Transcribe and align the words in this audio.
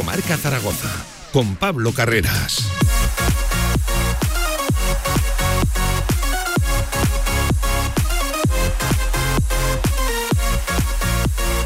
Directo 0.00 0.02
Marca 0.02 0.36
Zaragoza 0.36 0.88
con 1.32 1.56
Pablo 1.56 1.92
Carreras. 1.92 2.66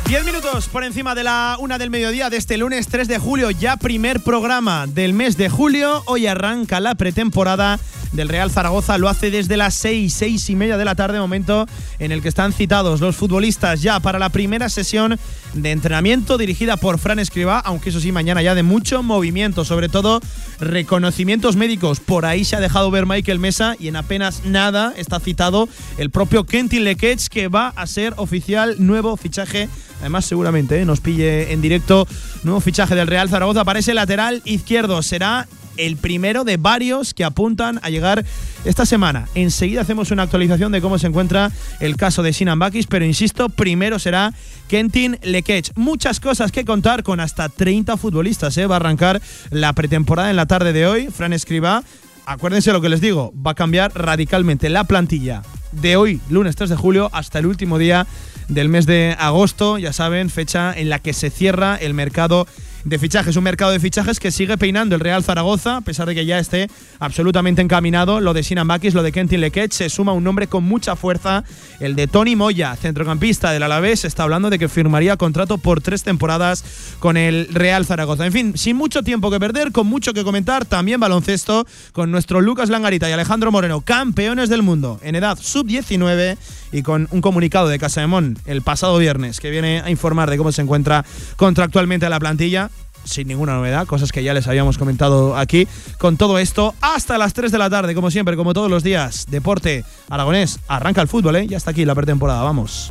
Diez 0.07 0.25
minutos 0.25 0.69
por 0.69 0.85
encima 0.85 1.15
de 1.15 1.25
la 1.25 1.57
una 1.59 1.79
del 1.79 1.91
mediodía 1.91 2.31
de 2.31 2.37
este 2.37 2.57
lunes 2.57 2.89
3 2.89 3.09
de 3.09 3.19
julio, 3.19 3.51
ya 3.51 3.77
primer 3.77 4.21
programa 4.21 4.87
del 4.87 5.13
mes 5.13 5.37
de 5.37 5.49
julio. 5.49 6.03
Hoy 6.07 6.27
arranca 6.27 6.81
la 6.81 6.95
pretemporada 6.95 7.79
del 8.15 8.29
Real 8.29 8.51
Zaragoza. 8.51 8.97
Lo 8.99 9.09
hace 9.09 9.31
desde 9.31 9.57
las 9.57 9.75
seis, 9.75 10.15
seis 10.15 10.49
y 10.49 10.57
media 10.57 10.77
de 10.77 10.85
la 10.85 10.95
tarde, 10.95 11.19
momento 11.19 11.67
en 11.99 12.13
el 12.13 12.23
que 12.23 12.29
están 12.29 12.53
citados 12.53 13.01
los 13.01 13.17
futbolistas 13.17 13.83
ya 13.83 14.01
para 14.01 14.19
la 14.19 14.31
primera 14.31 14.69
sesión 14.69 15.19
de 15.53 15.71
entrenamiento 15.71 16.39
dirigida 16.39 16.77
por 16.77 16.99
Fran 16.99 17.19
Escribá, 17.19 17.59
aunque 17.59 17.91
eso 17.91 18.01
sí, 18.01 18.13
mañana 18.13 18.43
ya 18.43 18.55
de 18.55 18.63
mucho 18.63 19.03
movimiento, 19.03 19.65
sobre 19.65 19.89
todo 19.89 20.21
reconocimientos 20.59 21.57
médicos. 21.57 22.01
Por 22.01 22.25
ahí 22.25 22.45
se 22.45 22.57
ha 22.57 22.61
dejado 22.61 22.91
ver 22.91 23.07
Michael 23.07 23.39
Mesa 23.39 23.77
y 23.79 23.89
en 23.89 23.97
apenas 23.97 24.45
nada 24.45 24.95
está 24.97 25.21
citado 25.21 25.69
el 25.99 26.11
propio 26.11 26.45
Kentin 26.45 26.85
Lekech, 26.85 27.29
que 27.29 27.49
va 27.49 27.69
a 27.77 27.87
ser 27.87 28.15
oficial 28.17 28.77
nuevo 28.79 29.17
fichaje 29.17 29.69
Además, 30.01 30.27
seguramente 30.27 30.81
¿eh? 30.81 30.85
nos 30.85 31.01
pille 31.01 31.53
en 31.53 31.63
directo 31.63 32.07
nuevo 32.43 32.61
fichaje 32.61 32.95
del 32.95 33.07
Real 33.07 33.31
Zaragoza 33.31 33.65
para 33.65 33.79
ese 33.79 33.95
lateral 33.95 34.43
izquierdo. 34.45 35.03
Será 35.03 35.49
el 35.77 35.97
primero 35.97 36.45
de 36.45 36.57
varios 36.57 37.15
que 37.15 37.25
apuntan 37.25 37.81
a 37.83 37.91
llegar 37.91 38.25
esta 38.65 38.87
semana. 38.87 39.29
Enseguida 39.35 39.83
hacemos 39.83 40.11
una 40.11 40.23
actualización 40.23 40.73
de 40.73 40.81
cómo 40.81 40.99
se 40.99 41.07
encuentra 41.07 41.51
el 41.81 41.97
caso 41.97 42.23
de 42.23 42.33
Sinan 42.33 42.59
Bakis, 42.59 42.87
pero 42.87 43.05
insisto, 43.05 43.49
primero 43.49 43.99
será 43.99 44.33
Kentin 44.69 45.19
Lekech. 45.23 45.73
Muchas 45.77 46.21
cosas 46.21 46.53
que 46.53 46.65
contar 46.65 47.03
con 47.03 47.21
hasta 47.21 47.49
30 47.49 47.97
futbolistas. 47.97 48.57
¿eh? 48.59 48.67
Va 48.67 48.77
a 48.77 48.79
arrancar 48.79 49.21
la 49.51 49.73
pretemporada 49.73 50.31
en 50.31 50.37
la 50.37 50.47
tarde 50.47 50.73
de 50.73 50.87
hoy. 50.87 51.09
Fran 51.09 51.33
Escriba, 51.33 51.83
acuérdense 52.27 52.73
lo 52.73 52.81
que 52.81 52.89
les 52.89 53.01
digo, 53.01 53.33
va 53.35 53.53
a 53.53 53.55
cambiar 53.55 53.93
radicalmente 53.95 54.69
la 54.69 54.85
plantilla 54.85 55.43
de 55.73 55.97
hoy, 55.97 56.21
lunes 56.31 56.57
3 56.57 56.71
de 56.71 56.77
julio, 56.77 57.11
hasta 57.13 57.39
el 57.39 57.47
último 57.47 57.79
día 57.79 58.07
del 58.49 58.69
mes 58.69 58.87
de 58.87 59.17
agosto. 59.19 59.79
Ya 59.79 59.93
saben, 59.93 60.31
fecha 60.31 60.73
en 60.77 60.89
la 60.89 60.99
que 60.99 61.13
se 61.13 61.31
cierra 61.31 61.77
el 61.77 61.95
mercado 61.95 62.47
de 62.85 62.99
fichajes. 62.99 63.37
Un 63.37 63.45
mercado 63.45 63.73
de 63.73 63.81
fichajes 63.81 64.21
que 64.21 64.31
sigue 64.31 64.59
peinando 64.59 64.95
el 64.95 65.01
Real 65.01 65.25
Zaragoza, 65.25 65.79
a 65.79 65.81
pesar 65.81 66.07
de 66.07 66.15
que 66.15 66.27
ya 66.27 66.39
esté 66.39 66.69
absolutamente 66.99 67.63
encaminado. 67.63 68.21
Lo 68.21 68.35
de 68.35 68.43
Sinan 68.43 68.69
Bakis, 68.69 68.95
lo 68.95 69.03
de 69.03 69.13
Kentin 69.13 69.41
Lekech, 69.41 69.73
se 69.73 69.89
suma 69.89 70.13
un 70.13 70.25
nombre 70.25 70.47
con 70.47 70.65
mucha 70.65 70.97
fuerza, 70.97 71.45
el 71.81 71.97
de 71.97 72.07
Tony 72.07 72.37
Moya, 72.37 72.77
centrocampista 72.77 73.53
del 73.53 73.63
Alavés. 73.63 74.05
Está 74.05 74.25
hablando 74.25 74.51
de 74.51 74.59
que 74.59 74.69
firmaría 74.69 75.17
contrato 75.17 75.59
por 75.59 75.81
tres 75.81 76.03
temporadas 76.03 76.65
con 76.99 77.17
el 77.17 77.49
Real 77.53 77.87
Zaragoza. 77.87 78.27
En 78.27 78.33
fin, 78.33 78.57
sin 78.57 78.77
mucho 78.77 79.03
tiempo 79.03 79.31
que 79.31 79.41
perder, 79.41 79.73
con 79.73 79.87
mucho 79.87 80.13
que 80.13 80.25
comentar, 80.25 80.65
también 80.65 81.01
baloncesto 81.01 81.67
con 81.93 82.11
nuestro 82.11 82.41
Lucas 82.41 82.71
Langarita 82.71 83.09
y 83.09 83.13
Alejandro 83.13 83.51
Moreno, 83.51 83.81
campeones 83.81 84.49
del 84.49 84.63
mundo 84.63 85.01
en 85.03 85.15
edad 85.15 85.39
sub-19 85.41 86.37
y 86.75 86.83
con 86.83 87.07
un 87.13 87.21
comunicado 87.21 87.69
de 87.69 87.79
Casa 87.79 88.01
de 88.01 88.09
Mon 88.09 88.37
el 88.47 88.61
pasado 88.61 88.99
viernes 88.99 89.39
que 89.39 89.49
viene 89.49 89.81
a 89.81 89.91
informar 89.91 90.29
de 90.29 90.37
cómo 90.37 90.51
se 90.51 90.61
encuentra 90.61 91.05
contractualmente 91.37 92.09
la 92.09 92.19
plantilla 92.19 92.69
sin 93.05 93.29
ninguna 93.29 93.55
novedad, 93.55 93.87
cosas 93.87 94.11
que 94.11 94.25
ya 94.25 94.35
les 94.35 94.49
habíamos 94.49 94.79
comentado 94.79 95.37
aquí. 95.37 95.69
Con 95.99 96.17
todo 96.17 96.39
esto, 96.39 96.75
hasta 96.81 97.19
las 97.19 97.35
3 97.35 97.53
de 97.53 97.59
la 97.59 97.69
tarde, 97.69 97.95
como 97.95 98.11
siempre, 98.11 98.35
como 98.35 98.55
todos 98.55 98.71
los 98.71 98.83
días, 98.83 99.27
Deporte 99.29 99.85
Aragonés, 100.09 100.59
arranca 100.69 101.03
el 101.03 101.09
fútbol, 101.09 101.37
¿eh? 101.37 101.47
Ya 101.47 101.59
está 101.59 101.71
aquí 101.71 101.85
la 101.85 101.95
pretemporada, 101.95 102.43
vamos. 102.43 102.91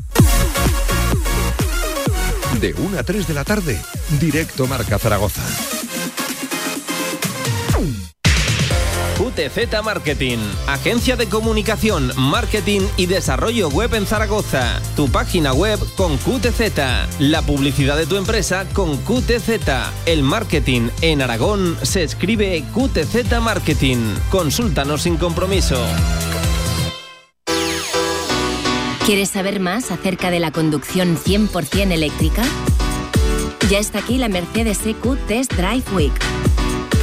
De 2.62 2.76
1 2.76 3.00
a 3.00 3.04
3 3.04 3.28
de 3.28 3.34
la 3.34 3.44
tarde, 3.44 3.82
directo 4.20 4.68
Marca 4.68 5.00
Zaragoza. 5.00 5.42
QTZ 9.34 9.84
Marketing, 9.84 10.38
agencia 10.68 11.16
de 11.16 11.28
comunicación, 11.28 12.12
marketing 12.16 12.82
y 12.98 13.08
desarrollo 13.08 13.68
web 13.70 13.96
en 13.96 14.06
Zaragoza. 14.06 14.80
Tu 14.96 15.10
página 15.10 15.54
web 15.54 15.80
con 15.96 16.18
QTZ, 16.18 17.20
la 17.20 17.42
publicidad 17.42 17.98
de 17.98 18.06
tu 18.06 18.18
empresa 18.18 18.66
con 18.74 18.98
QTZ. 18.98 19.50
El 20.06 20.22
marketing 20.22 20.90
en 21.02 21.24
Aragón 21.24 21.76
se 21.82 22.04
escribe 22.04 22.64
QTZ 22.74 23.40
Marketing. 23.42 23.98
Consúltanos 24.30 25.02
sin 25.02 25.18
compromiso. 25.18 25.84
¿Quieres 29.06 29.30
saber 29.30 29.60
más 29.60 29.90
acerca 29.90 30.30
de 30.30 30.40
la 30.40 30.52
conducción 30.52 31.18
100% 31.18 31.92
eléctrica? 31.92 32.44
Ya 33.70 33.80
está 33.80 34.00
aquí 34.00 34.20
la 34.20 34.30
Mercedes 34.30 34.86
EQ 34.86 35.18
Test 35.28 35.54
Drive 35.54 35.86
Week 35.96 36.14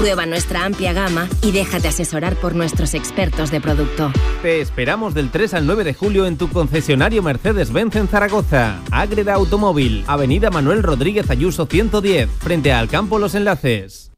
Prueba 0.01 0.25
nuestra 0.25 0.65
amplia 0.65 0.95
gama 0.95 1.29
y 1.43 1.53
déjate 1.53 1.89
asesorar 1.89 2.35
por 2.37 2.55
nuestros 2.55 2.95
expertos 2.95 3.51
de 3.51 3.61
producto. 3.61 4.11
Te 4.41 4.63
esperamos 4.63 5.13
del 5.13 5.31
3 5.31 5.53
al 5.53 5.67
9 5.67 5.85
de 5.85 5.93
julio 5.93 6.25
en 6.25 6.39
tu 6.39 6.49
concesionario 6.49 7.23
Mercedes-Benz 7.23 7.97
en 7.97 8.09
Zaragoza. 8.09 8.81
Ágreda 8.91 9.35
Automóvil, 9.35 10.03
Avenida 10.07 10.49
Manuel 10.49 10.83
Rodríguez 10.83 11.29
Ayuso 11.29 11.67
110, 11.67 12.31
frente 12.31 12.73
al 12.73 12.89
Campo 12.89 13.19
Los 13.19 13.35
Enlaces. 13.35 14.11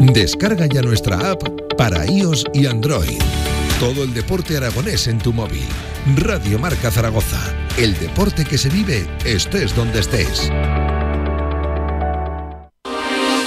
Descarga 0.00 0.66
ya 0.66 0.82
nuestra 0.82 1.30
app 1.30 1.44
para 1.78 2.04
iOS 2.04 2.44
y 2.52 2.66
Android. 2.66 3.20
Todo 3.78 4.02
el 4.02 4.12
deporte 4.12 4.56
aragonés 4.56 5.06
en 5.06 5.18
tu 5.18 5.32
móvil. 5.32 5.62
Radio 6.16 6.58
Marca 6.58 6.90
Zaragoza. 6.90 7.38
El 7.78 7.96
deporte 8.00 8.44
que 8.44 8.58
se 8.58 8.68
vive 8.68 9.06
estés 9.24 9.76
donde 9.76 10.00
estés. 10.00 10.50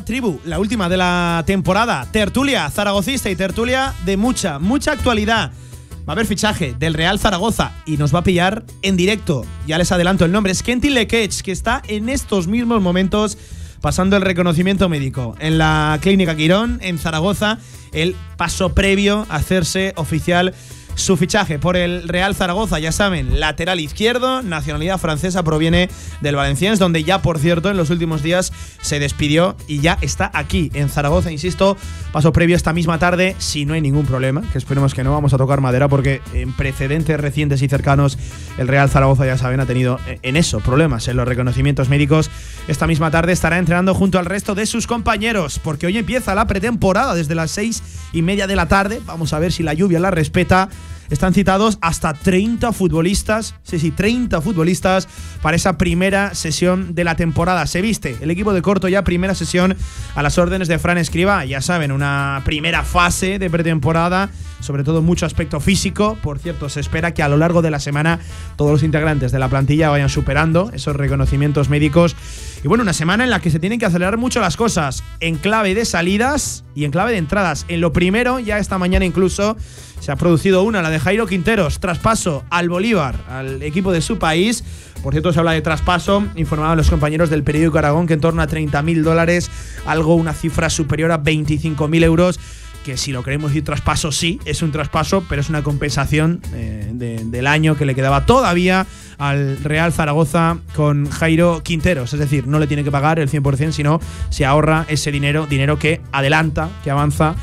Tribu, 0.00 0.40
la 0.44 0.58
última 0.58 0.88
de 0.88 0.96
la 0.96 1.44
temporada. 1.46 2.08
Tertulia 2.10 2.68
zaragocista 2.70 3.30
y 3.30 3.36
tertulia 3.36 3.92
de 4.04 4.16
mucha, 4.16 4.58
mucha 4.58 4.92
actualidad. 4.92 5.52
Va 6.00 6.04
a 6.08 6.12
haber 6.12 6.26
fichaje 6.26 6.74
del 6.78 6.94
Real 6.94 7.18
Zaragoza 7.18 7.72
y 7.86 7.96
nos 7.96 8.12
va 8.14 8.20
a 8.20 8.24
pillar 8.24 8.64
en 8.82 8.96
directo. 8.96 9.44
Ya 9.66 9.78
les 9.78 9.92
adelanto 9.92 10.24
el 10.24 10.32
nombre, 10.32 10.52
es 10.52 10.62
Kentin 10.62 10.94
Lekech, 10.94 11.42
que 11.42 11.52
está 11.52 11.82
en 11.86 12.08
estos 12.08 12.48
mismos 12.48 12.82
momentos 12.82 13.38
pasando 13.80 14.16
el 14.16 14.22
reconocimiento 14.22 14.88
médico 14.88 15.36
en 15.38 15.58
la 15.58 15.98
Clínica 16.00 16.34
Quirón, 16.34 16.78
en 16.82 16.98
Zaragoza, 16.98 17.58
el 17.92 18.16
paso 18.36 18.74
previo 18.74 19.26
a 19.28 19.36
hacerse 19.36 19.92
oficial 19.96 20.54
su 20.94 21.16
fichaje 21.16 21.58
por 21.58 21.76
el 21.76 22.08
Real 22.08 22.34
Zaragoza, 22.34 22.78
ya 22.78 22.92
saben, 22.92 23.40
lateral 23.40 23.80
izquierdo, 23.80 24.42
nacionalidad 24.42 24.98
francesa, 24.98 25.42
proviene 25.42 25.88
del 26.20 26.36
Valenciennes, 26.36 26.78
donde 26.78 27.04
ya, 27.04 27.22
por 27.22 27.38
cierto, 27.38 27.70
en 27.70 27.76
los 27.76 27.90
últimos 27.90 28.22
días 28.22 28.52
se 28.80 28.98
despidió 28.98 29.56
y 29.66 29.80
ya 29.80 29.98
está 30.00 30.30
aquí 30.34 30.70
en 30.74 30.88
Zaragoza, 30.88 31.30
insisto, 31.30 31.76
paso 32.12 32.32
previo 32.32 32.56
esta 32.56 32.72
misma 32.72 32.98
tarde, 32.98 33.34
si 33.38 33.64
no 33.64 33.74
hay 33.74 33.80
ningún 33.80 34.06
problema, 34.06 34.42
que 34.52 34.58
esperemos 34.58 34.94
que 34.94 35.02
no, 35.04 35.12
vamos 35.12 35.32
a 35.34 35.38
tocar 35.38 35.60
madera 35.60 35.88
porque 35.88 36.20
en 36.34 36.52
precedentes 36.52 37.18
recientes 37.18 37.62
y 37.62 37.68
cercanos 37.68 38.18
el 38.58 38.68
Real 38.68 38.88
Zaragoza, 38.88 39.26
ya 39.26 39.38
saben, 39.38 39.60
ha 39.60 39.66
tenido 39.66 39.98
en 40.22 40.36
eso 40.36 40.60
problemas 40.60 41.08
en 41.08 41.16
los 41.16 41.26
reconocimientos 41.26 41.88
médicos. 41.88 42.30
Esta 42.68 42.86
misma 42.86 43.10
tarde 43.10 43.32
estará 43.32 43.58
entrenando 43.58 43.94
junto 43.94 44.18
al 44.18 44.26
resto 44.26 44.54
de 44.54 44.66
sus 44.66 44.86
compañeros, 44.86 45.58
porque 45.58 45.86
hoy 45.86 45.98
empieza 45.98 46.34
la 46.34 46.46
pretemporada 46.46 47.14
desde 47.14 47.34
las 47.34 47.50
seis 47.50 47.82
y 48.12 48.22
media 48.22 48.46
de 48.46 48.56
la 48.56 48.68
tarde. 48.68 49.00
Vamos 49.06 49.32
a 49.32 49.38
ver 49.38 49.52
si 49.52 49.62
la 49.62 49.74
lluvia 49.74 50.00
la 50.00 50.10
respeta 50.10 50.68
están 51.12 51.34
citados 51.34 51.76
hasta 51.82 52.14
30 52.14 52.72
futbolistas, 52.72 53.54
sí, 53.62 53.78
sí, 53.78 53.90
30 53.90 54.40
futbolistas 54.40 55.06
para 55.42 55.56
esa 55.56 55.76
primera 55.76 56.34
sesión 56.34 56.94
de 56.94 57.04
la 57.04 57.16
temporada. 57.16 57.66
Se 57.66 57.82
viste 57.82 58.16
el 58.22 58.30
equipo 58.30 58.54
de 58.54 58.62
corto 58.62 58.88
ya 58.88 59.04
primera 59.04 59.34
sesión 59.34 59.76
a 60.14 60.22
las 60.22 60.38
órdenes 60.38 60.68
de 60.68 60.78
Fran 60.78 60.96
Escriba, 60.96 61.44
ya 61.44 61.60
saben, 61.60 61.92
una 61.92 62.40
primera 62.46 62.82
fase 62.82 63.38
de 63.38 63.50
pretemporada, 63.50 64.30
sobre 64.60 64.84
todo 64.84 65.02
mucho 65.02 65.26
aspecto 65.26 65.60
físico. 65.60 66.16
Por 66.22 66.38
cierto, 66.38 66.70
se 66.70 66.80
espera 66.80 67.12
que 67.12 67.22
a 67.22 67.28
lo 67.28 67.36
largo 67.36 67.60
de 67.60 67.70
la 67.70 67.78
semana 67.78 68.18
todos 68.56 68.70
los 68.70 68.82
integrantes 68.82 69.32
de 69.32 69.38
la 69.38 69.48
plantilla 69.50 69.90
vayan 69.90 70.08
superando 70.08 70.70
esos 70.72 70.96
reconocimientos 70.96 71.68
médicos. 71.68 72.16
Y 72.64 72.68
bueno, 72.68 72.82
una 72.82 72.94
semana 72.94 73.24
en 73.24 73.30
la 73.30 73.40
que 73.40 73.50
se 73.50 73.58
tienen 73.58 73.78
que 73.78 73.86
acelerar 73.86 74.16
mucho 74.16 74.40
las 74.40 74.56
cosas, 74.56 75.04
en 75.20 75.36
clave 75.36 75.74
de 75.74 75.84
salidas 75.84 76.64
y 76.74 76.86
en 76.86 76.90
clave 76.90 77.12
de 77.12 77.18
entradas. 77.18 77.66
En 77.68 77.82
lo 77.82 77.92
primero, 77.92 78.38
ya 78.38 78.56
esta 78.56 78.78
mañana 78.78 79.04
incluso 79.04 79.58
se 80.02 80.10
ha 80.10 80.16
producido 80.16 80.64
una, 80.64 80.82
la 80.82 80.90
de 80.90 80.98
Jairo 80.98 81.28
Quinteros, 81.28 81.78
traspaso 81.78 82.42
al 82.50 82.68
Bolívar, 82.68 83.14
al 83.28 83.62
equipo 83.62 83.92
de 83.92 84.00
su 84.00 84.18
país. 84.18 84.64
Por 85.00 85.14
cierto, 85.14 85.32
se 85.32 85.38
habla 85.38 85.52
de 85.52 85.62
traspaso, 85.62 86.26
informaban 86.34 86.76
los 86.76 86.90
compañeros 86.90 87.30
del 87.30 87.44
periódico 87.44 87.78
Aragón 87.78 88.08
que 88.08 88.14
en 88.14 88.20
torno 88.20 88.42
a 88.42 88.48
30.000 88.48 89.02
dólares, 89.02 89.48
algo, 89.86 90.16
una 90.16 90.34
cifra 90.34 90.70
superior 90.70 91.12
a 91.12 91.22
25.000 91.22 92.02
euros 92.02 92.40
que 92.84 92.96
si 92.96 93.12
lo 93.12 93.22
queremos 93.22 93.52
decir 93.52 93.62
traspaso, 93.62 94.10
sí, 94.10 94.40
es 94.44 94.60
un 94.60 94.72
traspaso, 94.72 95.24
pero 95.28 95.40
es 95.40 95.48
una 95.48 95.62
compensación 95.62 96.40
eh, 96.52 96.90
del 96.92 97.46
año 97.46 97.76
que 97.76 97.86
le 97.86 97.94
quedaba 97.94 98.26
todavía 98.26 98.88
al 99.18 99.62
Real 99.62 99.92
Zaragoza 99.92 100.58
con 100.74 101.08
Jairo 101.08 101.62
Quinteros. 101.62 102.12
Es 102.12 102.18
decir, 102.18 102.48
no 102.48 102.58
le 102.58 102.66
tiene 102.66 102.82
que 102.82 102.90
pagar 102.90 103.20
el 103.20 103.30
100%, 103.30 103.70
sino 103.70 104.00
se 104.30 104.44
ahorra 104.44 104.84
ese 104.88 105.12
dinero, 105.12 105.46
dinero 105.46 105.78
que 105.78 106.00
adelanta, 106.10 106.70
que 106.82 106.90
avanza 106.90 107.36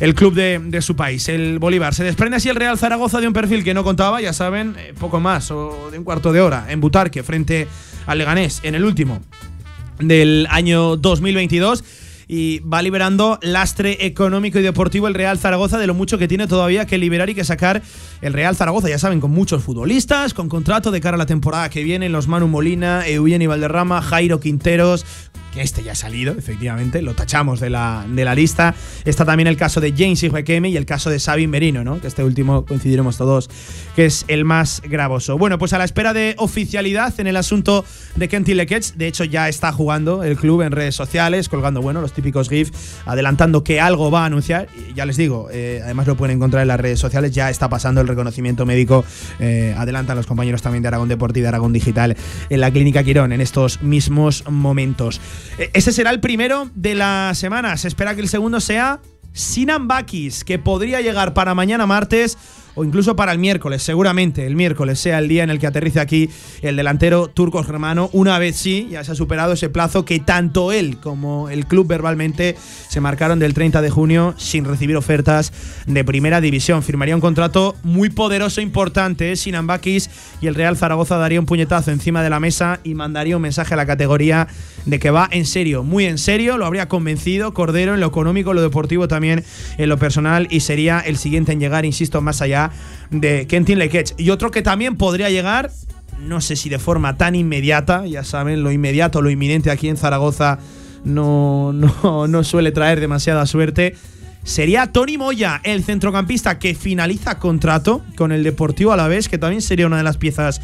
el 0.00 0.14
club 0.14 0.34
de, 0.34 0.82
su 0.82 0.96
país, 0.96 1.28
el 1.28 1.58
Bolívar. 1.58 1.94
Se 1.94 2.04
desprende 2.04 2.36
así 2.36 2.48
el 2.48 2.56
Real 2.56 2.78
Zaragoza 2.78 3.20
de 3.20 3.26
un 3.26 3.32
perfil 3.32 3.64
que 3.64 3.74
no 3.74 3.84
contaba, 3.84 4.20
ya 4.20 4.32
saben, 4.32 4.74
eh, 4.78 4.94
poco 4.98 5.20
más 5.20 5.50
o 5.50 5.90
de 5.90 5.98
un 5.98 6.04
cuarto 6.04 6.32
de 6.32 6.40
hora 6.40 6.66
en 6.68 6.80
Butarque 6.80 7.22
frente 7.22 7.66
al 8.06 8.18
Leganés 8.18 8.60
en 8.62 8.74
el 8.74 8.84
último 8.84 9.20
del 9.98 10.46
año 10.50 10.96
2022 10.96 11.84
y 12.28 12.60
va 12.60 12.82
liberando 12.82 13.38
lastre 13.42 14.06
económico 14.06 14.58
y 14.58 14.62
deportivo 14.62 15.08
el 15.08 15.14
Real 15.14 15.38
Zaragoza 15.38 15.78
de 15.78 15.86
lo 15.86 15.94
mucho 15.94 16.18
que 16.18 16.28
tiene 16.28 16.46
todavía 16.46 16.84
que 16.84 16.98
liberar 16.98 17.30
y 17.30 17.34
que 17.34 17.42
sacar 17.42 17.82
el 18.20 18.34
Real 18.34 18.54
Zaragoza. 18.54 18.88
Ya 18.88 18.98
saben, 18.98 19.18
con 19.18 19.30
muchos 19.30 19.64
futbolistas, 19.64 20.34
con 20.34 20.48
contrato 20.48 20.90
de 20.90 21.00
cara 21.00 21.14
a 21.14 21.18
la 21.18 21.26
temporada 21.26 21.70
que 21.70 21.82
viene, 21.82 22.10
los 22.10 22.28
Manu 22.28 22.46
Molina, 22.46 23.08
Eugenio 23.08 23.48
Valderrama, 23.48 24.02
Jairo 24.02 24.40
Quinteros, 24.40 25.06
este 25.58 25.82
ya 25.82 25.92
ha 25.92 25.94
salido, 25.94 26.34
efectivamente, 26.36 27.02
lo 27.02 27.14
tachamos 27.14 27.60
de 27.60 27.70
la, 27.70 28.06
de 28.08 28.24
la 28.24 28.34
lista. 28.34 28.74
Está 29.04 29.24
también 29.24 29.46
el 29.46 29.56
caso 29.56 29.80
de 29.80 29.92
James 29.96 30.22
Ijuekeme 30.22 30.68
y 30.68 30.76
el 30.76 30.86
caso 30.86 31.10
de 31.10 31.18
Sabin 31.18 31.50
Merino, 31.50 31.84
¿no? 31.84 32.00
que 32.00 32.06
este 32.06 32.24
último 32.24 32.64
coincidiremos 32.64 33.16
todos, 33.16 33.48
que 33.94 34.06
es 34.06 34.24
el 34.28 34.44
más 34.44 34.82
gravoso. 34.82 35.38
Bueno, 35.38 35.58
pues 35.58 35.72
a 35.72 35.78
la 35.78 35.84
espera 35.84 36.12
de 36.12 36.34
oficialidad 36.38 37.18
en 37.18 37.26
el 37.26 37.36
asunto 37.36 37.84
de 38.16 38.28
Kenty 38.28 38.54
Lekets, 38.54 38.96
de 38.96 39.06
hecho 39.06 39.24
ya 39.24 39.48
está 39.48 39.72
jugando 39.72 40.22
el 40.24 40.36
club 40.36 40.62
en 40.62 40.72
redes 40.72 40.94
sociales, 40.94 41.48
colgando, 41.48 41.82
bueno, 41.82 42.00
los 42.00 42.12
típicos 42.12 42.48
GIF, 42.48 42.70
adelantando 43.06 43.64
que 43.64 43.80
algo 43.80 44.10
va 44.10 44.22
a 44.22 44.26
anunciar. 44.26 44.68
Y 44.76 44.94
ya 44.94 45.06
les 45.06 45.16
digo, 45.16 45.48
eh, 45.50 45.80
además 45.84 46.06
lo 46.06 46.16
pueden 46.16 46.36
encontrar 46.36 46.62
en 46.62 46.68
las 46.68 46.80
redes 46.80 46.98
sociales, 46.98 47.32
ya 47.32 47.50
está 47.50 47.68
pasando 47.68 48.00
el 48.00 48.08
reconocimiento 48.08 48.66
médico, 48.66 49.04
eh, 49.38 49.74
adelantan 49.76 50.16
los 50.16 50.26
compañeros 50.26 50.62
también 50.62 50.82
de 50.82 50.88
Aragón 50.88 51.08
Deportivo 51.08 51.40
y 51.40 51.42
de 51.42 51.48
Aragón 51.48 51.72
Digital 51.72 52.16
en 52.50 52.60
la 52.60 52.70
Clínica 52.70 53.02
Quirón 53.02 53.32
en 53.32 53.40
estos 53.40 53.82
mismos 53.82 54.44
momentos. 54.48 55.20
E, 55.56 55.70
ese 55.72 55.92
será 55.92 56.10
el 56.10 56.20
primero 56.20 56.70
de 56.74 56.94
la 56.94 57.32
semana. 57.34 57.76
Se 57.76 57.88
espera 57.88 58.14
que 58.14 58.20
el 58.20 58.28
segundo 58.28 58.60
sea 58.60 59.00
Sinan 59.32 59.88
Bakis, 59.88 60.44
que 60.44 60.58
podría 60.58 61.00
llegar 61.00 61.32
para 61.32 61.54
mañana 61.54 61.86
martes 61.86 62.36
o 62.78 62.84
incluso 62.84 63.16
para 63.16 63.32
el 63.32 63.38
miércoles, 63.38 63.82
seguramente 63.82 64.46
el 64.46 64.54
miércoles 64.54 65.00
sea 65.00 65.18
el 65.18 65.26
día 65.26 65.42
en 65.42 65.50
el 65.50 65.58
que 65.58 65.66
aterrice 65.66 65.98
aquí 65.98 66.30
el 66.62 66.76
delantero 66.76 67.26
turco 67.26 67.62
germano. 67.64 68.08
Una 68.12 68.38
vez 68.38 68.54
sí, 68.54 68.86
ya 68.88 69.02
se 69.02 69.12
ha 69.12 69.14
superado 69.16 69.54
ese 69.54 69.68
plazo 69.68 70.04
que 70.04 70.20
tanto 70.20 70.70
él 70.70 70.98
como 70.98 71.48
el 71.48 71.66
club 71.66 71.88
verbalmente 71.88 72.56
se 72.88 73.00
marcaron 73.00 73.40
del 73.40 73.52
30 73.52 73.82
de 73.82 73.90
junio 73.90 74.34
sin 74.38 74.64
recibir 74.64 74.96
ofertas 74.96 75.52
de 75.86 76.04
primera 76.04 76.40
división. 76.40 76.84
Firmaría 76.84 77.16
un 77.16 77.20
contrato 77.20 77.74
muy 77.82 78.10
poderoso, 78.10 78.60
importante, 78.60 79.34
sin 79.34 79.56
Ambakis 79.56 80.08
y 80.40 80.46
el 80.46 80.54
Real 80.54 80.76
Zaragoza 80.76 81.16
daría 81.16 81.40
un 81.40 81.46
puñetazo 81.46 81.90
encima 81.90 82.22
de 82.22 82.30
la 82.30 82.38
mesa 82.38 82.78
y 82.84 82.94
mandaría 82.94 83.34
un 83.34 83.42
mensaje 83.42 83.74
a 83.74 83.76
la 83.76 83.86
categoría 83.86 84.46
de 84.86 85.00
que 85.00 85.10
va 85.10 85.28
en 85.32 85.46
serio, 85.46 85.82
muy 85.82 86.06
en 86.06 86.18
serio, 86.18 86.56
lo 86.56 86.64
habría 86.64 86.88
convencido 86.88 87.52
Cordero 87.52 87.94
en 87.94 88.00
lo 88.00 88.06
económico, 88.06 88.50
en 88.50 88.56
lo 88.56 88.62
deportivo 88.62 89.08
también, 89.08 89.44
en 89.76 89.88
lo 89.88 89.98
personal 89.98 90.46
y 90.50 90.60
sería 90.60 91.00
el 91.00 91.16
siguiente 91.16 91.52
en 91.52 91.60
llegar, 91.60 91.84
insisto, 91.84 92.20
más 92.20 92.40
allá 92.40 92.67
de 93.10 93.46
Kentin 93.46 93.78
Lekech. 93.78 94.14
Y 94.16 94.30
otro 94.30 94.50
que 94.50 94.62
también 94.62 94.96
podría 94.96 95.30
llegar, 95.30 95.70
no 96.20 96.40
sé 96.40 96.56
si 96.56 96.68
de 96.68 96.78
forma 96.78 97.16
tan 97.16 97.34
inmediata, 97.34 98.06
ya 98.06 98.24
saben, 98.24 98.62
lo 98.62 98.70
inmediato, 98.72 99.22
lo 99.22 99.30
inminente 99.30 99.70
aquí 99.70 99.88
en 99.88 99.96
Zaragoza 99.96 100.58
no, 101.04 101.72
no, 102.02 102.26
no 102.26 102.44
suele 102.44 102.72
traer 102.72 103.00
demasiada 103.00 103.46
suerte. 103.46 103.94
Sería 104.44 104.92
Tony 104.92 105.18
Moya, 105.18 105.60
el 105.64 105.84
centrocampista 105.84 106.58
que 106.58 106.74
finaliza 106.74 107.38
contrato 107.38 108.02
con 108.16 108.32
el 108.32 108.44
Deportivo 108.44 108.92
Alavés, 108.92 109.28
que 109.28 109.36
también 109.36 109.60
sería 109.60 109.86
una 109.86 109.98
de 109.98 110.04
las 110.04 110.16
piezas 110.16 110.60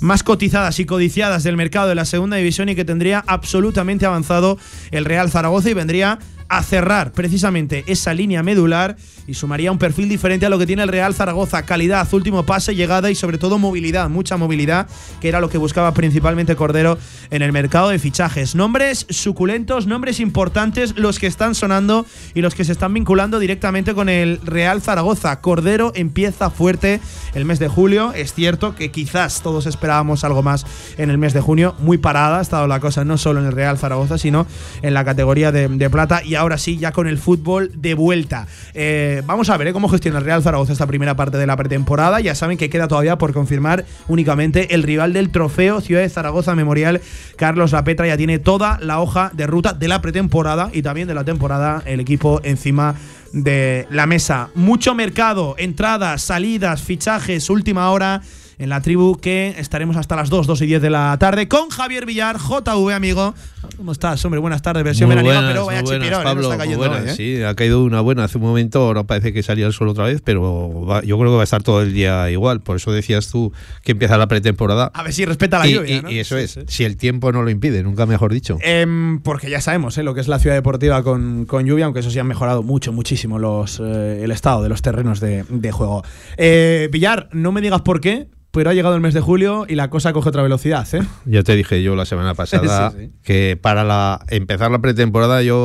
más 0.00 0.22
cotizadas 0.22 0.80
y 0.80 0.84
codiciadas 0.84 1.44
del 1.44 1.56
mercado 1.56 1.88
de 1.88 1.94
la 1.94 2.04
segunda 2.04 2.36
división 2.36 2.68
y 2.68 2.74
que 2.74 2.84
tendría 2.84 3.24
absolutamente 3.26 4.04
avanzado 4.04 4.58
el 4.90 5.04
Real 5.04 5.30
Zaragoza 5.30 5.70
y 5.70 5.74
vendría 5.74 6.18
a 6.52 6.62
cerrar 6.62 7.12
precisamente 7.12 7.82
esa 7.86 8.12
línea 8.12 8.42
medular 8.42 8.96
y 9.26 9.32
sumaría 9.32 9.72
un 9.72 9.78
perfil 9.78 10.10
diferente 10.10 10.44
a 10.44 10.50
lo 10.50 10.58
que 10.58 10.66
tiene 10.66 10.82
el 10.82 10.88
Real 10.88 11.14
Zaragoza. 11.14 11.62
Calidad, 11.62 12.06
último 12.12 12.44
pase, 12.44 12.74
llegada 12.74 13.10
y 13.10 13.14
sobre 13.14 13.38
todo 13.38 13.58
movilidad, 13.58 14.10
mucha 14.10 14.36
movilidad, 14.36 14.86
que 15.22 15.28
era 15.28 15.40
lo 15.40 15.48
que 15.48 15.56
buscaba 15.56 15.94
principalmente 15.94 16.54
Cordero 16.54 16.98
en 17.30 17.40
el 17.40 17.52
mercado 17.52 17.88
de 17.88 17.98
fichajes. 17.98 18.54
Nombres 18.54 19.06
suculentos, 19.08 19.86
nombres 19.86 20.20
importantes, 20.20 20.94
los 20.96 21.18
que 21.18 21.26
están 21.26 21.54
sonando 21.54 22.04
y 22.34 22.42
los 22.42 22.54
que 22.54 22.64
se 22.64 22.72
están 22.72 22.92
vinculando 22.92 23.38
directamente 23.38 23.94
con 23.94 24.10
el 24.10 24.38
Real 24.44 24.82
Zaragoza. 24.82 25.40
Cordero 25.40 25.92
empieza 25.94 26.50
fuerte 26.50 27.00
el 27.34 27.46
mes 27.46 27.60
de 27.60 27.68
julio. 27.68 28.12
Es 28.12 28.34
cierto 28.34 28.74
que 28.74 28.90
quizás 28.90 29.40
todos 29.40 29.64
esperábamos 29.64 30.22
algo 30.22 30.42
más 30.42 30.66
en 30.98 31.08
el 31.08 31.16
mes 31.16 31.32
de 31.32 31.40
junio. 31.40 31.74
Muy 31.78 31.96
parada 31.96 32.40
ha 32.40 32.42
estado 32.42 32.66
la 32.66 32.78
cosa, 32.78 33.06
no 33.06 33.16
solo 33.16 33.40
en 33.40 33.46
el 33.46 33.52
Real 33.52 33.78
Zaragoza, 33.78 34.18
sino 34.18 34.46
en 34.82 34.92
la 34.92 35.04
categoría 35.06 35.50
de, 35.50 35.90
plata. 35.90 36.22
Y 36.24 36.41
ahora 36.42 36.58
sí, 36.58 36.76
ya 36.76 36.92
con 36.92 37.06
el 37.06 37.18
fútbol 37.18 37.70
de 37.74 37.94
vuelta. 37.94 38.46
Eh, 38.74 39.22
vamos 39.26 39.48
a 39.48 39.56
ver 39.56 39.68
¿eh? 39.68 39.72
cómo 39.72 39.88
gestiona 39.88 40.18
el 40.18 40.24
Real 40.24 40.42
Zaragoza 40.42 40.72
esta 40.72 40.86
primera 40.86 41.16
parte 41.16 41.38
de 41.38 41.46
la 41.46 41.56
pretemporada. 41.56 42.20
Ya 42.20 42.34
saben 42.34 42.58
que 42.58 42.68
queda 42.68 42.88
todavía 42.88 43.16
por 43.16 43.32
confirmar 43.32 43.84
únicamente 44.08 44.74
el 44.74 44.82
rival 44.82 45.12
del 45.12 45.30
trofeo 45.30 45.80
Ciudad 45.80 46.02
de 46.02 46.08
Zaragoza 46.08 46.54
Memorial. 46.54 47.00
Carlos 47.36 47.72
Lapetra 47.72 48.06
ya 48.06 48.16
tiene 48.16 48.38
toda 48.38 48.78
la 48.80 49.00
hoja 49.00 49.30
de 49.32 49.46
ruta 49.46 49.72
de 49.72 49.88
la 49.88 50.02
pretemporada 50.02 50.70
y 50.72 50.82
también 50.82 51.08
de 51.08 51.14
la 51.14 51.24
temporada. 51.24 51.82
El 51.86 52.00
equipo 52.00 52.40
encima 52.44 52.94
de 53.32 53.86
la 53.90 54.06
mesa. 54.06 54.50
Mucho 54.54 54.94
mercado, 54.94 55.54
entradas, 55.58 56.22
salidas, 56.22 56.82
fichajes, 56.82 57.48
última 57.48 57.90
hora 57.90 58.22
en 58.62 58.68
la 58.68 58.80
tribu 58.80 59.16
que 59.18 59.54
estaremos 59.58 59.96
hasta 59.96 60.14
las 60.14 60.30
2, 60.30 60.46
2 60.46 60.62
y 60.62 60.66
10 60.66 60.82
de 60.82 60.90
la 60.90 61.16
tarde 61.18 61.48
con 61.48 61.68
Javier 61.68 62.06
Villar, 62.06 62.36
JV, 62.38 62.92
amigo. 62.94 63.34
¿Cómo 63.76 63.90
estás, 63.90 64.24
hombre? 64.24 64.38
Buenas 64.40 64.62
tardes, 64.62 64.84
versión 64.84 65.10
muy 65.10 65.20
buenas, 65.22 65.44
pero 65.50 65.66
vaya 65.66 65.82
buenas, 65.82 66.00
chipirón, 66.04 66.22
Pablo, 66.22 66.42
está 66.44 66.56
cayendo 66.58 66.78
buenas, 66.78 67.02
hoy, 67.02 67.08
¿eh? 67.10 67.14
Sí, 67.38 67.42
ha 67.42 67.54
caído 67.56 67.82
una 67.82 68.00
buena 68.00 68.24
hace 68.24 68.38
un 68.38 68.44
momento, 68.44 68.82
ahora 68.82 69.02
parece 69.04 69.32
que 69.32 69.42
salía 69.42 69.66
el 69.66 69.72
sol 69.72 69.88
otra 69.88 70.04
vez, 70.04 70.20
pero 70.22 70.84
va- 70.86 71.02
yo 71.02 71.18
creo 71.18 71.30
que 71.32 71.34
va 71.36 71.40
a 71.40 71.44
estar 71.44 71.62
todo 71.64 71.82
el 71.82 71.92
día 71.92 72.30
igual. 72.30 72.60
Por 72.60 72.76
eso 72.76 72.92
decías 72.92 73.28
tú 73.30 73.52
que 73.82 73.92
empieza 73.92 74.16
la 74.18 74.28
pretemporada. 74.28 74.92
A 74.94 75.02
ver 75.02 75.12
si 75.12 75.24
respeta 75.24 75.58
la 75.58 75.66
y, 75.66 75.74
lluvia, 75.74 75.96
y- 75.96 76.02
¿no? 76.02 76.10
y 76.10 76.18
eso 76.20 76.36
Sí, 76.36 76.42
es, 76.44 76.50
sí. 76.52 76.60
si 76.68 76.84
el 76.84 76.96
tiempo 76.96 77.32
no 77.32 77.42
lo 77.42 77.50
impide, 77.50 77.82
nunca 77.82 78.06
mejor 78.06 78.32
dicho. 78.32 78.58
Em, 78.62 79.20
porque 79.22 79.50
ya 79.50 79.60
sabemos 79.60 79.98
¿eh? 79.98 80.04
lo 80.04 80.14
que 80.14 80.20
es 80.20 80.28
la 80.28 80.38
ciudad 80.38 80.54
deportiva 80.54 81.02
con, 81.02 81.46
con 81.46 81.64
lluvia, 81.66 81.86
aunque 81.86 82.00
eso 82.00 82.10
sí 82.10 82.18
han 82.20 82.28
mejorado 82.28 82.62
mucho, 82.62 82.92
muchísimo 82.92 83.40
los, 83.40 83.80
eh, 83.84 84.20
el 84.22 84.30
estado 84.30 84.62
de 84.62 84.68
los 84.68 84.82
terrenos 84.82 85.18
de, 85.18 85.44
de 85.48 85.72
juego. 85.72 86.04
Eh, 86.36 86.88
Villar, 86.92 87.28
no 87.32 87.50
me 87.52 87.60
digas 87.60 87.80
por 87.82 88.00
qué, 88.00 88.28
pero 88.52 88.70
ha 88.70 88.74
llegado 88.74 88.94
el 88.94 89.00
mes 89.00 89.14
de 89.14 89.20
julio 89.20 89.66
y 89.68 89.74
la 89.74 89.90
cosa 89.90 90.12
coge 90.12 90.28
otra 90.28 90.42
velocidad. 90.42 90.86
¿eh? 90.94 91.02
Ya 91.26 91.42
te 91.42 91.56
dije 91.56 91.82
yo 91.82 91.96
la 91.96 92.04
semana 92.04 92.34
pasada 92.34 92.90
Sí, 92.92 92.96
sí. 93.06 93.10
que 93.22 93.58
para 93.60 93.82
la 93.82 94.24
empezar 94.28 94.70
la 94.70 94.78
pretemporada 94.80 95.42
yo 95.42 95.56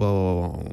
oh, 0.00 0.64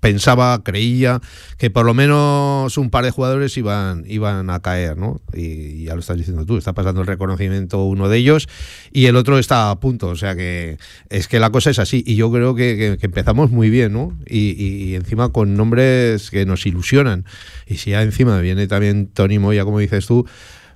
pensaba, 0.00 0.60
creía 0.64 1.20
que 1.58 1.70
por 1.70 1.86
lo 1.86 1.94
menos 1.94 2.76
un 2.76 2.90
par 2.90 3.04
de 3.04 3.12
jugadores 3.12 3.56
iban, 3.56 4.02
iban 4.08 4.50
a 4.50 4.58
caer, 4.60 4.96
¿no? 4.98 5.20
Y 5.32 5.84
ya 5.84 5.94
lo 5.94 6.00
estás 6.00 6.16
diciendo 6.16 6.44
tú, 6.44 6.56
está 6.56 6.72
pasando 6.72 7.02
el 7.02 7.06
reconocimiento 7.06 7.84
uno 7.84 8.08
de 8.08 8.18
ellos 8.18 8.48
y 8.92 9.06
el 9.06 9.14
otro 9.14 9.38
está 9.38 9.70
a 9.70 9.78
punto, 9.78 10.08
o 10.08 10.16
sea 10.16 10.34
que 10.34 10.76
es 11.08 11.28
que 11.28 11.38
la 11.38 11.50
cosa 11.50 11.70
es 11.70 11.78
así 11.78 12.02
y 12.04 12.16
yo 12.16 12.32
creo 12.32 12.56
que, 12.56 12.76
que- 12.76 12.98
que 12.98 13.06
empezamos 13.06 13.52
muy 13.52 13.70
bien, 13.70 13.92
¿no? 13.92 14.18
Y, 14.26 14.50
y- 14.60 14.84
y 14.90 14.94
encima 14.96 15.28
con 15.28 15.54
nombres 15.56 16.30
que 16.30 16.46
nos 16.46 16.66
ilusionan 16.66 17.24
y 17.68 17.76
si 17.76 17.90
ya 17.92 18.02
encima 18.02 18.40
viene 18.40 18.66
también 18.66 19.06
Tony 19.06 19.38
Moya, 19.38 19.64
como 19.64 19.78
dices 19.78 20.04
tú, 20.06 20.26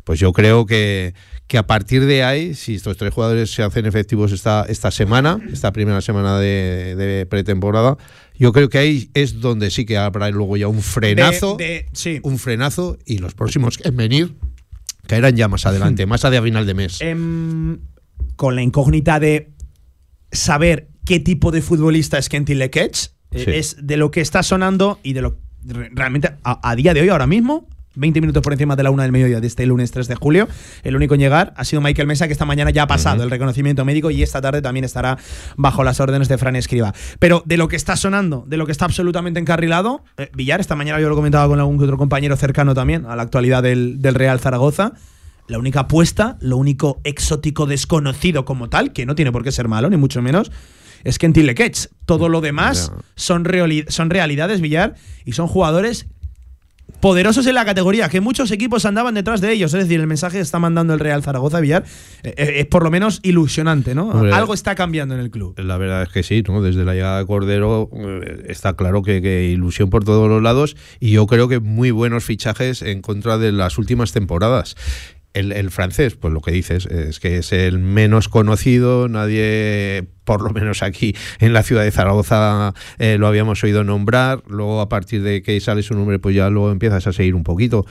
pues 0.06 0.20
yo 0.20 0.32
creo 0.32 0.66
que, 0.66 1.14
que 1.48 1.58
a 1.58 1.66
partir 1.66 2.06
de 2.06 2.22
ahí, 2.22 2.54
si 2.54 2.76
estos 2.76 2.96
tres 2.96 3.12
jugadores 3.12 3.50
se 3.50 3.64
hacen 3.64 3.86
efectivos 3.86 4.30
esta, 4.30 4.64
esta 4.68 4.92
semana, 4.92 5.40
esta 5.52 5.72
primera 5.72 6.00
semana 6.00 6.38
de, 6.38 7.26
pretemporada, 7.28 7.98
yo 8.38 8.52
creo 8.52 8.68
que 8.68 8.78
ahí 8.78 9.10
es 9.14 9.40
donde 9.40 9.68
sí 9.68 9.84
que 9.84 9.98
habrá 9.98 10.30
luego 10.30 10.56
ya 10.56 10.68
un 10.68 10.80
frenazo, 10.80 11.56
un 12.22 12.38
frenazo 12.38 12.96
y 13.04 13.18
los 13.18 13.34
próximos 13.34 13.80
en 13.82 13.96
venir 13.96 14.34
caerán 15.08 15.34
ya 15.34 15.48
más 15.48 15.66
adelante, 15.66 16.06
más 16.06 16.24
a 16.24 16.40
final 16.40 16.66
de 16.66 16.74
mes. 16.74 17.00
Em, 17.00 17.80
con 18.36 18.54
la 18.54 18.62
incógnita 18.62 19.18
de 19.18 19.50
saber 20.30 20.88
qué 21.04 21.18
tipo 21.18 21.50
de 21.50 21.62
futbolista 21.62 22.16
es 22.16 22.28
Kenty 22.28 22.54
Lekech, 22.54 23.10
es 23.32 23.76
de 23.84 23.96
lo 23.96 24.12
que 24.12 24.20
está 24.20 24.44
sonando 24.44 25.00
y 25.02 25.14
de 25.14 25.22
lo 25.22 25.40
realmente 25.64 26.30
a 26.44 26.76
día 26.76 26.94
de 26.94 27.00
hoy, 27.00 27.08
ahora 27.08 27.26
mismo, 27.26 27.66
20 27.96 28.20
minutos 28.20 28.42
por 28.42 28.52
encima 28.52 28.76
de 28.76 28.82
la 28.82 28.90
una 28.90 29.02
del 29.02 29.12
mediodía 29.12 29.40
de 29.40 29.46
este 29.46 29.66
lunes 29.66 29.90
3 29.90 30.06
de 30.06 30.14
julio. 30.14 30.48
El 30.82 30.96
único 30.96 31.14
en 31.14 31.20
llegar 31.20 31.52
ha 31.56 31.64
sido 31.64 31.82
Michael 31.82 32.06
Mesa, 32.06 32.26
que 32.26 32.32
esta 32.32 32.44
mañana 32.44 32.70
ya 32.70 32.84
ha 32.84 32.86
pasado 32.86 33.24
el 33.24 33.30
reconocimiento 33.30 33.84
médico 33.84 34.10
y 34.10 34.22
esta 34.22 34.40
tarde 34.40 34.62
también 34.62 34.84
estará 34.84 35.18
bajo 35.56 35.82
las 35.82 36.00
órdenes 36.00 36.28
de 36.28 36.38
Fran 36.38 36.56
Escriba. 36.56 36.94
Pero 37.18 37.42
de 37.46 37.56
lo 37.56 37.68
que 37.68 37.76
está 37.76 37.96
sonando, 37.96 38.44
de 38.46 38.56
lo 38.56 38.66
que 38.66 38.72
está 38.72 38.84
absolutamente 38.84 39.40
encarrilado, 39.40 40.04
eh, 40.16 40.30
Villar, 40.34 40.60
esta 40.60 40.76
mañana 40.76 41.00
yo 41.00 41.08
lo 41.08 41.16
comentaba 41.16 41.48
con 41.48 41.58
algún 41.58 41.82
otro 41.82 41.96
compañero 41.96 42.36
cercano 42.36 42.74
también 42.74 43.06
a 43.06 43.16
la 43.16 43.22
actualidad 43.22 43.62
del, 43.62 43.98
Real 44.02 44.40
Zaragoza. 44.40 44.92
La 45.48 45.58
única 45.58 45.80
apuesta, 45.80 46.38
lo 46.40 46.56
único 46.56 47.00
exótico 47.04 47.66
desconocido 47.66 48.44
como 48.44 48.68
tal, 48.68 48.92
que 48.92 49.06
no 49.06 49.14
tiene 49.14 49.32
por 49.32 49.44
qué 49.44 49.52
ser 49.52 49.68
malo, 49.68 49.88
ni 49.90 49.96
mucho 49.96 50.20
menos, 50.20 50.50
es 51.04 51.18
que 51.18 51.26
en 51.26 51.32
Tilekech. 51.32 51.90
Todo 52.04 52.28
lo 52.28 52.40
demás 52.40 52.92
son, 53.14 53.46
son 53.88 54.10
realidades, 54.10 54.60
Villar, 54.60 54.94
y 55.24 55.32
son 55.32 55.46
jugadores 55.46 56.06
poderosos 57.06 57.46
en 57.46 57.54
la 57.54 57.64
categoría, 57.64 58.08
que 58.08 58.20
muchos 58.20 58.50
equipos 58.50 58.84
andaban 58.84 59.14
detrás 59.14 59.40
de 59.40 59.52
ellos. 59.52 59.72
Es 59.72 59.84
decir, 59.84 60.00
el 60.00 60.08
mensaje 60.08 60.38
que 60.38 60.42
está 60.42 60.58
mandando 60.58 60.92
el 60.92 60.98
Real 60.98 61.22
Zaragoza 61.22 61.60
Villar 61.60 61.84
eh, 62.24 62.34
eh, 62.36 62.52
es 62.56 62.66
por 62.66 62.82
lo 62.82 62.90
menos 62.90 63.20
ilusionante, 63.22 63.94
¿no? 63.94 64.10
Algo 64.34 64.54
está 64.54 64.74
cambiando 64.74 65.14
en 65.14 65.20
el 65.20 65.30
club. 65.30 65.54
La 65.56 65.76
verdad 65.76 66.02
es 66.02 66.08
que 66.08 66.24
sí, 66.24 66.42
¿no? 66.48 66.62
Desde 66.62 66.84
la 66.84 66.94
llegada 66.94 67.20
de 67.20 67.26
Cordero 67.26 67.88
eh, 67.92 68.46
está 68.48 68.74
claro 68.74 69.02
que, 69.02 69.22
que, 69.22 69.44
ilusión 69.44 69.88
por 69.88 70.02
todos 70.02 70.28
los 70.28 70.42
lados 70.42 70.76
y 70.98 71.12
yo 71.12 71.28
creo 71.28 71.46
que 71.46 71.60
muy 71.60 71.92
buenos 71.92 72.24
fichajes 72.24 72.82
en 72.82 73.02
contra 73.02 73.38
de 73.38 73.52
las 73.52 73.78
últimas 73.78 74.10
temporadas. 74.10 74.74
El, 75.36 75.70
francés, 75.70 76.14
pues 76.14 76.32
lo 76.32 76.40
que 76.40 76.50
dices, 76.50 76.86
es 76.86 77.20
que 77.20 77.36
es 77.38 77.52
el 77.52 77.78
menos 77.78 78.28
conocido, 78.28 79.06
nadie, 79.06 80.04
por 80.24 80.40
lo 80.40 80.48
menos 80.50 80.82
aquí 80.82 81.14
en 81.40 81.52
la 81.52 81.62
ciudad 81.62 81.82
de 81.82 81.90
Zaragoza, 81.90 82.72
eh, 82.98 83.18
lo 83.18 83.26
habíamos 83.26 83.62
oído 83.62 83.84
nombrar, 83.84 84.42
luego 84.46 84.80
a 84.80 84.88
partir 84.88 85.22
de 85.22 85.42
que 85.42 85.60
sale 85.60 85.82
su 85.82 85.92
nombre, 85.92 86.18
pues 86.18 86.34
ya 86.34 86.48
luego 86.48 86.72
empiezas 86.72 87.06
a 87.06 87.12
seguir 87.12 87.34
un 87.34 87.44
poquito. 87.44 87.84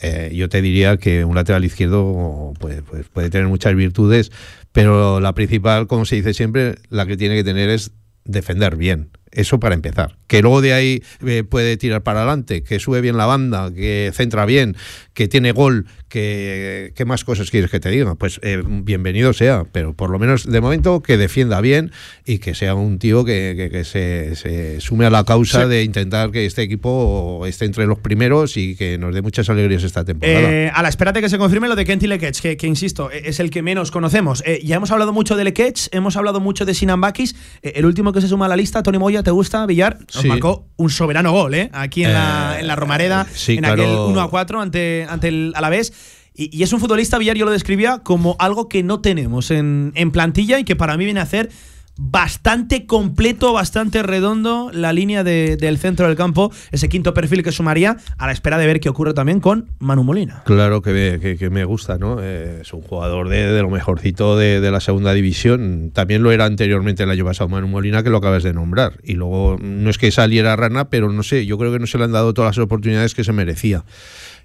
Eh, 0.00 0.32
yo 0.34 0.48
te 0.48 0.62
diría 0.62 0.96
que 0.96 1.24
un 1.24 1.34
lateral 1.34 1.64
izquierdo 1.64 2.54
pues, 2.58 2.82
pues, 2.88 3.08
puede 3.08 3.30
tener 3.30 3.48
muchas 3.48 3.74
virtudes, 3.74 4.30
pero 4.72 5.20
la 5.20 5.34
principal, 5.34 5.86
como 5.88 6.04
se 6.04 6.16
dice 6.16 6.32
siempre, 6.32 6.76
la 6.88 7.04
que 7.04 7.16
tiene 7.16 7.34
que 7.36 7.44
tener 7.44 7.68
es 7.68 7.90
defender 8.24 8.76
bien. 8.76 9.10
Eso 9.30 9.60
para 9.60 9.74
empezar. 9.74 10.16
Que 10.26 10.40
luego 10.40 10.62
de 10.62 10.72
ahí 10.72 11.02
eh, 11.26 11.44
puede 11.44 11.76
tirar 11.76 12.02
para 12.02 12.20
adelante, 12.20 12.62
que 12.62 12.78
sube 12.78 13.00
bien 13.00 13.16
la 13.16 13.26
banda, 13.26 13.72
que 13.72 14.10
centra 14.14 14.46
bien, 14.46 14.76
que 15.18 15.26
tiene 15.26 15.50
gol, 15.50 15.86
que 16.08 16.92
qué 16.94 17.04
más 17.04 17.24
cosas 17.24 17.50
quieres 17.50 17.72
que 17.72 17.80
te 17.80 17.90
diga. 17.90 18.14
Pues 18.14 18.38
eh, 18.44 18.62
bienvenido 18.64 19.32
sea, 19.32 19.64
pero 19.72 19.92
por 19.92 20.10
lo 20.10 20.20
menos 20.20 20.48
de 20.48 20.60
momento 20.60 21.02
que 21.02 21.16
defienda 21.16 21.60
bien 21.60 21.90
y 22.24 22.38
que 22.38 22.54
sea 22.54 22.76
un 22.76 23.00
tío 23.00 23.24
que, 23.24 23.82
se, 23.84 24.80
sume 24.80 25.06
a 25.06 25.10
la 25.10 25.24
causa 25.24 25.66
de 25.66 25.82
intentar 25.82 26.30
que 26.30 26.46
este 26.46 26.62
equipo 26.62 27.44
esté 27.48 27.64
entre 27.64 27.86
los 27.86 27.98
primeros 27.98 28.56
y 28.56 28.76
que 28.76 28.96
nos 28.96 29.12
dé 29.12 29.20
muchas 29.20 29.50
alegrías 29.50 29.82
esta 29.82 30.04
temporada. 30.04 30.52
Eh, 30.52 30.70
a 30.72 30.84
la 30.84 30.88
espera 30.88 31.10
de 31.10 31.20
que 31.20 31.28
se 31.28 31.36
confirme 31.36 31.66
lo 31.66 31.74
de 31.74 31.84
Kenty 31.84 32.06
Lekech, 32.06 32.40
que, 32.40 32.56
que, 32.56 32.68
insisto, 32.68 33.10
e, 33.10 33.28
es 33.28 33.40
el 33.40 33.50
que 33.50 33.60
menos 33.60 33.90
conocemos. 33.90 34.44
ya 34.62 34.76
hemos 34.76 34.92
hablado 34.92 35.12
mucho 35.12 35.34
de 35.34 35.42
Lekech, 35.42 35.88
hemos 35.90 36.16
hablado 36.16 36.38
mucho 36.38 36.64
de 36.64 36.74
Sinambakis. 36.74 37.34
el 37.62 37.84
último 37.86 38.12
que 38.12 38.20
se 38.20 38.28
suma 38.28 38.46
a 38.46 38.48
la 38.48 38.56
lista, 38.56 38.84
Tony 38.84 38.98
Moya, 38.98 39.24
¿te 39.24 39.32
gusta, 39.32 39.66
Villar? 39.66 39.98
Nos 40.14 40.24
marcó 40.26 40.68
un 40.76 40.90
soberano 40.90 41.32
gol, 41.32 41.54
¿eh? 41.54 41.70
Aquí 41.72 42.04
en, 42.04 42.12
la, 42.12 42.54
eh, 42.56 42.60
en 42.60 42.68
la 42.68 42.76
Romareda, 42.76 43.26
en 43.48 43.64
aquel 43.64 43.88
1 43.88 44.20
a 44.20 44.30
4 44.30 44.60
ante, 44.60 45.07
ante 45.08 45.28
el 45.28 45.52
Alavés. 45.54 45.92
Y, 46.34 46.56
y, 46.56 46.62
es 46.62 46.72
un 46.72 46.80
futbolista, 46.80 47.18
Villar, 47.18 47.36
yo 47.36 47.44
lo 47.44 47.50
describía 47.50 47.98
como 47.98 48.36
algo 48.38 48.68
que 48.68 48.82
no 48.82 49.00
tenemos 49.00 49.50
en, 49.50 49.92
en 49.96 50.12
plantilla 50.12 50.58
y 50.58 50.64
que 50.64 50.76
para 50.76 50.96
mí 50.96 51.04
viene 51.04 51.20
a 51.20 51.24
hacer 51.24 51.50
bastante 51.98 52.86
completo, 52.86 53.52
bastante 53.52 54.04
redondo 54.04 54.70
la 54.72 54.92
línea 54.92 55.24
del 55.24 55.78
centro 55.78 56.06
del 56.06 56.16
campo, 56.16 56.52
ese 56.70 56.88
quinto 56.88 57.12
perfil 57.12 57.42
que 57.42 57.50
sumaría 57.52 57.96
a 58.16 58.26
la 58.26 58.32
espera 58.32 58.56
de 58.56 58.66
ver 58.66 58.78
qué 58.78 58.88
ocurre 58.88 59.14
también 59.14 59.40
con 59.40 59.68
Manu 59.80 60.04
Molina. 60.04 60.42
Claro 60.46 60.80
que 60.80 60.92
me, 60.92 61.36
que, 61.36 61.50
me 61.50 61.64
gusta, 61.64 61.98
¿no? 61.98 62.18
Eh, 62.22 62.60
es 62.62 62.72
un 62.72 62.82
jugador 62.82 63.28
de, 63.28 63.60
lo 63.60 63.68
mejorcito 63.68 64.38
de, 64.38 64.60
de, 64.60 64.70
la 64.70 64.80
segunda 64.80 65.12
división. 65.12 65.90
También 65.92 66.22
lo 66.22 66.30
era 66.30 66.44
anteriormente 66.44 67.02
el 67.02 67.10
año 67.10 67.24
pasado 67.24 67.48
Manu 67.48 67.66
Molina, 67.66 68.04
que 68.04 68.10
lo 68.10 68.18
acabas 68.18 68.44
de 68.44 68.54
nombrar. 68.54 68.94
Y 69.02 69.14
luego 69.14 69.56
no 69.60 69.90
es 69.90 69.98
que 69.98 70.12
saliera 70.12 70.54
rana, 70.54 70.90
pero 70.90 71.10
no 71.10 71.24
sé, 71.24 71.46
yo 71.46 71.58
creo 71.58 71.72
que 71.72 71.80
no 71.80 71.88
se 71.88 71.98
le 71.98 72.04
han 72.04 72.12
dado 72.12 72.32
todas 72.32 72.56
las 72.56 72.64
oportunidades 72.64 73.14
que 73.16 73.24
se 73.24 73.32
merecía. 73.32 73.84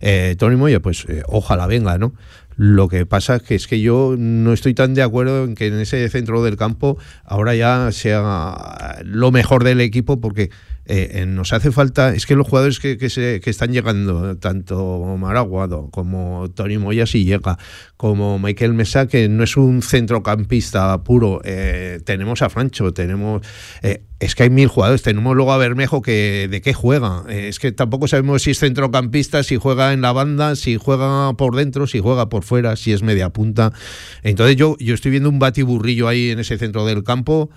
Eh, 0.05 0.36
Tony 0.38 0.57
Moya, 0.57 0.81
pues 0.81 1.05
eh, 1.07 1.24
ojalá 1.27 1.65
venga, 1.65 1.98
¿no? 1.98 2.13
Lo 2.55 2.88
que 2.88 3.05
pasa 3.05 3.38
es 3.38 3.41
que 3.43 3.55
es 3.55 3.67
que 3.67 3.81
yo 3.81 4.15
no 4.17 4.53
estoy 4.53 4.74
tan 4.74 4.93
de 4.93 5.01
acuerdo 5.01 5.43
en 5.45 5.55
que 5.55 5.67
en 5.67 5.79
ese 5.79 6.07
centro 6.10 6.43
del 6.43 6.57
campo 6.57 6.98
ahora 7.25 7.55
ya 7.55 7.91
sea 7.91 9.01
lo 9.03 9.31
mejor 9.31 9.63
del 9.63 9.81
equipo 9.81 10.19
porque 10.22 10.50
eh, 10.86 11.25
nos 11.28 11.54
hace 11.54 11.72
falta, 11.72 12.13
es 12.13 12.25
que 12.25 12.36
los 12.36 12.48
jugadores 12.48 12.80
que, 12.80 13.10
se, 13.10 13.40
que 13.40 13.50
están 13.50 13.72
llegando, 13.72 14.38
tanto 14.38 15.16
Maraguado 15.18 15.90
como 15.92 16.50
Tony 16.54 16.78
Moya 16.78 17.06
si 17.06 17.24
llega, 17.24 17.58
como 17.96 18.38
Michael 18.38 18.74
Mesa, 18.74 19.08
que 19.08 19.30
no 19.30 19.44
es 19.44 19.56
un 19.56 19.82
centrocampista 19.82 21.04
puro, 21.04 21.42
eh, 21.46 22.00
tenemos 22.06 22.42
a 22.42 22.50
Francho, 22.50 22.94
tenemos... 22.94 23.42
Eh, 23.82 24.04
es 24.20 24.36
que 24.36 24.44
hay 24.44 24.50
mil 24.50 24.70
jugadores, 24.70 25.02
tenemos 25.02 25.36
luego 25.36 25.52
a 25.52 25.58
Bermejo 25.58 26.02
que 26.02 26.48
de 26.50 26.62
qué 26.62 26.74
juega, 26.74 27.25
es 27.28 27.60
que 27.60 27.74
tampoco 27.74 28.08
sabemos 28.08 28.44
si 28.44 28.52
es 28.52 28.60
centrocampista, 28.60 29.44
si 29.44 29.58
juega 29.58 29.92
en 29.92 30.00
la 30.00 30.13
banda, 30.13 30.56
si 30.56 30.78
juega 30.78 31.34
por 31.34 31.58
dentro, 31.58 31.88
si 31.88 32.00
juega 32.00 32.30
por 32.30 32.44
fuera, 32.44 32.78
si 32.78 32.94
es 32.94 33.04
media 33.04 33.32
punta. 33.32 33.74
Entonces 34.22 34.56
yo, 34.56 34.78
yo 34.80 34.94
estoy 34.94 35.12
viendo 35.12 35.28
un 35.28 35.40
batiburrillo 35.40 36.08
ahí 36.08 36.30
en 36.30 36.40
ese 36.40 36.58
centro 36.58 36.86
del 36.86 37.04
campo 37.04 37.50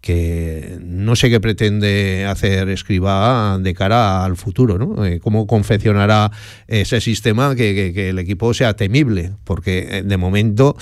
que 0.00 0.78
no 0.80 1.14
sé 1.14 1.28
qué 1.28 1.40
pretende 1.40 2.26
hacer 2.26 2.68
Escriba 2.68 3.58
de 3.58 3.74
cara 3.74 4.24
al 4.24 4.36
futuro, 4.36 4.78
¿no? 4.78 5.04
Eh, 5.04 5.20
cómo 5.20 5.46
confeccionará 5.46 6.30
ese 6.66 7.00
sistema 7.00 7.54
que, 7.54 8.08
el 8.08 8.18
equipo 8.18 8.54
sea 8.54 8.74
temible, 8.74 9.32
porque 9.44 9.98
eh, 9.98 10.02
de 10.02 10.16
momento... 10.16 10.76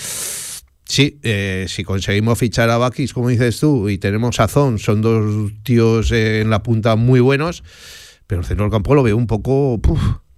Sí, 0.91 1.19
eh, 1.23 1.67
si 1.69 1.85
conseguimos 1.85 2.39
fichar 2.39 2.71
a 2.71 2.79
Bakis, 2.79 3.13
como 3.13 3.29
dices 3.29 3.61
tú, 3.61 3.91
y 3.91 3.99
tenemos 3.99 4.41
a 4.41 4.49
son 4.49 5.03
dos 5.03 5.53
tíos 5.63 6.11
en 6.13 6.49
la 6.49 6.63
punta 6.63 6.97
muy 6.97 7.21
buenos, 7.21 7.63
pero 8.27 8.41
el 8.41 8.47
centro 8.47 8.65
del 8.65 8.73
campo 8.73 8.95
lo 8.95 9.03
veo 9.03 9.17
un 9.17 9.27
poco... 9.27 9.79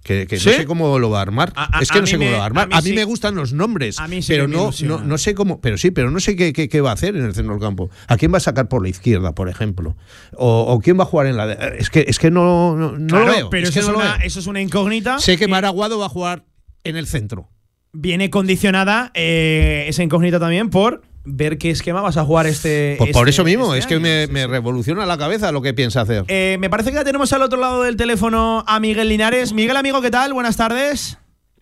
Que, 0.03 0.27
no 0.31 0.39
sé 0.39 0.65
cómo 0.65 0.97
lo 0.97 1.09
va 1.09 1.19
a 1.19 1.21
armar. 1.21 1.53
es 1.79 1.89
que 1.89 2.01
no 2.01 2.07
sé 2.07 2.17
cómo 2.17 2.29
lo 2.29 2.37
va 2.37 2.43
a 2.43 2.47
armar. 2.47 2.69
A 2.71 2.81
mí, 2.81 2.93
me 2.93 3.03
gustan 3.03 3.35
los 3.35 3.53
nombres, 3.53 3.97
pero 4.27 4.47
no, 4.47 4.71
no, 4.81 5.17
sé 5.17 5.35
cómo. 5.35 5.61
Pero 5.61 5.77
sí, 5.77 5.91
pero 5.91 6.09
no 6.09 6.19
sé 6.19 6.35
qué, 6.35 6.53
qué, 6.53 6.81
va 6.81 6.91
a 6.91 6.93
hacer 6.93 7.15
en 7.15 7.25
el 7.25 7.33
centro 7.33 7.53
del 7.53 7.61
campo. 7.61 7.89
¿A 8.07 8.17
quién 8.17 8.33
va 8.33 8.37
a 8.37 8.41
sacar 8.41 8.67
por 8.67 8.81
la 8.81 8.89
izquierda, 8.89 9.33
por 9.33 9.49
ejemplo? 9.49 9.95
¿O, 10.33 10.79
quién 10.83 10.97
va 10.99 11.03
a 11.03 11.05
jugar 11.05 11.27
en 11.27 11.37
la.? 11.37 11.51
Es 11.51 11.89
que, 11.89 12.05
es 12.07 12.17
que 12.17 12.31
no, 12.31 12.75
no, 12.75 13.19
lo 13.19 13.25
veo. 13.25 13.49
Pero 13.49 13.67
es 13.67 13.75
eso, 13.75 13.91
es 13.91 13.95
una, 13.95 14.15
eso 14.15 14.39
es 14.39 14.47
una 14.47 14.61
incógnita. 14.61 15.19
Sé 15.19 15.37
que 15.37 15.47
Maraguado 15.47 15.99
va 15.99 16.07
a 16.07 16.09
jugar 16.09 16.45
en 16.83 16.95
el 16.97 17.07
centro. 17.07 17.49
Viene 17.93 18.29
condicionada 18.29 19.11
eh, 19.13 19.85
esa 19.87 20.01
incógnita 20.01 20.39
también 20.39 20.69
por 20.69 21.01
ver 21.23 21.57
qué 21.57 21.69
esquema 21.69 22.01
vas 22.01 22.17
a 22.17 22.23
jugar 22.23 22.47
este. 22.47 22.95
Pues 22.97 23.11
por 23.11 23.27
este 23.27 23.41
eso 23.41 23.43
mismo, 23.43 23.73
es 23.75 23.85
que 23.87 23.99
me, 23.99 24.47
revoluciona 24.47 25.05
la 25.05 25.17
cabeza 25.17 25.51
lo 25.51 25.61
que 25.61 25.73
piensa 25.73 26.01
hacer. 26.01 26.25
Eh, 26.27 26.57
me 26.59 26.69
parece 26.69 26.91
que 26.91 26.95
ya 26.95 27.03
tenemos 27.03 27.31
al 27.33 27.41
otro 27.41 27.59
lado 27.59 27.83
del 27.83 27.95
teléfono 27.95 28.63
a 28.67 28.79
Miguel 28.79 29.09
Linares. 29.09 29.53
Miguel, 29.53 29.77
amigo, 29.77 30.01
¿qué 30.01 30.11
tal? 30.11 30.33
Buenas 30.33 30.57
tardes. 30.57 31.17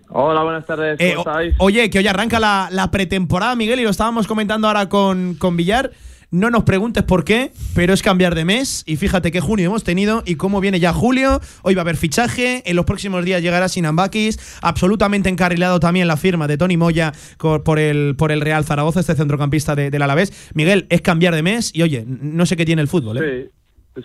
Hola, 0.09 0.43
buenas 0.43 0.65
tardes. 0.65 0.97
¿Cómo 0.97 1.09
eh, 1.09 1.15
estáis? 1.17 1.55
Oye, 1.59 1.89
que 1.89 1.99
hoy 1.99 2.07
arranca 2.07 2.39
la, 2.39 2.69
la, 2.71 2.89
pretemporada, 2.89 3.55
Miguel, 3.55 3.79
y 3.79 3.83
lo 3.83 3.91
estábamos 3.91 4.25
comentando 4.27 4.67
ahora 4.67 4.89
con, 4.89 5.35
con 5.35 5.55
Villar. 5.55 5.91
No 6.31 6.51
nos 6.51 6.63
preguntes 6.63 7.03
por 7.03 7.23
qué, 7.23 7.51
pero 7.73 7.91
es 7.91 8.03
cambiar 8.03 8.35
de 8.35 8.45
mes. 8.45 8.83
Y 8.85 8.97
fíjate 8.97 9.31
qué 9.31 9.41
junio 9.41 9.65
hemos 9.65 9.83
tenido 9.83 10.21
y 10.27 10.35
cómo 10.35 10.61
viene 10.61 10.79
ya 10.79 10.93
julio. 10.93 11.41
Hoy 11.63 11.73
va 11.73 11.81
a 11.81 11.83
haber 11.83 11.97
fichaje. 11.97 12.61
En 12.69 12.75
los 12.75 12.85
próximos 12.85 13.25
días 13.25 13.41
llegará 13.41 13.67
Sinambakis. 13.67 14.37
Absolutamente 14.61 15.29
encarrilado 15.29 15.79
también 15.79 16.07
la 16.07 16.17
firma 16.17 16.47
de 16.47 16.57
Tony 16.57 16.77
Moya 16.77 17.13
por 17.39 17.79
el, 17.79 18.15
por 18.15 18.31
el 18.31 18.41
Real 18.41 18.63
Zaragoza, 18.63 18.99
este 18.99 19.15
centrocampista 19.15 19.75
del 19.75 20.01
Alavés. 20.01 20.31
Miguel, 20.53 20.85
es 20.89 21.01
cambiar 21.01 21.33
de 21.33 21.41
mes 21.41 21.71
y 21.73 21.81
oye, 21.81 22.05
no 22.07 22.45
sé 22.45 22.55
qué 22.55 22.65
tiene 22.65 22.83
el 22.83 22.87
fútbol. 22.87 23.17
¿eh? 23.17 23.49
Sí. 23.49 23.58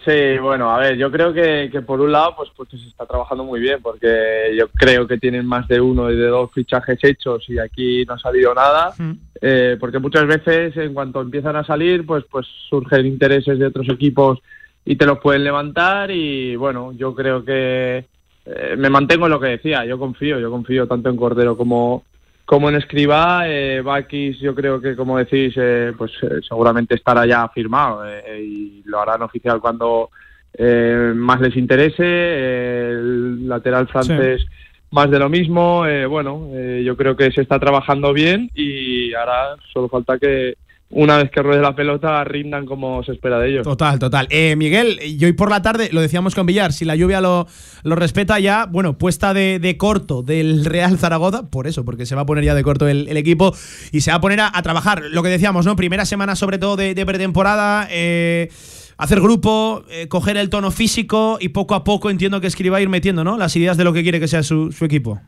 Sí, 0.05 0.39
bueno, 0.41 0.75
a 0.75 0.79
ver, 0.79 0.97
yo 0.97 1.11
creo 1.11 1.33
que, 1.33 1.69
que 1.71 1.83
por 1.83 2.01
un 2.01 2.11
lado 2.11 2.35
pues, 2.37 2.51
pues 2.57 2.71
se 2.71 2.89
está 2.89 3.05
trabajando 3.07 3.45
muy 3.45 3.61
bien 3.61 3.81
porque 3.83 4.55
yo 4.59 4.69
creo 4.69 5.07
que 5.07 5.19
tienen 5.19 5.47
más 5.47 5.69
de 5.69 5.81
uno 5.81 6.11
y 6.11 6.17
de 6.17 6.27
dos 6.27 6.51
fichajes 6.53 6.99
hechos 7.03 7.45
y 7.49 7.59
aquí 7.59 8.05
no 8.07 8.15
ha 8.15 8.19
salido 8.19 8.55
nada, 8.55 8.95
eh, 9.41 9.77
porque 9.79 9.99
muchas 9.99 10.27
veces 10.27 10.77
en 10.77 10.95
cuanto 10.95 11.21
empiezan 11.21 11.57
a 11.57 11.65
salir 11.65 12.07
pues, 12.07 12.25
pues 12.31 12.47
surgen 12.69 13.07
intereses 13.07 13.59
de 13.59 13.67
otros 13.67 13.89
equipos 13.91 14.41
y 14.85 14.97
te 14.97 15.07
los 15.07 15.19
pueden 15.19 15.45
levantar 15.45 16.11
y 16.11 16.57
bueno, 16.57 16.93
yo 16.93 17.15
creo 17.15 17.45
que 17.45 18.07
eh, 18.47 18.75
me 18.77 18.91
mantengo 18.91 19.27
en 19.27 19.33
lo 19.33 19.41
que 19.41 19.49
decía, 19.49 19.85
yo 19.85 19.99
confío, 19.99 20.39
yo 20.39 20.51
confío 20.51 20.87
tanto 20.87 21.09
en 21.09 21.17
Cordero 21.17 21.57
como, 21.57 22.05
como 22.45 22.69
en 22.69 22.77
Escribá, 22.77 23.49
eh, 23.49 23.81
Bakis 23.83 24.39
yo 24.39 24.55
creo 24.55 24.81
que 24.81 24.95
como 24.97 25.19
decís, 25.19 25.55
eh, 25.57 25.93
pues 25.97 26.13
eh, 26.23 26.41
seguramente 26.47 26.95
estará 26.95 27.27
ya 27.27 27.49
firmado 27.49 28.05
eh, 28.07 28.43
y 28.43 28.83
lo 28.85 29.01
harán 29.01 29.23
oficial 29.23 29.61
cuando 29.61 30.11
eh, 30.53 31.13
más 31.15 31.41
les 31.41 31.57
interese. 31.57 32.05
el 32.05 33.49
lateral 33.49 33.89
francés 33.89 34.45
más 34.91 35.11
de 35.11 35.19
lo 35.19 35.29
mismo. 35.29 35.87
eh, 35.87 36.07
bueno, 36.07 36.49
eh, 36.53 36.83
yo 36.85 36.97
creo 36.97 37.17
que 37.17 37.33
se 37.33 37.43
está 37.43 37.59
trabajando 37.59 38.13
bien 38.13 38.51
y 38.55 39.13
ahora 39.15 39.57
solo 39.73 39.89
falta 39.89 40.19
que 40.19 40.55
una 40.91 41.17
vez 41.17 41.31
que 41.31 41.43
ruede 41.43 41.61
la 41.61 41.75
pelota 41.75 42.23
rindan 42.25 42.67
como 42.67 43.03
se 43.03 43.13
espera 43.13 43.39
de 43.41 43.51
ellos. 43.51 43.65
Total, 43.65 43.99
total. 43.99 44.27
Eh, 44.31 44.55
Miguel, 44.57 45.01
y 45.05 45.25
hoy 45.25 45.33
por 45.33 45.51
la 45.51 45.61
tarde, 45.61 45.89
lo 45.93 46.01
decíamos 46.01 46.35
con 46.35 46.47
Villar, 46.47 46.73
si 46.73 46.85
la 46.85 46.95
lluvia 46.95 47.21
lo, 47.21 47.47
lo 47.83 47.97
respeta 47.97 48.39
ya, 48.39 48.67
bueno, 48.67 48.97
puesta 48.97 49.35
de, 49.35 49.59
de 49.59 49.77
corto 49.77 50.23
del 50.23 50.65
Real 50.65 50.97
Zaragoza, 50.99 51.51
por 51.51 51.67
eso, 51.67 51.85
porque 51.85 52.07
se 52.07 52.15
va 52.15 52.23
a 52.23 52.27
poner 52.27 52.45
ya 52.45 52.55
de 52.55 52.63
corto 52.63 52.87
el, 52.87 53.09
el 53.09 53.17
equipo 53.17 53.53
y 53.93 54.03
se 54.03 54.11
va 54.13 54.19
a 54.19 54.21
poner 54.21 54.41
a, 54.41 54.51
a 54.55 54.63
trabajar. 54.63 55.03
Lo 55.11 55.23
que 55.23 55.31
decíamos, 55.31 55.67
¿no? 55.67 55.75
Primera 55.75 56.05
semana 56.05 56.37
sobre 56.37 56.59
todo 56.59 56.77
de, 56.77 56.95
de 56.95 57.07
pretemporada, 57.07 57.89
eh, 57.91 58.51
hacer 58.97 59.21
grupo, 59.21 59.83
eh, 59.91 60.07
coger 60.07 60.37
el 60.37 60.49
tono 60.51 60.71
físico 60.71 61.39
y 61.41 61.49
poco 61.49 61.75
a 61.75 61.83
poco 61.83 62.09
entiendo 62.11 62.41
que 62.41 62.47
escriba 62.47 62.81
ir 62.81 62.89
metiendo, 62.89 63.25
¿no? 63.25 63.37
Las 63.37 63.57
ideas 63.57 63.77
de 63.77 63.83
lo 63.83 63.93
que 63.93 64.03
quiere 64.05 64.21
que 64.21 64.29
sea 64.29 64.45
su, 64.45 64.71
su 64.71 64.85
equipo. 64.85 65.21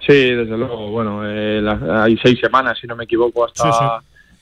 Sí, 0.00 0.12
desde 0.14 0.56
luego. 0.56 0.90
Bueno, 0.90 1.20
eh, 1.24 1.60
la- 1.62 2.02
hay 2.04 2.16
seis 2.22 2.38
semanas, 2.40 2.78
si 2.80 2.86
no 2.88 2.96
me 2.96 3.04
equivoco, 3.04 3.44
hasta, 3.44 3.62
Sí, 3.62 3.68
sí. 3.78 3.84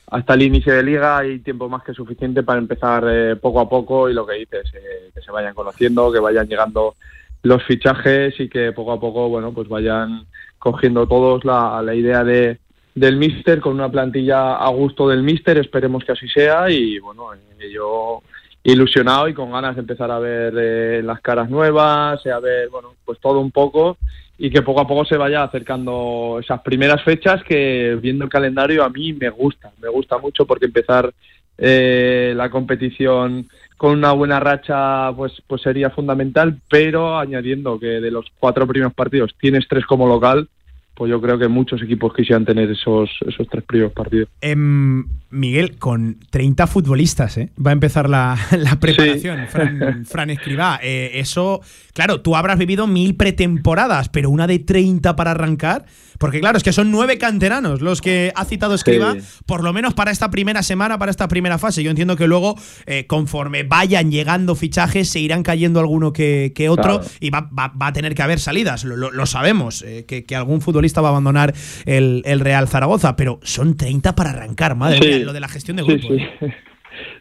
Hasta 0.07 0.35
el 0.35 0.43
inicio 0.43 0.75
de 0.75 0.83
liga. 0.83 1.19
Hay 1.19 1.41
tiempo 1.41 1.69
más 1.69 1.83
que 1.83 1.95
suficiente 1.95 2.43
para 2.43 2.59
empezar 2.59 3.05
eh, 3.09 3.37
poco 3.37 3.61
a 3.61 3.69
poco 3.69 4.09
y 4.09 4.15
lo 4.15 4.27
que 4.27 4.35
dices, 4.35 4.73
eh, 4.75 5.11
que 5.15 5.21
se 5.21 5.31
vayan 5.31 5.55
conociendo, 5.55 6.13
que 6.13 6.21
vayan 6.21 6.49
llegando 6.49 6.95
los 7.43 7.63
fichajes 7.65 8.39
y 8.41 8.49
que 8.49 8.73
poco 8.73 8.93
a 8.93 9.01
poco, 9.01 9.29
bueno, 9.29 9.53
pues 9.53 9.69
vayan 9.69 10.27
cogiendo 10.59 11.07
todos 11.07 11.45
la, 11.45 11.81
la 11.83 11.95
idea 11.95 12.25
de 12.25 12.59
del 12.97 13.19
míster 13.19 13.61
con 13.61 13.75
una 13.75 13.91
plantilla 13.91 14.57
a 14.57 14.69
gusto 14.71 15.09
del 15.09 15.23
míster, 15.23 15.59
esperemos 15.59 16.03
que 16.03 16.13
así 16.13 16.27
sea 16.29 16.71
y 16.71 16.99
bueno, 16.99 17.35
eh, 17.35 17.71
yo 17.71 18.23
ilusionado 18.65 19.29
y 19.29 19.35
con 19.35 19.53
ganas 19.53 19.77
de 19.77 19.83
empezar 19.83 20.11
a 20.11 20.19
ver 20.19 20.55
eh, 20.57 21.03
las 21.05 21.21
caras 21.21 21.51
nuevas, 21.51 22.27
a 22.27 22.41
ver, 22.41 22.71
bueno, 22.71 22.95
pues 23.05 23.21
todo 23.21 23.39
un 23.39 23.53
poco 23.53 23.99
y 24.38 24.50
que 24.50 24.62
poco 24.62 24.81
a 24.81 24.87
poco 24.87 25.05
se 25.05 25.16
vaya 25.16 25.43
acercando 25.43 26.38
esas 26.40 26.61
primeras 26.61 27.02
fechas 27.02 27.43
que 27.43 27.99
viendo 28.00 28.25
el 28.25 28.31
calendario 28.31 28.85
a 28.85 28.90
mí 28.90 29.12
me 29.12 29.31
gusta, 29.31 29.73
me 29.81 29.88
gusta 29.88 30.19
mucho 30.19 30.47
porque 30.47 30.66
empezar 30.66 31.12
eh, 31.59 32.35
la 32.37 32.50
competición 32.50 33.49
con 33.76 33.93
una 33.93 34.12
buena 34.12 34.40
racha 34.40 35.12
pues 35.16 35.43
pues 35.47 35.62
sería 35.62 35.90
fundamental, 35.90 36.59
pero 36.69 37.19
añadiendo 37.19 37.78
que 37.78 37.87
de 37.87 38.11
los 38.11 38.26
cuatro 38.38 38.66
primeros 38.66 38.95
partidos 38.95 39.35
tienes 39.38 39.66
tres 39.69 39.87
como 39.87 40.07
local, 40.07 40.49
pues 40.97 41.11
yo 41.11 41.21
creo 41.21 41.38
que 41.38 41.47
muchos 41.47 41.83
equipos 41.83 42.15
quisieran 42.15 42.47
tener 42.47 42.71
esos 42.71 43.11
esos 43.29 43.47
tres 43.49 43.62
primeros 43.65 43.93
partidos. 43.93 44.31
Em, 44.41 45.05
Miguel, 45.31 45.76
con 45.76 46.19
30 46.31 46.67
futbolistas, 46.67 47.37
¿eh? 47.37 47.50
Va 47.65 47.71
a 47.71 47.75
empezar 47.75 48.09
la, 48.09 48.38
la 48.59 48.81
preparación, 48.81 49.47
Fran, 49.47 50.05
Fran 50.07 50.31
Escribá. 50.31 50.81
Eh, 50.83 51.11
eso, 51.15 51.61
claro, 51.93 52.23
tú 52.23 52.35
habrás 52.35 52.59
vivido 52.59 52.87
mil 52.87 53.15
pretemporadas, 53.15 54.09
pero 54.09 54.31
una 54.31 54.47
de 54.47 54.59
30 54.59 55.15
para 55.17 55.33
arrancar. 55.33 55.85
Porque 56.18 56.40
claro, 56.40 56.56
es 56.58 56.64
que 56.64 56.73
son 56.73 56.90
nueve 56.90 57.18
canteranos 57.18 57.80
los 57.82 58.00
que 58.00 58.32
ha 58.35 58.44
citado 58.44 58.75
Escribá, 58.75 59.14
Sí. 59.14 59.20
por 59.46 59.62
lo 59.62 59.73
menos 59.73 59.94
para 59.94 60.11
esta 60.11 60.30
primera 60.30 60.62
semana, 60.62 60.99
para 60.99 61.11
esta 61.11 61.28
primera 61.28 61.58
fase. 61.58 61.82
Yo 61.82 61.90
entiendo 61.90 62.16
que 62.16 62.26
luego, 62.26 62.56
eh, 62.87 63.06
conforme 63.06 63.62
vayan 63.64 64.11
llegando 64.11 64.54
fichajes, 64.54 65.08
se 65.08 65.20
irán 65.20 65.42
cayendo 65.42 65.80
alguno 65.80 66.12
que, 66.12 66.52
que 66.54 66.68
otro 66.68 67.00
Claro. 67.00 67.11
y 67.20 67.30
va, 67.30 67.42
va- 67.58 67.73
va 67.80 67.88
a 67.88 67.92
tener 67.92 68.14
que 68.14 68.23
haber 68.23 68.38
salidas, 68.40 68.85
lo, 68.85 68.96
lo- 68.96 69.11
lo 69.11 69.26
sabemos, 69.26 69.82
eh, 69.82 70.04
que, 70.06 70.25
que 70.25 70.37
algún 70.37 70.61
futbolista 70.61 71.00
va 71.00 71.08
a 71.08 71.11
abandonar 71.12 71.54
el, 71.85 72.23
el 72.25 72.40
Real 72.40 72.68
Zaragoza, 72.68 73.16
pero 73.16 73.40
son 73.42 73.76
30 73.76 74.14
para 74.14 74.30
arrancar, 74.30 74.76
madre 74.76 74.99
Sí. 75.02 75.08
mía, 75.08 75.18
lo 75.26 75.32
de 75.32 75.40
la 75.40 75.49
gestión 75.49 75.76
de 75.76 75.85
Sí, 75.85 75.88
grupo. 75.96 76.08
sí. 76.14 76.20
¿eh? 76.42 76.54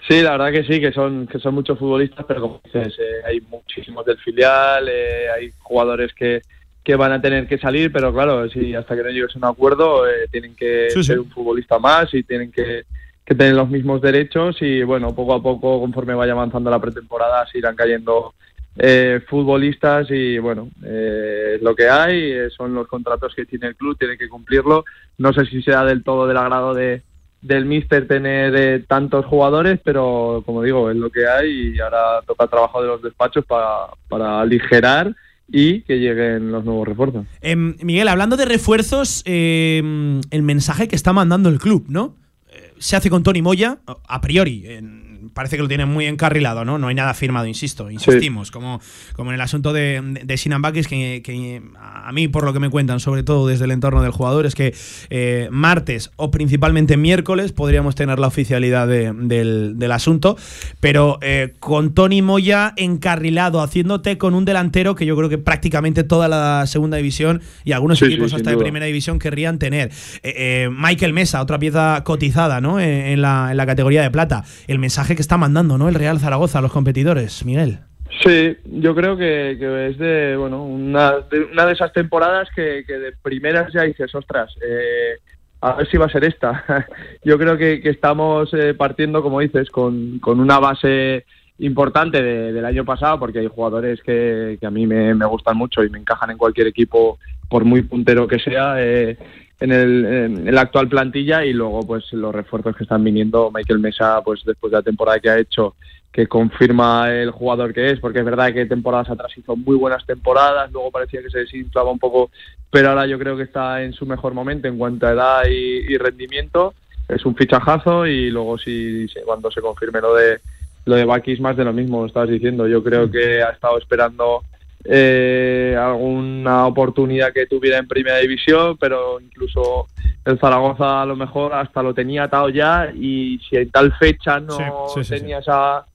Sí, 0.08 0.22
la 0.22 0.38
verdad 0.38 0.52
que 0.52 0.64
sí, 0.72 0.80
que 0.80 0.94
son 0.94 1.28
que 1.28 1.40
son 1.40 1.54
muchos 1.56 1.78
futbolistas, 1.80 2.24
pero 2.28 2.40
como 2.40 2.62
dices, 2.64 2.94
eh, 3.00 3.28
hay 3.28 3.42
muchísimos 3.42 4.06
del 4.06 4.18
filial, 4.20 4.88
eh, 4.88 5.26
hay 5.36 5.50
jugadores 5.58 6.14
que, 6.14 6.42
que 6.86 6.96
van 6.96 7.12
a 7.12 7.22
tener 7.22 7.48
que 7.48 7.58
salir, 7.58 7.92
pero 7.92 8.14
claro, 8.14 8.48
si 8.50 8.76
hasta 8.76 8.96
que 8.96 9.02
no 9.04 9.10
llegues 9.10 9.36
a 9.36 9.40
un 9.40 9.46
acuerdo, 9.46 10.08
eh, 10.08 10.28
tienen 10.32 10.56
que 10.56 10.90
Sí, 10.92 11.00
sí. 11.00 11.04
ser 11.06 11.20
un 11.20 11.30
futbolista 11.32 11.80
más 11.80 12.14
y 12.14 12.22
tienen 12.24 12.52
que, 12.52 12.84
que 13.26 13.36
tener 13.36 13.56
los 13.56 13.68
mismos 13.70 14.02
derechos 14.02 14.56
y 14.62 14.84
bueno, 14.84 15.14
poco 15.16 15.34
a 15.34 15.42
poco, 15.42 15.80
conforme 15.82 16.14
vaya 16.14 16.34
avanzando 16.34 16.70
la 16.70 16.80
pretemporada, 16.80 17.46
se 17.48 17.58
irán 17.58 17.76
cayendo 17.76 18.36
eh, 18.78 19.20
futbolistas 19.28 20.06
y 20.12 20.38
bueno, 20.38 20.70
eh, 20.86 21.54
es 21.56 21.62
lo 21.64 21.76
que 21.76 21.90
hay, 21.90 22.32
eh, 22.32 22.50
son 22.56 22.76
los 22.76 22.88
contratos 22.88 23.34
que 23.34 23.46
tiene 23.46 23.68
el 23.68 23.76
club, 23.76 23.98
tienen 23.98 24.18
que 24.18 24.30
cumplirlo. 24.30 24.86
No 25.18 25.34
sé 25.34 25.46
si 25.48 25.64
sea 25.64 25.84
del 25.86 26.04
todo 26.04 26.28
del 26.28 26.38
agrado 26.38 26.76
de, 26.76 27.02
del 27.42 27.66
míster 27.66 28.08
tener 28.08 28.56
eh, 28.56 28.84
tantos 28.88 29.26
jugadores, 29.26 29.80
pero 29.84 30.44
como 30.46 30.62
digo, 30.62 30.92
es 30.92 30.98
lo 30.98 31.10
que 31.10 31.26
hay 31.26 31.74
y 31.76 31.80
ahora 31.80 32.22
toca 32.28 32.44
el 32.44 32.50
trabajo 32.52 32.82
de 32.82 32.88
los 32.90 33.02
despachos 33.02 33.44
para, 33.46 33.88
para 34.08 34.42
aligerar 34.42 35.16
y 35.52 35.82
que 35.82 35.96
lleguen 36.00 36.52
los 36.52 36.66
nuevos 36.66 36.88
refuerzos. 36.88 37.26
Em, 37.42 37.76
Miguel, 37.84 38.08
hablando 38.08 38.36
de 38.38 38.46
refuerzos, 38.46 39.22
em, 39.26 40.22
el 40.32 40.42
mensaje 40.42 40.88
que 40.88 40.96
está 40.96 41.14
mandando 41.14 41.50
el 41.50 41.60
club, 41.60 41.86
¿no? 41.88 42.16
Eh, 42.50 42.74
Se 42.80 42.96
hace 42.96 43.10
con 43.10 43.24
Tony 43.24 43.42
Moya, 43.42 43.80
a 43.86 44.22
priori. 44.22 44.64
en- 44.68 45.05
parece 45.34 45.56
que 45.58 45.62
lo 45.64 45.68
tienen 45.68 45.90
muy 45.90 46.06
encarrilado, 46.06 46.66
¿no? 46.66 46.78
No 46.78 46.88
hay 46.88 46.96
nada 46.96 47.14
firmado, 47.14 47.46
insisto, 47.48 47.90
insistimos. 47.92 48.52
Como, 48.52 48.80
como 49.14 49.32
en 49.32 49.36
el 49.36 49.42
asunto 49.42 49.74
de, 49.74 50.02
de, 50.24 50.38
Sinan 50.38 50.62
Bakis, 50.62 50.88
que, 50.88 51.22
que 51.24 51.62
a 51.80 52.12
mí, 52.12 52.28
por 52.28 52.44
lo 52.46 52.54
que 52.54 52.60
me 52.60 52.70
cuentan, 52.70 53.00
sobre 53.00 53.24
todo 53.24 53.48
desde 53.48 53.66
el 53.66 53.72
entorno 53.72 54.02
del 54.02 54.12
jugador, 54.12 54.46
es 54.46 54.56
que 54.56 54.74
eh, 55.10 55.48
martes 55.52 56.12
o 56.16 56.32
principalmente 56.32 56.98
miércoles 56.98 57.52
podríamos 57.52 57.96
tener 57.96 58.20
la 58.20 58.28
oficialidad 58.28 58.88
de- 58.88 59.14
del, 59.14 59.78
del 59.80 59.92
asunto. 59.92 60.38
Pero 60.80 61.20
eh, 61.22 61.54
con 61.60 61.94
Tony 61.94 62.22
Moya 62.22 62.74
encarrilado, 62.78 63.62
haciéndote 63.62 64.18
con 64.18 64.34
un 64.34 64.46
delantero 64.46 64.96
que 64.96 65.06
yo 65.06 65.16
creo 65.16 65.30
que 65.30 65.38
prácticamente 65.38 66.04
toda 66.04 66.28
la 66.28 66.66
segunda 66.68 66.98
división 66.98 67.42
y 67.64 67.72
algunos 67.72 68.00
Sí, 68.00 68.06
equipos 68.06 68.34
hasta 68.34 68.52
de 68.52 68.58
primera 68.58 68.86
división 68.86 69.20
querrían 69.20 69.60
tener. 69.60 69.92
Eh, 70.24 70.70
Michael 70.72 71.14
Mesa, 71.14 71.42
otra 71.42 71.60
pieza 71.60 72.02
cotizada 72.04 72.62
¿no? 72.62 72.80
Eh, 72.80 73.14
en, 73.14 73.22
la, 73.22 73.50
en 73.52 73.58
la 73.58 73.66
categoría 73.66 74.02
de 74.02 74.12
plata. 74.12 74.44
El 74.68 74.80
mensaje 74.80 75.15
que 75.16 75.22
está 75.22 75.38
mandando 75.38 75.78
¿no? 75.78 75.90
el 75.90 75.96
Real 75.96 76.20
Zaragoza 76.20 76.60
a 76.60 76.62
los 76.62 76.72
competidores, 76.72 77.46
Miguel. 77.46 77.80
Sí, 78.24 78.56
yo 78.66 78.96
creo 78.96 79.18
que, 79.18 79.52
es 79.90 79.98
de, 79.98 80.36
bueno, 80.38 80.64
una 80.64 81.16
de, 81.32 81.72
esas 81.72 81.92
temporadas 81.92 82.48
que, 82.56 82.84
de 82.88 83.14
primeras 83.22 83.72
ya 83.74 83.82
dices, 83.84 84.14
ostras, 84.16 84.54
eh, 84.66 85.18
a 85.62 85.74
ver 85.74 85.88
si 85.90 85.98
va 85.98 86.06
a 86.06 86.10
ser 86.10 86.24
esta. 86.24 86.64
yo 87.26 87.38
creo 87.38 87.58
que, 87.58 87.82
estamos 87.84 88.54
eh, 88.54 88.74
partiendo, 88.74 89.22
como 89.22 89.40
dices, 89.42 89.70
con, 89.70 90.20
con 90.20 90.40
una 90.40 90.60
base 90.60 91.26
importante 91.60 92.22
de- 92.22 92.54
del 92.54 92.66
año 92.66 92.86
pasado, 92.86 93.20
porque 93.20 93.40
hay 93.40 93.48
jugadores 93.48 94.02
que, 94.02 94.58
que 94.60 94.66
a 94.68 94.72
mí 94.72 94.86
me, 94.88 95.14
me 95.14 95.26
gustan 95.26 95.58
mucho 95.58 95.84
y 95.84 95.90
me 95.90 96.00
encajan 96.00 96.32
en 96.32 96.38
cualquier 96.38 96.68
equipo, 96.68 97.18
por 97.50 97.64
muy 97.66 97.82
puntero 97.82 98.28
que 98.28 98.40
sea. 98.40 98.76
eh, 98.78 99.18
en, 99.60 99.72
el, 99.72 100.06
en 100.06 100.54
la 100.56 100.62
actual 100.62 100.88
plantilla 100.90 101.46
y 101.46 101.54
luego 101.54 101.86
pues 101.86 102.12
los 102.14 102.34
refuerzos 102.36 102.76
que 102.76 102.84
están 102.84 103.04
viniendo 103.04 103.52
Michael 103.54 103.80
Mesa 103.80 104.22
pues 104.24 104.44
después 104.46 104.72
de 104.72 104.78
la 104.78 104.84
temporada 104.84 105.20
que 105.20 105.30
ha 105.30 105.38
hecho 105.40 105.76
que 106.12 106.28
confirma 106.28 107.12
el 107.14 107.32
jugador 107.32 107.74
que 107.74 107.92
es, 107.92 108.00
porque 108.00 108.20
es 108.20 108.26
verdad 108.26 108.54
que 108.54 108.66
temporadas 108.66 109.10
atrás 109.10 109.38
hizo 109.38 109.56
muy 109.58 109.76
buenas 109.76 110.06
temporadas, 110.06 110.72
luego 110.72 110.90
parecía 110.90 111.22
que 111.22 111.30
se 111.30 111.40
desinflaba 111.40 111.92
un 111.92 112.00
poco, 112.00 112.32
pero 112.72 112.90
ahora 112.90 113.06
yo 113.06 113.20
creo 113.20 113.36
que 113.36 113.44
está 113.44 113.84
en 113.84 113.92
su 113.92 114.06
mejor 114.06 114.34
momento 114.34 114.70
en 114.70 114.78
cuanto 114.78 115.08
a 115.08 115.12
edad 115.12 115.42
y, 115.50 115.94
y 115.94 115.98
rendimiento. 115.98 116.74
Es 117.10 117.26
un 117.26 117.36
fichajazo 117.36 118.08
y 118.08 118.30
luego 118.32 118.58
si, 118.58 119.08
si- 119.10 119.20
cuando 119.26 119.52
se 119.52 119.60
confirme 119.62 120.00
lo 120.00 120.16
de 120.16 120.40
lo 120.86 120.96
de 120.96 121.04
Bakis 121.04 121.40
más 121.42 121.58
de 121.58 121.66
lo 121.66 121.74
mismo, 121.74 122.02
lo 122.02 122.06
estabas 122.08 122.30
diciendo. 122.30 122.66
Yo 122.68 122.82
creo 122.84 123.12
que 123.12 123.42
ha 123.44 123.50
estado 123.50 123.78
esperando 123.78 124.44
eh, 124.88 125.76
alguna 125.80 126.68
oportunidad 126.68 127.34
que 127.34 127.48
tuviera 127.48 127.80
en 127.80 127.88
primera 127.88 128.18
división, 128.18 128.78
pero 128.78 129.20
incluso 129.20 129.88
el 130.24 130.40
Zaragoza 130.40 131.02
a 131.02 131.06
lo 131.06 131.16
mejor 131.16 131.54
hasta 131.54 131.82
lo 131.82 131.94
tenía 131.94 132.24
atado 132.24 132.50
ya 132.50 132.92
y 132.94 133.40
si 133.50 133.58
en 133.58 133.72
tal 133.72 133.94
fecha 133.98 134.40
no 134.40 134.54
Sí, 134.54 134.64
sí, 134.96 135.04
sí, 135.04 135.10
tenía 135.22 135.40
esa 135.40 135.86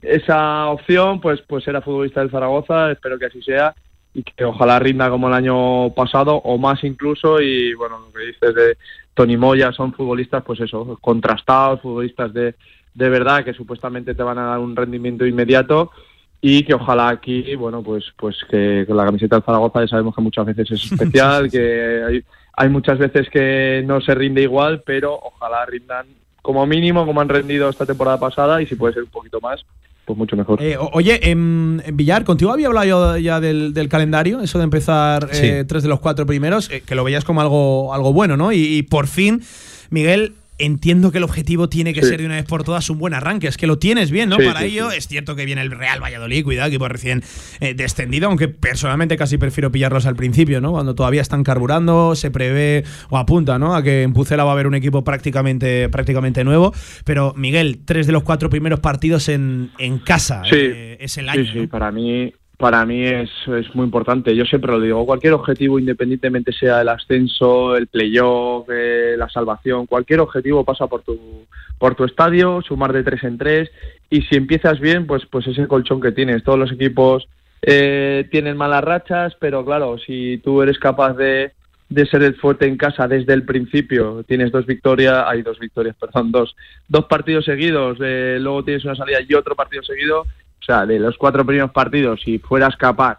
esa 0.00 0.68
opción, 0.68 1.20
pues 1.20 1.42
pues 1.46 1.66
era 1.68 1.82
futbolista 1.82 2.20
del 2.20 2.30
Zaragoza, 2.30 2.90
espero 2.92 3.18
que 3.18 3.26
así 3.26 3.42
sea 3.42 3.74
y 4.14 4.22
que 4.22 4.44
ojalá 4.44 4.78
rinda 4.78 5.10
como 5.10 5.28
el 5.28 5.34
año 5.34 5.92
pasado 5.94 6.36
o 6.36 6.56
más 6.56 6.82
incluso 6.84 7.40
y 7.40 7.74
bueno, 7.74 7.98
lo 7.98 8.12
que 8.12 8.26
dices 8.26 8.54
de 8.54 8.76
Tony 9.12 9.36
Moya 9.36 9.72
son 9.72 9.92
futbolistas 9.92 10.42
pues 10.42 10.60
eso, 10.60 10.96
contrastados, 11.00 11.82
futbolistas 11.82 12.32
de, 12.32 12.54
de 12.94 13.08
verdad 13.08 13.44
que 13.44 13.52
supuestamente 13.52 14.14
te 14.14 14.22
van 14.22 14.38
a 14.38 14.46
dar 14.46 14.58
un 14.58 14.74
rendimiento 14.74 15.26
inmediato 15.26 15.90
y 16.40 16.62
que 16.64 16.74
ojalá 16.74 17.08
aquí, 17.08 17.54
bueno, 17.56 17.82
pues 17.82 18.04
pues 18.16 18.36
que 18.50 18.84
con 18.86 18.96
la 18.96 19.04
camiseta 19.04 19.36
del 19.36 19.44
Zaragoza 19.44 19.80
ya 19.80 19.88
sabemos 19.88 20.14
que 20.14 20.22
muchas 20.22 20.46
veces 20.46 20.70
es 20.70 20.92
especial, 20.92 21.50
que 21.50 22.02
hay, 22.06 22.24
hay 22.54 22.68
muchas 22.68 22.98
veces 22.98 23.28
que 23.30 23.82
no 23.84 24.00
se 24.00 24.14
rinde 24.14 24.42
igual, 24.42 24.82
pero 24.84 25.14
ojalá 25.14 25.66
rindan 25.66 26.06
como 26.42 26.66
mínimo 26.66 27.04
como 27.04 27.20
han 27.20 27.28
rendido 27.28 27.68
esta 27.68 27.84
temporada 27.84 28.18
pasada 28.18 28.62
y 28.62 28.66
si 28.66 28.76
puede 28.76 28.94
ser 28.94 29.02
un 29.02 29.10
poquito 29.10 29.40
más, 29.40 29.64
pues 30.04 30.16
mucho 30.16 30.36
mejor. 30.36 30.62
Eh, 30.62 30.76
oye, 30.92 31.30
en, 31.30 31.82
Villar, 31.92 32.24
contigo 32.24 32.52
había 32.52 32.68
hablado 32.68 32.86
yo 32.86 33.18
ya 33.18 33.40
del, 33.40 33.88
calendario, 33.90 34.40
eso 34.40 34.58
de 34.58 34.64
empezar 34.64 35.28
eh, 35.32 35.64
tres 35.68 35.82
de 35.82 35.88
los 35.88 36.00
cuatro 36.00 36.24
primeros, 36.24 36.68
que 36.68 36.94
lo 36.94 37.04
veías 37.04 37.24
como 37.24 37.40
algo, 37.40 37.92
algo 37.92 38.12
bueno, 38.12 38.36
¿no? 38.36 38.52
y 38.52 38.82
por 38.84 39.08
fin, 39.08 39.42
Miguel, 39.90 40.34
entiendo 40.58 41.12
que 41.12 41.18
el 41.18 41.24
objetivo 41.24 41.68
tiene 41.68 41.94
que 41.94 42.02
ser 42.02 42.20
de 42.20 42.26
una 42.26 42.36
vez 42.36 42.44
por 42.44 42.64
todas 42.64 42.90
un 42.90 42.98
buen 42.98 43.14
arranque. 43.14 43.48
Es 43.48 43.56
que 43.56 43.66
lo 43.66 43.78
tienes 43.78 44.10
bien, 44.10 44.28
¿no? 44.28 44.36
Para 44.36 44.64
ello 44.64 44.90
es 44.90 45.06
cierto 45.06 45.36
que 45.36 45.44
viene 45.44 45.62
el 45.62 45.70
Real 45.70 46.02
Valladolid, 46.02 46.44
cuidado, 46.44 46.68
equipo 46.68 46.88
recién 46.88 47.22
eh, 47.60 47.74
descendido, 47.74 48.28
aunque 48.28 48.48
personalmente 48.48 49.16
casi 49.16 49.38
prefiero 49.38 49.70
pillarlos 49.70 50.06
al 50.06 50.16
principio, 50.16 50.60
¿no? 50.60 50.72
Cuando 50.72 50.94
todavía 50.94 51.22
están 51.22 51.44
carburando, 51.44 52.14
se 52.14 52.30
prevé 52.30 52.84
o 53.10 53.18
apunta, 53.18 53.58
¿no? 53.58 53.74
A 53.74 53.82
que 53.82 54.02
en 54.02 54.12
Pucela 54.12 54.44
va 54.44 54.50
a 54.50 54.54
haber 54.54 54.66
un 54.66 54.74
equipo 54.74 55.04
prácticamente, 55.04 55.88
prácticamente 55.88 56.44
nuevo. 56.44 56.72
Pero 57.04 57.34
Miguel, 57.36 57.80
tres 57.84 58.06
de 58.06 58.12
los 58.12 58.22
cuatro 58.22 58.50
primeros 58.50 58.80
partidos 58.80 59.28
en, 59.28 59.70
en 59.78 59.98
casa 59.98 60.42
eh, 60.50 60.96
es 61.00 61.16
el 61.18 61.28
año. 61.28 61.44
Sí, 61.44 61.60
sí, 61.60 61.66
para 61.66 61.92
mí 61.92 62.32
para 62.58 62.84
mí 62.84 63.04
es, 63.04 63.30
es, 63.46 63.72
muy 63.74 63.84
importante. 63.84 64.34
Yo 64.34 64.44
siempre 64.44 64.72
lo 64.72 64.80
digo, 64.80 65.06
cualquier 65.06 65.32
objetivo, 65.32 65.78
independientemente 65.78 66.52
sea 66.52 66.80
el 66.80 66.88
ascenso, 66.88 67.76
el 67.76 67.86
playoff, 67.86 68.68
eh, 68.68 69.14
la 69.16 69.28
salvación, 69.28 69.86
cualquier 69.86 70.18
objetivo 70.20 70.64
pasa 70.64 70.88
por 70.88 71.02
tu, 71.02 71.46
por 71.78 71.94
tu 71.94 72.04
estadio, 72.04 72.60
sumar 72.60 72.92
de 72.92 73.04
tres 73.04 73.22
en 73.22 73.38
tres, 73.38 73.70
y 74.10 74.22
si 74.22 74.34
empiezas 74.34 74.80
bien, 74.80 75.06
pues, 75.06 75.24
pues 75.26 75.46
ese 75.46 75.68
colchón 75.68 76.00
que 76.00 76.10
tienes. 76.10 76.42
Todos 76.42 76.58
los 76.58 76.72
equipos 76.72 77.28
eh, 77.62 78.26
tienen 78.32 78.56
malas 78.56 78.82
rachas, 78.82 79.36
pero 79.38 79.64
claro, 79.64 79.96
si 79.96 80.38
tú 80.38 80.60
eres 80.60 80.80
capaz 80.80 81.14
de, 81.14 81.52
de 81.88 82.06
ser 82.06 82.24
el 82.24 82.34
fuerte 82.34 82.66
en 82.66 82.76
casa 82.76 83.06
desde 83.06 83.34
el 83.34 83.44
principio, 83.44 84.24
tienes 84.26 84.50
dos 84.50 84.66
victorias, 84.66 85.24
hay 85.28 85.42
dos 85.42 85.60
victorias, 85.60 85.94
perdón, 86.00 86.32
dos, 86.32 86.56
dos 86.88 87.04
partidos 87.04 87.44
seguidos, 87.44 87.98
eh, 88.02 88.38
luego 88.40 88.64
tienes 88.64 88.84
una 88.84 88.96
salida 88.96 89.18
y 89.26 89.34
otro 89.34 89.54
partido 89.54 89.84
seguido, 89.84 90.26
sea, 90.68 90.86
de 90.86 90.98
los 90.98 91.16
cuatro 91.16 91.44
primeros 91.44 91.70
partidos, 91.70 92.20
si 92.22 92.38
fueras 92.38 92.76
capaz 92.76 93.18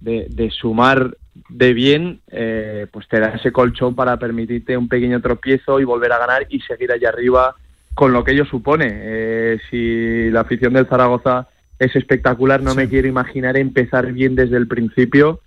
de, 0.00 0.50
sumar 0.50 1.16
de 1.48 1.72
bien, 1.72 2.20
eh, 2.30 2.86
pues 2.90 3.06
te 3.08 3.20
da 3.20 3.28
ese 3.28 3.52
colchón 3.52 3.94
para 3.94 4.16
permitirte 4.16 4.76
un 4.76 4.88
pequeño 4.88 5.20
tropiezo 5.20 5.80
y 5.80 5.84
volver 5.84 6.12
a 6.12 6.18
ganar 6.18 6.46
y 6.48 6.60
seguir 6.60 6.92
allá 6.92 7.10
arriba 7.10 7.54
con 7.94 8.12
lo 8.12 8.24
que 8.24 8.32
ello 8.32 8.44
supone. 8.44 8.88
Eh, 8.90 9.58
si 9.70 10.30
la 10.30 10.40
afición 10.40 10.72
del 10.72 10.86
Zaragoza 10.86 11.48
es 11.78 11.94
espectacular, 11.94 12.62
no 12.62 12.74
me 12.74 12.88
quiero 12.88 13.08
imaginar 13.08 13.56
empezar 13.56 14.12
bien 14.12 14.34
desde 14.34 14.56
el 14.56 14.66
principio. 14.66 15.40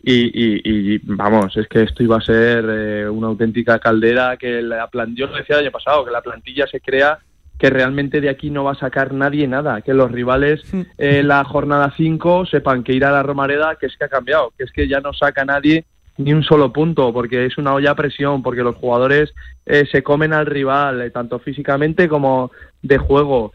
Y, 0.00 0.98
vamos, 1.04 1.56
es 1.56 1.66
que 1.66 1.82
esto 1.82 2.02
iba 2.02 2.16
a 2.16 2.22
ser 2.22 2.64
eh, 2.68 3.08
una 3.08 3.26
auténtica 3.26 3.78
caldera 3.78 4.36
que 4.36 4.62
la 4.62 4.86
plan 4.88 5.14
yo 5.14 5.26
lo 5.26 5.36
decía 5.36 5.56
el 5.56 5.64
año 5.64 5.72
pasado, 5.72 6.04
que 6.04 6.12
la 6.12 6.22
plantilla 6.22 6.66
se 6.66 6.80
crea 6.80 7.18
que 7.58 7.70
realmente 7.70 8.20
de 8.20 8.30
aquí 8.30 8.50
no 8.50 8.64
va 8.64 8.72
a 8.72 8.78
sacar 8.78 9.12
nadie 9.12 9.48
nada, 9.48 9.82
que 9.82 9.92
los 9.92 10.10
rivales 10.10 10.62
en 10.72 10.86
eh, 10.96 11.22
la 11.22 11.44
jornada 11.44 11.92
5 11.96 12.46
sepan 12.46 12.84
que 12.84 12.92
ir 12.92 13.04
a 13.04 13.10
la 13.10 13.22
Romareda, 13.22 13.76
que 13.76 13.86
es 13.86 13.96
que 13.96 14.04
ha 14.04 14.08
cambiado, 14.08 14.52
que 14.56 14.64
es 14.64 14.72
que 14.72 14.86
ya 14.86 15.00
no 15.00 15.12
saca 15.12 15.44
nadie 15.44 15.84
ni 16.18 16.32
un 16.32 16.42
solo 16.42 16.72
punto, 16.72 17.12
porque 17.12 17.46
es 17.46 17.58
una 17.58 17.74
olla 17.74 17.92
a 17.92 17.96
presión, 17.96 18.42
porque 18.42 18.62
los 18.62 18.76
jugadores 18.76 19.32
eh, 19.66 19.86
se 19.90 20.02
comen 20.02 20.32
al 20.32 20.46
rival, 20.46 21.00
eh, 21.00 21.10
tanto 21.10 21.38
físicamente 21.38 22.08
como 22.08 22.50
de 22.82 22.98
juego. 22.98 23.52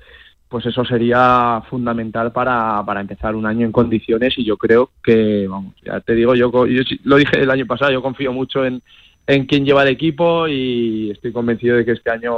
Pues 0.47 0.65
eso 0.65 0.85
sería 0.85 1.63
fundamental 1.69 2.31
para, 2.31 2.83
para 2.85 3.01
empezar 3.01 3.35
un 3.35 3.45
año 3.45 3.65
en 3.65 3.71
condiciones 3.71 4.37
y 4.37 4.45
yo 4.45 4.55
creo 4.55 4.91
que, 5.03 5.47
vamos, 5.47 5.73
ya 5.83 5.99
te 5.99 6.13
digo, 6.13 6.35
yo, 6.35 6.51
yo 6.67 6.83
lo 7.03 7.17
dije 7.17 7.41
el 7.41 7.49
año 7.49 7.65
pasado, 7.65 7.91
yo 7.91 8.01
confío 8.01 8.31
mucho 8.31 8.63
en, 8.63 8.81
en 9.27 9.45
quien 9.45 9.65
lleva 9.65 9.83
el 9.83 9.89
equipo 9.89 10.47
y 10.47 11.11
estoy 11.11 11.31
convencido 11.31 11.77
de 11.77 11.85
que 11.85 11.93
este 11.93 12.11
año 12.11 12.33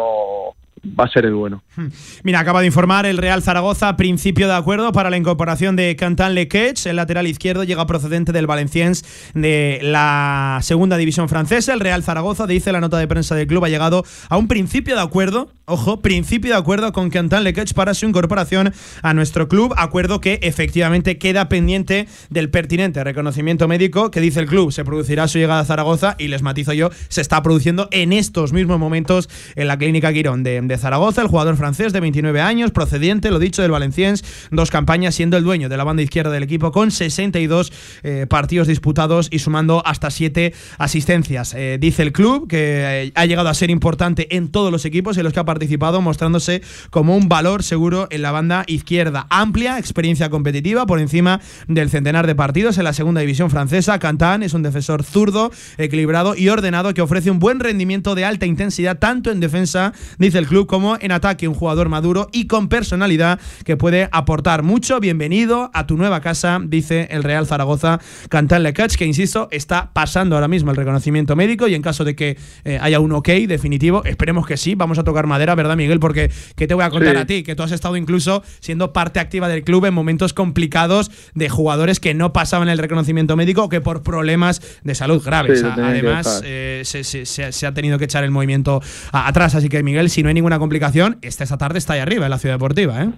va 1.00 1.06
a 1.06 1.10
ser 1.10 1.26
el 1.26 1.34
bueno. 1.34 1.64
Hmm. 1.76 1.88
Mira, 2.24 2.40
acaba 2.40 2.62
de 2.62 2.68
informar 2.68 3.06
el 3.06 3.18
Real 3.18 3.42
Zaragoza, 3.42 3.98
principio 3.98 4.48
de 4.48 4.54
acuerdo 4.54 4.92
para 4.92 5.10
la 5.10 5.18
incorporación 5.18 5.76
de 5.76 5.96
Cantan 5.96 6.36
Lequech. 6.36 6.86
El 6.86 6.98
lateral 6.98 7.28
izquierdo 7.28 7.64
llega 7.64 7.86
procedente 7.88 8.32
del 8.32 8.48
Valenciennes 8.48 9.04
de 9.34 9.80
la 9.82 10.60
segunda 10.62 10.98
división 10.98 11.30
francesa. 11.30 11.74
El 11.74 11.80
Real 11.80 12.04
Zaragoza, 12.04 12.48
dice 12.48 12.72
la 12.72 12.82
nota 12.82 12.98
de 12.98 13.08
prensa 13.08 13.36
del 13.36 13.48
club, 13.48 13.66
ha 13.66 13.70
llegado 13.70 14.04
a 14.30 14.38
un 14.38 14.48
principio 14.48 14.96
de 14.96 15.02
acuerdo, 15.02 15.52
ojo, 15.66 16.02
principio 16.02 16.52
de 16.52 16.58
acuerdo 16.58 16.92
con 16.94 17.10
Cantan 17.10 17.44
Lequech 17.44 17.74
para 17.74 17.94
su 17.94 18.06
incorporación 18.06 18.74
a 19.02 19.14
nuestro 19.14 19.48
club. 19.48 19.74
Acuerdo 19.78 20.22
que 20.22 20.40
efectivamente 20.44 21.18
queda 21.18 21.50
pendiente 21.50 22.08
del 22.30 22.50
pertinente 22.50 23.04
reconocimiento 23.04 23.68
médico 23.68 24.12
que 24.12 24.22
dice 24.22 24.40
el 24.40 24.48
club. 24.48 24.72
Se 24.72 24.86
producirá 24.86 25.28
su 25.28 25.38
llegada 25.38 25.62
a 25.62 25.66
Zaragoza 25.66 26.16
y 26.20 26.28
les 26.28 26.42
matizo 26.42 26.74
yo, 26.74 26.90
se 27.08 27.22
está 27.22 27.42
produciendo 27.42 27.88
en 27.92 28.14
estos 28.14 28.54
mismos 28.54 28.80
momentos 28.80 29.30
en 29.56 29.68
la 29.68 29.78
clínica 29.78 30.14
Quirón 30.14 30.44
de 30.44 30.62
Zaragoza, 30.78 31.22
el 31.22 31.28
jugador 31.28 31.58
francés 31.58 31.94
de 31.94 32.00
29 32.00 32.42
años, 32.42 32.72
procediente, 32.72 33.32
lo 33.32 33.40
dicho, 33.40 33.62
del 33.62 33.72
Valenciennes, 33.72 34.24
dos 34.52 34.72
campañas 34.72 35.16
siendo 35.16 35.38
el 35.38 35.44
dueño 35.44 35.70
de 35.70 35.78
la 35.78 35.84
banda 35.84 36.02
izquierda 36.02 36.32
del 36.32 36.44
equipo 36.44 36.72
con 36.72 36.92
62 36.92 37.72
eh, 38.04 38.26
partidos 38.30 38.68
disputados 38.68 39.28
y 39.32 39.40
sumando 39.40 39.82
hasta 39.86 40.10
7 40.10 40.54
asistencias. 40.78 41.54
Eh, 41.54 41.78
dice 41.80 42.04
el 42.04 42.12
club 42.12 42.48
que 42.48 43.06
eh, 43.06 43.12
ha 43.16 43.26
llegado 43.26 43.50
a 43.50 43.54
ser 43.54 43.70
importante 43.70 44.36
en 44.36 44.50
todos 44.50 44.72
los 44.72 44.86
equipos 44.86 45.18
en 45.18 45.24
los 45.24 45.34
que 45.34 45.40
ha 45.40 45.46
participado, 45.46 46.02
mostrándose 46.02 46.62
como 46.90 47.16
un 47.16 47.30
valor 47.30 47.64
seguro 47.64 48.08
en 48.10 48.22
la 48.22 48.32
banda 48.32 48.64
izquierda. 48.68 49.28
Amplia 49.30 49.78
experiencia 49.78 50.30
competitiva 50.30 50.86
por 50.86 51.00
encima 51.00 51.42
del 51.68 51.90
centenar 51.90 52.28
de 52.28 52.36
partidos 52.36 52.78
en 52.78 52.84
la 52.86 52.94
segunda 52.94 53.22
división 53.22 53.50
francesa. 53.50 54.00
Cantán 54.00 54.44
es 54.44 54.54
un 54.54 54.64
defensor 54.64 55.04
zurdo, 55.04 55.52
equilibrado 55.78 56.36
y 56.36 56.50
ordenado 56.50 56.94
que 56.94 57.02
ofrece 57.02 57.32
un 57.32 57.40
buen 57.40 57.60
rendimiento 57.60 58.16
de 58.16 58.26
alta 58.26 58.46
intensidad 58.46 58.98
tanto 58.98 59.32
en 59.32 59.40
defensa, 59.40 59.94
dice 60.18 60.38
el 60.38 60.48
club, 60.48 60.55
como 60.64 60.98
en 61.02 61.12
ataque, 61.12 61.50
un 61.50 61.54
jugador 61.54 61.90
maduro 61.90 62.30
y 62.32 62.48
con 62.48 62.70
personalidad 62.70 63.40
que 63.66 63.76
puede 63.76 64.08
aportar 64.14 64.64
mucho. 64.64 65.02
Bienvenido 65.02 65.70
a 65.74 65.86
tu 65.86 65.98
nueva 65.98 66.22
casa, 66.22 66.60
dice 66.64 67.10
el 67.12 67.24
Real 67.24 67.46
Zaragoza 67.46 68.00
Cantal 68.30 68.64
Lecach, 68.64 68.96
que 68.96 69.06
insisto, 69.06 69.50
está 69.52 69.92
pasando 69.92 70.36
ahora 70.36 70.48
mismo 70.48 70.72
el 70.72 70.78
reconocimiento 70.78 71.36
médico 71.36 71.68
y 71.68 71.76
en 71.76 71.82
caso 71.82 72.06
de 72.06 72.16
que 72.16 72.38
eh, 72.64 72.80
haya 72.82 73.02
un 73.02 73.12
ok 73.12 73.28
definitivo, 73.48 74.06
esperemos 74.06 74.48
que 74.48 74.56
sí, 74.56 74.76
vamos 74.76 74.98
a 74.98 75.04
tocar 75.04 75.28
madera, 75.28 75.56
¿verdad 75.56 75.76
Miguel? 75.76 76.00
Porque 76.00 76.32
¿qué 76.56 76.68
te 76.68 76.74
voy 76.74 76.86
a 76.86 76.90
contar 76.90 77.18
a 77.18 77.26
ti? 77.26 77.44
Que 77.44 77.56
tú 77.56 77.64
has 77.64 77.74
estado 77.74 77.98
incluso 77.98 78.42
siendo 78.62 78.94
parte 78.94 79.20
activa 79.20 79.50
del 79.50 79.64
club 79.64 79.86
en 79.86 79.94
momentos 79.94 80.34
complicados 80.34 81.12
de 81.34 81.50
jugadores 81.50 82.00
que 82.00 82.14
no 82.14 82.32
pasaban 82.32 82.70
el 82.70 82.78
reconocimiento 82.78 83.36
médico 83.36 83.68
que 83.68 83.82
por 83.82 84.04
problemas 84.04 84.62
de 84.84 84.96
salud 84.96 85.22
graves. 85.22 85.64
Además, 85.64 86.42
eh, 86.46 86.84
se, 86.86 87.66
ha 87.66 87.74
tenido 87.74 87.98
que 87.98 88.06
echar 88.06 88.24
el 88.24 88.32
movimiento 88.32 88.82
atrás, 89.12 89.56
así 89.56 89.68
que 89.68 89.84
Miguel, 89.84 90.10
si 90.10 90.24
no 90.24 90.30
hay 90.30 90.36
ninguna 90.46 90.60
complicación, 90.60 91.18
esta 91.24 91.58
tarde 91.58 91.80
está 91.80 91.94
ahí 91.94 92.02
arriba 92.02 92.26
en 92.26 92.30
la 92.30 92.38
ciudad 92.38 92.56
deportiva, 92.56 93.02
¿eh? 93.02 93.10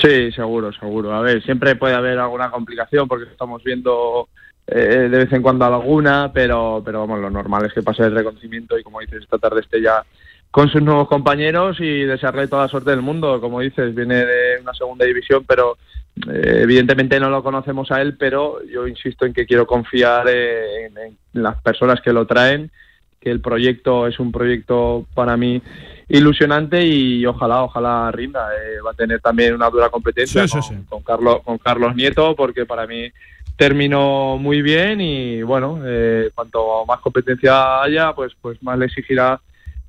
Sí, 0.00 0.30
seguro, 0.30 0.72
seguro. 0.72 1.12
A 1.12 1.22
ver, 1.22 1.42
siempre 1.42 1.74
puede 1.74 1.94
haber 1.94 2.20
alguna 2.20 2.52
complicación 2.52 3.08
porque 3.08 3.28
estamos 3.28 3.64
viendo 3.64 4.28
eh, 4.64 5.08
de 5.10 5.18
vez 5.18 5.32
en 5.32 5.42
cuando 5.42 5.64
alguna, 5.64 6.30
pero, 6.32 6.80
pero 6.84 7.00
vamos, 7.00 7.18
lo 7.18 7.30
normal 7.30 7.66
es 7.66 7.72
que 7.72 7.82
pase 7.82 8.04
el 8.04 8.14
reconocimiento 8.14 8.78
y 8.78 8.84
como 8.84 9.00
dices, 9.00 9.22
esta 9.22 9.38
tarde 9.38 9.62
esté 9.62 9.82
ya 9.82 10.04
con 10.52 10.68
sus 10.68 10.80
nuevos 10.80 11.08
compañeros 11.08 11.80
y 11.80 12.04
desearle 12.04 12.46
toda 12.46 12.62
la 12.62 12.68
suerte 12.68 12.90
del 12.90 13.02
mundo. 13.02 13.40
Como 13.40 13.58
dices, 13.58 13.92
viene 13.92 14.24
de 14.24 14.60
una 14.62 14.72
segunda 14.72 15.04
división, 15.04 15.44
pero 15.48 15.78
eh, 16.30 16.60
evidentemente 16.62 17.18
no 17.18 17.28
lo 17.28 17.42
conocemos 17.42 17.90
a 17.90 18.00
él, 18.00 18.16
pero 18.16 18.64
yo 18.64 18.86
insisto 18.86 19.26
en 19.26 19.32
que 19.32 19.46
quiero 19.46 19.66
confiar 19.66 20.28
en 20.28 20.94
las 21.32 21.60
personas 21.60 22.00
que 22.02 22.12
lo 22.12 22.24
traen, 22.24 22.70
que 23.20 23.32
el 23.32 23.40
proyecto 23.40 24.06
es 24.06 24.20
un 24.20 24.30
proyecto 24.30 25.06
para 25.14 25.36
mí 25.36 25.60
ilusionante 26.08 26.84
y 26.86 27.24
ojalá, 27.26 27.62
ojalá 27.62 28.10
rinda. 28.10 28.48
Eh, 28.54 28.80
va 28.84 28.92
a 28.92 28.94
tener 28.94 29.20
también 29.20 29.54
una 29.54 29.68
dura 29.70 29.90
competencia 29.90 30.46
con, 30.88 31.02
Carlos, 31.02 31.42
con 31.44 31.58
Carlos 31.58 31.94
Nieto, 31.94 32.34
porque 32.34 32.64
para 32.66 32.86
mí 32.86 33.10
terminó 33.56 34.38
muy 34.38 34.62
bien 34.62 35.00
y 35.00 35.42
bueno, 35.42 35.80
eh, 35.84 36.30
cuanto 36.34 36.86
más 36.86 37.00
competencia 37.00 37.82
haya, 37.82 38.14
pues, 38.14 38.32
pues 38.40 38.62
más 38.62 38.78
le 38.78 38.86
exigirá 38.86 39.40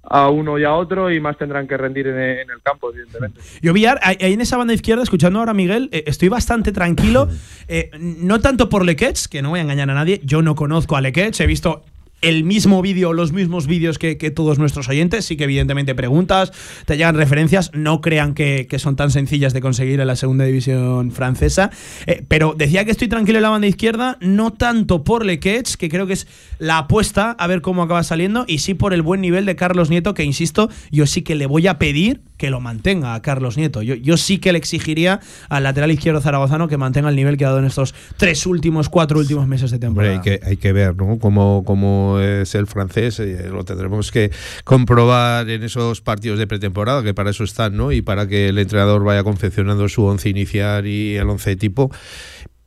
a 0.02 0.30
uno 0.30 0.58
y 0.58 0.64
a 0.64 0.74
otro 0.74 1.12
y 1.12 1.20
más 1.20 1.38
tendrán 1.38 1.68
que 1.68 1.78
rendir 1.78 2.08
en, 2.08 2.50
el 2.50 2.62
campo, 2.64 2.92
evidentemente. 2.92 3.42
Yo, 3.62 3.74
Villar, 3.74 4.00
ahí 4.02 4.34
en 4.34 4.42
esa 4.42 4.58
banda 4.58 4.74
izquierda, 4.74 5.04
escuchando 5.04 5.40
ahora 5.40 5.52
a 5.52 5.54
Miguel, 5.54 5.90
eh, 5.92 6.04
estoy 6.08 6.30
bastante 6.30 6.72
tranquilo, 6.72 7.28
no 8.00 8.40
tanto 8.40 8.70
por 8.70 8.86
Lequets, 8.86 9.28
que 9.28 9.42
no 9.42 9.50
voy 9.52 9.60
a 9.60 9.64
engañar 9.64 9.90
a 9.90 9.94
nadie, 9.94 10.20
yo 10.24 10.42
no 10.42 10.56
conozco 10.56 10.96
a 10.96 11.02
Lequets, 11.02 11.40
he 11.42 11.46
visto 11.46 11.84
el 12.22 12.44
mismo 12.44 12.82
vídeo, 12.82 13.14
los 13.14 13.32
mismos 13.32 13.68
vídeos 13.68 13.98
que, 13.98 14.16
todos 14.32 14.60
nuestros 14.60 14.90
oyentes. 14.90 15.26
Sí 15.26 15.38
que 15.38 15.46
evidentemente 15.46 15.96
preguntas, 15.96 16.52
te 16.86 16.98
llegan 16.98 17.16
referencias, 17.16 17.72
no 17.74 18.02
crean 18.02 18.34
que, 18.34 18.68
son 18.80 18.96
tan 18.96 19.12
sencillas 19.12 19.54
de 19.54 19.62
conseguir 19.62 20.00
en 20.00 20.08
la 20.08 20.16
segunda 20.16 20.46
división 20.46 21.12
francesa. 21.12 21.72
Eh, 22.06 22.24
pero 22.28 22.56
decía 22.58 22.86
que 22.86 22.92
estoy 22.92 23.08
tranquilo 23.08 23.40
en 23.40 23.44
la 23.44 23.50
banda 23.50 23.68
izquierda, 23.68 24.18
no 24.22 24.54
tanto 24.54 25.04
por 25.04 25.26
Lequech, 25.26 25.76
que 25.76 25.90
creo 25.90 26.08
que 26.08 26.14
es 26.14 26.28
la 26.60 26.78
apuesta 26.78 27.32
a 27.32 27.48
ver 27.48 27.62
cómo 27.62 27.84
acaba 27.84 28.04
saliendo, 28.04 28.46
y 28.48 28.60
sí 28.60 28.74
por 28.74 28.94
el 28.94 29.02
buen 29.02 29.22
nivel 29.22 29.46
de 29.46 29.56
Carlos 29.56 29.90
Nieto, 29.90 30.14
que 30.14 30.24
insisto, 30.24 30.70
yo 30.92 31.06
sí 31.08 31.22
que 31.22 31.36
le 31.36 31.46
voy 31.46 31.68
a 31.68 31.80
pedir 31.80 32.22
que 32.40 32.50
lo 32.50 32.62
mantenga 32.62 33.14
a 33.16 33.22
Carlos 33.22 33.58
Nieto. 33.58 33.82
Yo, 33.82 33.96
yo 33.96 34.16
sí 34.16 34.40
que 34.40 34.54
le 34.54 34.58
exigiría 34.58 35.20
al 35.50 35.64
lateral 35.64 35.92
izquierdo 35.92 36.22
zaragozano 36.22 36.70
que 36.70 36.78
mantenga 36.78 37.10
el 37.10 37.16
nivel 37.18 37.36
que 37.36 37.44
ha 37.44 37.50
dado 37.50 37.60
en 37.60 37.66
estos 37.66 37.94
tres 38.16 38.46
últimos, 38.46 38.88
cuatro 38.88 39.20
últimos 39.20 39.46
meses 39.46 39.72
de 39.72 39.78
temporada. 39.78 40.14
hay, 40.14 40.22
que, 40.22 40.40
hay 40.42 40.56
que 40.56 40.72
ver 40.72 40.96
¿no? 40.96 41.20
cómo, 41.20 42.20
es 42.22 42.56
el 42.56 42.66
francés, 42.66 43.20
eh, 43.20 43.50
lo 43.52 43.66
tendremos 43.66 44.10
que 44.12 44.32
comprobar 44.64 45.50
en 45.50 45.64
esos 45.64 46.00
partidos 46.00 46.40
de 46.40 46.48
pretemporada, 46.48 47.04
que 47.04 47.14
para 47.14 47.32
eso 47.32 47.44
están, 47.44 47.76
¿no? 47.76 47.92
y 47.92 48.02
para 48.02 48.26
que 48.26 48.48
el 48.48 48.58
entrenador 48.58 49.04
vaya 49.04 49.24
confeccionando 49.24 49.90
su 49.90 50.06
once 50.06 50.30
inicial 50.30 50.88
y 50.88 51.18
el 51.18 51.30
once 51.30 51.58
tipo 51.58 51.92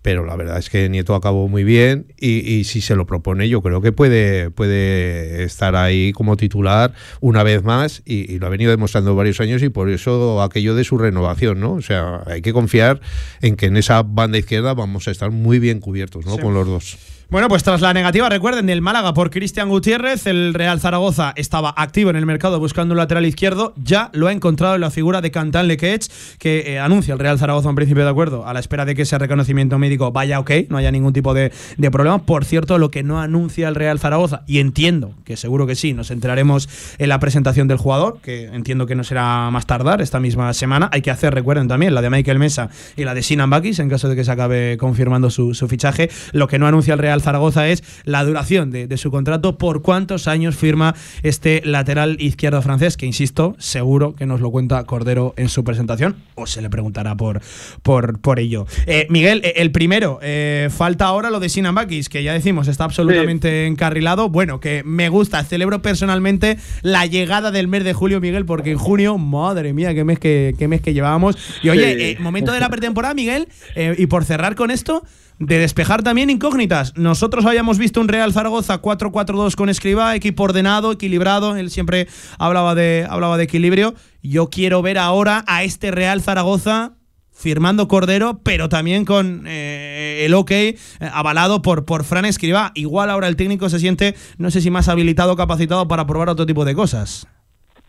pero 0.03 0.27
la 0.27 0.37
verdad 0.37 0.59
es 0.59 0.69
que 0.69 0.89
Nieto 0.89 1.15
acabó 1.15 1.49
muy 1.49 1.65
bien 1.65 2.13
y, 2.19 2.65
si 2.65 2.81
se 2.81 2.97
lo 2.97 3.07
propone 3.07 3.49
yo 3.49 3.63
creo 3.63 3.81
que 3.81 3.93
puede, 3.93 4.51
puede 4.51 5.45
estar 5.45 5.77
ahí 5.77 6.13
como 6.13 6.37
titular 6.37 6.93
una 7.21 7.43
vez 7.43 7.63
más 7.63 8.03
y, 8.05 8.39
lo 8.39 8.47
ha 8.47 8.51
venido 8.51 8.71
demostrando 8.71 9.15
varios 9.15 9.41
años 9.41 9.63
y 9.63 9.69
por 9.69 9.89
eso 9.89 10.43
aquello 10.43 10.75
de 10.75 10.85
su 10.85 10.99
renovación, 10.99 11.61
¿no? 11.61 11.75
O 11.75 11.83
sea, 11.83 12.23
hay 12.27 12.43
que 12.43 12.53
confiar 12.53 13.01
en 13.41 13.57
que 13.57 13.67
en 13.67 13.77
esa 13.77 14.03
banda 14.03 14.39
izquierda 14.39 14.75
vamos 14.75 15.07
a 15.07 15.13
estar 15.13 15.31
muy 15.31 15.59
bien 15.59 15.81
cubiertos, 15.81 16.27
¿no? 16.27 16.39
Con 16.39 16.55
los 16.55 16.67
dos. 16.67 17.12
Bueno, 17.33 17.49
pues 17.49 17.63
tras 17.63 17.81
la 17.81 17.95
negativa, 17.95 18.29
recuerden, 18.29 18.67
del 18.67 18.83
Málaga 18.83 19.15
por 19.15 19.31
Cristian 19.31 19.71
Gutiérrez, 19.71 20.27
el 20.27 20.53
Real 20.53 20.81
Zaragoza 20.81 21.33
estaba 21.35 21.73
activo 21.79 22.11
en 22.11 22.17
el 22.17 22.27
mercado 22.27 22.61
buscando 22.61 22.93
un 22.93 22.99
lateral 22.99 23.25
izquierdo, 23.25 23.73
ya 23.83 24.11
lo 24.13 24.27
ha 24.27 24.33
encontrado 24.33 24.75
en 24.75 24.83
la 24.83 24.91
figura 24.91 25.23
de 25.23 25.31
Cantan 25.31 25.67
Lequech, 25.67 26.11
que 26.37 26.75
eh, 26.75 26.79
anuncia 26.79 27.15
el 27.15 27.19
Real 27.19 27.39
Zaragoza 27.39 27.71
en 27.71 27.75
principio 27.75 28.05
de 28.05 28.11
acuerdo, 28.11 28.47
a 28.47 28.53
la 28.53 28.61
espera 28.61 28.85
de 28.85 28.95
que 28.95 29.01
ese 29.01 29.17
reconocimiento 29.17 29.79
médico 29.79 30.13
vaya 30.13 30.41
ok, 30.41 30.51
no 30.69 30.77
haya 30.77 30.91
ningún 30.91 31.15
tipo 31.15 31.33
de, 31.33 31.53
problema. 31.91 32.19
Por 32.19 32.45
cierto, 32.45 32.77
lo 32.77 32.91
que 32.91 33.03
no 33.03 33.19
anuncia 33.19 33.67
el 33.67 33.77
Real 33.77 33.99
Zaragoza, 33.99 34.43
y 34.47 34.59
entiendo 34.59 35.15
que 35.25 35.39
seguro 35.39 35.67
que 35.67 35.75
sí, 35.75 35.95
nos 35.95 36.11
enteraremos 36.11 36.69
en 36.99 37.09
la 37.09 37.19
presentación 37.19 37.67
del 37.67 37.79
jugador, 37.79 38.19
que 38.23 38.45
entiendo 38.53 38.85
que 38.85 38.95
no 38.95 39.05
será 39.05 39.49
más 39.51 39.65
tardar 39.65 40.03
esta 40.03 40.21
misma 40.21 40.53
semana. 40.53 40.91
Hay 40.93 41.01
que 41.01 41.11
hacer, 41.11 41.33
recuerden 41.33 41.67
también, 41.67 41.95
la 41.95 42.03
de 42.03 42.11
Michael 42.11 42.39
Mesa 42.39 42.69
y 42.95 43.05
la 43.05 43.15
de 43.15 43.23
Sinan 43.23 43.49
Bakis, 43.49 43.79
en 43.79 43.89
caso 43.89 44.11
de 44.11 44.17
que 44.17 44.25
se 44.25 44.33
acabe 44.33 44.77
confirmando 44.77 45.31
su, 45.31 45.55
su 45.55 45.67
fichaje. 45.67 46.11
Lo 46.33 46.47
que 46.47 46.59
no 46.59 46.67
anuncia 46.67 46.93
el 46.93 46.99
Real 46.99 47.22
Zaragoza 47.23 47.69
es 47.69 47.83
la 48.05 48.25
duración 48.25 48.71
de, 48.71 48.97
su 48.97 49.11
contrato, 49.11 49.57
por 49.57 49.83
cuántos 49.83 50.29
años 50.29 50.57
firma 50.57 50.95
este 51.23 51.63
lateral 51.65 52.17
izquierdo 52.21 52.61
francés, 52.63 52.97
que 52.97 53.07
insisto, 53.07 53.57
seguro 53.59 54.15
que 54.15 54.27
nos 54.27 54.41
lo 54.41 54.51
cuenta 54.51 54.85
Cordero 54.85 55.35
en 55.37 55.49
su 55.49 55.65
presentación, 55.65 56.17
o 56.35 56.47
se 56.47 56.61
le 56.61 56.71
preguntará 56.71 57.17
por, 57.17 57.41
por, 57.83 58.21
por 58.21 58.39
ello. 58.39 58.67
Eh, 58.87 59.07
Miguel, 59.11 59.41
eh, 59.45 59.55
el 59.57 59.73
primero, 59.73 60.19
eh, 60.23 60.69
falta 60.71 61.07
ahora 61.07 61.31
lo 61.31 61.41
de 61.41 61.49
Sinan 61.49 61.75
Bakis, 61.75 62.09
que 62.09 62.23
ya 62.23 62.33
decimos, 62.33 62.69
está 62.69 62.85
absolutamente 62.85 63.67
encarrilado. 63.67 64.29
Bueno, 64.29 64.61
que 64.61 64.83
me 64.85 65.09
gusta, 65.09 65.43
celebro 65.45 65.83
personalmente 65.83 66.59
la 66.83 67.07
llegada 67.07 67.51
del 67.51 67.69
mes 67.69 67.85
de 67.85 67.93
julio, 67.95 68.21
Miguel, 68.21 68.45
porque 68.45 68.73
en 68.73 68.79
junio, 68.79 69.19
madre 69.19 69.73
mía, 69.73 69.95
qué 69.95 70.05
mes 70.05 70.19
que, 70.19 70.55
qué 70.59 70.69
mes 70.69 70.81
que 70.81 70.93
llevábamos. 70.93 71.37
Y 71.63 71.69
oye, 71.71 72.17
momento 72.21 72.53
de 72.53 72.61
la 72.61 72.69
pretemporada, 72.69 73.15
Miguel, 73.15 73.49
y 73.97 74.07
por 74.07 74.25
cerrar 74.25 74.55
con 74.55 74.71
esto, 74.71 75.03
de 75.47 75.59
despejar 75.59 76.03
también 76.03 76.31
incógnitas. 76.31 76.97
Nosotros 76.97 77.45
habíamos 77.45 77.77
visto 77.77 78.01
un 78.01 78.09
Real 78.09 78.33
Zaragoza 78.33 78.81
4-4-2 78.81 79.57
con 79.57 79.69
Escriba, 79.69 80.15
equipo 80.15 80.45
ordenado, 80.45 80.93
equilibrado, 80.93 81.57
él 81.57 81.71
siempre 81.71 82.07
hablaba 82.39 82.75
de, 82.75 83.07
hablaba 83.09 83.37
de 83.37 83.45
equilibrio. 83.45 83.95
Yo 84.23 84.51
quiero 84.51 84.83
ver 84.83 84.99
ahora 84.99 85.45
a 85.49 85.65
este 85.65 85.91
Real 85.91 86.23
Zaragoza 86.23 86.93
firmando 87.33 87.89
Cordero, 87.89 88.41
pero 88.45 88.69
también 88.69 89.05
con 89.05 89.45
eh, 89.47 90.25
el 90.25 90.35
ok 90.35 90.51
eh, 90.53 90.77
avalado 91.13 91.61
por, 91.61 91.85
por 91.85 92.05
Fran 92.05 92.25
Escriba. 92.25 92.71
Igual 92.77 93.11
ahora 93.11 93.27
el 93.27 93.35
técnico 93.35 93.69
se 93.69 93.81
siente, 93.81 94.15
no 94.39 94.51
sé 94.53 94.61
si 94.61 94.71
más 94.71 94.89
habilitado 94.89 95.33
o 95.33 95.37
capacitado 95.37 95.89
para 95.89 96.07
probar 96.07 96.29
otro 96.29 96.47
tipo 96.47 96.65
de 96.65 96.75
cosas. 96.77 97.27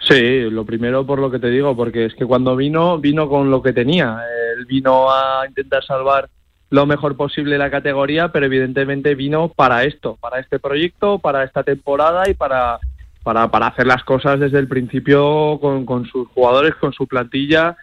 Sí, 0.07 0.41
lo 0.49 0.65
primero 0.65 1.05
por 1.05 1.19
lo 1.19 1.29
que 1.29 1.39
te 1.39 1.49
digo, 1.49 1.75
porque 1.75 2.05
es 2.05 2.15
que 2.15 2.25
cuando 2.25 2.55
vino, 2.55 2.97
vino 2.97 3.29
con 3.29 3.51
lo 3.51 3.61
que 3.61 3.73
tenía. 3.73 4.17
Él 4.57 4.65
vino 4.65 5.11
a 5.11 5.45
intentar 5.47 5.83
salvar 5.85 6.29
lo 6.73 6.87
mejor 6.87 7.15
posible 7.15 7.59
la 7.59 7.69
categoría, 7.69 8.29
pero 8.29 8.47
evidentemente 8.47 9.13
vino 9.13 9.49
para 9.49 9.83
esto, 9.83 10.17
para 10.19 10.39
este 10.39 10.57
proyecto, 10.57 11.19
para 11.19 11.43
esta 11.43 11.61
temporada 11.61 12.27
y 12.27 12.33
para, 12.33 12.79
para, 13.21 13.51
para 13.51 13.67
hacer 13.67 13.85
las 13.85 14.03
cosas 14.03 14.39
desde 14.39 14.57
el 14.57 14.67
principio 14.67 15.59
con, 15.61 15.85
con 15.85 16.07
sus 16.07 16.27
jugadores, 16.29 16.73
con 16.73 16.91
su 16.91 17.05
plantilla 17.05 17.77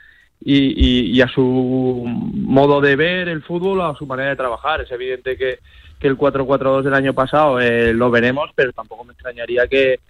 y, 0.44 1.14
y, 1.16 1.20
a 1.20 1.28
su 1.28 2.02
modo 2.04 2.80
de 2.80 2.96
ver 2.96 3.28
el 3.28 3.42
fútbol, 3.42 3.80
a 3.80 3.94
su 3.94 4.06
manera 4.06 4.30
de 4.30 4.36
trabajar. 4.36 4.80
Es 4.80 4.90
evidente 4.90 5.36
que, 5.36 5.60
que 6.00 6.08
el 6.08 6.18
4-4-2 6.18 6.82
del 6.82 6.94
año 6.94 7.14
pasado 7.14 7.60
eh, 7.60 7.94
lo 7.94 8.10
veremos, 8.10 8.50
pero 8.56 8.72
tampoco 8.72 9.04
me 9.04 9.12
extrañaría 9.12 9.68
que, 9.68 10.00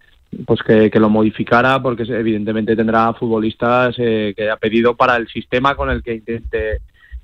pues 0.46 0.62
que, 0.62 0.90
que, 0.90 1.00
lo 1.00 1.10
modificara 1.10 1.82
porque 1.82 2.04
evidentemente 2.04 2.74
tendrá 2.74 3.12
futbolistas 3.12 3.94
eh, 3.98 4.32
que 4.34 4.48
ha 4.48 4.56
pedido 4.56 4.96
para 4.96 5.16
el 5.16 5.28
sistema 5.28 5.74
con 5.74 5.90
el 5.90 6.02
que 6.02 6.14
intente 6.14 6.80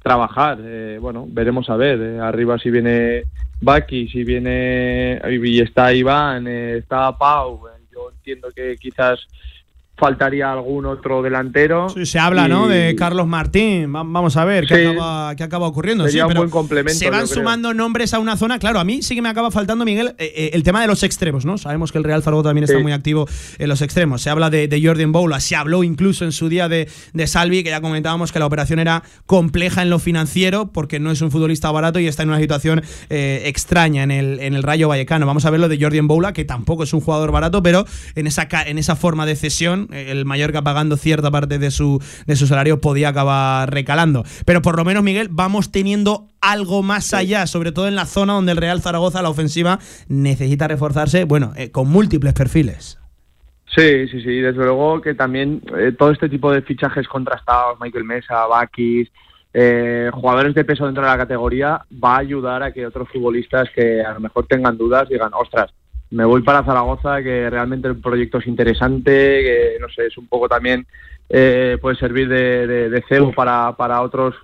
trabajar. 0.07 0.59
Eh, 0.63 0.99
bueno, 1.01 1.27
veremos 1.29 1.69
a 1.69 1.77
ver. 1.77 2.01
Eh, 2.01 2.21
arriba 2.21 2.57
si 2.59 2.71
viene 2.71 3.25
Baki, 3.61 4.07
si 4.07 4.23
viene 4.23 5.21
y 5.29 5.61
está 5.61 5.93
Iván, 5.93 6.47
eh, 6.47 6.77
está 6.77 7.19
Pau. 7.19 7.63
yo 7.93 8.11
entiendo 8.11 8.49
que 8.55 8.77
quizás 8.77 9.19
faltaría 9.97 10.53
algún 10.53 10.85
otro 10.85 11.23
delantero. 11.23 11.89
Sí, 11.89 12.05
se 12.05 12.19
habla, 12.19 12.49
¿no? 12.49 12.69
De 12.69 12.95
Carlos 12.97 13.27
Martín. 13.27 13.91
Vamos 13.93 14.37
a 14.37 14.45
ver 14.45 14.67
qué, 14.67 14.89
acaba, 14.89 15.35
qué 15.35 15.43
acaba, 15.43 15.67
ocurriendo. 15.67 16.05
Sería 16.05 16.27
un 16.27 16.35
buen 16.35 16.51
complemento. 16.51 16.99
Se 16.99 17.09
van 17.09 17.27
sumando 17.27 17.73
nombres 17.73 18.13
a 18.13 18.19
una 18.19 18.37
zona. 18.37 18.59
Claro, 18.59 18.79
a 18.79 18.85
mí 18.85 19.03
sí 19.03 19.15
que 19.15 19.23
me 19.23 19.31
acaba 19.31 19.51
faltando, 19.51 19.85
Miguel, 19.85 20.15
eh, 20.19 20.33
eh, 20.37 20.51
el 20.53 20.63
tema 20.63 20.83
de 20.83 20.87
los 20.87 21.03
extremos, 21.03 21.47
¿no? 21.47 21.57
Sabemos 21.57 21.93
que 21.93 21.99
el 21.99 22.05
Real 22.05 22.23
Zaragoza 22.23 22.51
también 22.51 22.65
está 22.65 22.79
muy 22.79 22.93
activo 22.93 23.27
en 23.59 23.69
los 23.69 23.81
extremos. 23.81 24.21
Se 24.21 24.29
habla 24.29 24.51
de, 24.51 24.81
Jordan 24.83 25.13
Boula, 25.13 25.41
se 25.41 25.57
habló 25.57 25.83
incluso 25.83 26.25
en 26.25 26.33
su 26.33 26.51
día 26.51 26.69
de, 26.69 26.89
de, 27.15 27.27
Salvi, 27.27 27.65
que 27.65 27.71
ya 27.71 27.81
comentábamos 27.81 28.31
que 28.33 28.39
la 28.39 28.47
operación 28.47 28.79
era 28.79 29.03
compleja 29.25 29.81
en 29.83 29.89
lo 29.89 29.99
financiero, 29.99 30.71
porque 30.73 31.01
no 31.01 31.11
es 31.11 31.23
un 31.23 31.31
futbolista 31.31 31.71
barato 31.71 31.99
y 31.99 32.07
está 32.07 32.23
en 32.23 32.29
una 32.29 32.39
situación 32.39 32.83
eh, 33.09 33.43
extraña 33.47 34.03
en 34.03 34.11
el, 34.11 34.41
en 34.41 34.55
el 34.55 34.63
Rayo 34.63 34.89
Vallecano. 34.89 35.25
Vamos 35.25 35.47
a 35.47 35.51
ver 35.51 35.61
lo 35.61 35.69
de 35.69 35.79
Jordan 35.81 36.07
Boula, 36.07 36.35
que 36.35 36.45
tampoco 36.45 36.83
es 36.83 36.93
un 36.93 37.01
jugador 37.01 37.33
barato, 37.33 37.63
pero 37.63 37.87
en 38.15 38.27
esa, 38.27 38.47
en 38.67 38.77
esa 38.77 38.95
forma 38.95 39.25
de 39.25 39.37
cesión 39.37 39.86
el 39.93 40.25
Mallorca 40.25 40.63
pagando 40.63 40.97
cierta 40.97 41.31
parte 41.31 41.59
de 41.59 41.71
su, 41.71 42.03
de 42.27 42.37
su 42.37 42.47
salario 42.47 42.81
podía 42.81 43.11
acabar 43.11 43.73
recalando. 43.73 44.25
Pero 44.45 44.63
por 44.63 44.77
lo 44.77 44.85
menos, 44.85 45.03
Miguel, 45.03 45.29
vamos 45.31 45.71
teniendo 45.71 46.29
algo 46.41 46.83
más 46.83 47.13
allá, 47.15 47.47
sobre 47.47 47.73
todo 47.73 47.89
en 47.89 47.97
la 47.97 48.07
zona 48.07 48.35
donde 48.35 48.53
el 48.53 48.59
Real 48.59 48.81
Zaragoza, 48.81 49.23
la 49.23 49.31
ofensiva, 49.31 49.79
necesita 50.09 50.69
reforzarse, 50.69 51.25
bueno, 51.25 51.53
eh, 51.57 51.71
con 51.71 51.89
múltiples 51.89 52.33
perfiles. 52.35 52.99
Sí, 53.75 54.09
sí, 54.09 54.23
sí, 54.23 54.41
desde 54.41 54.65
luego 54.65 55.03
que 55.03 55.15
también 55.15 55.61
eh, 55.77 55.93
todo 55.93 56.11
este 56.11 56.29
tipo 56.29 56.51
de 56.51 56.63
fichajes 56.63 57.07
contrastados, 57.09 57.79
Michael 57.81 58.05
Mesa, 58.05 58.47
Bakis, 58.47 59.11
eh, 59.53 60.11
jugadores 60.13 60.55
de 60.55 60.65
peso 60.65 60.87
dentro 60.87 61.03
de 61.03 61.09
la 61.11 61.19
categoría, 61.19 61.83
va 61.93 62.17
a 62.17 62.21
ayudar 62.21 62.63
a 62.63 62.73
que 62.73 62.87
otros 62.87 63.09
futbolistas 63.09 63.69
que 63.75 64.03
a 64.03 64.15
lo 64.15 64.21
mejor 64.21 64.47
tengan 64.47 64.79
dudas 64.79 65.09
digan, 65.09 65.33
ostras, 65.35 65.73
me 66.11 66.25
voy 66.25 66.43
para 66.43 66.65
Zaragoza, 66.65 67.23
que 67.23 67.51
realmente 67.51 67.89
el 67.89 68.01
proyecto 68.01 68.39
es 68.39 68.47
interesante, 68.47 69.13
que 69.13 69.77
no 69.81 69.89
sé, 69.89 70.07
es 70.07 70.17
un 70.19 70.29
poco 70.29 70.49
también 70.49 70.87
eh, 71.29 71.79
puede 71.81 71.97
servir 71.97 72.29
de, 72.29 72.67
de, 72.67 73.05
cebo 73.09 73.33
para, 73.33 73.75
para 73.77 74.03
otros 74.03 74.35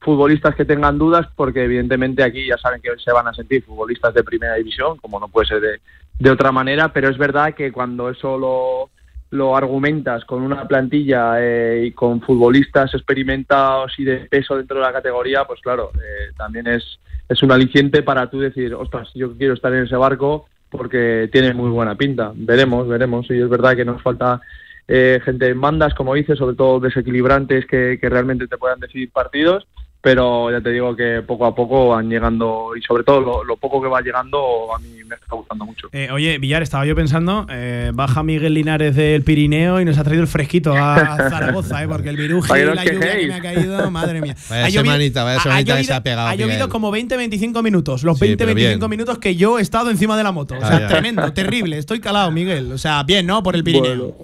futbolistas 0.00 0.56
que 0.56 0.64
tengan 0.64 0.98
dudas, 0.98 1.28
porque 1.36 1.64
evidentemente 1.64 2.24
aquí 2.24 2.46
ya 2.46 2.58
saben 2.58 2.82
que 2.82 2.90
se 2.98 3.12
van 3.12 3.28
a 3.28 3.34
sentir 3.34 3.62
futbolistas 3.62 4.12
de 4.14 4.24
primera 4.24 4.54
división, 4.56 4.96
como 4.96 5.20
no 5.20 5.28
puede 5.28 5.46
ser 5.46 5.60
de, 5.60 5.80
de 6.18 6.30
otra 6.30 6.50
manera, 6.50 6.92
pero 6.92 7.08
es 7.08 7.16
verdad 7.16 7.54
que 7.54 7.70
cuando 7.70 8.10
eso 8.10 8.36
lo, 8.36 8.90
lo 9.30 9.56
argumentas 9.56 10.24
con 10.24 10.42
una 10.42 10.66
plantilla 10.66 11.36
eh, 11.38 11.84
y 11.86 11.92
con 11.92 12.20
futbolistas 12.20 12.92
experimentados 12.94 13.98
y 13.98 14.04
de 14.04 14.16
peso 14.28 14.56
dentro 14.56 14.78
de 14.78 14.82
la 14.82 14.92
categoría, 14.92 15.44
pues 15.44 15.60
claro, 15.60 15.92
eh, 15.94 16.32
también 16.36 16.66
es, 16.66 16.98
es 17.28 17.42
un 17.42 17.52
aliciente 17.52 18.02
para 18.02 18.28
tú 18.28 18.40
decir, 18.40 18.74
ostras, 18.74 19.08
yo 19.14 19.36
quiero 19.36 19.54
estar 19.54 19.72
en 19.72 19.84
ese 19.84 19.96
barco 19.96 20.48
porque 20.72 21.28
tiene 21.30 21.54
muy 21.54 21.70
buena 21.70 21.94
pinta. 21.94 22.32
Veremos, 22.34 22.88
veremos. 22.88 23.30
Y 23.30 23.40
es 23.40 23.48
verdad 23.48 23.76
que 23.76 23.84
nos 23.84 24.02
falta 24.02 24.40
eh, 24.88 25.20
gente 25.24 25.48
en 25.48 25.60
bandas, 25.60 25.94
como 25.94 26.14
dices, 26.14 26.38
sobre 26.38 26.56
todo 26.56 26.80
desequilibrantes 26.80 27.66
que, 27.66 27.98
que 28.00 28.08
realmente 28.08 28.48
te 28.48 28.58
puedan 28.58 28.80
decidir 28.80 29.12
partidos 29.12 29.68
pero 30.02 30.50
ya 30.50 30.60
te 30.60 30.70
digo 30.70 30.96
que 30.96 31.22
poco 31.22 31.46
a 31.46 31.54
poco 31.54 31.88
van 31.88 32.10
llegando 32.10 32.72
y 32.76 32.82
sobre 32.82 33.04
todo 33.04 33.44
lo, 33.44 33.56
poco 33.56 33.80
que 33.80 33.88
va 33.88 34.00
llegando 34.00 34.74
a 34.74 34.78
mí 34.80 35.04
me 35.04 35.14
está 35.14 35.36
gustando 35.36 35.64
mucho. 35.64 35.88
Eh, 35.92 36.08
oye, 36.10 36.38
Villar, 36.38 36.62
estaba 36.62 36.84
yo 36.84 36.96
pensando, 36.96 37.46
eh, 37.48 37.92
baja 37.94 38.24
Miguel 38.24 38.54
Linares 38.54 38.96
del 38.96 39.22
Pirineo 39.22 39.80
y 39.80 39.84
nos 39.84 39.98
ha 39.98 40.04
traído 40.04 40.22
el 40.22 40.28
fresquito 40.28 40.74
a, 40.74 41.16
Zaragoza, 41.30 41.84
¿eh? 41.84 41.88
porque 41.88 42.08
el 42.08 42.16
viruji 42.16 42.52
y 42.52 42.64
la 42.64 42.84
lluvia 42.84 43.16
que 43.16 43.26
me 43.28 43.34
ha 43.34 43.40
caído, 43.40 43.90
madre 43.92 44.20
mía. 44.20 44.34
Vaya 44.50 44.66
ha 44.66 44.70
semanita, 44.70 45.22
vaya 45.22 45.40
semanita 45.40 45.76
que 45.76 45.84
se 45.84 45.94
ha 45.94 46.02
pegado. 46.02 46.28
Ha 46.28 46.34
llovido 46.34 46.68
como 46.68 46.90
20 46.90 47.16
minutos, 47.62 48.02
los 48.02 48.20
20-25 48.20 48.88
minutos 48.88 49.18
que 49.18 49.36
yo 49.36 49.58
he 49.58 49.62
estado 49.62 49.90
encima 49.90 50.16
de 50.16 50.24
la 50.24 50.32
moto. 50.32 50.56
O 50.56 50.66
sea, 50.66 50.88
tremendo, 50.88 51.32
terrible, 51.34 51.78
estoy 51.78 52.00
calado, 52.00 52.30
Miguel. 52.30 52.72
O 52.72 52.78
sea, 52.78 53.02
bien, 53.04 53.26
¿no? 53.26 53.42
Por 53.42 53.54
el 53.54 53.62
Pirineo. 53.62 54.16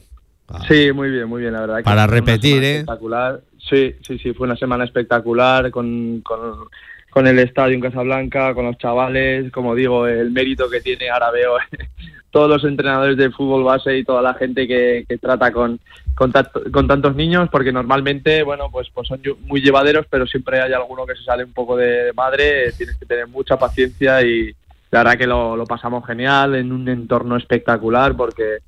Sí, 0.66 0.92
muy 0.92 1.10
bien, 1.10 1.28
muy 1.28 1.42
bien, 1.42 1.52
la 1.52 1.60
verdad. 1.60 1.82
Para 1.84 2.06
repetir, 2.06 2.64
¿eh? 2.64 2.78
Espectacular. 2.78 3.42
Sí, 3.68 3.94
sí, 4.02 4.18
sí, 4.18 4.32
fue 4.32 4.46
una 4.46 4.56
semana 4.56 4.84
espectacular 4.84 5.70
con, 5.70 6.22
con, 6.22 7.26
el 7.26 7.38
estadio 7.40 7.74
en 7.74 7.80
Casablanca, 7.80 8.54
con 8.54 8.66
los 8.66 8.78
chavales, 8.78 9.50
como 9.50 9.74
digo, 9.74 10.06
el 10.06 10.30
mérito 10.30 10.70
que 10.70 10.80
tiene, 10.80 11.10
ahora 11.10 11.32
veo 11.32 11.56
todos 12.30 12.48
los 12.48 12.64
entrenadores 12.64 13.16
de 13.16 13.30
fútbol 13.32 13.64
base 13.64 13.98
y 13.98 14.04
toda 14.04 14.22
la 14.22 14.34
gente 14.34 14.68
que, 14.68 15.04
que 15.08 15.18
trata 15.18 15.50
con, 15.50 15.80
con, 16.14 16.32
con, 16.72 16.86
tantos 16.86 17.16
niños, 17.16 17.48
porque 17.50 17.72
normalmente, 17.72 18.44
bueno, 18.44 18.70
pues, 18.70 18.88
pues 18.94 19.08
son 19.08 19.20
muy 19.40 19.60
llevaderos, 19.60 20.06
pero 20.08 20.26
siempre 20.26 20.60
hay 20.60 20.72
alguno 20.72 21.04
que 21.04 21.16
se 21.16 21.24
sale 21.24 21.42
un 21.44 21.52
poco 21.52 21.76
de 21.76 22.12
madre, 22.14 22.72
tienes 22.72 22.96
que 22.96 23.06
tener 23.06 23.26
mucha 23.26 23.58
paciencia 23.58 24.22
y 24.22 24.54
la 24.90 25.00
verdad 25.00 25.18
que 25.18 25.26
lo, 25.26 25.56
lo 25.56 25.66
pasamos 25.66 26.06
genial 26.06 26.54
en 26.54 26.72
un 26.72 26.88
entorno 26.88 27.36
espectacular 27.36 28.16
porque 28.16 28.58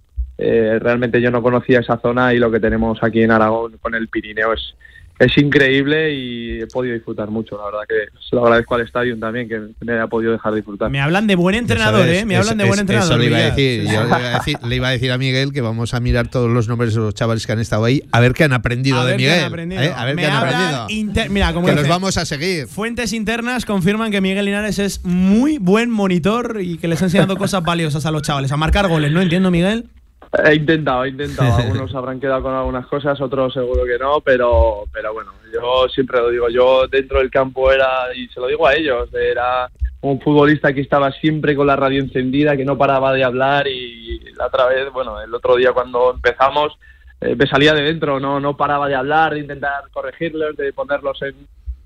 eh, 0.42 0.79
realmente 0.79 1.20
yo 1.20 1.31
no 1.31 1.42
conocía 1.42 1.81
esa 1.81 1.98
zona 1.98 2.33
y 2.33 2.38
lo 2.38 2.50
que 2.50 2.61
tenemos 2.61 2.98
aquí 3.03 3.22
en 3.22 3.31
Aragón 3.31 3.76
con 3.81 3.94
el 3.94 4.09
Pirineo 4.09 4.55
es, 4.55 4.74
es 5.18 5.37
increíble 5.37 6.14
y 6.14 6.62
he 6.62 6.66
podido 6.66 6.94
disfrutar 6.94 7.29
mucho. 7.29 7.59
La 7.59 7.66
verdad 7.66 7.81
que 7.87 8.18
se 8.26 8.35
lo 8.35 8.46
agradezco 8.46 8.74
al 8.74 8.81
estadio 8.81 9.18
también 9.18 9.50
que 9.50 9.61
me 9.85 9.92
haya 9.92 10.07
podido 10.07 10.33
dejar 10.33 10.55
disfrutar. 10.55 10.90
Me 10.90 10.98
hablan 10.98 11.26
de 11.26 11.37
buen 11.37 11.57
entrenador, 11.57 12.09
¿eh? 12.09 12.24
Me 12.24 12.37
hablan 12.37 12.57
de 12.57 12.64
buen 12.64 12.81
entrenador. 12.81 13.12
Eso 13.12 13.18
le 13.18 13.26
iba, 13.26 13.37
a 13.37 13.50
decir, 13.50 13.83
yo 13.85 14.00
le, 14.00 14.07
iba 14.07 14.16
a 14.16 14.38
decir, 14.38 14.57
le 14.66 14.76
iba 14.76 14.88
a 14.88 14.90
decir 14.92 15.12
a 15.12 15.18
Miguel 15.18 15.53
que 15.53 15.61
vamos 15.61 15.92
a 15.92 16.00
mirar 16.00 16.29
todos 16.29 16.48
los 16.48 16.68
nombres 16.68 16.94
de 16.94 17.00
los 17.00 17.12
chavales 17.12 17.46
que 17.46 17.53
han 17.53 17.61
estado 17.61 17.85
ahí 17.85 18.03
a 18.12 18.20
ver 18.20 18.33
qué 18.33 18.44
han 18.44 18.55
aprendido 18.55 18.98
a 18.98 19.05
de 19.05 19.18
Miguel. 19.18 19.35
Qué 19.35 19.40
han 19.40 19.46
aprendido. 19.46 19.83
¿eh? 19.83 19.92
A 19.94 20.05
ver 20.07 20.16
me 20.16 20.22
qué 20.22 20.29
han 20.29 20.37
aprendido. 20.37 20.87
Inter 20.88 21.29
Mira, 21.29 21.53
como 21.53 21.66
que 21.66 21.72
dice, 21.72 21.83
los 21.83 21.90
vamos 21.90 22.16
a 22.16 22.24
seguir. 22.24 22.66
Fuentes 22.66 23.12
internas 23.12 23.66
confirman 23.66 24.11
que 24.11 24.22
Miguel 24.22 24.46
Linares 24.46 24.79
es 24.79 25.05
muy 25.05 25.59
buen 25.59 25.90
monitor 25.90 26.61
y 26.62 26.79
que 26.79 26.88
les 26.88 27.03
ha 27.03 27.05
enseñado 27.05 27.37
cosas 27.37 27.62
valiosas 27.62 28.07
a 28.07 28.11
los 28.11 28.22
chavales. 28.22 28.53
A 28.53 28.57
marcar 28.57 28.88
goles, 28.88 29.12
¿no 29.12 29.20
entiendo, 29.20 29.50
Miguel? 29.50 29.90
He 30.32 30.54
intentado, 30.54 31.04
he 31.04 31.08
intentado. 31.08 31.56
Algunos 31.58 31.94
habrán 31.94 32.20
quedado 32.20 32.42
con 32.42 32.54
algunas 32.54 32.86
cosas, 32.86 33.20
otros 33.20 33.52
seguro 33.52 33.84
que 33.84 33.98
no, 33.98 34.20
pero, 34.20 34.84
pero 34.92 35.12
bueno, 35.12 35.32
yo 35.52 35.88
siempre 35.88 36.20
lo 36.20 36.30
digo. 36.30 36.48
Yo 36.48 36.86
dentro 36.86 37.18
del 37.18 37.30
campo 37.30 37.72
era, 37.72 38.14
y 38.14 38.28
se 38.28 38.40
lo 38.40 38.46
digo 38.46 38.66
a 38.66 38.74
ellos, 38.74 39.08
era 39.12 39.68
un 40.02 40.20
futbolista 40.20 40.72
que 40.72 40.80
estaba 40.80 41.10
siempre 41.12 41.54
con 41.54 41.66
la 41.66 41.76
radio 41.76 42.00
encendida, 42.00 42.56
que 42.56 42.64
no 42.64 42.78
paraba 42.78 43.12
de 43.12 43.24
hablar 43.24 43.66
y 43.66 44.20
la 44.34 44.46
otra 44.46 44.66
vez, 44.66 44.90
bueno, 44.92 45.20
el 45.20 45.34
otro 45.34 45.56
día 45.56 45.72
cuando 45.72 46.12
empezamos, 46.14 46.78
eh, 47.20 47.34
me 47.36 47.46
salía 47.46 47.74
de 47.74 47.82
dentro, 47.82 48.18
no, 48.18 48.40
no 48.40 48.56
paraba 48.56 48.88
de 48.88 48.94
hablar, 48.94 49.34
de 49.34 49.40
intentar 49.40 49.84
corregirlos, 49.92 50.56
de 50.56 50.72
ponerlos 50.72 51.20
en, 51.22 51.34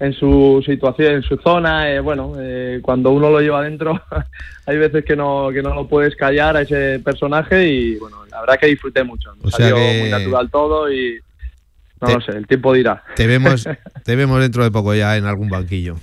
en 0.04 0.12
su 0.12 0.62
situación, 0.64 1.14
en 1.14 1.22
su 1.22 1.36
zona. 1.38 1.90
Eh, 1.90 2.00
bueno, 2.00 2.34
eh, 2.38 2.80
cuando 2.82 3.10
uno 3.10 3.30
lo 3.30 3.40
lleva 3.40 3.60
adentro, 3.60 4.00
hay 4.66 4.76
veces 4.78 5.04
que 5.04 5.16
no, 5.16 5.50
que 5.52 5.62
no 5.62 5.74
lo 5.74 5.86
puedes 5.88 6.14
callar 6.16 6.56
a 6.56 6.62
ese 6.62 7.00
personaje 7.00 7.66
y 7.68 7.96
bueno, 7.96 8.24
la 8.30 8.40
verdad 8.40 8.58
que 8.60 8.66
disfruté 8.66 9.02
mucho. 9.04 9.34
Me 9.36 9.48
O 9.48 9.50
sea 9.50 9.68
salió 9.70 9.76
que- 9.76 9.98
muy 10.00 10.10
natural 10.10 10.50
todo 10.50 10.92
y 10.92 11.20
no 12.00 12.06
Te- 12.08 12.14
lo 12.14 12.20
sé, 12.20 12.32
el 12.32 12.46
tiempo 12.46 12.72
dirá. 12.72 13.02
Te 13.16 13.26
vemos, 13.26 13.66
te 14.04 14.16
vemos 14.16 14.40
dentro 14.40 14.62
de 14.64 14.70
poco 14.70 14.94
ya 14.94 15.16
en 15.16 15.24
algún 15.24 15.48
banquillo. 15.48 15.96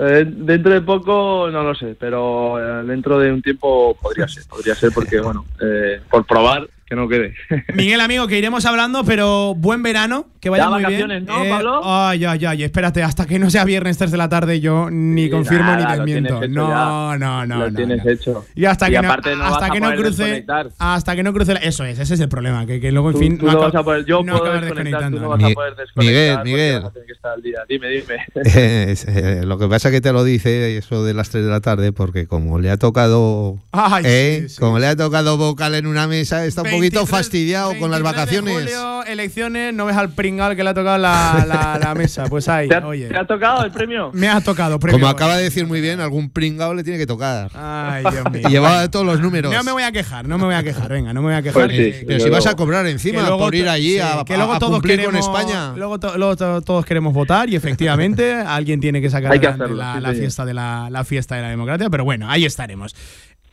Eh, 0.00 0.24
dentro 0.26 0.72
de 0.72 0.80
poco 0.80 1.48
no 1.52 1.62
lo 1.62 1.74
sé, 1.76 1.94
pero 1.98 2.58
eh, 2.58 2.84
dentro 2.84 3.16
de 3.20 3.30
un 3.32 3.40
tiempo 3.40 3.96
podría 4.02 4.26
ser, 4.26 4.42
podría 4.48 4.74
ser 4.74 4.90
porque 4.92 5.20
bueno, 5.20 5.46
eh, 5.62 6.00
por 6.10 6.26
probar 6.26 6.68
que 6.86 6.94
no 6.96 7.08
quede. 7.08 7.34
Miguel, 7.74 8.00
amigo, 8.00 8.26
que 8.26 8.38
iremos 8.38 8.64
hablando, 8.66 9.04
pero 9.04 9.54
buen 9.56 9.82
verano, 9.82 10.26
que 10.40 10.50
vaya 10.50 10.64
Ya 10.64 10.70
muy 10.70 10.82
vacaciones, 10.82 11.24
bien. 11.24 11.36
Eh, 11.36 11.44
¿no, 11.48 11.56
Pablo? 11.56 11.80
Ay, 11.82 12.24
ay, 12.26 12.44
ay, 12.44 12.62
espérate, 12.64 13.02
hasta 13.02 13.26
que 13.26 13.38
no 13.38 13.48
sea 13.50 13.64
viernes 13.64 13.96
3 13.96 14.10
de 14.10 14.16
la 14.18 14.28
tarde 14.28 14.60
yo 14.60 14.90
ni 14.90 15.30
confirmo 15.30 15.64
Nada, 15.64 15.96
ni 16.04 16.12
desmiento. 16.12 16.46
No, 16.48 17.16
no, 17.16 17.46
no, 17.46 17.58
Lo 17.58 17.70
no, 17.70 17.76
tienes 17.76 18.04
no. 18.04 18.10
hecho. 18.10 18.44
Y 18.54 18.66
hasta 18.66 18.88
Y 18.88 18.92
que 18.92 19.00
no, 19.02 19.12
hasta 19.12 19.70
que 19.70 19.80
no 19.80 19.94
cruce 19.94 20.44
hasta 20.78 21.16
que 21.16 21.22
no 21.22 21.32
cruce 21.32 21.54
la- 21.54 21.60
eso 21.60 21.84
es, 21.84 21.98
ese 21.98 22.14
es 22.14 22.20
el 22.20 22.28
problema, 22.28 22.66
que, 22.66 22.80
que 22.80 22.92
luego 22.92 23.08
en 23.08 23.14
Tú- 23.14 23.18
fin 23.20 23.38
tú 23.38 23.46
no 23.46 23.58
vas 23.58 23.74
a 23.74 23.82
poder- 23.82 24.04
yo 24.04 24.22
no 24.22 24.32
puedo 24.36 24.44
acabar 24.52 24.64
desconectar, 24.64 25.10
tú 25.10 25.20
no 25.20 25.28
vas 25.30 25.42
a 25.44 25.48
poder 25.50 25.74
Miguel, 25.74 25.86
desconectar 25.86 26.36
porque 26.36 26.50
Miguel. 26.50 26.80
vas 26.80 26.84
a 26.84 26.92
tener 26.92 27.06
que 27.06 27.12
estar 27.12 27.32
al 27.32 27.42
día. 27.42 27.58
Dime, 27.68 27.88
dime. 27.88 28.16
Eh, 29.06 29.42
lo 29.44 29.58
que 29.58 29.68
pasa 29.68 29.88
es 29.88 29.94
que 29.94 30.00
te 30.00 30.12
lo 30.12 30.24
dice 30.24 30.76
eso 30.76 31.04
de 31.04 31.14
las 31.14 31.30
3 31.30 31.44
de 31.44 31.50
la 31.50 31.60
tarde, 31.60 31.92
porque 31.92 32.26
como 32.26 32.58
le 32.58 32.70
ha 32.70 32.76
tocado. 32.76 33.58
Ay, 33.72 34.04
¿eh? 34.06 34.38
sí, 34.42 34.48
sí, 34.50 34.60
como 34.60 34.78
le 34.78 34.86
ha 34.86 34.96
tocado 34.96 35.36
vocal 35.36 35.74
en 35.74 35.86
una 35.86 36.06
mesa, 36.06 36.44
está 36.44 36.62
un 36.62 36.70
poquito 36.76 37.00
23 37.00 37.08
fastidiado 37.10 37.68
con 37.78 37.90
las 37.90 38.02
23 38.02 38.02
de 38.02 38.12
vacaciones. 38.42 38.54
julio, 38.76 39.04
elecciones, 39.04 39.74
no 39.74 39.86
ves 39.86 39.96
al 39.96 40.10
pringal 40.10 40.56
que 40.56 40.64
le 40.64 40.70
ha 40.70 40.74
tocado 40.74 40.98
la, 40.98 41.44
la- 41.46 41.78
la 41.82 41.94
mesa. 41.94 42.24
Pues 42.26 42.48
ahí, 42.48 42.68
¿Te 42.68 42.76
ha, 42.76 42.86
oye. 42.86 43.08
te 43.08 43.16
ha 43.16 43.26
tocado 43.26 43.64
el 43.64 43.70
premio? 43.70 44.10
Me 44.12 44.28
ha 44.28 44.40
tocado, 44.40 44.78
premio. 44.78 44.98
Como 44.98 45.08
acaba 45.10 45.36
de 45.36 45.44
decir 45.44 45.66
muy 45.66 45.80
bien, 45.80 46.00
algún 46.00 46.30
pringao 46.30 46.74
le 46.74 46.82
tiene 46.84 46.98
que 46.98 47.06
tocar. 47.06 47.50
Ay, 47.54 48.04
Dios 48.10 48.24
mío. 48.32 48.42
Y 48.48 48.50
llevaba 48.50 48.88
todos 48.90 49.06
los 49.06 49.20
números. 49.20 49.52
No 49.52 49.62
me 49.64 49.72
voy 49.72 49.82
a 49.82 49.92
quejar, 49.92 50.26
no 50.28 50.38
me 50.38 50.44
voy 50.44 50.54
a 50.54 50.62
quejar, 50.62 50.90
venga, 50.90 51.12
no 51.12 51.20
me 51.22 51.28
voy 51.28 51.36
a 51.36 51.42
quejar. 51.42 51.64
Pues 51.66 51.76
sí, 51.76 51.92
sí, 52.00 52.04
Pero 52.06 52.20
si 52.20 52.30
vas 52.30 52.46
a 52.46 52.54
cobrar 52.56 52.86
encima 52.86 53.20
luego 53.22 53.38
por 53.38 53.54
ir 53.54 53.68
allí 53.68 53.94
sí, 53.94 54.00
a, 54.00 54.24
que 54.24 54.36
luego 54.36 54.52
a 54.54 54.58
todos 54.58 54.72
cumplir 54.74 54.98
queremos, 55.00 55.26
con 55.28 55.36
España. 55.42 55.72
Luego, 55.76 55.98
to- 56.00 56.16
luego 56.18 56.36
to- 56.36 56.62
todos 56.62 56.84
queremos 56.84 57.12
votar 57.14 57.48
y 57.48 57.56
efectivamente 57.56 58.32
alguien 58.46 58.80
tiene 58.80 59.00
que 59.00 59.10
sacar 59.10 59.38
que 59.38 59.46
hacerlo, 59.46 59.74
la, 59.76 59.94
sí, 59.96 60.00
la 60.00 60.08
señor. 60.10 60.20
fiesta 60.22 60.44
de 60.44 60.54
la, 60.54 60.88
la 60.90 61.04
fiesta 61.04 61.36
de 61.36 61.42
la 61.42 61.48
democracia, 61.50 61.90
pero 61.90 62.04
bueno, 62.04 62.30
ahí 62.30 62.44
estaremos. 62.44 62.94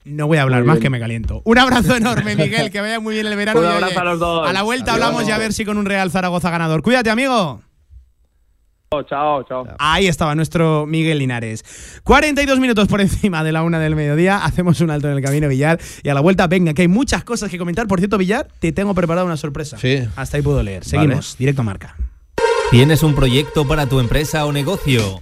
No 0.03 0.27
voy 0.27 0.37
a 0.39 0.41
hablar 0.43 0.61
Muy 0.61 0.67
más 0.67 0.75
bien. 0.77 0.83
que 0.83 0.89
me 0.89 0.99
caliento. 0.99 1.41
Un 1.45 1.57
abrazo 1.57 1.95
enorme, 1.95 2.35
Miguel, 2.37 2.71
que 2.71 2.81
vaya 2.81 2.99
muy 2.99 3.13
bien 3.15 3.27
el 3.27 3.35
verano. 3.35 3.59
Un 3.59 3.65
y, 3.65 3.69
oye, 3.69 3.77
abrazo 3.77 3.99
a 3.99 4.03
los 4.03 4.19
dos. 4.19 4.49
A 4.49 4.53
la 4.53 4.63
vuelta 4.63 4.93
Adiós. 4.93 5.05
hablamos 5.05 5.27
y 5.27 5.31
a 5.31 5.37
ver 5.37 5.53
si 5.53 5.63
con 5.65 5.77
un 5.77 5.85
Real 5.85 6.09
Zaragoza 6.11 6.49
ganador. 6.49 6.81
Cuídate, 6.81 7.09
amigo. 7.09 7.61
Chao, 9.07 9.43
chao. 9.43 9.65
Ahí 9.79 10.07
estaba 10.07 10.35
nuestro 10.35 10.85
Miguel 10.85 11.19
Linares. 11.19 11.63
42 12.03 12.59
minutos 12.59 12.89
por 12.89 12.99
encima 12.99 13.41
de 13.41 13.53
la 13.53 13.63
una 13.63 13.79
del 13.79 13.95
mediodía. 13.95 14.43
Hacemos 14.43 14.81
un 14.81 14.91
alto 14.91 15.07
en 15.09 15.15
el 15.15 15.23
camino, 15.23 15.47
Villar. 15.47 15.79
Y 16.03 16.09
a 16.09 16.13
la 16.13 16.19
vuelta, 16.19 16.47
venga, 16.47 16.73
que 16.73 16.81
hay 16.81 16.87
muchas 16.89 17.23
cosas 17.23 17.49
que 17.49 17.57
comentar. 17.57 17.87
Por 17.87 17.99
cierto, 17.99 18.17
Villar, 18.17 18.49
te 18.59 18.73
tengo 18.73 18.93
preparada 18.93 19.25
una 19.25 19.37
sorpresa. 19.37 19.77
Sí. 19.77 19.99
Hasta 20.17 20.35
ahí 20.35 20.43
puedo 20.43 20.61
leer. 20.61 20.83
Seguimos. 20.83 21.37
Directo 21.37 21.61
a 21.61 21.63
marca. 21.65 21.95
¿Tienes 22.69 23.01
un 23.03 23.15
proyecto 23.15 23.65
para 23.65 23.85
tu 23.85 23.99
empresa 24.01 24.45
o 24.45 24.51
negocio? 24.51 25.21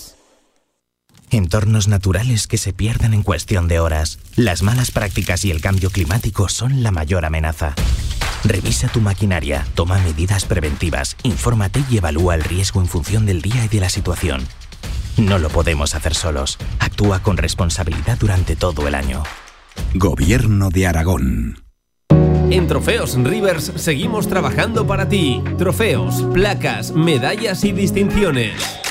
Entornos 1.33 1.87
naturales 1.87 2.45
que 2.45 2.57
se 2.57 2.73
pierden 2.73 3.13
en 3.13 3.23
cuestión 3.23 3.69
de 3.69 3.79
horas. 3.79 4.19
Las 4.35 4.63
malas 4.63 4.91
prácticas 4.91 5.45
y 5.45 5.51
el 5.51 5.61
cambio 5.61 5.89
climático 5.89 6.49
son 6.49 6.83
la 6.83 6.91
mayor 6.91 7.23
amenaza. 7.23 7.73
Revisa 8.43 8.89
tu 8.89 8.99
maquinaria, 8.99 9.65
toma 9.73 9.97
medidas 9.99 10.43
preventivas, 10.43 11.15
infórmate 11.23 11.85
y 11.89 11.97
evalúa 11.97 12.35
el 12.35 12.43
riesgo 12.43 12.81
en 12.81 12.87
función 12.87 13.25
del 13.25 13.41
día 13.41 13.63
y 13.63 13.69
de 13.69 13.79
la 13.79 13.87
situación. 13.87 14.45
No 15.15 15.37
lo 15.37 15.47
podemos 15.47 15.95
hacer 15.95 16.15
solos. 16.15 16.57
Actúa 16.79 17.23
con 17.23 17.37
responsabilidad 17.37 18.17
durante 18.19 18.57
todo 18.57 18.89
el 18.89 18.95
año. 18.95 19.23
Gobierno 19.93 20.69
de 20.69 20.87
Aragón. 20.87 21.63
En 22.49 22.67
Trofeos 22.67 23.15
Rivers 23.15 23.71
seguimos 23.77 24.27
trabajando 24.27 24.85
para 24.85 25.07
ti. 25.07 25.41
Trofeos, 25.57 26.23
placas, 26.33 26.91
medallas 26.91 27.63
y 27.63 27.71
distinciones. 27.71 28.81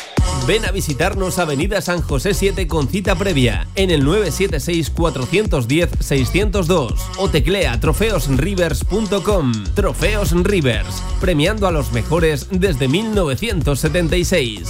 Ven 0.46 0.64
a 0.64 0.70
visitarnos 0.70 1.38
Avenida 1.38 1.80
San 1.80 2.02
José 2.02 2.34
7 2.34 2.66
con 2.66 2.88
cita 2.88 3.14
previa 3.14 3.66
en 3.74 3.90
el 3.90 4.04
976-410-602 4.04 6.94
o 7.18 7.28
teclea 7.28 7.80
trofeosrivers.com. 7.80 9.52
Trofeos 9.74 10.32
Rivers, 10.42 11.02
premiando 11.20 11.66
a 11.66 11.72
los 11.72 11.92
mejores 11.92 12.48
desde 12.50 12.88
1976. 12.88 14.68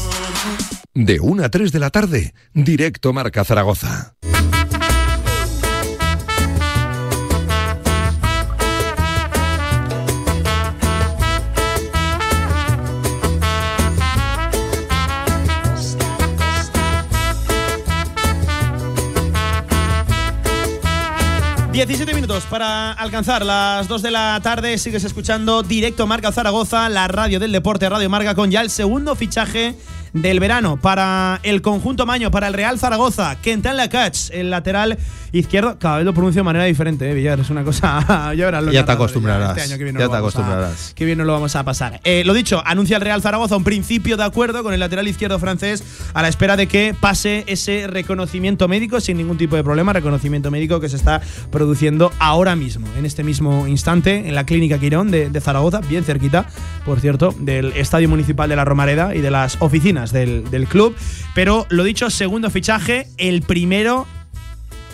De 0.93 1.21
1 1.21 1.45
a 1.45 1.49
3 1.49 1.71
de 1.73 1.79
la 1.79 1.91
tarde, 1.91 2.35
directo 2.53 3.13
Marca 3.13 3.45
Zaragoza. 3.45 4.17
17 21.73 22.15
minutos 22.15 22.45
para 22.51 22.91
alcanzar 22.93 23.47
las 23.47 23.87
2 23.87 24.03
de 24.03 24.11
la 24.11 24.41
tarde. 24.43 24.77
Sigues 24.77 25.05
escuchando 25.05 25.63
directo 25.63 26.05
Marca 26.05 26.33
Zaragoza, 26.33 26.89
la 26.89 27.07
radio 27.07 27.39
del 27.39 27.53
deporte, 27.53 27.89
Radio 27.89 28.11
Marca, 28.11 28.35
con 28.35 28.51
ya 28.51 28.61
el 28.61 28.71
segundo 28.71 29.15
fichaje 29.15 29.77
del 30.13 30.41
verano 30.41 30.77
para 30.77 31.41
el 31.43 31.63
conjunto 31.63 32.07
Maño, 32.07 32.31
para 32.31 32.49
el 32.49 32.55
Real 32.55 32.79
Zaragoza. 32.79 33.37
Kentan 33.41 33.77
Lacach, 33.77 34.31
el 34.33 34.51
lateral 34.51 34.99
izquierdo. 35.33 35.79
Cada 35.79 35.99
vez 35.99 36.05
lo 36.05 36.13
pronuncio 36.13 36.41
de 36.41 36.45
manera 36.45 36.65
diferente, 36.65 37.11
¿eh, 37.11 37.15
Villar. 37.15 37.41
Es 37.41 37.51
una 37.51 37.65
cosa. 37.65 38.33
ya 38.37 38.47
verás 38.47 38.65
lo 38.65 38.73
Ya 38.73 38.85
te 38.85 38.93
acostumbrarás. 38.93 39.57
Este 39.57 39.63
año 39.63 39.79
que 39.79 39.85
viene 39.85 40.01
Ya 40.01 40.09
te 40.09 40.17
acostumbrarás. 40.17 40.93
que 40.95 41.05
bien 41.05 41.19
nos 41.19 41.27
lo 41.27 41.33
vamos 41.33 41.55
a 41.57 41.65
pasar. 41.65 42.01
Eh, 42.05 42.23
lo 42.25 42.35
dicho, 42.35 42.63
anuncia 42.65 42.97
el 42.97 43.03
Real 43.03 43.23
Zaragoza 43.23 43.57
un 43.57 43.65
principio 43.65 44.17
de 44.17 44.25
acuerdo 44.25 44.63
con 44.63 44.75
el 44.75 44.81
lateral 44.81 45.07
izquierdo 45.09 45.39
francés 45.39 45.83
a 46.15 46.23
la 46.23 46.29
espera 46.29 46.57
de 46.57 46.67
que 46.67 46.95
pase 46.99 47.45
ese 47.47 47.87
reconocimiento 47.87 48.69
médico 48.69 49.01
sin 49.01 49.17
ningún 49.17 49.39
tipo 49.39 49.57
de 49.57 49.65
problema, 49.65 49.93
reconocimiento 49.93 50.51
médico 50.51 50.81
que 50.81 50.89
se 50.89 50.97
está 50.97 51.21
produciendo 51.51 52.13
ahora 52.19 52.57
mismo, 52.57 52.87
en 52.97 53.07
este 53.07 53.25
mismo 53.25 53.67
instante, 53.67 54.29
en 54.29 54.35
la 54.35 54.45
clínica 54.45 54.79
Quirón 54.79 55.11
de, 55.11 55.31
de 55.31 55.41
Zaragoza, 55.41 55.81
bien 55.81 56.05
cerquita, 56.05 56.47
por 56.85 57.01
cierto, 57.01 57.35
del 57.39 57.73
Estadio 57.73 58.09
Municipal 58.09 58.49
de 58.49 58.57
la 58.57 58.65
Romareda 58.65 59.15
y 59.15 59.21
de 59.21 59.31
las 59.31 59.57
oficinas 59.61 60.00
del, 60.07 60.51
del 60.51 60.67
club. 60.67 60.97
Pero 61.35 61.67
lo 61.71 61.85
dicho, 61.85 62.11
segundo 62.11 62.51
fichaje, 62.51 63.07
el 63.19 63.43
primero 63.43 64.07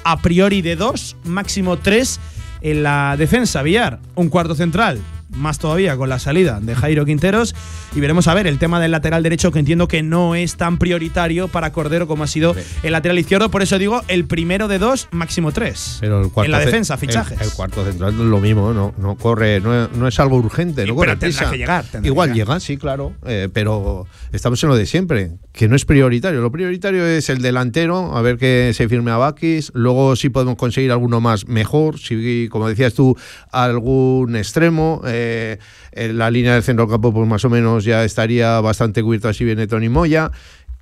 a 0.04 0.22
priori 0.22 0.62
de 0.62 0.76
dos, 0.76 1.16
máximo 1.24 1.78
tres 1.78 2.20
en 2.60 2.82
la 2.82 3.16
defensa. 3.16 3.62
Villar, 3.62 3.98
un 4.14 4.28
cuarto 4.28 4.54
central, 4.54 5.00
más 5.30 5.58
todavía 5.58 5.96
con 5.96 6.08
la 6.08 6.18
salida 6.18 6.60
de 6.60 6.74
Jairo 6.74 7.04
Quinteros. 7.04 7.54
Y 7.94 8.00
veremos 8.00 8.28
a 8.28 8.34
ver 8.34 8.46
el 8.46 8.58
tema 8.58 8.80
del 8.80 8.90
lateral 8.90 9.22
derecho, 9.22 9.50
que 9.50 9.58
entiendo 9.58 9.88
que 9.88 10.02
no 10.02 10.34
es 10.34 10.56
tan 10.56 10.78
prioritario 10.78 11.48
para 11.48 11.72
Cordero 11.72 12.06
como 12.06 12.24
ha 12.24 12.26
sido 12.26 12.54
el 12.82 12.92
lateral 12.92 13.18
izquierdo. 13.18 13.50
Por 13.50 13.62
eso 13.62 13.78
digo, 13.78 14.02
el 14.08 14.26
primero 14.26 14.68
de 14.68 14.78
dos, 14.78 15.08
máximo 15.10 15.52
tres. 15.52 15.98
Pero 16.00 16.22
el 16.22 16.30
cuarto 16.30 16.46
en 16.46 16.52
la 16.52 16.60
defensa, 16.60 16.96
fichajes. 16.96 17.40
El, 17.40 17.52
cuarto 17.52 17.84
central 17.84 18.14
es 18.14 18.20
lo 18.20 18.40
mismo, 18.40 18.72
no, 18.72 18.94
no 18.98 19.16
corre, 19.16 19.60
no, 19.60 19.88
no 19.88 20.08
es 20.08 20.20
algo 20.20 20.36
urgente, 20.36 20.82
Sí, 20.82 20.88
no 20.88 20.94
corre 20.94 21.16
pero 21.16 21.18
tendrá 21.18 21.50
que 21.50 21.58
llegar, 21.58 21.84
tendrá 21.84 22.06
Igual 22.08 22.28
que 22.28 22.34
llegar. 22.34 22.48
llega, 22.48 22.60
sí, 22.60 22.76
claro, 22.76 23.14
eh, 23.26 23.48
pero 23.52 24.06
estamos 24.32 24.62
en 24.62 24.68
lo 24.68 24.76
de 24.76 24.86
siempre, 24.86 25.30
que 25.56 25.68
no 25.68 25.74
es 25.74 25.86
prioritario. 25.86 26.42
Lo 26.42 26.52
prioritario 26.52 27.06
es 27.06 27.30
el 27.30 27.40
delantero, 27.40 28.14
a 28.14 28.20
ver 28.20 28.36
que 28.36 28.72
se 28.74 28.88
firme 28.90 29.10
a 29.10 29.16
Bakis. 29.16 29.72
Luego, 29.74 30.14
si 30.14 30.28
podemos 30.28 30.56
conseguir 30.56 30.92
alguno 30.92 31.22
más, 31.22 31.48
mejor. 31.48 31.98
Si, 31.98 32.48
como 32.50 32.68
decías 32.68 32.92
tú, 32.92 33.16
algún 33.50 34.36
extremo. 34.36 35.00
eh, 35.06 35.58
en 35.92 36.18
la 36.18 36.30
línea 36.30 36.52
del 36.52 36.62
centro 36.62 36.86
campo, 36.86 37.10
pues 37.10 37.26
más 37.26 37.42
o 37.46 37.48
menos 37.48 37.84
ya 37.84 38.04
estaría 38.04 38.60
bastante 38.60 39.02
cubierto 39.02 39.28
así 39.28 39.44
viene 39.44 39.66
Tony 39.66 39.88
Moya. 39.88 40.30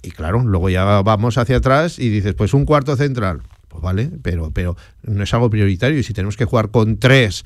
Y 0.02 0.10
claro, 0.10 0.42
luego 0.42 0.68
ya 0.68 0.84
vamos 1.02 1.38
hacia 1.38 1.58
atrás 1.58 2.00
y 2.00 2.08
dices, 2.08 2.34
pues 2.34 2.52
un 2.52 2.64
cuarto 2.64 2.96
central. 2.96 3.42
Pues 3.68 3.80
vale, 3.80 4.10
pero, 4.22 4.50
pero 4.50 4.76
no 5.02 5.22
es 5.22 5.32
algo 5.34 5.50
prioritario. 5.50 5.98
Y 5.98 6.02
si 6.02 6.12
tenemos 6.12 6.36
que 6.36 6.46
jugar 6.46 6.70
con 6.70 6.98
tres 6.98 7.44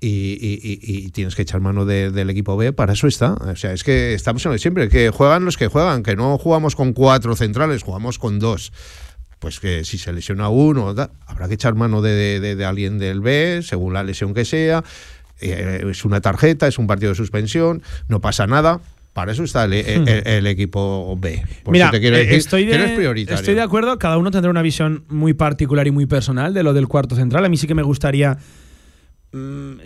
y, 0.00 0.08
y- 0.08 0.78
y- 0.82 1.10
tienes 1.10 1.34
que 1.34 1.42
echar 1.42 1.60
mano 1.60 1.84
de- 1.84 2.10
del 2.10 2.30
equipo 2.30 2.56
B, 2.56 2.72
para 2.72 2.94
eso 2.94 3.06
está. 3.06 3.34
O 3.34 3.56
sea, 3.56 3.72
es 3.72 3.84
que 3.84 4.14
estamos 4.14 4.44
en 4.46 4.58
siempre, 4.58 4.88
que 4.88 5.10
juegan 5.10 5.44
los 5.44 5.56
que 5.56 5.66
juegan, 5.68 6.02
que 6.02 6.16
no 6.16 6.38
jugamos 6.38 6.74
con 6.74 6.92
cuatro 6.92 7.36
centrales, 7.36 7.82
jugamos 7.82 8.18
con 8.18 8.38
dos. 8.38 8.72
Pues 9.38 9.60
que 9.60 9.84
si 9.84 9.98
se 9.98 10.12
lesiona 10.12 10.48
uno, 10.48 10.94
da- 10.94 11.10
habrá 11.26 11.48
que 11.48 11.54
echar 11.54 11.74
mano 11.74 12.00
de, 12.02 12.40
de- 12.40 12.56
de 12.56 12.64
alguien 12.64 12.98
del 12.98 13.20
B, 13.20 13.60
según 13.62 13.92
la 13.94 14.02
lesión 14.02 14.32
que 14.34 14.44
sea. 14.44 14.82
Eh, 15.40 15.86
es 15.90 16.04
una 16.04 16.20
tarjeta, 16.20 16.66
es 16.66 16.78
un 16.78 16.86
partido 16.86 17.10
de 17.10 17.14
suspensión, 17.16 17.82
no 18.08 18.20
pasa 18.20 18.46
nada. 18.46 18.80
Para 19.14 19.32
eso 19.32 19.42
está 19.42 19.64
el, 19.64 19.72
el- 19.72 20.08
el- 20.08 20.26
el 20.26 20.46
equipo 20.46 21.16
B. 21.18 21.42
Por 21.64 21.72
Mira, 21.72 21.90
te 21.90 21.98
quiero 22.00 22.16
eh, 22.16 22.20
decir 22.20 22.34
estoy, 22.36 22.66
que 22.66 22.78
prioritario. 22.96 23.40
estoy 23.40 23.54
de 23.54 23.62
acuerdo, 23.62 23.98
cada 23.98 24.18
uno 24.18 24.30
tendrá 24.30 24.50
una 24.50 24.62
visión 24.62 25.04
muy 25.08 25.34
particular 25.34 25.86
y 25.86 25.90
muy 25.90 26.06
personal 26.06 26.54
de 26.54 26.62
lo 26.62 26.72
del 26.74 26.86
cuarto 26.88 27.16
central. 27.16 27.44
A 27.44 27.48
mí 27.48 27.56
sí 27.56 27.66
que 27.66 27.74
me 27.74 27.82
gustaría, 27.82 28.38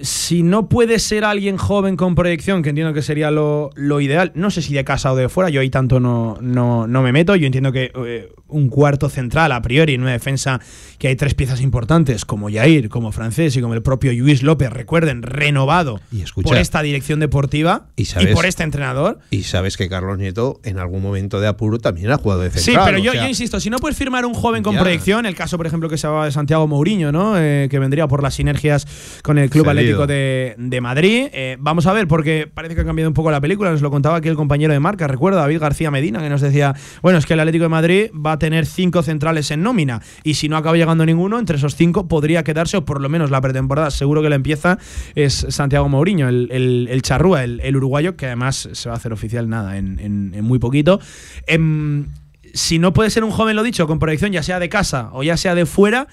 si 0.01 0.43
no 0.43 0.69
puede 0.71 0.99
ser 0.99 1.25
alguien 1.25 1.59
joven 1.59 1.97
con 1.97 2.15
proyección, 2.15 2.63
que 2.63 2.71
entiendo 2.71 2.95
que 2.95 3.03
sería 3.03 3.31
lo, 3.31 3.71
lo 3.75 4.01
ideal, 4.01 4.33
no 4.35 4.51
sé 4.51 4.63
si 4.63 4.73
de 4.73 4.85
casa 4.85 5.13
o 5.13 5.17
de 5.17 5.29
fuera, 5.29 5.51
yo 5.51 5.61
ahí 5.61 5.69
tanto 5.69 6.01
no, 6.01 6.39
no, 6.41 6.87
no 6.87 7.03
me 7.03 7.13
meto, 7.13 7.37
yo 7.37 7.45
entiendo 7.47 7.71
que 7.71 7.93
eh, 7.95 8.33
un 8.49 8.69
cuarto 8.71 9.11
central 9.11 9.53
a 9.53 9.61
priori 9.61 9.95
en 9.95 10.01
una 10.03 10.13
defensa 10.13 10.61
que 10.99 11.09
hay 11.09 11.17
tres 11.17 11.35
piezas 11.35 11.61
importantes, 11.61 12.25
como 12.25 12.49
Yair, 12.49 12.89
como 12.89 13.13
Francés 13.13 13.55
y 13.57 13.61
como 13.61 13.75
el 13.75 13.83
propio 13.83 14.13
Luis 14.15 14.43
López, 14.43 14.71
recuerden, 14.71 15.23
renovado 15.23 16.01
Y 16.11 16.23
escucha- 16.23 16.49
por 16.49 16.57
esta 16.57 16.81
dirección 16.83 17.21
deportiva 17.21 17.89
Y 17.97 18.07
por 18.33 18.47
este 18.47 18.63
entrenador. 18.63 19.19
Y 19.31 19.43
sabes 19.43 19.77
que 19.77 19.89
Carlos 19.91 20.17
Nieto 20.17 20.61
en 20.65 20.79
algún 20.79 21.03
momento 21.03 21.41
de 21.41 21.49
apuro 21.49 21.79
también 21.79 22.11
ha 22.11 22.17
jugado 22.17 22.41
de 22.41 22.51
Sí, 22.51 22.73
pero 22.85 22.97
yo, 22.99 23.13
sea, 23.13 23.23
yo 23.25 23.29
insisto, 23.29 23.61
si 23.61 23.69
no 23.69 23.77
puedes 23.79 23.99
firmar 23.99 24.25
un 24.25 24.33
joven 24.35 24.63
con 24.63 24.75
Ya. 24.75 24.81
proyección, 24.81 25.27
el 25.27 25.35
caso, 25.35 25.59
por 25.59 25.67
ejemplo, 25.67 25.91
que 25.91 25.99
se 25.99 26.07
hablaba 26.07 26.25
de 26.25 26.33
Santiago 26.33 26.67
Mourinho, 26.67 27.13
¿no? 27.13 27.35
Eh, 27.39 27.69
que 27.71 27.79
vendría 27.79 28.09
por 28.09 28.23
las 28.23 28.35
sinergias 28.35 28.87
con 29.23 29.34
el 29.39 29.51
Club. 29.51 29.69
Atlético 29.69 30.07
de, 30.07 30.55
de 30.59 30.81
Madrid. 30.81 31.29
Eh, 31.33 31.57
vamos 31.61 31.87
a 31.87 31.93
ver, 31.93 32.07
porque 32.09 32.49
parece 32.53 32.75
que 32.75 32.81
ha 32.81 32.85
cambiado 32.85 33.09
un 33.11 33.15
poco 33.15 33.31
la 33.31 33.41
película. 33.41 33.71
Nos 33.71 33.83
lo 33.83 33.91
contaba 33.91 34.17
aquí 34.17 34.29
el 34.29 34.37
compañero 34.37 34.73
de 34.73 34.81
marca, 34.81 35.07
recuerda, 35.07 35.41
David 35.41 35.61
García 35.61 35.91
Medina, 35.91 36.21
que 36.21 36.29
nos 36.29 36.41
decía, 36.41 36.75
bueno, 37.03 37.19
es 37.19 37.27
que 37.27 37.35
el 37.35 37.41
Atlético 37.41 37.65
de 37.65 37.69
Madrid 37.69 38.11
va 38.15 38.33
a 38.33 38.39
tener 38.39 38.67
cinco 38.67 39.03
centrales 39.03 39.51
en 39.51 39.63
nómina. 39.63 40.01
Y 40.23 40.35
si 40.35 40.49
no 40.49 40.57
acaba 40.57 40.77
llegando 40.77 41.05
ninguno, 41.07 41.39
entre 41.39 41.57
esos 41.57 41.75
cinco 41.77 42.09
podría 42.09 42.43
quedarse, 42.45 42.77
o 42.77 42.85
por 42.85 43.01
lo 43.01 43.09
menos 43.09 43.31
la 43.31 43.41
pretemporada, 43.41 43.91
seguro 43.91 44.23
que 44.23 44.29
la 44.29 44.37
empieza, 44.37 44.79
es 45.15 45.47
Santiago 45.49 45.89
Mourinho, 45.89 46.29
el, 46.29 46.49
el, 46.51 46.89
el 46.91 47.03
charrúa, 47.03 47.45
el, 47.45 47.61
el 47.61 47.77
uruguayo, 47.77 48.17
que 48.17 48.27
además 48.27 48.69
se 48.73 48.89
va 48.89 48.95
a 48.95 48.99
hacer 48.99 49.13
oficial 49.13 49.49
nada, 49.49 49.77
en, 49.79 49.99
en- 49.99 50.33
en 50.35 50.45
muy 50.45 50.59
poquito. 50.59 51.01
Em, 51.47 52.07
si 52.53 52.79
no 52.79 52.93
puede 52.93 53.11
ser 53.11 53.25
un 53.25 53.31
joven, 53.31 53.57
lo 53.57 53.63
dicho, 53.63 53.87
con 53.87 53.99
proyección, 53.99 54.31
ya 54.33 54.43
sea 54.43 54.59
de 54.61 54.69
casa 54.69 55.11
o 55.13 55.23
ya 55.23 55.37
sea 55.37 55.55
de 55.55 55.67
fuera, 55.67 56.07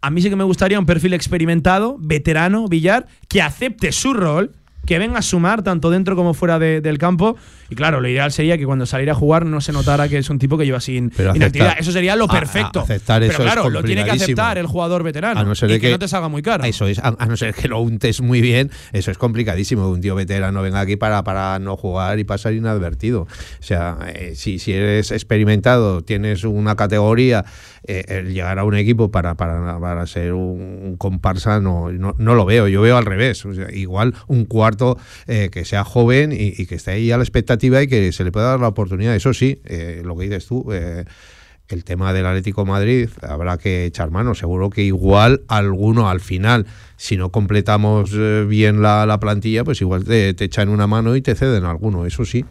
a 0.00 0.10
mí 0.10 0.22
sí 0.22 0.30
que 0.30 0.36
me 0.36 0.44
gustaría 0.44 0.78
un 0.78 0.86
perfil 0.86 1.14
experimentado, 1.14 1.96
veterano, 1.98 2.68
Villar, 2.68 3.06
que 3.28 3.42
acepte 3.42 3.92
su 3.92 4.14
rol, 4.14 4.52
que 4.86 4.98
venga 4.98 5.18
a 5.18 5.22
sumar 5.22 5.62
tanto 5.62 5.90
dentro 5.90 6.16
como 6.16 6.34
fuera 6.34 6.58
de- 6.58 6.80
del 6.80 6.98
campo. 6.98 7.36
Y 7.70 7.74
claro, 7.74 8.00
lo 8.00 8.08
ideal 8.08 8.32
sería 8.32 8.56
que 8.56 8.64
cuando 8.64 8.86
saliera 8.86 9.12
a 9.12 9.14
jugar 9.14 9.44
no 9.44 9.60
se 9.60 9.72
notara 9.72 10.08
que 10.08 10.18
es 10.18 10.30
un 10.30 10.38
tipo 10.38 10.56
que 10.56 10.64
lleva 10.64 10.80
sin 10.80 11.10
Pero 11.10 11.34
inactividad. 11.36 11.68
aceptar- 11.72 11.80
Eso 11.82 11.92
sería 11.92 12.16
lo 12.16 12.24
a- 12.24 12.28
a- 12.36 12.40
perfecto. 12.40 12.80
aceptar 12.80 13.20
Pero 13.20 13.32
eso 13.32 13.42
es 13.42 13.52
claro, 13.52 13.68
lo 13.70 13.82
tiene 13.82 14.04
que 14.04 14.10
aceptar 14.12 14.56
el 14.58 14.66
jugador 14.66 15.02
veterano. 15.02 15.38
A 15.40 15.44
no 15.44 15.54
ser 15.54 15.70
y 15.70 15.74
que, 15.74 15.80
que- 15.80 15.90
no 15.90 15.98
te 15.98 16.08
salga 16.08 16.28
muy 16.28 16.40
caro. 16.42 16.64
Eso 16.64 16.86
es, 16.86 16.98
a, 16.98 17.14
a 17.18 17.26
no 17.26 17.36
ser 17.36 17.54
que 17.54 17.68
lo 17.68 17.80
untes 17.80 18.20
muy 18.22 18.40
bien, 18.40 18.70
eso 18.92 19.10
es 19.10 19.18
complicadísimo. 19.18 19.88
Un 19.90 20.00
tío 20.00 20.14
veterano 20.14 20.62
venga 20.62 20.80
aquí 20.80 20.96
para, 20.96 21.22
para 21.24 21.58
no 21.58 21.76
jugar 21.76 22.18
y 22.18 22.24
pasar 22.24 22.54
inadvertido. 22.54 23.22
O 23.22 23.28
sea, 23.62 23.98
eh, 24.14 24.32
si, 24.34 24.58
si 24.58 24.72
eres 24.72 25.10
experimentado, 25.10 26.02
tienes 26.02 26.44
una 26.44 26.74
categoría, 26.74 27.44
eh, 27.86 28.04
el 28.08 28.32
llegar 28.34 28.58
a 28.58 28.64
un 28.64 28.74
equipo 28.76 29.10
para, 29.10 29.34
para, 29.36 29.78
para 29.78 30.06
ser 30.06 30.32
un, 30.32 30.80
un 30.84 30.96
comparsa 30.96 31.60
no, 31.60 31.90
no, 31.92 32.14
no 32.18 32.34
lo 32.34 32.44
veo. 32.44 32.66
Yo 32.68 32.80
veo 32.82 32.96
al 32.96 33.04
revés. 33.04 33.44
O 33.44 33.52
sea, 33.54 33.70
igual 33.72 34.14
un 34.26 34.44
cuarto 34.46 34.98
eh, 35.26 35.48
que 35.52 35.64
sea 35.64 35.84
joven 35.84 36.32
y, 36.32 36.54
y 36.56 36.66
que 36.66 36.74
esté 36.76 36.92
ahí 36.92 37.10
a 37.12 37.16
la 37.18 37.22
expectativa 37.24 37.57
y 37.62 37.88
que 37.88 38.12
se 38.12 38.24
le 38.24 38.32
pueda 38.32 38.50
dar 38.50 38.60
la 38.60 38.68
oportunidad. 38.68 39.14
Eso 39.14 39.34
sí, 39.34 39.60
eh, 39.64 40.02
lo 40.04 40.16
que 40.16 40.24
dices 40.24 40.46
tú. 40.46 40.72
eh, 40.72 41.04
el 41.68 41.84
tema 41.84 42.12
del 42.12 42.26
Atlético 42.26 42.64
Madrid 42.64 43.08
habrá 43.22 43.58
que 43.58 43.84
echar 43.84 44.10
mano. 44.10 44.34
Seguro 44.34 44.70
que 44.70 44.82
igual 44.82 45.42
alguno 45.48 46.08
al 46.08 46.20
final, 46.20 46.66
si 46.96 47.16
no 47.16 47.30
completamos 47.30 48.10
eh, 48.14 48.46
bien 48.48 48.82
la, 48.82 49.06
la 49.06 49.20
plantilla, 49.20 49.64
pues 49.64 49.80
igual 49.80 50.04
te, 50.04 50.30
echan 50.30 50.68
una 50.68 50.86
mano 50.86 51.14
y 51.16 51.22
te 51.22 51.34
ceden 51.34 51.64
alguno, 51.64 52.06
eso 52.06 52.24
sí. 52.24 52.44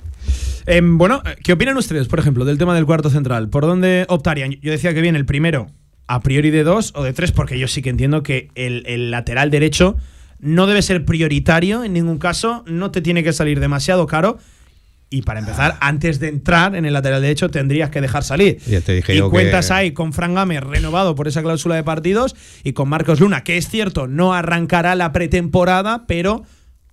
Em, 0.66 0.98
bueno, 0.98 1.22
¿qué 1.44 1.54
opinan 1.54 1.78
ustedes, 1.78 2.08
por 2.08 2.20
ejemplo, 2.20 2.46
del 2.46 2.58
tema 2.58 2.76
del 2.76 2.86
cuarto 2.86 3.10
central? 3.10 3.50
¿Por 3.50 3.66
dónde 3.66 4.06
optarían? 4.08 4.52
Yo 4.62 4.72
decía 4.72 4.94
que 4.94 5.02
bien 5.02 5.16
el 5.16 5.26
primero, 5.26 5.68
a 6.08 6.22
priori 6.22 6.52
de 6.52 6.64
dos 6.64 6.94
o 6.96 7.04
de 7.04 7.14
tres, 7.14 7.32
porque 7.32 7.58
yo 7.58 7.68
sí 7.68 7.82
que 7.82 7.90
entiendo 7.90 8.24
que 8.24 8.50
el 8.56 9.10
lateral 9.10 9.50
derecho 9.50 9.96
no 10.40 10.68
debe 10.68 10.82
ser 10.82 11.06
prioritario 11.06 11.84
en 11.84 11.94
ningún 11.94 12.20
caso, 12.20 12.64
no 12.68 12.92
te 12.92 13.02
tiene 13.02 13.24
que 13.24 13.34
salir 13.34 13.60
demasiado 13.60 14.06
caro. 14.06 14.38
Y 15.10 15.22
para 15.22 15.40
empezar, 15.40 15.78
antes 15.80 16.20
de 16.20 16.28
entrar 16.28 16.76
en 16.76 16.86
el 16.86 16.92
lateral 16.92 17.22
derecho, 17.22 17.50
tendrías 17.50 17.90
que 17.90 18.02
dejar 18.02 18.24
salir. 18.26 18.58
Ya 18.68 18.82
te 18.82 18.94
dije 18.94 19.14
y 19.14 19.18
yo 19.20 19.28
que- 19.30 19.32
cuentas 19.36 19.72
ahí 19.72 19.92
con 19.92 20.12
Fran 20.12 20.34
Gámez 20.36 20.60
renovado 20.62 21.16
por 21.16 21.30
esa 21.30 21.42
cláusula 21.42 21.76
de 21.76 21.84
partidos 21.84 22.36
y 22.64 22.74
con 22.74 22.90
Marcos 22.90 23.22
Luna, 23.22 23.42
que 23.44 23.56
es 23.56 23.70
cierto, 23.70 24.08
no 24.08 24.34
arrancará 24.34 24.96
la 24.96 25.14
pretemporada, 25.14 26.06
pero 26.08 26.44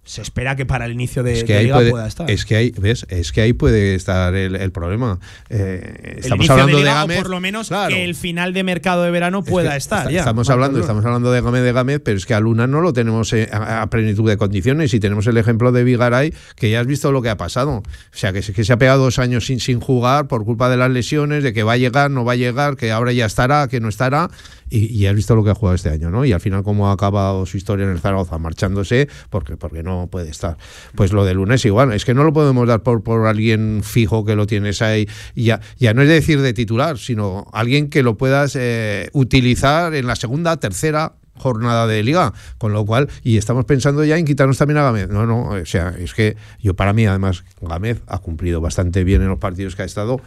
se 0.05 0.22
espera 0.22 0.55
que 0.57 0.66
para 0.66 0.84
el 0.86 0.92
inicio 0.92 1.22
de, 1.22 1.32
Es 1.32 1.44
que, 1.44 1.52
de 1.55 1.59
ahí 1.61 1.64
liga 1.64 1.76
puede, 1.76 1.90
pueda 1.90 2.07
estar. 2.07 2.30
es 2.30 2.44
que 2.44 2.57
ahí, 2.57 2.72
¿ves? 2.78 3.07
Es 3.09 3.32
que 3.32 3.40
ahí 3.40 3.52
puede 3.52 3.94
estar 3.94 4.34
el, 4.34 4.55
el 4.57 4.70
problema. 4.72 5.18
Eh, 5.50 6.12
el 6.14 6.18
estamos 6.18 6.36
inicio 6.46 6.52
hablando 6.52 6.76
de, 6.76 6.82
liga, 6.82 6.94
Gámez. 6.94 7.18
o 7.18 7.22
por 7.22 7.30
lo 7.30 7.40
menos 7.40 7.68
claro. 7.68 7.94
que 7.94 8.05
el 8.05 8.14
final 8.14 8.52
de 8.52 8.64
mercado 8.64 9.02
de 9.02 9.11
verano 9.11 9.42
Es 9.44 9.50
pueda 9.50 9.70
que 9.72 9.76
estar. 9.78 10.00
está- 10.00 10.11
ya. 10.11 10.18
Estamos 10.20 10.50
hablando, 10.50 10.78
estamos 10.80 11.05
hablando 11.05 11.32
de 11.32 11.40
Gámez 11.40 11.62
de 11.62 11.72
Gámez, 11.72 12.00
pero 12.05 12.16
es 12.18 12.26
que 12.26 12.34
a 12.34 12.40
Luna 12.40 12.66
no 12.66 12.80
lo 12.80 12.92
tenemos 12.92 13.32
eh, 13.32 13.48
a, 13.52 13.82
a 13.82 13.90
plenitud 13.90 14.28
de 14.28 14.36
condiciones 14.36 14.92
y 14.94 15.00
tenemos 15.00 15.26
el 15.26 15.36
ejemplo 15.38 15.72
de 15.72 15.84
Vigaray, 15.84 16.34
que 16.57 16.70
ya 16.70 16.80
has 16.80 16.86
visto 16.86 17.11
lo 17.12 17.22
que 17.22 17.30
ha 17.30 17.36
pasado. 17.36 17.76
O 17.78 17.82
sea, 18.12 18.32
que, 18.32 18.42
se- 18.42 18.52
que 18.52 18.64
se 18.64 18.72
ha 18.72 18.76
pegado 18.78 19.02
dos 19.05 19.18
años 19.18 19.46
sin, 19.46 19.61
sin 19.61 19.80
jugar 19.80 20.26
por 20.28 20.44
culpa 20.44 20.68
de 20.68 20.76
las 20.76 20.90
lesiones, 20.90 21.42
de 21.42 21.52
que 21.52 21.62
va 21.62 21.72
a 21.72 21.76
llegar, 21.76 22.11
no 22.11 22.24
va 22.24 22.32
a 22.32 22.36
llegar, 22.36 22.76
que 22.76 22.92
ahora 22.92 23.12
ya 23.12 23.26
estará, 23.26 23.68
que 23.68 23.80
no 23.80 23.88
estará, 23.88 24.30
y, 24.70 25.06
has 25.06 25.14
visto 25.14 25.34
lo 25.36 25.44
que 25.44 25.50
ha 25.50 25.54
jugado 25.54 25.74
este 25.74 25.90
año, 25.90 26.10
¿no? 26.10 26.24
Y 26.24 26.32
al 26.32 26.40
final 26.40 26.62
cómo 26.62 26.88
ha 26.88 26.92
acabado 26.92 27.46
su 27.46 27.56
historia 27.56 27.84
en 27.84 27.92
el 27.92 28.00
Zaragoza, 28.00 28.38
marchándose 28.38 29.08
porque, 29.30 29.56
porque 29.56 29.82
no 29.82 30.08
puede 30.10 30.30
estar. 30.30 30.56
Pues 30.94 31.12
lo 31.12 31.24
de 31.24 31.34
Luna 31.34 31.56
es 31.56 31.64
igual, 31.64 31.92
es 31.92 32.04
que 32.04 32.14
no 32.14 32.24
lo 32.24 32.32
podemos 32.32 32.66
dar 32.66 32.82
por, 32.82 33.02
por 33.02 33.26
alguien 33.26 33.82
fijo 33.82 34.24
que 34.24 34.36
lo 34.36 34.46
tienes 34.46 34.82
ahí, 34.82 35.08
ya, 35.34 35.60
ya 35.78 35.94
no 35.94 36.02
es 36.02 36.08
decir 36.08 36.40
de 36.40 36.52
titular, 36.52 36.98
sino 36.98 37.46
alguien 37.52 37.88
que 37.90 38.02
lo 38.02 38.16
puedas 38.16 38.56
eh, 38.56 39.08
utilizar 39.12 39.94
en 39.94 40.06
la 40.06 40.16
segunda, 40.16 40.56
tercera, 40.58 41.14
jornada 41.36 41.86
de 41.86 42.02
liga, 42.02 42.32
con 42.58 42.72
lo 42.72 42.84
cual, 42.86 43.08
y 43.22 43.36
estamos 43.36 43.64
pensando 43.64 44.04
ya 44.04 44.16
en 44.16 44.24
quitarnos 44.24 44.58
también 44.58 44.78
a 44.78 44.82
Gámez. 44.82 45.08
No, 45.08 45.26
no, 45.26 45.48
o 45.48 45.66
sea, 45.66 45.94
es 45.98 46.14
que 46.14 46.36
yo 46.60 46.74
para 46.74 46.92
mí 46.92 47.06
además 47.06 47.44
Gámez 47.60 48.02
ha 48.06 48.18
cumplido 48.18 48.60
bastante 48.60 49.04
bien 49.04 49.22
en 49.22 49.28
los 49.28 49.38
partidos 49.38 49.74
que 49.74 49.82
ha 49.82 49.86
estado 49.86 50.20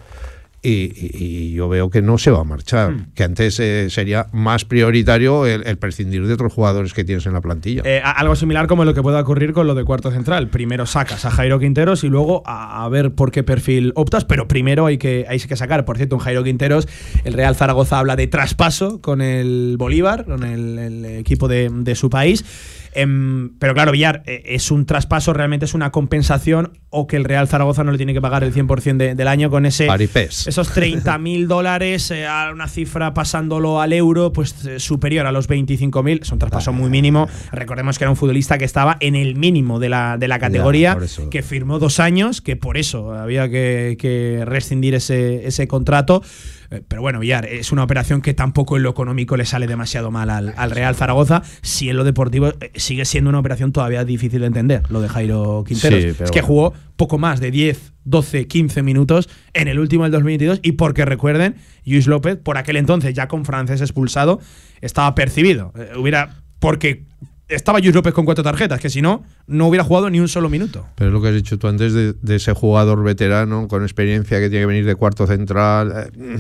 y, 0.62 0.92
y- 0.94 1.54
yo 1.54 1.70
veo 1.70 1.90
que 1.90 2.02
no 2.02 2.18
se 2.18 2.30
va 2.32 2.42
a 2.42 2.44
marchar, 2.44 2.92
Hmm. 2.92 3.06
que 3.16 3.24
antes 3.24 3.60
eh, 3.60 3.90
sería 3.90 4.28
más 4.32 4.66
prioritario 4.66 5.46
el, 5.46 5.66
el 5.66 5.78
prescindir 5.78 6.26
de 6.28 6.34
otros 6.34 6.52
jugadores 6.54 6.94
que 6.94 7.04
tienes 7.04 7.26
en 7.26 7.34
la 7.34 7.42
plantilla. 7.42 7.82
Eh, 7.86 8.02
algo 8.04 8.36
similar 8.36 8.68
como 8.68 8.84
lo 8.86 8.94
que 8.94 9.02
pueda 9.02 9.20
ocurrir 9.22 9.54
con 9.54 9.66
lo 9.68 9.76
de 9.76 9.84
cuarto 9.84 10.12
central. 10.12 10.50
Primero 10.50 10.86
sacas 10.86 11.26
a 11.26 11.32
Jairo 11.32 11.60
Quinteros 11.60 12.04
y 12.04 12.08
luego 12.10 12.44
a, 12.46 12.84
a 12.86 12.90
ver 12.90 13.12
por 13.14 13.32
qué 13.32 13.44
perfil 13.44 13.92
optas, 13.96 14.26
pero 14.26 14.48
primero 14.48 14.86
hay 14.86 14.98
que, 14.98 15.26
hay 15.30 15.40
que 15.40 15.56
sacar. 15.56 15.86
Por 15.86 15.98
cierto, 15.98 16.16
un 16.16 16.22
Jairo 16.22 16.44
Quinteros, 16.44 16.88
el 17.24 17.34
Real 17.34 17.56
Zaragoza 17.56 18.00
habla 18.00 18.16
de 18.16 18.28
traspaso 18.28 19.00
con 19.02 19.22
el 19.22 19.76
Bolívar, 19.78 20.26
con 20.26 20.44
el, 20.44 20.78
el 20.80 21.06
equipo 21.06 21.48
de, 21.48 21.70
de 21.72 21.96
su 21.96 22.10
país. 22.10 22.44
Em, 22.98 23.52
pero 23.60 23.76
claro, 23.76 23.92
Villar, 23.92 24.24
eh, 24.26 24.42
es 24.48 24.72
un 24.72 24.88
traspaso, 24.88 25.32
realmente 25.32 25.66
es 25.66 25.76
una 25.76 25.92
compensación 25.92 26.80
o 26.90 27.06
que 27.06 27.16
el 27.16 27.26
Real 27.26 27.48
Zaragoza 27.48 27.84
no 27.84 27.92
le 27.92 27.98
tiene 27.98 28.12
que 28.12 28.22
pagar 28.22 28.44
el 28.44 28.52
100% 28.52 29.14
del 29.14 29.28
año 29.28 29.52
con 29.52 29.68
ese 29.68 29.86
esos 30.48 30.76
30.000 30.76 31.46
dólares 31.48 32.10
eh, 32.10 32.26
a 32.26 32.50
una 32.52 32.68
cifra 32.68 33.14
pasándolo 33.14 33.82
al 33.82 33.94
euro, 33.94 34.34
pues 34.34 34.66
eh, 34.66 34.80
superior 34.80 35.28
a 35.28 35.32
los 35.32 35.48
25.000. 35.48 36.22
Es 36.24 36.32
un 36.32 36.40
traspaso 36.40 36.74
muy 36.74 36.90
mínimo. 36.90 37.30
Recordemos 37.52 38.00
que 38.00 38.06
era 38.06 38.10
un 38.10 38.18
futbolista 38.18 38.58
que 38.58 38.66
estaba 38.66 38.98
en 39.00 39.16
el 39.16 39.36
mínimo 39.36 39.80
de 39.80 39.90
la, 39.90 40.18
de 40.18 40.28
la 40.28 40.40
categoría, 40.40 40.98
que 41.30 41.44
firmó 41.44 41.78
dos 41.78 42.00
años, 42.00 42.42
que 42.42 42.56
por 42.56 42.80
eso 42.80 43.14
había 43.14 43.48
que, 43.48 44.44
rescindir 44.44 44.96
ese, 44.96 45.46
ese 45.46 45.68
contrato. 45.68 46.24
Eh, 46.72 46.82
pero 46.88 47.02
bueno, 47.02 47.20
Villar, 47.20 47.46
es 47.46 47.72
una 47.72 47.84
operación 47.84 48.22
que 48.22 48.34
tampoco 48.34 48.78
en 48.78 48.84
lo 48.84 48.90
económico 48.90 49.38
le 49.38 49.46
sale 49.46 49.68
demasiado 49.68 50.12
mal 50.12 50.30
al, 50.30 50.72
Real 50.72 50.96
Zaragoza. 50.96 51.44
Si 51.62 51.90
en 51.90 51.98
lo 51.98 52.04
deportivo 52.04 52.50
eh, 52.60 52.72
sigue 52.76 53.06
siendo 53.06 53.30
una 53.30 53.40
operación 53.40 53.72
todavía 53.72 54.04
difícil 54.06 54.42
de 54.42 54.48
entender, 54.48 54.84
lo 54.90 55.02
de 55.02 55.10
Jairo 55.10 55.64
Quinteros. 55.68 56.22
es 56.22 56.32
que 56.32 56.42
jugó 56.42 56.74
poco 56.96 57.18
más 57.18 57.40
de 57.40 57.52
10, 57.52 57.94
12, 58.04 58.48
15 58.48 58.84
minutos 58.84 59.30
en 59.54 59.68
el 59.68 59.80
último 59.80 60.04
del 60.04 60.12
2022 60.12 60.60
y 60.64 60.74
porque 60.74 61.06
recuerden, 61.06 61.56
Luis 61.86 62.08
López, 62.08 62.38
por 62.38 62.58
aquel 62.58 62.78
entonces 62.78 63.14
ya 63.14 63.28
con 63.28 63.46
francés 63.46 63.82
expulsado, 63.82 64.40
estaba 64.82 65.14
percibido. 65.16 65.74
Eh, 65.76 65.92
hubiera 65.98 66.44
porque 66.60 67.07
estaba 67.48 67.80
Luis 67.80 67.94
López 67.94 68.14
con 68.14 68.26
cuatro 68.26 68.44
tarjetas, 68.44 68.80
que 68.80 68.90
si 68.90 69.02
no, 69.02 69.24
no 69.48 69.68
hubiera 69.68 69.84
jugado 69.84 70.10
ni 70.10 70.20
un 70.20 70.28
solo 70.28 70.50
minuto. 70.50 70.88
Pero 70.96 71.10
es 71.10 71.14
lo 71.14 71.22
que 71.22 71.30
has 71.30 71.34
dicho 71.34 71.58
tú 71.58 71.68
antes 71.68 71.94
de, 71.94 72.36
ese 72.36 72.54
jugador 72.54 73.04
veterano 73.04 73.68
con 73.68 73.84
experiencia 73.84 74.40
que 74.40 74.50
tiene 74.50 74.64
que 74.64 74.68
venir 74.68 74.86
de 74.86 74.96
cuarto 74.96 75.28
central. 75.28 76.12
Eh, 76.20 76.40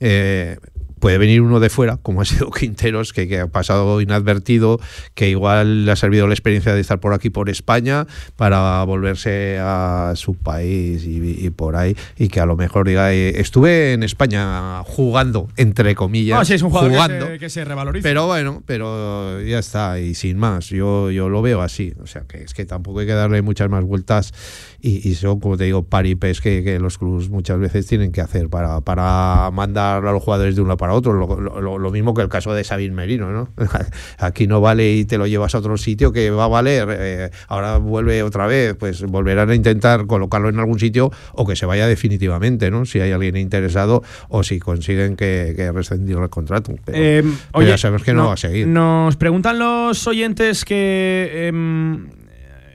eh, 0.00 0.58
puede 1.04 1.18
venir 1.18 1.42
uno 1.42 1.60
de 1.60 1.68
fuera, 1.68 1.98
como 1.98 2.22
ha 2.22 2.24
sido 2.24 2.50
Quinteros, 2.58 3.12
que, 3.12 3.38
ha 3.38 3.46
pasado 3.46 4.00
inadvertido, 4.00 4.80
que 5.12 5.28
igual 5.28 5.84
le 5.84 5.92
ha 5.92 5.96
servido 5.96 6.26
la 6.26 6.32
experiencia 6.32 6.72
de 6.72 6.80
estar 6.80 6.98
por 6.98 7.12
aquí, 7.12 7.28
por 7.28 7.50
España, 7.50 8.06
para 8.36 8.82
volverse 8.84 9.58
a 9.60 10.14
su 10.16 10.32
país 10.32 11.04
y, 11.04 11.50
por 11.50 11.76
ahí, 11.76 11.94
y 12.16 12.28
que 12.28 12.40
a 12.40 12.46
lo 12.46 12.56
mejor 12.56 12.88
diga, 12.88 13.12
eh, 13.12 13.38
estuve 13.38 13.92
en 13.92 14.02
España 14.02 14.82
jugando, 14.84 15.48
entre 15.58 15.94
comillas, 15.94 16.40
ah, 16.40 16.44
sí, 16.46 16.54
es 16.54 16.62
un 16.62 16.70
jugador 16.70 16.92
jugando, 16.92 17.38
que 17.38 17.50
se, 17.50 17.66
revaloriza. 17.66 18.02
Pero 18.02 18.26
bueno, 18.26 18.62
pero 18.64 19.42
ya 19.42 19.58
está, 19.58 20.00
y 20.00 20.14
sin 20.14 20.38
más, 20.38 20.70
yo, 20.70 21.10
yo 21.10 21.28
lo 21.28 21.42
veo 21.42 21.60
así, 21.60 21.92
o 22.02 22.06
sea, 22.06 22.22
que 22.22 22.44
es 22.44 22.54
que 22.54 22.64
tampoco 22.64 23.00
hay 23.00 23.06
que 23.06 23.12
darle 23.12 23.42
muchas 23.42 23.68
más 23.68 23.84
vueltas 23.84 24.32
y, 24.80 25.14
son, 25.16 25.38
como 25.38 25.58
te 25.58 25.64
digo, 25.64 25.82
paripes 25.82 26.40
que, 26.40 26.64
que 26.64 26.78
los 26.78 26.96
clubes 26.96 27.28
muchas 27.28 27.58
veces 27.58 27.86
tienen 27.86 28.10
que 28.10 28.22
hacer 28.22 28.48
para, 28.48 28.80
para 28.80 29.50
mandar 29.50 30.06
a 30.06 30.12
los 30.12 30.22
jugadores 30.22 30.56
de 30.56 30.62
uno 30.62 30.78
para 30.78 30.93
otro. 30.94 31.14
Lo, 31.14 31.90
mismo 31.90 32.14
que 32.14 32.22
el 32.22 32.28
caso 32.28 32.52
de 32.54 32.64
Sabin 32.64 32.94
Merino, 32.94 33.30
¿no? 33.30 33.48
Aquí 34.18 34.46
no 34.46 34.60
vale 34.60 34.92
y 34.92 35.04
te 35.04 35.18
lo 35.18 35.26
llevas 35.26 35.54
a 35.54 35.58
otro 35.58 35.76
sitio 35.76 36.12
que 36.12 36.30
va 36.30 36.44
a 36.44 36.48
valer. 36.48 36.88
Eh, 36.90 37.30
ahora 37.48 37.78
vuelve 37.78 38.22
otra 38.22 38.46
vez, 38.46 38.74
pues 38.74 39.02
volverán 39.02 39.50
a 39.50 39.54
intentar 39.54 40.06
colocarlo 40.06 40.48
en 40.48 40.58
algún 40.58 40.78
sitio 40.78 41.10
o 41.32 41.46
que 41.46 41.56
se 41.56 41.66
vaya 41.66 41.86
definitivamente, 41.86 42.70
¿no? 42.70 42.84
Si 42.84 43.00
hay 43.00 43.12
alguien 43.12 43.36
interesado 43.36 44.02
o 44.28 44.42
si 44.42 44.58
consiguen 44.58 45.16
que, 45.16 45.54
que 45.56 45.70
rescindir 45.72 46.18
el 46.18 46.30
contrato. 46.30 46.74
Pero, 46.84 46.98
em, 46.98 47.36
ya 47.66 47.78
sabemos 47.78 48.02
que 48.02 48.14
no, 48.14 48.26
va 48.26 48.34
a 48.34 48.36
seguir. 48.36 48.66
Nos 48.66 49.16
preguntan 49.16 49.58
los 49.58 50.06
oyentes 50.06 50.64
que. 50.64 51.52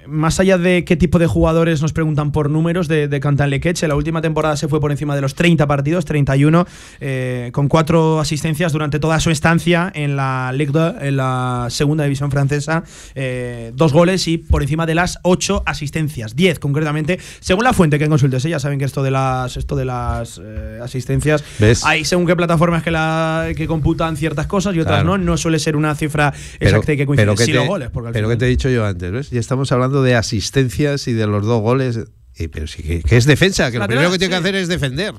Más 0.10 0.40
allá 0.40 0.58
de 0.58 0.84
qué 0.86 0.96
tipo 0.96 1.20
de 1.20 1.28
jugadores 1.28 1.82
nos 1.82 1.94
preguntan 1.94 2.32
por 2.32 2.50
números 2.50 2.88
de, 2.88 3.08
de 3.08 3.20
Cantanlequeche, 3.20 3.88
la 3.88 3.96
última 3.96 4.22
temporada 4.22 4.58
se 4.58 4.68
fue 4.68 4.80
por 4.80 4.92
encima 4.92 5.16
de 5.16 5.22
los 5.22 5.36
30 5.36 5.68
partidos, 5.68 6.06
31, 6.06 6.66
eh, 7.00 7.50
con 7.54 7.68
cuatro 7.68 8.20
asistencias 8.20 8.72
durante 8.74 9.00
toda 9.00 9.20
su 9.20 9.30
estancia 9.30 9.92
en 9.94 10.16
la 10.16 10.52
Ligue 10.54 10.72
2, 10.72 10.96
en 11.02 11.18
la 11.18 11.68
segunda 11.70 12.04
división 12.04 12.32
francesa, 12.32 12.84
eh, 13.16 13.72
dos 13.76 13.94
goles 13.94 14.28
y 14.28 14.38
por 14.38 14.64
encima 14.64 14.86
de 14.86 14.96
las 14.96 15.20
ocho 15.24 15.64
asistencias, 15.66 16.36
10 16.36 16.60
concretamente, 16.60 17.20
según 17.40 17.64
la 17.64 17.74
fuente 17.74 18.00
que 18.00 18.10
consultes, 18.10 18.44
¿eh? 18.46 18.50
ya 18.50 18.60
saben 18.60 18.80
que 18.80 18.86
esto 18.86 19.04
de 19.04 19.12
las, 19.12 19.58
esto 19.58 19.76
de 19.76 19.86
las 19.86 20.42
asistencias, 20.82 21.44
hay 21.84 22.06
según 22.06 22.26
qué 22.26 22.36
plataformas 22.36 22.84
que, 22.84 22.92
la, 22.92 23.50
que 23.56 23.68
computan 23.68 24.18
ciertas 24.18 24.48
cosas 24.48 24.76
y 24.76 24.80
otras 24.80 25.06
no, 25.06 25.18
no 25.18 25.38
suele 25.38 25.60
ser 25.60 25.76
una 25.76 25.96
cifra 25.96 26.34
exacta 26.60 26.94
y 26.94 26.98
que 26.98 27.06
coincide. 27.06 27.26
Pero, 27.26 27.36
que 27.36 27.68
goles, 27.68 27.90
pero 28.14 28.30
que 28.30 28.38
te 28.38 28.46
he 28.46 28.50
dicho 28.50 28.70
yo 28.70 28.86
antes, 28.86 29.12
¿ves? 29.12 29.30
Ya 29.30 29.40
estamos 29.40 29.72
hablando 29.72 29.99
de 30.02 30.16
asistencias 30.16 31.08
y 31.08 31.14
de 31.14 31.28
los 31.28 31.46
dos 31.46 31.62
goles 31.62 32.00
pero 32.48 32.68
sí 32.68 32.84
que, 32.84 33.18
es 33.18 33.26
defensa, 33.26 33.72
que 33.72 33.80
lo 33.80 33.88
primero 33.88 34.12
que 34.12 34.18
tiene 34.18 34.32
que 34.32 34.40
hacer 34.40 34.56
es 34.56 34.68
defender. 34.68 35.14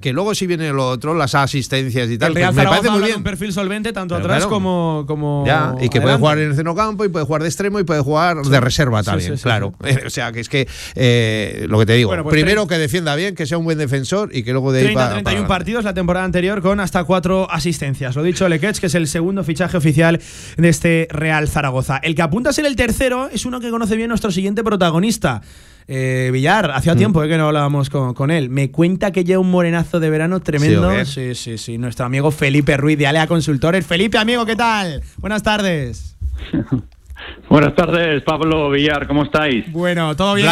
que 0.00 0.12
luego 0.12 0.34
si 0.34 0.46
viene 0.46 0.70
lo 0.72 0.88
otro, 0.88 1.14
las 1.14 1.34
asistencias 1.34 2.10
y 2.10 2.18
tal. 2.18 2.36
El 2.36 2.44
pues 2.44 2.54
me 2.54 2.64
parece 2.64 2.90
muy 2.90 3.02
bien. 3.02 3.16
un 3.16 3.22
perfil 3.22 3.52
solvente 3.52 3.92
tanto 3.92 4.14
atrás 4.14 4.46
como, 4.46 5.04
como 5.06 5.44
y 5.80 5.88
que 5.88 6.00
puede 6.00 6.16
jugar 6.16 6.38
en 6.38 6.50
el 6.50 6.54
centrocampo 6.54 7.04
y 7.04 7.08
puede 7.08 7.24
jugar 7.24 7.42
de 7.42 7.48
extremo 7.48 7.80
y 7.80 7.84
puede 7.84 8.00
jugar 8.00 8.42
de 8.42 8.60
reserva 8.60 9.02
también, 9.02 9.36
claro. 9.36 9.74
o 10.06 10.10
sea, 10.10 10.32
que 10.32 10.40
es 10.40 10.48
que 10.48 10.68
eh, 10.94 11.66
lo 11.68 11.78
que 11.78 11.86
te 11.86 11.94
digo, 11.94 12.10
pues 12.10 12.32
primero 12.32 12.66
que 12.66 12.78
defienda 12.78 13.14
bien, 13.16 13.34
que 13.34 13.46
sea 13.46 13.58
un 13.58 13.64
buen 13.64 13.78
defensor 13.78 14.30
y 14.32 14.42
que 14.42 14.52
luego 14.52 14.72
de 14.72 14.84
30, 14.84 15.08
31 15.10 15.48
partidos 15.48 15.84
la 15.84 15.94
temporada 15.94 16.24
anterior 16.24 16.62
con 16.62 16.80
hasta 16.80 17.04
cuatro 17.04 17.50
asistencias. 17.50 18.14
Lo 18.16 18.22
dicho 18.22 18.48
Lequech, 18.48 18.78
que 18.78 18.86
es 18.86 18.94
el 18.94 19.08
segundo 19.08 19.44
fichaje 19.44 19.76
oficial 19.76 20.20
de 20.56 20.68
este 20.68 21.08
Real 21.10 21.48
Zaragoza. 21.48 21.98
El 21.98 22.14
que 22.14 22.22
apunta 22.22 22.50
a 22.50 22.52
ser 22.52 22.66
el 22.66 22.76
tercero 22.76 23.28
es 23.32 23.44
uno 23.44 23.60
que 23.60 23.70
conoce 23.70 23.96
bien 23.96 24.08
nuestro 24.08 24.30
siguiente 24.30 24.62
protagonista. 24.62 25.42
Eh, 25.88 26.30
Villar, 26.32 26.70
hacía 26.70 26.94
mm. 26.94 26.98
tiempo 26.98 27.24
eh, 27.24 27.28
que 27.28 27.36
no 27.36 27.46
hablábamos 27.46 27.90
con, 27.90 28.30
él. 28.30 28.50
Me 28.50 28.70
cuenta 28.70 29.10
que 29.10 29.24
lleva 29.24 29.40
un 29.40 29.50
morenazo 29.50 30.00
de 30.00 30.10
verano 30.10 30.40
tremendo. 30.40 31.04
Sí, 31.04 31.34
sí, 31.34 31.58
sí, 31.58 31.78
Nuestro 31.78 32.06
amigo 32.06 32.30
Felipe 32.30 32.76
Ruiz 32.76 32.98
de 32.98 33.06
Alea 33.06 33.26
Consultores. 33.26 33.86
Felipe, 33.86 34.18
amigo, 34.18 34.46
¿qué 34.46 34.56
tal? 34.56 35.02
Buenas 35.18 35.42
tardes. 35.42 36.16
Buenas 37.48 37.74
tardes, 37.74 38.22
Pablo 38.22 38.70
Villar, 38.70 39.08
¿cómo 39.08 39.24
estáis? 39.24 39.70
Bueno, 39.72 40.14
todo 40.14 40.34
bien. 40.34 40.48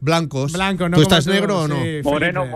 blancos. 0.00 0.52
Blanco, 0.52 0.88
¿no? 0.88 0.96
¿Tú 0.96 1.02
estás 1.02 1.26
negro 1.26 1.64
o 1.64 1.68
no? 1.68 1.76
moreno, 2.02 2.46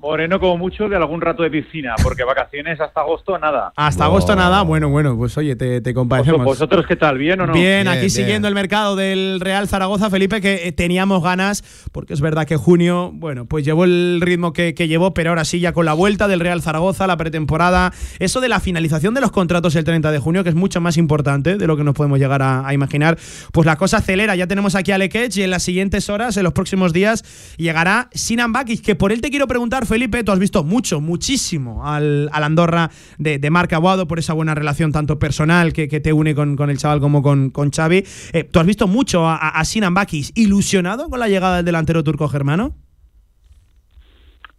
moreno 0.00 0.40
como 0.40 0.58
mucho 0.58 0.88
de 0.88 0.96
algún 0.96 1.20
rato 1.20 1.44
de 1.44 1.50
piscina, 1.50 1.94
porque 2.02 2.24
vacaciones 2.24 2.80
hasta 2.80 3.02
agosto 3.02 3.38
nada. 3.38 3.72
Hasta 3.76 4.06
agosto 4.06 4.34
nada, 4.34 4.62
bueno, 4.62 4.88
bueno, 4.88 5.16
pues 5.16 5.38
oye, 5.38 5.54
te, 5.54 5.80
te 5.80 5.94
compadecemos. 5.94 6.44
¿Vosotros 6.44 6.86
qué 6.88 6.96
tal? 6.96 7.18
¿Bien 7.18 7.40
o 7.40 7.46
no? 7.46 7.52
Bien, 7.52 7.86
aquí 7.86 8.10
siguiendo 8.10 8.48
el 8.48 8.54
mercado 8.54 8.96
del 8.96 9.38
Real 9.38 9.68
Zaragoza, 9.68 10.10
Felipe, 10.10 10.40
que 10.40 10.66
eh, 10.66 10.72
teníamos 10.72 11.22
ganas, 11.22 11.62
porque 11.92 12.14
es 12.14 12.20
verdad 12.20 12.46
que 12.46 12.56
junio, 12.56 13.12
bueno, 13.14 13.46
pues 13.46 13.64
llevó 13.64 13.84
el 13.84 14.20
ritmo 14.20 14.52
que, 14.52 14.74
que 14.74 14.88
llevó, 14.88 15.14
pero 15.14 15.30
ahora 15.30 15.44
sí, 15.44 15.60
ya 15.60 15.72
con 15.72 15.86
la 15.86 15.92
vuelta 15.92 16.26
del 16.26 16.40
Real 16.40 16.62
Zaragoza, 16.62 17.06
la 17.06 17.16
pretemporada, 17.16 17.92
eso 18.18 18.40
de 18.40 18.48
la 18.48 18.58
finalización 18.58 19.14
de 19.14 19.20
los 19.20 19.30
contratos 19.30 19.76
el 19.76 19.84
30 19.84 20.10
de 20.10 20.18
junio, 20.18 20.42
que 20.42 20.50
es 20.50 20.56
mucho 20.56 20.80
más 20.80 20.96
importante 20.96 21.56
de 21.56 21.66
lo 21.68 21.76
que 21.76 21.84
nos 21.84 21.94
podemos 21.94 22.18
llegar 22.18 22.42
a, 22.42 22.66
a 22.66 22.74
imaginar 22.74 23.05
pues 23.52 23.66
la 23.66 23.76
cosa 23.76 23.98
acelera. 23.98 24.34
Ya 24.36 24.46
tenemos 24.46 24.74
aquí 24.74 24.92
a 24.92 24.98
Lekech 24.98 25.36
y 25.36 25.42
en 25.42 25.50
las 25.50 25.62
siguientes 25.62 26.08
horas, 26.10 26.36
en 26.36 26.44
los 26.44 26.52
próximos 26.52 26.92
días, 26.92 27.54
llegará 27.56 28.08
Sinan 28.12 28.52
Bakis, 28.52 28.82
que 28.82 28.94
por 28.94 29.12
él 29.12 29.20
te 29.20 29.30
quiero 29.30 29.46
preguntar, 29.46 29.86
Felipe, 29.86 30.24
tú 30.24 30.32
has 30.32 30.38
visto 30.38 30.64
mucho, 30.64 31.00
muchísimo 31.00 31.86
al, 31.86 32.30
Andorra 32.32 32.90
de, 33.18 33.38
de 33.38 33.50
Marc 33.50 33.72
Aguado 33.72 34.06
por 34.06 34.18
esa 34.18 34.32
buena 34.32 34.54
relación 34.54 34.92
tanto 34.92 35.18
personal 35.18 35.72
que, 35.72 35.86
te 35.88 36.12
une 36.12 36.34
con, 36.34 36.70
el 36.70 36.78
chaval 36.78 37.00
como 37.00 37.22
con, 37.22 37.50
con 37.50 37.70
Xavi. 37.70 38.04
Eh, 38.32 38.44
¿Tú 38.44 38.60
has 38.60 38.66
visto 38.66 38.86
mucho 38.86 39.26
a, 39.26 39.36
a 39.36 39.64
Sinan 39.64 39.94
Bakis 39.94 40.32
ilusionado 40.34 41.08
con 41.08 41.18
la 41.18 41.28
llegada 41.28 41.56
del 41.56 41.64
delantero 41.64 42.04
turco 42.04 42.28
germano? 42.28 42.74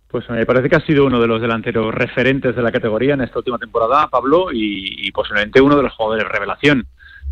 Pues 0.07 0.29
me 0.29 0.45
parece 0.45 0.69
que 0.69 0.75
ha 0.77 0.85
sido 0.85 1.05
uno 1.05 1.19
de 1.19 1.27
los 1.27 1.41
delanteros 1.41 1.93
referentes 1.93 2.55
de 2.55 2.61
la 2.61 2.71
categoría 2.71 3.13
en 3.13 3.21
esta 3.21 3.39
última 3.39 3.57
temporada, 3.57 4.07
Pablo, 4.07 4.51
y, 4.53 5.05
y 5.05 5.11
posiblemente 5.11 5.59
uno 5.59 5.75
de 5.75 5.83
los 5.83 5.93
jugadores 5.93 6.23
de 6.23 6.29
revelación 6.29 6.87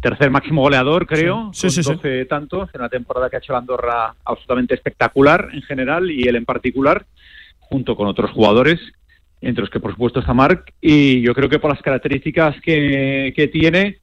tercer 0.06 0.30
máximo 0.30 0.62
goleador, 0.62 1.08
creo, 1.08 1.50
sí, 1.52 1.68
con 1.82 1.96
12 1.96 2.26
tantos, 2.26 2.70
en 2.76 2.82
una 2.82 2.90
temporada 2.90 3.28
que 3.28 3.38
ha 3.38 3.40
hecho 3.40 3.54
la 3.54 3.60
Andorra 3.60 4.14
absolutamente 4.24 4.76
espectacular 4.76 5.50
en 5.52 5.64
general 5.64 6.12
y 6.12 6.28
él 6.28 6.36
en 6.36 6.46
particular, 6.46 7.08
junto 7.58 7.96
con 7.96 8.08
otros 8.08 8.30
jugadores, 8.30 8.80
entre 9.42 9.62
los 9.62 9.72
que 9.72 9.80
por 9.80 9.94
supuesto 9.94 10.20
está 10.20 10.32
Marc, 10.32 10.74
y 10.80 11.22
yo 11.22 11.34
creo 11.34 11.50
que 11.50 11.58
por 11.58 11.72
las 11.72 11.82
características 11.82 12.62
que, 12.62 13.34
que 13.36 13.48
tiene, 13.48 13.98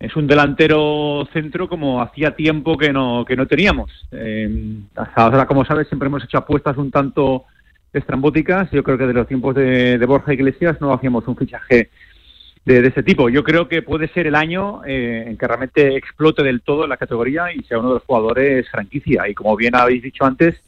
es 0.00 0.16
un 0.16 0.26
delantero 0.26 1.28
centro 1.34 1.68
como 1.68 2.00
hacía 2.00 2.34
tiempo 2.34 2.78
que 2.78 2.90
no, 2.90 3.26
que 3.26 3.36
no 3.36 3.46
teníamos. 3.46 3.90
Eh, 4.12 4.78
ahora, 5.14 5.44
como 5.44 5.66
sabes, 5.66 5.88
siempre 5.88 6.06
hemos 6.06 6.24
hecho 6.24 6.38
apuestas 6.38 6.78
un 6.78 6.90
tanto 6.90 7.44
estrambóticas. 7.92 8.70
Yo 8.70 8.82
creo 8.82 8.96
que 8.96 9.06
de 9.06 9.12
los 9.12 9.28
tiempos 9.28 9.54
de, 9.54 9.98
de 9.98 10.06
Borja 10.06 10.32
Iglesias 10.32 10.78
no 10.80 10.94
hacíamos 10.94 11.28
un 11.28 11.36
fichaje 11.36 11.90
de, 12.64 12.86
ese 12.86 13.02
tipo. 13.02 13.28
Yo 13.28 13.44
creo 13.44 13.68
que 13.68 13.82
puede 13.82 14.08
ser 14.08 14.26
el 14.26 14.34
año 14.34 14.82
eh, 14.84 15.24
en 15.26 15.36
que 15.36 15.46
realmente 15.46 15.96
explote 15.96 16.42
del 16.42 16.62
todo 16.62 16.84
en 16.84 16.90
la 16.90 16.96
categoría 16.96 17.52
y 17.52 17.62
sea 17.64 17.78
uno 17.78 17.88
de 17.88 17.94
los 17.94 18.04
jugadores 18.04 18.68
franquicia. 18.70 19.28
Y 19.28 19.34
como 19.34 19.56
bien 19.56 19.74
habéis 19.74 20.02
dicho 20.02 20.24
antes, 20.24 20.60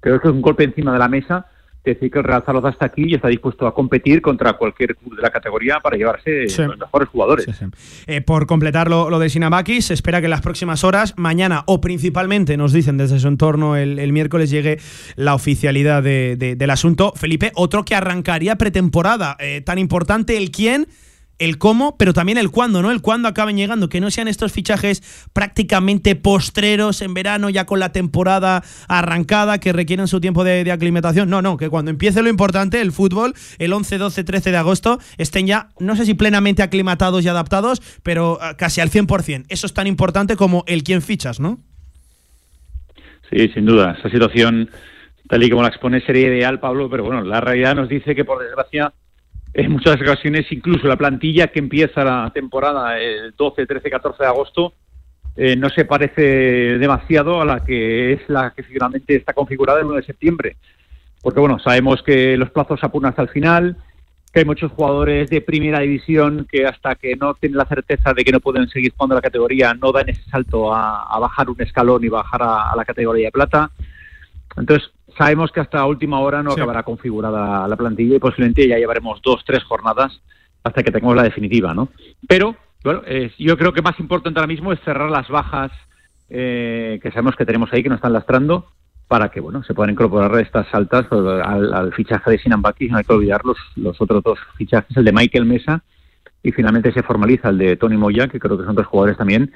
creo 0.00 0.20
que 0.20 0.28
es 0.28 0.34
un 0.34 0.42
golpe 0.42 0.64
encima 0.64 0.92
de 0.92 0.98
la 0.98 1.08
mesa 1.08 1.46
decir 1.88 2.10
que 2.10 2.18
el 2.18 2.24
Real 2.24 2.42
Zaragoza 2.44 2.70
está 2.70 2.86
aquí 2.86 3.04
y 3.06 3.14
está 3.14 3.28
dispuesto 3.28 3.66
a 3.66 3.74
competir 3.74 4.22
contra 4.22 4.54
cualquier 4.54 4.96
club 4.96 5.16
de 5.16 5.22
la 5.22 5.30
categoría 5.30 5.80
para 5.80 5.96
llevarse 5.96 6.44
los 6.44 6.78
mejores 6.78 7.08
jugadores. 7.08 7.46
Eh, 8.06 8.20
por 8.20 8.46
completar 8.46 8.88
lo, 8.88 9.18
de 9.18 9.28
Sinabakis, 9.28 9.86
se 9.86 9.94
espera 9.94 10.20
que 10.20 10.26
en 10.26 10.30
las 10.30 10.40
próximas 10.40 10.84
horas, 10.84 11.14
mañana 11.16 11.64
o 11.66 11.80
principalmente, 11.80 12.56
nos 12.56 12.72
dicen 12.72 12.96
desde 12.96 13.18
su 13.18 13.28
entorno 13.28 13.76
el, 13.76 14.12
miércoles, 14.12 14.50
llegue 14.50 14.78
la 15.16 15.34
oficialidad 15.34 16.02
del 16.02 16.70
asunto. 16.70 17.12
Felipe, 17.16 17.52
otro 17.54 17.84
que 17.84 17.94
arrancaría 17.94 18.56
pretemporada, 18.56 19.36
eh, 19.40 19.60
tan 19.62 19.78
importante 19.78 20.36
el 20.36 20.50
quién 20.50 20.86
el 21.38 21.58
cómo, 21.58 21.96
pero 21.96 22.12
también 22.12 22.38
el 22.38 22.50
cuándo, 22.50 22.82
¿no? 22.82 22.90
El 22.90 23.00
cuándo 23.00 23.28
acaben 23.28 23.56
llegando, 23.56 23.88
que 23.88 24.00
no 24.00 24.10
sean 24.10 24.28
estos 24.28 24.52
fichajes 24.52 25.28
prácticamente 25.32 26.16
postreros 26.16 27.02
en 27.02 27.14
verano, 27.14 27.50
ya 27.50 27.64
con 27.64 27.80
la 27.80 27.92
temporada 27.92 28.62
arrancada, 28.88 29.58
que 29.58 29.72
requieren 29.72 30.08
su 30.08 30.20
tiempo 30.20 30.44
de, 30.44 30.70
aclimatación. 30.70 31.30
No, 31.30 31.42
no, 31.42 31.56
que 31.56 31.68
cuando 31.68 31.90
empiece 31.90 32.22
lo 32.22 32.28
importante, 32.28 32.80
el 32.80 32.92
fútbol, 32.92 33.34
el 33.58 33.72
11, 33.72 33.98
12, 33.98 34.24
13 34.24 34.50
de 34.50 34.56
agosto, 34.56 34.98
estén 35.16 35.46
ya, 35.46 35.68
no 35.78 35.96
sé 35.96 36.04
si 36.04 36.14
plenamente 36.14 36.62
aclimatados 36.62 37.24
y 37.24 37.28
adaptados, 37.28 37.80
pero 38.02 38.38
ah, 38.40 38.56
casi 38.56 38.80
al 38.80 38.90
100%. 38.90 39.46
Eso 39.48 39.66
es 39.66 39.74
tan 39.74 39.86
importante 39.86 40.36
como 40.36 40.64
el 40.66 40.82
quién 40.82 41.02
fichas, 41.02 41.40
¿no? 41.40 41.58
Sí, 43.30 43.48
sin 43.54 43.66
duda. 43.66 43.96
Esa 43.98 44.10
situación, 44.10 44.70
tal 45.28 45.42
y 45.42 45.50
como 45.50 45.62
la 45.62 45.68
expone, 45.68 46.00
sería 46.00 46.28
ideal, 46.28 46.60
Pablo, 46.60 46.88
pero 46.90 47.04
bueno, 47.04 47.22
la 47.22 47.40
realidad 47.40 47.74
nos 47.74 47.88
dice 47.88 48.14
que 48.14 48.24
por 48.24 48.42
desgracia 48.42 48.92
en 49.54 49.72
muchas 49.72 49.96
ocasiones 50.00 50.46
incluso 50.50 50.86
la 50.86 50.96
plantilla 50.96 51.48
que 51.48 51.58
empieza 51.58 52.04
la 52.04 52.30
temporada 52.32 52.98
el 52.98 53.34
12, 53.36 53.66
13, 53.66 53.90
14 53.90 54.22
de 54.22 54.28
agosto 54.28 54.74
eh, 55.40 55.54
no 55.54 55.68
se 55.68 55.84
parece 55.84 56.20
demasiado 56.78 57.40
a 57.40 57.44
la 57.44 57.64
que 57.64 58.12
es 58.12 58.20
la 58.28 58.52
que 58.56 58.64
finalmente 58.64 59.14
está 59.14 59.32
configurada 59.32 59.78
el 59.78 59.86
1 59.86 59.94
de 59.94 60.02
septiembre. 60.02 60.56
Porque 61.22 61.38
bueno, 61.38 61.60
sabemos 61.60 62.02
que 62.02 62.36
los 62.36 62.50
plazos 62.50 62.82
apuran 62.82 63.10
hasta 63.10 63.22
el 63.22 63.28
final, 63.28 63.76
que 64.32 64.40
hay 64.40 64.44
muchos 64.44 64.72
jugadores 64.72 65.30
de 65.30 65.40
primera 65.40 65.78
división 65.78 66.44
que 66.50 66.66
hasta 66.66 66.96
que 66.96 67.14
no 67.14 67.34
tienen 67.34 67.56
la 67.56 67.66
certeza 67.66 68.12
de 68.14 68.24
que 68.24 68.32
no 68.32 68.40
pueden 68.40 68.68
seguir 68.68 68.92
jugando 68.96 69.14
la 69.14 69.20
categoría 69.20 69.74
no 69.74 69.92
dan 69.92 70.08
ese 70.08 70.24
salto 70.24 70.74
a, 70.74 71.16
bajar 71.20 71.48
un 71.48 71.62
escalón 71.62 72.02
y 72.02 72.08
bajar 72.08 72.42
a, 72.42 72.74
la 72.76 72.84
categoría 72.84 73.26
de 73.26 73.32
plata. 73.32 73.70
Entonces, 74.56 74.90
sabemos 75.18 75.50
que 75.50 75.60
hasta 75.60 75.84
última 75.84 76.20
hora 76.20 76.42
no 76.42 76.52
acabará 76.52 76.84
configurada 76.84 77.66
la 77.66 77.76
plantilla 77.76 78.16
y 78.16 78.20
posiblemente 78.20 78.68
ya 78.68 78.78
llevaremos 78.78 79.20
dos, 79.22 79.44
tres 79.44 79.64
jornadas 79.64 80.20
hasta 80.62 80.82
que 80.82 80.92
tengamos 80.92 81.16
la 81.16 81.24
definitiva, 81.24 81.74
¿no? 81.74 81.88
Pero, 82.26 82.56
bueno, 82.84 83.02
yo 83.38 83.58
creo 83.58 83.72
que 83.72 83.82
más 83.82 83.98
importante 83.98 84.38
ahora 84.38 84.46
mismo 84.46 84.72
es 84.72 84.80
cerrar 84.80 85.10
las 85.10 85.28
bajas 85.28 85.72
eh, 86.30 86.98
que 87.02 87.10
sabemos 87.10 87.36
que 87.36 87.44
tenemos 87.44 87.72
ahí, 87.72 87.82
que 87.82 87.88
nos 87.88 87.96
están 87.96 88.12
lastrando, 88.12 88.68
para 89.08 89.30
que, 89.30 89.40
bueno, 89.40 89.62
se 89.64 89.74
puedan 89.74 89.92
incorporar 89.92 90.38
estas 90.40 90.66
altas 90.72 91.06
al, 91.10 91.92
fichaje 91.94 92.30
de 92.30 92.38
Sinan 92.38 92.62
Baki, 92.62 92.88
no 92.88 92.98
hay 92.98 93.04
que 93.04 93.12
olvidar 93.12 93.40
los, 93.44 93.56
los 93.76 94.00
otros 94.00 94.22
dos 94.22 94.38
fichajes, 94.56 94.94
el 94.96 95.04
de 95.04 95.12
Michael 95.12 95.46
Mesa 95.46 95.82
y 96.42 96.52
finalmente 96.52 96.92
se 96.92 97.02
formaliza 97.02 97.48
el 97.48 97.58
de 97.58 97.76
Tony 97.76 97.96
Moya, 97.96 98.28
que 98.28 98.38
creo 98.38 98.58
que 98.58 98.64
son 98.64 98.76
dos 98.76 98.86
jugadores 98.86 99.16
también 99.16 99.50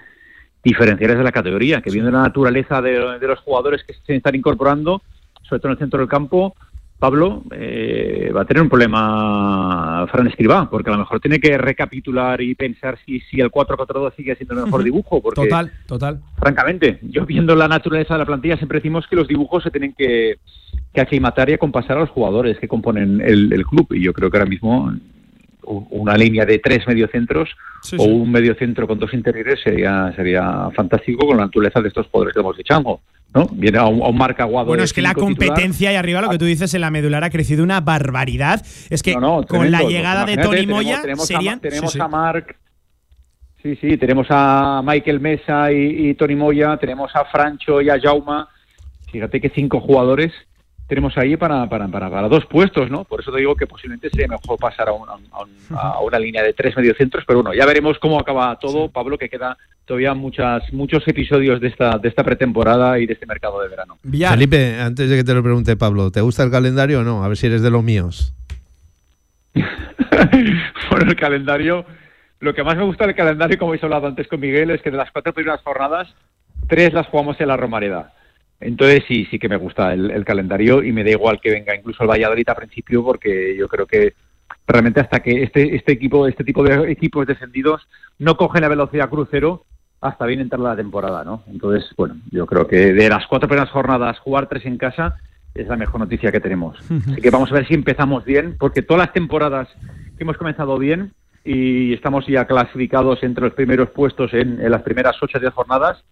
diferenciales 0.64 1.18
de 1.18 1.24
la 1.24 1.32
categoría, 1.32 1.82
que 1.82 1.90
viendo 1.90 2.10
la 2.10 2.22
naturaleza 2.22 2.80
de, 2.80 3.18
de 3.18 3.26
los 3.26 3.40
jugadores 3.40 3.84
que 3.84 3.94
se 3.94 4.16
están 4.16 4.34
incorporando, 4.34 5.02
sobre 5.52 5.60
todo 5.60 5.72
en 5.72 5.72
el 5.72 5.78
centro 5.80 5.98
del 6.00 6.08
campo, 6.08 6.54
Pablo 6.98 7.42
eh, 7.50 8.30
va 8.34 8.42
a 8.42 8.44
tener 8.46 8.62
un 8.62 8.70
problema 8.70 10.06
Fran 10.10 10.28
Escribá, 10.28 10.70
porque 10.70 10.88
a 10.88 10.94
lo 10.94 11.00
mejor 11.00 11.20
tiene 11.20 11.40
que 11.40 11.58
recapitular 11.58 12.40
y 12.40 12.54
pensar 12.54 12.96
si, 13.04 13.20
si 13.20 13.38
el 13.40 13.50
4-4-2 13.50 14.14
sigue 14.16 14.34
siendo 14.36 14.54
el 14.54 14.64
mejor 14.64 14.82
dibujo. 14.82 15.20
Porque, 15.20 15.42
total, 15.42 15.72
total. 15.86 16.20
Francamente, 16.38 17.00
yo 17.02 17.26
viendo 17.26 17.54
la 17.54 17.68
naturaleza 17.68 18.14
de 18.14 18.18
la 18.18 18.24
plantilla 18.24 18.56
siempre 18.56 18.78
decimos 18.78 19.06
que 19.08 19.16
los 19.16 19.28
dibujos 19.28 19.62
se 19.62 19.70
tienen 19.70 19.92
que, 19.98 20.36
que 20.94 21.00
aclimatar 21.02 21.50
y 21.50 21.54
acompasar 21.54 21.98
a 21.98 22.00
los 22.00 22.10
jugadores 22.10 22.58
que 22.58 22.68
componen 22.68 23.20
el, 23.20 23.62
club. 23.66 23.88
Y 23.90 24.00
yo 24.00 24.14
creo 24.14 24.30
que 24.30 24.38
ahora 24.38 24.48
mismo 24.48 24.94
una 25.64 26.16
línea 26.16 26.44
de 26.44 26.58
tres 26.58 26.86
mediocentros 26.86 27.50
o 27.96 28.04
un 28.04 28.30
mediocentro 28.30 28.86
con 28.86 28.98
dos 28.98 29.12
interiores 29.14 29.60
sería, 29.62 30.12
sería 30.14 30.70
fantástico 30.74 31.26
con 31.26 31.36
la 31.36 31.44
naturaleza 31.44 31.80
de 31.80 31.88
estos 31.88 32.06
jugadores 32.08 32.34
que 32.34 32.40
hemos 32.40 32.56
dicho. 32.56 33.00
¿no? 33.34 33.46
Viene 33.52 33.78
a 33.78 33.86
un, 33.86 34.16
marca 34.16 34.42
Aguado. 34.42 34.68
Bueno, 34.68 34.82
es 34.82 34.92
que 34.92 35.02
la 35.02 35.14
competencia 35.14 35.90
ahí 35.90 35.96
arriba, 35.96 36.20
lo 36.20 36.30
que 36.30 36.38
tú 36.38 36.44
dices 36.44 36.74
en 36.74 36.82
la 36.82 36.90
medular, 36.90 37.24
ha 37.24 37.30
crecido 37.30 37.62
una 37.64 37.80
barbaridad. 37.80 38.64
Es 38.90 39.02
que 39.02 39.14
con 39.14 39.70
la 39.70 39.82
llegada 39.82 40.24
de 40.24 40.36
Tony 40.36 40.66
Moya 40.66 41.00
tenemos, 41.02 41.96
a, 41.98 42.08
Mark. 42.08 42.56
Sí, 43.62 43.76
sí, 43.76 43.96
tenemos 43.96 44.26
a 44.30 44.82
Michael 44.84 45.20
Mesa 45.20 45.72
y, 45.72 46.10
y 46.10 46.14
Tony 46.14 46.36
Moya, 46.36 46.76
tenemos 46.76 47.14
a 47.14 47.24
Francho 47.26 47.80
y 47.80 47.88
a 47.88 47.98
Jauma. 48.00 48.48
Fíjate 49.10 49.40
que 49.40 49.50
cinco 49.50 49.80
jugadores 49.80 50.32
tenemos 50.92 51.16
ahí 51.16 51.38
para, 51.38 51.66
para, 51.70 51.88
para, 51.88 52.28
dos 52.28 52.44
puestos, 52.44 52.90
¿no? 52.90 53.04
Por 53.04 53.22
eso 53.22 53.32
te 53.32 53.38
digo 53.38 53.56
que 53.56 53.66
posiblemente 53.66 54.10
sería 54.10 54.28
mejor 54.28 54.58
pasar 54.58 54.90
a, 54.90 54.92
a, 55.74 56.00
una 56.00 56.18
línea 56.18 56.42
de 56.42 56.52
tres 56.52 56.76
mediocentros, 56.76 57.24
pero 57.26 57.40
bueno, 57.40 57.56
ya 57.56 57.64
veremos 57.64 57.98
cómo 57.98 58.20
acaba 58.20 58.58
todo, 58.58 58.90
Pablo, 58.90 59.16
que 59.16 59.30
queda 59.30 59.56
todavía 59.86 60.12
muchas, 60.12 60.70
muchos 60.70 61.02
episodios 61.08 61.62
de 61.62 61.68
esta, 61.68 61.96
de 61.96 62.10
esta 62.10 62.22
pretemporada 62.22 62.98
y 62.98 63.06
de 63.06 63.14
este 63.14 63.24
mercado 63.24 63.62
de 63.62 63.70
verano. 63.70 63.96
Felipe, 64.02 64.78
antes 64.78 65.08
de 65.08 65.16
que 65.16 65.24
te 65.24 65.32
lo 65.32 65.42
pregunte 65.42 65.76
Pablo, 65.76 66.10
¿te 66.10 66.20
gusta 66.20 66.42
el 66.42 66.50
calendario 66.50 67.00
o 67.00 67.04
no? 67.04 67.24
A 67.24 67.28
ver 67.28 67.38
si 67.38 67.46
eres 67.46 67.62
de 67.62 67.70
los 67.70 67.82
míos. 67.82 68.34
bueno, 69.54 71.08
el 71.08 71.16
calendario, 71.16 71.86
lo 72.40 72.52
que 72.52 72.62
más 72.62 72.76
me 72.76 72.84
gusta 72.84 73.06
del 73.06 73.16
calendario, 73.16 73.58
como 73.58 73.70
habéis 73.70 73.84
hablado 73.84 74.08
antes 74.08 74.28
con 74.28 74.40
Miguel, 74.40 74.70
es 74.70 74.82
que 74.82 74.90
de 74.90 74.98
las 74.98 75.10
cuatro 75.10 75.32
primeras 75.32 75.62
jornadas, 75.62 76.14
tres 76.68 76.92
las 76.92 77.06
jugamos 77.06 77.40
en 77.40 77.48
la 77.48 77.56
Romareda. 77.56 78.12
Entonces 78.62 79.02
sí, 79.08 79.26
sí 79.30 79.38
que 79.38 79.48
me 79.48 79.56
gusta 79.56 79.92
el, 79.92 80.24
calendario 80.24 80.82
y 80.82 80.92
me 80.92 81.04
da 81.04 81.10
igual 81.10 81.40
que 81.40 81.50
venga 81.50 81.74
incluso 81.74 82.02
el 82.02 82.10
Valladolid 82.10 82.48
a 82.48 82.54
principio 82.54 83.04
porque 83.04 83.56
yo 83.58 83.68
creo 83.68 83.86
que 83.86 84.14
realmente 84.66 85.00
hasta 85.00 85.20
que 85.20 85.42
este, 85.42 85.74
este 85.74 85.92
equipo, 85.92 86.26
este 86.26 86.44
tipo 86.44 86.62
de 86.62 86.90
equipos 86.90 87.26
descendidos 87.26 87.86
no 88.18 88.36
cogen 88.36 88.62
la 88.62 88.68
velocidad 88.68 89.10
crucero 89.10 89.64
hasta 90.00 90.26
bien 90.26 90.40
entrar 90.40 90.60
la 90.60 90.76
temporada, 90.76 91.24
¿no? 91.24 91.44
Entonces, 91.46 91.88
bueno, 91.96 92.16
yo 92.30 92.46
creo 92.46 92.66
que 92.66 92.92
de 92.92 93.08
las 93.08 93.26
cuatro 93.26 93.48
primeras 93.48 93.70
jornadas 93.70 94.18
jugar 94.18 94.48
tres 94.48 94.66
en 94.66 94.76
casa 94.76 95.16
es 95.54 95.68
la 95.68 95.76
mejor 95.76 96.00
noticia 96.00 96.32
que 96.32 96.40
tenemos. 96.40 96.78
Así 96.90 97.20
que 97.20 97.30
vamos 97.30 97.50
a 97.50 97.54
ver 97.54 97.68
si 97.68 97.74
empezamos 97.74 98.24
bien, 98.24 98.56
porque 98.58 98.82
todas 98.82 99.06
las 99.06 99.12
temporadas 99.12 99.68
que 100.16 100.24
hemos 100.24 100.36
comenzado 100.36 100.78
bien 100.78 101.12
y 101.44 101.92
estamos 101.92 102.26
ya 102.26 102.46
clasificados 102.46 103.22
entre 103.22 103.44
los 103.44 103.54
primeros 103.54 103.90
puestos 103.90 104.32
en, 104.34 104.60
en 104.60 104.70
las 104.70 104.82
primeras 104.82 105.16
ocho 105.22 105.38
o 105.38 105.40
diez 105.40 105.52
jornadas, 105.52 106.02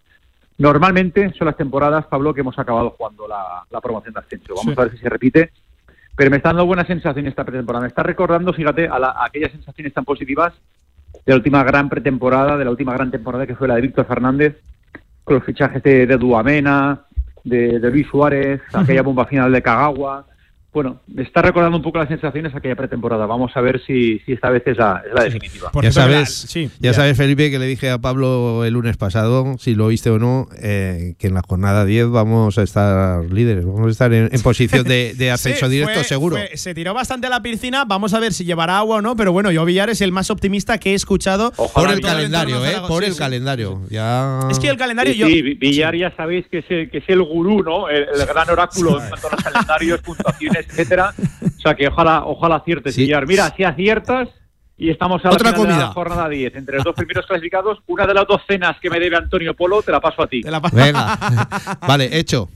Normalmente 0.61 1.33
son 1.39 1.47
las 1.47 1.57
temporadas, 1.57 2.05
Pablo, 2.05 2.35
que 2.35 2.43
hemos 2.43 2.59
acabado 2.59 2.91
jugando 2.91 3.27
la, 3.27 3.81
promoción 3.81 4.13
de 4.13 4.21
ascenso. 4.21 4.55
Vamos 4.55 4.77
a 4.77 4.83
ver 4.83 4.93
si 4.93 4.99
se 4.99 5.09
repite. 5.09 5.53
Pero 6.15 6.31
me 6.31 6.37
está 6.37 6.51
dando 6.51 6.67
buena 6.67 6.85
sensación 6.85 7.27
esta 7.27 7.45
pretemporada. 7.45 7.83
Me 7.83 7.89
está 7.89 8.03
recordando, 8.03 8.53
fíjate, 8.53 8.87
a, 8.87 9.25
aquellas 9.25 9.53
sensaciones 9.53 9.95
tan 9.95 10.05
positivas 10.05 10.53
de 11.25 11.33
la 11.33 11.37
última 11.37 11.65
gran 11.65 11.89
pretemporada, 11.89 12.59
de 12.59 12.67
la 12.67 12.71
última 12.71 12.93
gran 12.93 13.11
temporada 13.11 13.47
que 13.47 13.57
fue 13.57 13.69
la 13.69 13.77
de 13.77 13.81
Víctor 13.81 14.05
Fernández, 14.05 14.61
con 15.25 15.37
los 15.37 15.45
fichajes 15.45 15.83
de, 15.83 16.07
Duamena, 16.19 17.07
de, 17.43 17.79
Luis 17.79 18.07
Suárez, 18.09 18.61
aquella 18.75 19.01
bomba 19.01 19.25
final 19.25 19.51
de 19.51 19.63
Cagagua 19.63 20.27
bueno, 20.73 21.01
me 21.09 21.25
está 21.25 21.43
recordando 21.43 21.77
un 21.77 21.83
poco 21.83 21.99
las 21.99 22.09
sensaciones 22.09 22.55
aquella 22.55 22.77
pretemporada. 22.77 23.27
Vamos 23.27 23.51
a 23.57 23.61
ver 23.61 23.81
si, 23.85 24.21
si 24.21 24.33
esta 24.33 24.51
vez 24.51 24.63
es 24.67 24.79
la, 24.79 25.03
definitiva. 25.25 25.71
Ya 25.83 25.91
sabes, 25.91 26.49
ya, 26.79 26.95
sabes, 26.95 27.17
Felipe, 27.17 27.51
que 27.51 27.59
le 27.59 27.67
dije 27.67 27.91
a 27.91 27.99
Pablo 27.99 28.65
el 28.65 28.75
lunes 28.75 28.97
pasado, 28.97 29.57
si 29.59 29.75
lo 29.75 29.89
viste 29.89 30.11
o 30.11 30.21
no, 30.21 30.49
eh, 30.63 31.15
que 31.19 31.27
en 31.27 31.35
la 31.35 31.43
jornada 31.43 31.85
10 31.85 32.11
vamos 32.11 32.57
a 32.59 32.63
estar 32.63 33.25
líderes, 33.25 33.67
vamos 33.67 33.89
a 33.89 33.91
estar 33.91 34.13
en, 34.13 34.29
posición 34.43 34.85
de, 34.85 35.31
ascenso 35.33 35.69
directo, 35.69 36.05
seguro. 36.05 36.37
se 36.55 36.73
tiró 36.73 36.95
bastante 36.95 37.27
a 37.27 37.31
la 37.31 37.43
piscina, 37.43 37.85
vamos 37.85 38.15
a 38.15 38.21
ver 38.21 38.33
si 38.33 38.45
llevará 38.45 38.79
agua 38.79 38.99
o 38.99 39.03
no, 39.03 39.17
pero 39.17 39.33
bueno, 39.33 39.51
yo 39.51 39.65
Villar 39.65 39.91
es 39.91 40.01
el 40.01 40.13
más 40.13 40.31
optimista 40.31 40.79
que 40.79 40.93
he 40.93 40.95
escuchado. 40.95 41.51
por 41.51 41.91
el 41.91 42.01
calendario, 42.01 42.65
¿eh? 42.65 42.77
Por 42.87 43.03
el 43.03 43.17
calendario. 43.17 43.81
Ya... 43.91 44.41
Es 44.51 44.61
que 44.61 44.69
el 44.69 44.77
calendario. 44.77 45.15
yo... 45.15 45.27
Villar 45.27 45.97
ya 45.97 46.15
sabéis 46.17 46.47
que 46.49 46.59
es 46.59 46.71
el, 46.71 46.91
que 46.91 46.99
es 46.99 47.09
el 47.09 47.23
gurú, 47.23 47.63
¿no? 47.65 47.89
El, 47.89 48.07
gran 48.31 48.49
oráculo 48.49 49.01
en 49.01 49.09
cuanto 49.09 49.27
a 49.27 49.31
los 49.33 49.43
calendarios, 49.43 50.01
puntuaciones 50.03 50.60
etcétera. 50.61 51.15
O 51.45 51.61
sea 51.61 51.75
que 51.75 51.89
ojalá, 51.89 52.25
ojalá 52.25 52.57
aciertes, 52.57 52.97
Mira, 53.27 53.53
si 53.57 53.65
aciertas 53.65 54.29
y 54.81 54.89
estamos 54.89 55.23
a 55.27 55.31
Otra 55.31 55.53
la 55.53 55.89
jornada 55.89 56.29
10, 56.29 56.57
entre 56.57 56.77
los 56.77 56.85
dos 56.85 56.95
primeros 56.95 57.27
clasificados, 57.27 57.79
una 57.87 58.07
de 58.07 58.15
las 58.15 58.27
dos 58.27 58.41
cenas 58.49 58.77
que 58.81 58.89
me 58.89 58.99
debe 58.99 59.15
Antonio 59.17 59.55
Polo 59.55 59.83
te 59.83 59.93
la 59.93 60.01
paso 60.01 60.23
a 60.23 60.27
ti. 60.27 60.41
Venga. 60.73 61.19
vale, 61.87 62.19
hecho. 62.19 62.49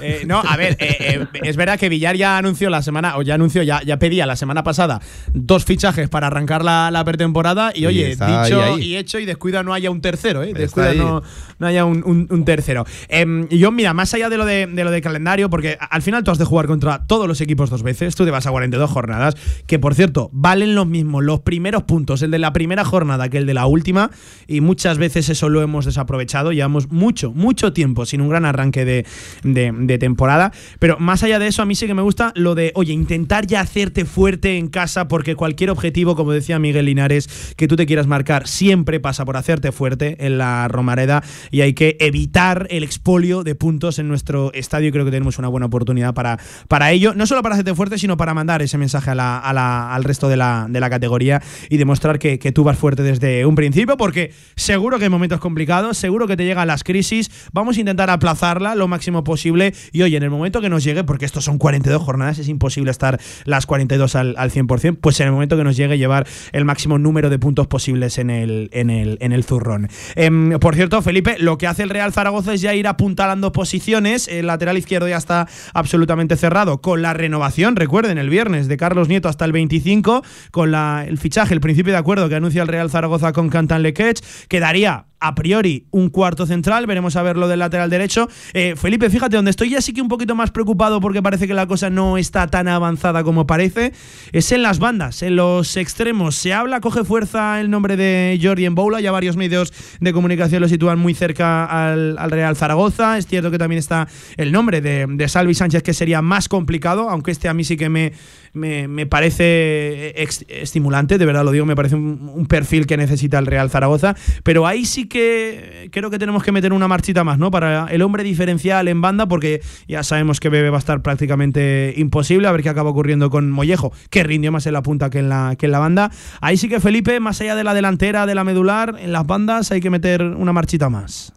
Eh, 0.00 0.24
no, 0.26 0.40
a 0.40 0.56
ver, 0.56 0.76
eh, 0.78 0.96
eh, 1.00 1.26
es 1.42 1.56
verdad 1.56 1.78
que 1.78 1.88
Villar 1.88 2.16
ya 2.16 2.38
anunció 2.38 2.70
la 2.70 2.82
semana, 2.82 3.16
o 3.16 3.22
ya 3.22 3.34
anunció, 3.34 3.62
ya, 3.62 3.82
ya 3.82 3.98
pedía 3.98 4.26
la 4.26 4.36
semana 4.36 4.62
pasada 4.62 5.00
dos 5.32 5.64
fichajes 5.64 6.08
para 6.08 6.26
arrancar 6.26 6.64
la, 6.64 6.90
la 6.90 7.04
pretemporada 7.04 7.72
y 7.74 7.86
oye, 7.86 8.08
dicho 8.16 8.78
y 8.78 8.96
hecho 8.96 9.18
y 9.18 9.24
descuida 9.24 9.62
no 9.62 9.72
haya 9.72 9.90
un 9.90 10.00
tercero, 10.00 10.42
¿eh? 10.42 10.52
Descuida 10.52 10.94
no, 10.94 11.22
no, 11.58 11.66
haya 11.66 11.84
un, 11.84 12.26
un, 12.30 12.44
tercero. 12.44 12.84
Em, 13.08 13.46
y 13.50 13.58
yo, 13.58 13.72
mira, 13.72 13.94
más 13.94 14.12
allá 14.14 14.28
de 14.28 14.36
lo 14.36 14.44
de, 14.44 14.66
de, 14.66 14.84
lo 14.84 14.90
de 14.90 15.00
calendario, 15.00 15.50
porque 15.50 15.78
al 15.78 16.02
final 16.02 16.24
tú 16.24 16.30
has 16.30 16.38
de 16.38 16.44
jugar 16.44 16.66
contra 16.66 17.06
todos 17.06 17.26
los 17.26 17.40
equipos 17.40 17.70
dos 17.70 17.82
veces, 17.82 18.14
tú 18.14 18.24
te 18.24 18.30
vas 18.30 18.46
a 18.46 18.50
42 18.50 18.90
jornadas, 18.90 19.34
que 19.66 19.78
por 19.78 19.94
cierto, 19.94 20.30
valen 20.32 20.74
los 20.74 20.86
mismos 20.86 21.24
los 21.24 21.40
primeros 21.40 21.84
puntos, 21.84 22.22
el 22.22 22.30
de 22.30 22.38
la 22.38 22.52
primera 22.52 22.84
jornada 22.84 23.28
que 23.28 23.38
el 23.38 23.46
de 23.46 23.54
la 23.54 23.66
última, 23.66 24.10
y 24.46 24.60
muchas 24.60 24.98
veces 24.98 25.28
eso 25.28 25.48
lo 25.48 25.62
hemos 25.62 25.84
desaprovechado, 25.84 26.52
llevamos 26.52 26.90
mucho, 26.90 27.32
mucho 27.32 27.72
tiempo 27.72 28.06
sin 28.06 28.20
un 28.20 28.28
gran 28.28 28.44
arranque 28.44 28.84
de 28.84 29.06
de 29.42 29.72
temporada. 29.86 30.52
Pero 30.78 30.98
más 30.98 31.22
allá 31.22 31.38
de 31.38 31.46
eso, 31.46 31.62
a 31.62 31.66
mí 31.66 31.74
sí 31.74 31.86
que 31.86 31.94
me 31.94 32.02
gusta 32.02 32.32
lo 32.34 32.54
de, 32.54 32.72
oye, 32.74 32.92
intentar 32.92 33.46
ya 33.46 33.60
hacerte 33.60 34.04
fuerte 34.04 34.58
en 34.58 34.68
casa, 34.68 35.08
porque 35.08 35.34
cualquier 35.34 35.70
objetivo, 35.70 36.16
como 36.16 36.32
decía 36.32 36.58
Miguel 36.58 36.86
Linares, 36.86 37.54
que 37.56 37.68
tú 37.68 37.76
te 37.76 37.86
quieras 37.86 38.06
marcar, 38.06 38.48
siempre 38.48 39.00
pasa 39.00 39.24
por 39.24 39.36
hacerte 39.36 39.72
fuerte 39.72 40.26
en 40.26 40.38
la 40.38 40.68
Romareda 40.68 41.22
y 41.50 41.60
hay 41.60 41.74
que 41.74 41.96
evitar 42.00 42.66
el 42.70 42.82
expolio 42.84 43.44
de 43.44 43.54
puntos 43.54 43.98
en 43.98 44.08
nuestro 44.08 44.52
estadio. 44.52 44.92
Creo 44.92 45.04
que 45.04 45.10
tenemos 45.10 45.38
una 45.38 45.48
buena 45.48 45.66
oportunidad 45.66 46.14
para, 46.14 46.38
para 46.68 46.92
ello, 46.92 47.14
no 47.14 47.26
solo 47.26 47.42
para 47.42 47.54
hacerte 47.54 47.74
fuerte, 47.74 47.98
sino 47.98 48.16
para 48.16 48.34
mandar 48.34 48.62
ese 48.62 48.78
mensaje 48.78 49.10
a 49.10 49.94
al 49.94 50.04
resto 50.04 50.28
de 50.28 50.36
la, 50.36 50.66
de 50.68 50.80
la 50.80 50.90
categoría 50.90 51.42
y 51.68 51.76
demostrar 51.76 52.18
que, 52.18 52.38
que 52.38 52.52
tú 52.52 52.64
vas 52.64 52.78
fuerte 52.78 53.02
desde 53.02 53.46
un 53.46 53.54
principio, 53.54 53.96
porque 53.96 54.32
seguro 54.56 54.98
que 54.98 55.04
hay 55.04 55.10
momentos 55.10 55.40
complicados, 55.40 55.96
seguro 55.96 56.26
que 56.26 56.36
te 56.36 56.44
llegan 56.44 56.66
las 56.66 56.84
crisis, 56.84 57.30
vamos 57.52 57.76
a 57.76 57.80
intentar 57.80 58.10
aplazarla 58.10 58.74
lo 58.74 58.88
máximo 58.88 59.24
posible 59.24 59.74
y 59.92 60.02
oye, 60.02 60.16
en 60.16 60.22
el 60.22 60.30
momento 60.30 60.60
que 60.60 60.68
nos 60.68 60.84
llegue, 60.84 61.04
porque 61.04 61.24
estos 61.24 61.44
son 61.44 61.58
42 61.58 62.02
jornadas, 62.02 62.38
es 62.38 62.48
imposible 62.48 62.90
estar 62.90 63.20
las 63.44 63.66
42 63.66 64.14
al, 64.16 64.34
al 64.38 64.50
100%, 64.50 64.98
pues 65.00 65.20
en 65.20 65.26
el 65.26 65.32
momento 65.32 65.56
que 65.56 65.64
nos 65.64 65.76
llegue 65.76 65.98
llevar 65.98 66.26
el 66.52 66.64
máximo 66.64 66.98
número 66.98 67.30
de 67.30 67.38
puntos 67.38 67.66
posibles 67.66 68.18
en 68.18 68.30
el, 68.30 68.68
en 68.72 68.90
el, 68.90 69.18
en 69.20 69.32
el 69.32 69.44
zurrón. 69.44 69.88
Em, 70.14 70.58
por 70.58 70.74
cierto, 70.74 71.02
Felipe, 71.02 71.36
lo 71.38 71.58
que 71.58 71.66
hace 71.66 71.82
el 71.82 71.90
Real 71.90 72.12
Zaragoza 72.12 72.54
es 72.54 72.60
ya 72.60 72.74
ir 72.74 72.86
apuntalando 72.86 73.52
posiciones, 73.52 74.28
el 74.28 74.46
lateral 74.46 74.78
izquierdo 74.78 75.08
ya 75.08 75.16
está 75.16 75.48
absolutamente 75.74 76.36
cerrado 76.36 76.80
con 76.80 77.02
la 77.02 77.14
renovación, 77.14 77.76
recuerden, 77.76 78.18
el 78.18 78.30
viernes 78.30 78.68
de 78.68 78.76
Carlos 78.76 79.08
Nieto 79.08 79.28
hasta 79.28 79.44
el 79.44 79.52
25, 79.52 80.22
con 80.50 80.70
la, 80.70 81.04
el 81.06 81.18
fichaje, 81.18 81.54
el 81.54 81.60
principio 81.60 81.92
de 81.92 81.98
acuerdo 81.98 82.28
que 82.28 82.34
anuncia 82.34 82.62
el 82.62 82.68
Real 82.68 82.90
Zaragoza 82.90 83.32
con 83.32 83.48
Cantan 83.48 83.82
Lequech, 83.82 84.20
quedaría 84.48 85.06
a 85.20 85.34
priori 85.34 85.86
un 85.90 86.10
cuarto 86.10 86.46
central, 86.46 86.86
veremos 86.86 87.16
a 87.16 87.22
ver 87.22 87.36
lo 87.36 87.48
del 87.48 87.60
lateral 87.60 87.90
derecho. 87.90 88.28
Eh, 88.52 88.74
Felipe, 88.76 89.10
fíjate, 89.10 89.36
donde 89.36 89.50
estoy 89.50 89.70
ya 89.70 89.80
sí 89.80 89.92
que 89.92 90.02
un 90.02 90.08
poquito 90.08 90.34
más 90.34 90.50
preocupado 90.50 91.00
porque 91.00 91.22
parece 91.22 91.46
que 91.46 91.54
la 91.54 91.66
cosa 91.66 91.90
no 91.90 92.18
está 92.18 92.46
tan 92.48 92.68
avanzada 92.68 93.24
como 93.24 93.46
parece, 93.46 93.92
es 94.32 94.52
en 94.52 94.62
las 94.62 94.78
bandas, 94.78 95.22
en 95.22 95.36
los 95.36 95.76
extremos. 95.76 96.36
Se 96.36 96.52
habla, 96.52 96.80
coge 96.80 97.04
fuerza 97.04 97.60
el 97.60 97.70
nombre 97.70 97.96
de 97.96 98.38
Jordi 98.42 98.68
Boula, 98.68 99.00
ya 99.00 99.12
varios 99.12 99.36
medios 99.36 99.72
de 100.00 100.12
comunicación 100.12 100.60
lo 100.60 100.68
sitúan 100.68 100.98
muy 100.98 101.14
cerca 101.14 101.64
al, 101.64 102.16
Real 102.30 102.56
Zaragoza. 102.56 103.18
Es 103.18 103.26
cierto 103.26 103.50
que 103.50 103.58
también 103.58 103.78
está 103.78 104.08
el 104.36 104.52
nombre 104.52 104.80
de, 104.80 105.06
de 105.08 105.28
Salvi 105.28 105.54
Sánchez, 105.54 105.82
que 105.82 105.94
sería 105.94 106.22
más 106.22 106.48
complicado, 106.48 107.08
aunque 107.08 107.30
este 107.30 107.48
a 107.48 107.54
mí 107.54 107.64
sí 107.64 107.76
que 107.76 107.88
me, 107.88 108.12
me, 108.56 109.06
parece 109.06 110.14
estimulante, 110.48 111.18
de 111.18 111.26
verdad 111.26 111.44
lo 111.44 111.52
digo, 111.52 111.66
me 111.66 111.76
parece 111.76 111.94
un, 111.94 112.46
perfil 112.46 112.86
que 112.86 112.96
necesita 112.96 113.38
el 113.38 113.46
Real 113.46 113.70
Zaragoza, 113.70 114.14
pero 114.42 114.66
ahí 114.66 114.84
sí 114.84 115.08
que 115.08 115.88
creo 115.92 116.10
que 116.10 116.18
tenemos 116.18 116.42
que 116.42 116.52
meter 116.52 116.72
una 116.72 116.88
marchita 116.88 117.24
más, 117.24 117.38
¿no? 117.38 117.50
Para 117.50 117.86
el 117.86 118.02
hombre 118.02 118.22
diferencial 118.22 118.88
en 118.88 119.00
banda, 119.00 119.26
porque 119.26 119.60
ya 119.88 120.02
sabemos 120.02 120.40
que 120.40 120.48
Bebe 120.48 120.70
va 120.70 120.76
a 120.76 120.78
estar 120.78 121.02
prácticamente 121.02 121.94
imposible, 121.96 122.48
a 122.48 122.52
ver 122.52 122.62
qué 122.62 122.68
acaba 122.68 122.90
ocurriendo 122.90 123.30
con 123.30 123.50
Mollejo, 123.50 123.92
que 124.10 124.22
rindió 124.22 124.52
más 124.52 124.66
en 124.66 124.72
la 124.72 124.82
punta 124.82 125.10
que 125.10 125.18
en 125.18 125.28
la, 125.28 125.56
que 125.58 125.66
en 125.66 125.72
la 125.72 125.78
banda. 125.78 126.10
Ahí 126.40 126.56
sí 126.56 126.68
que 126.68 126.80
Felipe, 126.80 127.20
más 127.20 127.40
allá 127.40 127.56
de 127.56 127.64
la 127.64 127.74
delantera, 127.74 128.26
de 128.26 128.34
la 128.34 128.44
medular, 128.44 128.96
en 128.98 129.12
las 129.12 129.26
bandas 129.26 129.70
hay 129.72 129.80
que 129.80 129.90
meter 129.90 130.22
una 130.22 130.52
marchita 130.52 130.88
más. 130.88 131.32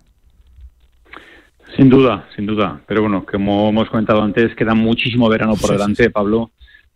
Sin 1.75 1.89
duda, 1.89 2.27
sin 2.35 2.45
duda. 2.45 2.81
Pero 2.87 3.01
bueno, 3.01 3.25
como 3.29 3.69
hemos 3.69 3.89
comentado 3.89 4.21
antes, 4.21 4.55
queda 4.55 4.73
muchísimo 4.73 5.29
verano 5.29 5.55
por 5.55 5.71
delante, 5.71 6.09
Pablo 6.09 6.51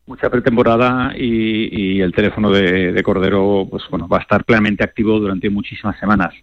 mucha 0.06 0.30
pretemporada 0.30 1.14
y, 1.16 2.01
el 2.01 2.14
teléfono 2.14 2.51
de, 2.51 3.01
Cordero 3.04 3.68
pues 3.70 3.84
bueno 3.89 4.08
va 4.08 4.18
a 4.18 4.22
estar 4.22 4.43
plenamente 4.43 4.84
activo 4.84 5.20
durante 5.20 5.49
muchísimas 5.49 5.97
semanas. 5.99 6.34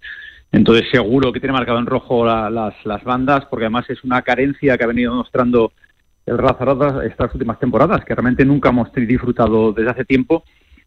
Entonces 0.53 0.87
seguro 0.91 1.33
que 1.33 1.41
tiene 1.41 1.53
marcado 1.53 1.79
en 1.79 1.87
rojo 1.87 2.25
las, 2.25 2.75
las 2.85 3.05
bandas 3.05 3.47
porque 3.47 3.67
además 3.67 3.89
es 3.89 4.03
una 4.03 4.23
carencia 4.23 4.77
que 4.77 4.85
ha 4.85 4.89
venido 4.89 5.15
mostrando 5.15 5.73
el 6.27 6.39
Razarada 6.39 7.05
estas 7.05 7.33
últimas 7.35 7.59
temporadas 7.59 8.05
que 8.05 8.15
realmente 8.15 8.45
nunca 8.45 8.71
hemos 8.71 8.93
disfrutado 8.93 9.73
desde 9.73 9.91
hace 9.91 10.05
tiempo 10.05 10.45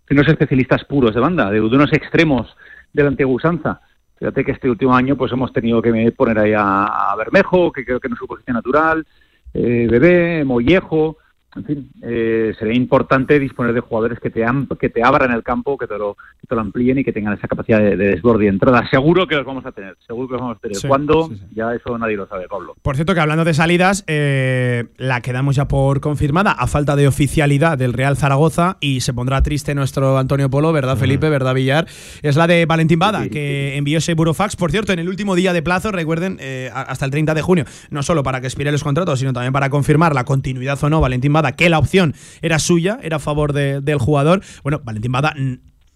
de 0.07 0.15
unos 0.15 0.27
especialistas 0.27 0.83
puros 0.85 1.13
de 1.13 1.21
banda, 1.21 1.49
de, 1.49 1.61
unos 1.61 1.91
extremos 1.93 2.55
de 2.91 3.03
la 3.03 3.09
antigua 3.09 3.33
usanza. 3.33 3.81
Fíjate 4.17 4.43
que 4.43 4.51
este 4.51 4.69
último 4.69 4.95
año 4.95 5.15
pues 5.17 5.31
hemos 5.31 5.51
tenido 5.51 5.81
que 5.81 6.11
poner 6.11 6.39
ahí 6.39 6.53
a, 6.55 7.13
Bermejo, 7.17 7.71
que 7.71 7.83
creo 7.83 7.99
que 7.99 8.09
no 8.09 8.15
es 8.15 8.19
su 8.19 8.27
posición 8.27 8.55
natural, 8.55 9.05
eh, 9.53 9.87
Bebé, 9.89 10.43
Mollejo, 10.45 11.17
en 11.55 11.65
fin, 11.65 11.89
eh, 12.01 12.53
sería 12.57 12.75
importante 12.75 13.39
disponer 13.39 13.73
de 13.73 13.79
jugadores 13.79 14.19
que 14.19 14.29
te, 14.29 14.43
que 14.79 14.89
te 14.89 15.03
abran 15.03 15.31
el 15.31 15.43
campo, 15.43 15.77
que 15.77 15.87
te, 15.87 15.97
lo, 15.97 16.17
que 16.39 16.47
te 16.47 16.55
lo 16.55 16.61
amplíen 16.61 16.99
y 16.99 17.03
que 17.03 17.13
tengan 17.13 17.33
esa 17.33 17.47
capacidad 17.47 17.79
de, 17.79 17.95
desborde 17.95 18.45
y 18.45 18.47
entrada. 18.47 18.87
Seguro 18.89 19.27
que 19.27 19.35
los 19.35 19.45
vamos 19.45 19.65
a 19.65 19.71
tener, 19.71 19.95
seguro 20.05 20.27
que 20.27 20.33
los 20.33 20.41
vamos 20.41 20.57
a 20.57 20.59
tener. 20.59 20.77
¿Cuándo? 20.87 21.31
Ya 21.53 21.73
eso 21.73 21.97
nadie 21.97 22.17
lo 22.17 22.27
sabe, 22.27 22.47
Pablo. 22.47 22.75
Por 22.81 22.95
cierto, 22.95 23.13
que 23.13 23.19
hablando 23.19 23.43
de 23.43 23.53
salidas, 23.53 24.03
eh, 24.07 24.85
la 24.97 25.21
quedamos 25.21 25.55
ya 25.55 25.67
por 25.67 26.01
confirmada, 26.01 26.51
a 26.51 26.67
falta 26.67 26.95
de 26.95 27.07
oficialidad 27.07 27.77
del 27.77 27.93
Real 27.93 28.17
Zaragoza, 28.17 28.77
y 28.79 29.01
se 29.01 29.13
pondrá 29.13 29.41
triste 29.43 29.75
nuestro 29.75 30.17
Antonio 30.17 30.49
Polo, 30.49 30.73
¿verdad, 30.73 30.97
Felipe? 30.97 31.29
¿Verdad, 31.29 31.53
Villar? 31.53 31.87
Es 32.21 32.35
la 32.35 32.47
de 32.47 32.65
Valentín 32.65 32.99
Bada, 32.99 33.29
que 33.29 33.77
envió 33.77 33.99
ese 33.99 34.13
burofax. 34.13 34.55
Por 34.55 34.71
cierto, 34.71 34.91
en 34.93 34.99
el 34.99 35.09
último 35.09 35.35
día 35.35 35.53
de 35.53 35.61
plazo, 35.61 35.91
recuerden, 35.91 36.37
eh, 36.39 36.71
hasta 36.73 37.05
el 37.05 37.11
30 37.11 37.33
de 37.33 37.41
junio, 37.41 37.65
no 37.89 38.03
solo 38.03 38.23
para 38.23 38.41
que 38.41 38.47
expire 38.47 38.71
los 38.71 38.83
contratos, 38.83 39.19
sino 39.19 39.33
también 39.33 39.53
para 39.53 39.69
confirmar 39.69 40.15
la 40.15 40.23
continuidad 40.23 40.81
o 40.83 40.89
no, 40.89 41.01
Valentín 41.01 41.33
Bada 41.33 41.42
que 41.51 41.69
la 41.69 41.77
opción 41.77 42.15
era 42.41 42.57
suya, 42.57 42.97
era 43.03 43.17
a 43.17 43.19
favor 43.19 43.53
del 43.53 43.97
jugador. 43.99 44.41
Bueno, 44.63 44.81
Valentín 44.83 45.11
Bada 45.11 45.35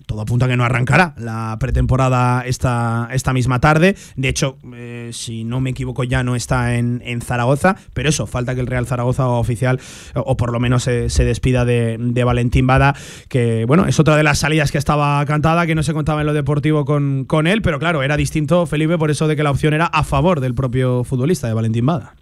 todo 0.07 0.21
apunta 0.21 0.45
a 0.45 0.47
que 0.47 0.57
no 0.57 0.63
arrancará 0.63 1.13
la 1.17 1.57
pretemporada 1.59 2.43
esta, 2.45 3.09
esta 3.11 3.33
misma 3.33 3.59
tarde. 3.59 3.95
De 4.15 4.29
hecho, 4.29 4.57
eh, 4.73 5.09
si 5.13 5.43
no 5.43 5.59
me 5.59 5.71
equivoco, 5.71 6.03
ya 6.03 6.23
no 6.23 6.35
está 6.35 6.75
en, 6.75 6.97
Zaragoza, 7.21 7.75
pero 7.93 8.09
eso, 8.09 8.25
falta 8.25 8.55
que 8.55 8.61
el 8.61 8.67
Real 8.67 8.87
Zaragoza 8.87 9.27
oficial, 9.27 9.79
o, 10.15 10.37
por 10.37 10.53
lo 10.53 10.59
menos 10.59 10.83
se, 10.83 11.23
despida 11.25 11.65
de, 11.65 12.23
Valentín 12.23 12.67
Bada, 12.67 12.95
que 13.27 13.65
bueno, 13.65 13.85
es 13.85 13.99
otra 13.99 14.15
de 14.15 14.23
las 14.23 14.39
salidas 14.39 14.71
que 14.71 14.77
estaba 14.77 15.23
cantada, 15.25 15.65
que 15.65 15.75
no 15.75 15.83
se 15.83 15.93
contaba 15.93 16.21
en 16.21 16.27
lo 16.27 16.33
deportivo 16.33 16.85
con, 16.85 17.25
con 17.25 17.47
él, 17.47 17.61
pero 17.61 17.79
claro, 17.79 18.01
era 18.01 18.15
distinto, 18.15 18.65
Felipe, 18.65 18.97
por 18.97 19.11
eso 19.11 19.27
de 19.27 19.35
que 19.35 19.43
la 19.43 19.51
opción 19.51 19.73
era 19.73 19.87
a 19.87 20.03
favor 20.03 20.39
del 20.39 20.55
propio 20.55 21.03
futbolista, 21.03 21.47
de 21.47 21.53
Valentín 21.53 21.85
Bada. 21.85 22.15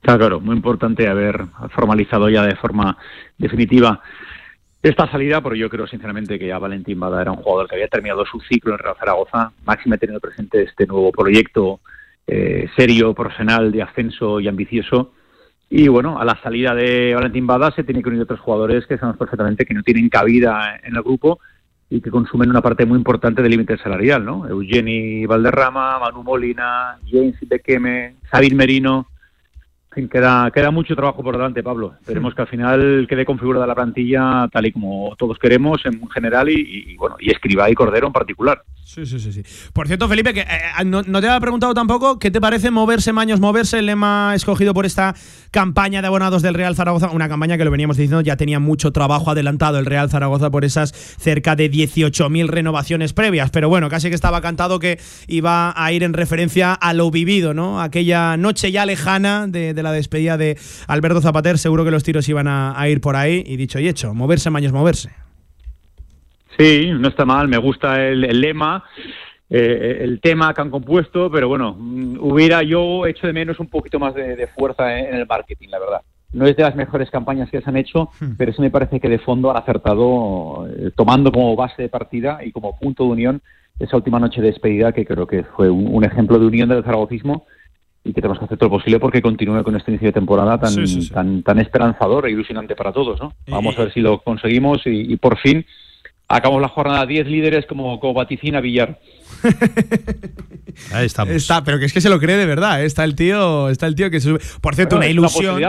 Claro, 0.00 0.40
muy 0.40 0.56
importante 0.56 1.08
haber 1.08 1.44
formalizado 1.74 2.28
ya 2.28 2.42
de 2.44 2.56
forma 2.56 2.96
definitiva 3.36 4.00
esta 4.82 5.10
salida, 5.10 5.42
porque 5.42 5.58
yo 5.58 5.68
creo 5.68 5.86
sinceramente 5.86 6.38
que 6.38 6.46
ya 6.46 6.58
Valentín 6.58 6.98
Bada 6.98 7.20
era 7.20 7.32
un 7.32 7.42
jugador 7.42 7.68
que 7.68 7.74
había 7.74 7.88
terminado 7.88 8.24
su 8.24 8.40
ciclo 8.40 8.72
en 8.72 8.78
Real 8.78 8.96
Zaragoza, 8.98 9.52
máxime 9.66 9.98
teniendo 9.98 10.20
presente 10.20 10.62
este 10.62 10.86
nuevo 10.86 11.12
proyecto 11.12 11.80
eh, 12.26 12.66
serio, 12.76 13.12
profesional, 13.12 13.72
de 13.72 13.82
ascenso 13.82 14.40
y 14.40 14.48
ambicioso. 14.48 15.12
Y 15.68 15.88
bueno, 15.88 16.18
a 16.18 16.24
la 16.24 16.40
salida 16.42 16.74
de 16.74 17.14
Valentín 17.14 17.46
Bada 17.46 17.70
se 17.72 17.84
tiene 17.84 18.02
que 18.02 18.08
unir 18.08 18.22
otros 18.22 18.40
jugadores 18.40 18.86
que 18.86 18.96
sabemos 18.96 19.18
perfectamente 19.18 19.66
que 19.66 19.74
no 19.74 19.82
tienen 19.82 20.08
cabida 20.08 20.80
en 20.82 20.96
el 20.96 21.02
grupo 21.02 21.40
y 21.90 22.00
que 22.00 22.10
consumen 22.10 22.48
una 22.48 22.62
parte 22.62 22.86
muy 22.86 22.96
importante 22.96 23.42
del 23.42 23.50
límite 23.50 23.76
salarial, 23.76 24.24
¿no? 24.24 24.48
Eugeni 24.48 25.26
Valderrama, 25.26 25.98
Manu 25.98 26.22
Molina, 26.22 26.98
James 27.06 27.36
Bequeme, 27.42 28.14
Sabin 28.30 28.56
Merino, 28.56 29.08
queda, 29.90 30.50
queda 30.52 30.70
mucho 30.70 30.94
trabajo 30.94 31.22
por 31.22 31.36
delante, 31.36 31.62
Pablo. 31.62 31.94
Esperemos 32.00 32.34
que 32.34 32.42
al 32.42 32.48
final 32.48 33.06
quede 33.08 33.24
configurada 33.24 33.66
la 33.66 33.74
plantilla 33.74 34.48
tal 34.52 34.66
y 34.66 34.72
como 34.72 35.14
todos 35.18 35.38
queremos 35.38 35.84
en 35.84 36.08
general 36.10 36.48
y, 36.48 36.96
bueno, 36.96 37.16
y 37.18 37.30
Escriba 37.30 37.68
y 37.70 37.74
Cordero 37.74 38.06
en 38.06 38.12
particular. 38.12 38.62
Sí, 38.84 39.06
sí, 39.06 39.20
sí, 39.20 39.32
sí. 39.32 39.42
Por 39.72 39.86
cierto, 39.86 40.08
Felipe, 40.08 40.34
que 40.34 40.40
eh, 40.40 40.84
no, 40.84 41.02
te 41.02 41.16
había 41.16 41.38
preguntado 41.38 41.74
tampoco 41.74 42.18
qué 42.18 42.30
te 42.30 42.40
parece 42.40 42.70
moverse 42.72 43.12
Maños 43.12 43.38
Moverse, 43.38 43.78
el 43.78 43.86
lema 43.86 44.32
escogido 44.34 44.74
por 44.74 44.84
esta 44.84 45.14
campaña 45.52 46.00
de 46.00 46.08
abonados 46.08 46.42
del 46.42 46.54
Real 46.54 46.74
Zaragoza, 46.74 47.10
una 47.10 47.28
campaña 47.28 47.56
que 47.56 47.64
lo 47.64 47.70
veníamos 47.70 47.96
diciendo, 47.96 48.20
ya 48.20 48.36
tenía 48.36 48.58
mucho 48.58 48.92
trabajo 48.92 49.30
adelantado 49.30 49.78
el 49.78 49.86
Real 49.86 50.10
Zaragoza 50.10 50.50
por 50.50 50.64
esas 50.64 50.90
cerca 50.92 51.54
de 51.54 51.70
18.000 51.70 52.48
renovaciones 52.48 53.12
previas, 53.12 53.50
pero 53.50 53.68
bueno, 53.68 53.88
casi 53.88 54.08
que 54.08 54.14
estaba 54.14 54.40
cantado 54.40 54.80
que 54.80 54.98
iba 55.28 55.72
a 55.76 55.92
ir 55.92 56.02
en 56.02 56.12
referencia 56.12 56.72
a 56.72 56.92
lo 56.92 57.10
vivido, 57.12 57.54
¿no? 57.54 57.80
Aquella 57.80 58.36
noche 58.36 58.72
ya 58.72 58.86
lejana 58.86 59.46
de 59.46 59.79
la 59.82 59.92
despedida 59.92 60.36
de 60.36 60.56
Alberto 60.86 61.20
Zapater, 61.20 61.58
seguro 61.58 61.84
que 61.84 61.90
los 61.90 62.02
tiros 62.02 62.28
iban 62.28 62.48
a, 62.48 62.88
ir 62.88 63.00
por 63.00 63.16
ahí. 63.16 63.42
Y 63.46 63.56
dicho 63.56 63.78
y 63.78 63.88
hecho, 63.88 64.14
moverse, 64.14 64.50
Maños, 64.50 64.72
moverse. 64.72 65.10
Sí, 66.58 66.90
no 66.92 67.08
está 67.08 67.24
mal, 67.24 67.48
me 67.48 67.58
gusta 67.58 68.02
el, 68.06 68.40
lema. 68.40 68.84
Eh, 69.48 69.98
el 70.02 70.20
tema 70.20 70.54
que 70.54 70.60
han 70.60 70.70
compuesto, 70.70 71.30
pero 71.30 71.48
bueno, 71.48 71.74
mm, 71.76 72.18
hubiera 72.20 72.62
yo 72.62 73.04
hecho 73.06 73.26
de 73.26 73.32
menos 73.32 73.58
un 73.58 73.66
poquito 73.68 73.98
más 73.98 74.14
de, 74.14 74.46
fuerza 74.56 74.96
en, 74.96 75.14
el 75.14 75.26
marketing, 75.26 75.68
la 75.70 75.80
verdad. 75.80 76.00
No 76.32 76.46
es 76.46 76.56
de 76.56 76.62
las 76.62 76.76
mejores 76.76 77.10
campañas 77.10 77.50
que 77.50 77.60
se 77.60 77.68
han 77.68 77.76
hecho, 77.76 78.10
hmm. 78.20 78.36
pero 78.38 78.52
eso 78.52 78.62
me 78.62 78.70
parece 78.70 79.00
que 79.00 79.08
de 79.08 79.18
fondo 79.18 79.50
han 79.50 79.56
acertado, 79.56 80.68
eh, 80.68 80.92
tomando 80.94 81.32
como 81.32 81.56
base 81.56 81.82
de 81.82 81.88
partida 81.88 82.38
y 82.44 82.52
como 82.52 82.78
punto 82.78 83.04
de 83.04 83.10
unión 83.10 83.42
esa 83.80 83.96
última 83.96 84.20
noche 84.20 84.40
de 84.40 84.48
despedida, 84.48 84.92
que 84.92 85.06
creo 85.06 85.26
que 85.26 85.42
fue 85.42 85.70
un, 85.70 86.04
ejemplo 86.04 86.38
de 86.38 86.46
unión 86.46 86.68
del 86.68 86.84
zaragocismo 86.84 87.46
y 88.04 88.12
que 88.12 88.20
tenemos 88.20 88.38
que 88.38 88.46
hacer 88.46 88.58
todo 88.58 88.70
lo 88.70 88.76
posible 88.76 88.98
porque 88.98 89.20
continúe 89.20 89.62
con 89.62 89.76
este 89.76 89.90
inicio 89.90 90.08
de 90.08 90.12
temporada 90.12 90.58
tan, 90.58 90.74
tan, 91.12 91.42
tan 91.42 91.58
esperanzador 91.58 92.26
e 92.26 92.30
ilusionante 92.30 92.74
para 92.74 92.92
todos. 92.92 93.20
¿no? 93.20 93.34
Vamos 93.48 93.78
a 93.78 93.84
ver 93.84 93.92
si 93.92 94.00
lo 94.00 94.20
conseguimos 94.20 94.82
y, 94.86 95.16
por 95.16 95.38
fin 95.38 95.64
acabamos 96.28 96.62
la 96.62 96.68
jornada 96.68 97.06
10 97.06 97.26
líderes 97.26 97.66
como, 97.66 97.98
como 97.98 98.14
vaticina 98.14 98.60
Villar. 98.60 99.00
Ahí 100.92 101.06
estamos. 101.06 101.34
Está, 101.34 101.62
pero 101.64 101.78
que 101.78 101.84
es 101.84 101.92
que 101.92 102.00
se 102.00 102.08
lo 102.08 102.18
cree 102.18 102.36
de 102.36 102.46
verdad. 102.46 102.82
¿eh? 102.82 102.86
Está 102.86 103.04
el 103.04 103.14
tío, 103.14 103.68
está 103.68 103.86
el 103.86 103.94
tío 103.94 104.10
que 104.10 104.20
sube. 104.20 104.40
Por 104.60 104.74
cierto, 104.74 104.96
una 104.96 105.06
ilusión. 105.06 105.60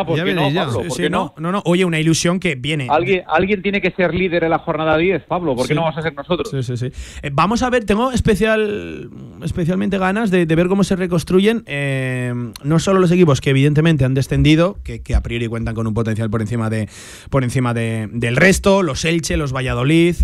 no, 1.12 1.34
no, 1.38 1.52
no, 1.52 1.62
Oye, 1.66 1.86
una 1.86 2.00
ilusión 2.00 2.40
que 2.40 2.56
viene. 2.56 2.88
Alguien, 2.90 3.24
alguien 3.28 3.62
tiene 3.62 3.82
que 3.82 3.92
ser 3.92 4.14
líder 4.14 4.44
en 4.44 4.52
la 4.52 4.60
jornada 4.60 4.98
10, 4.98 5.24
Pablo. 5.24 5.56
¿Por 5.56 5.68
qué 5.68 5.76
no 5.76 5.82
vamos 5.82 5.98
a 5.98 6.02
ser 6.02 6.14
nosotros? 6.14 6.50
Sí, 6.50 6.64
sí, 6.64 6.78
sí. 6.78 6.92
Eh, 7.22 7.30
vamos 7.32 7.64
a 7.64 7.70
ver, 7.70 7.86
tengo 7.86 8.12
especial, 8.12 9.10
especialmente 9.44 9.98
ganas 9.98 10.32
de, 10.32 10.46
ver 10.52 10.68
cómo 10.68 10.84
se 10.84 10.98
reconstruyen 10.98 11.64
eh, 11.66 12.34
no 12.64 12.80
solo 12.80 13.00
los 13.00 13.10
equipos 13.12 13.40
que 13.40 13.52
evidentemente 13.52 14.04
han 14.04 14.14
descendido, 14.14 14.78
que, 14.84 15.02
a 15.16 15.22
priori 15.22 15.48
cuentan 15.48 15.76
con 15.76 15.88
un 15.88 15.94
potencial 15.94 16.30
por 16.30 16.42
encima 16.42 16.70
de 16.70 16.90
por 17.30 17.44
encima 17.44 17.74
de, 17.74 18.10
del 18.12 18.36
resto, 18.36 18.84
los 18.84 19.06
Elche, 19.06 19.38
los 19.38 19.54
Valladolid. 19.54 20.16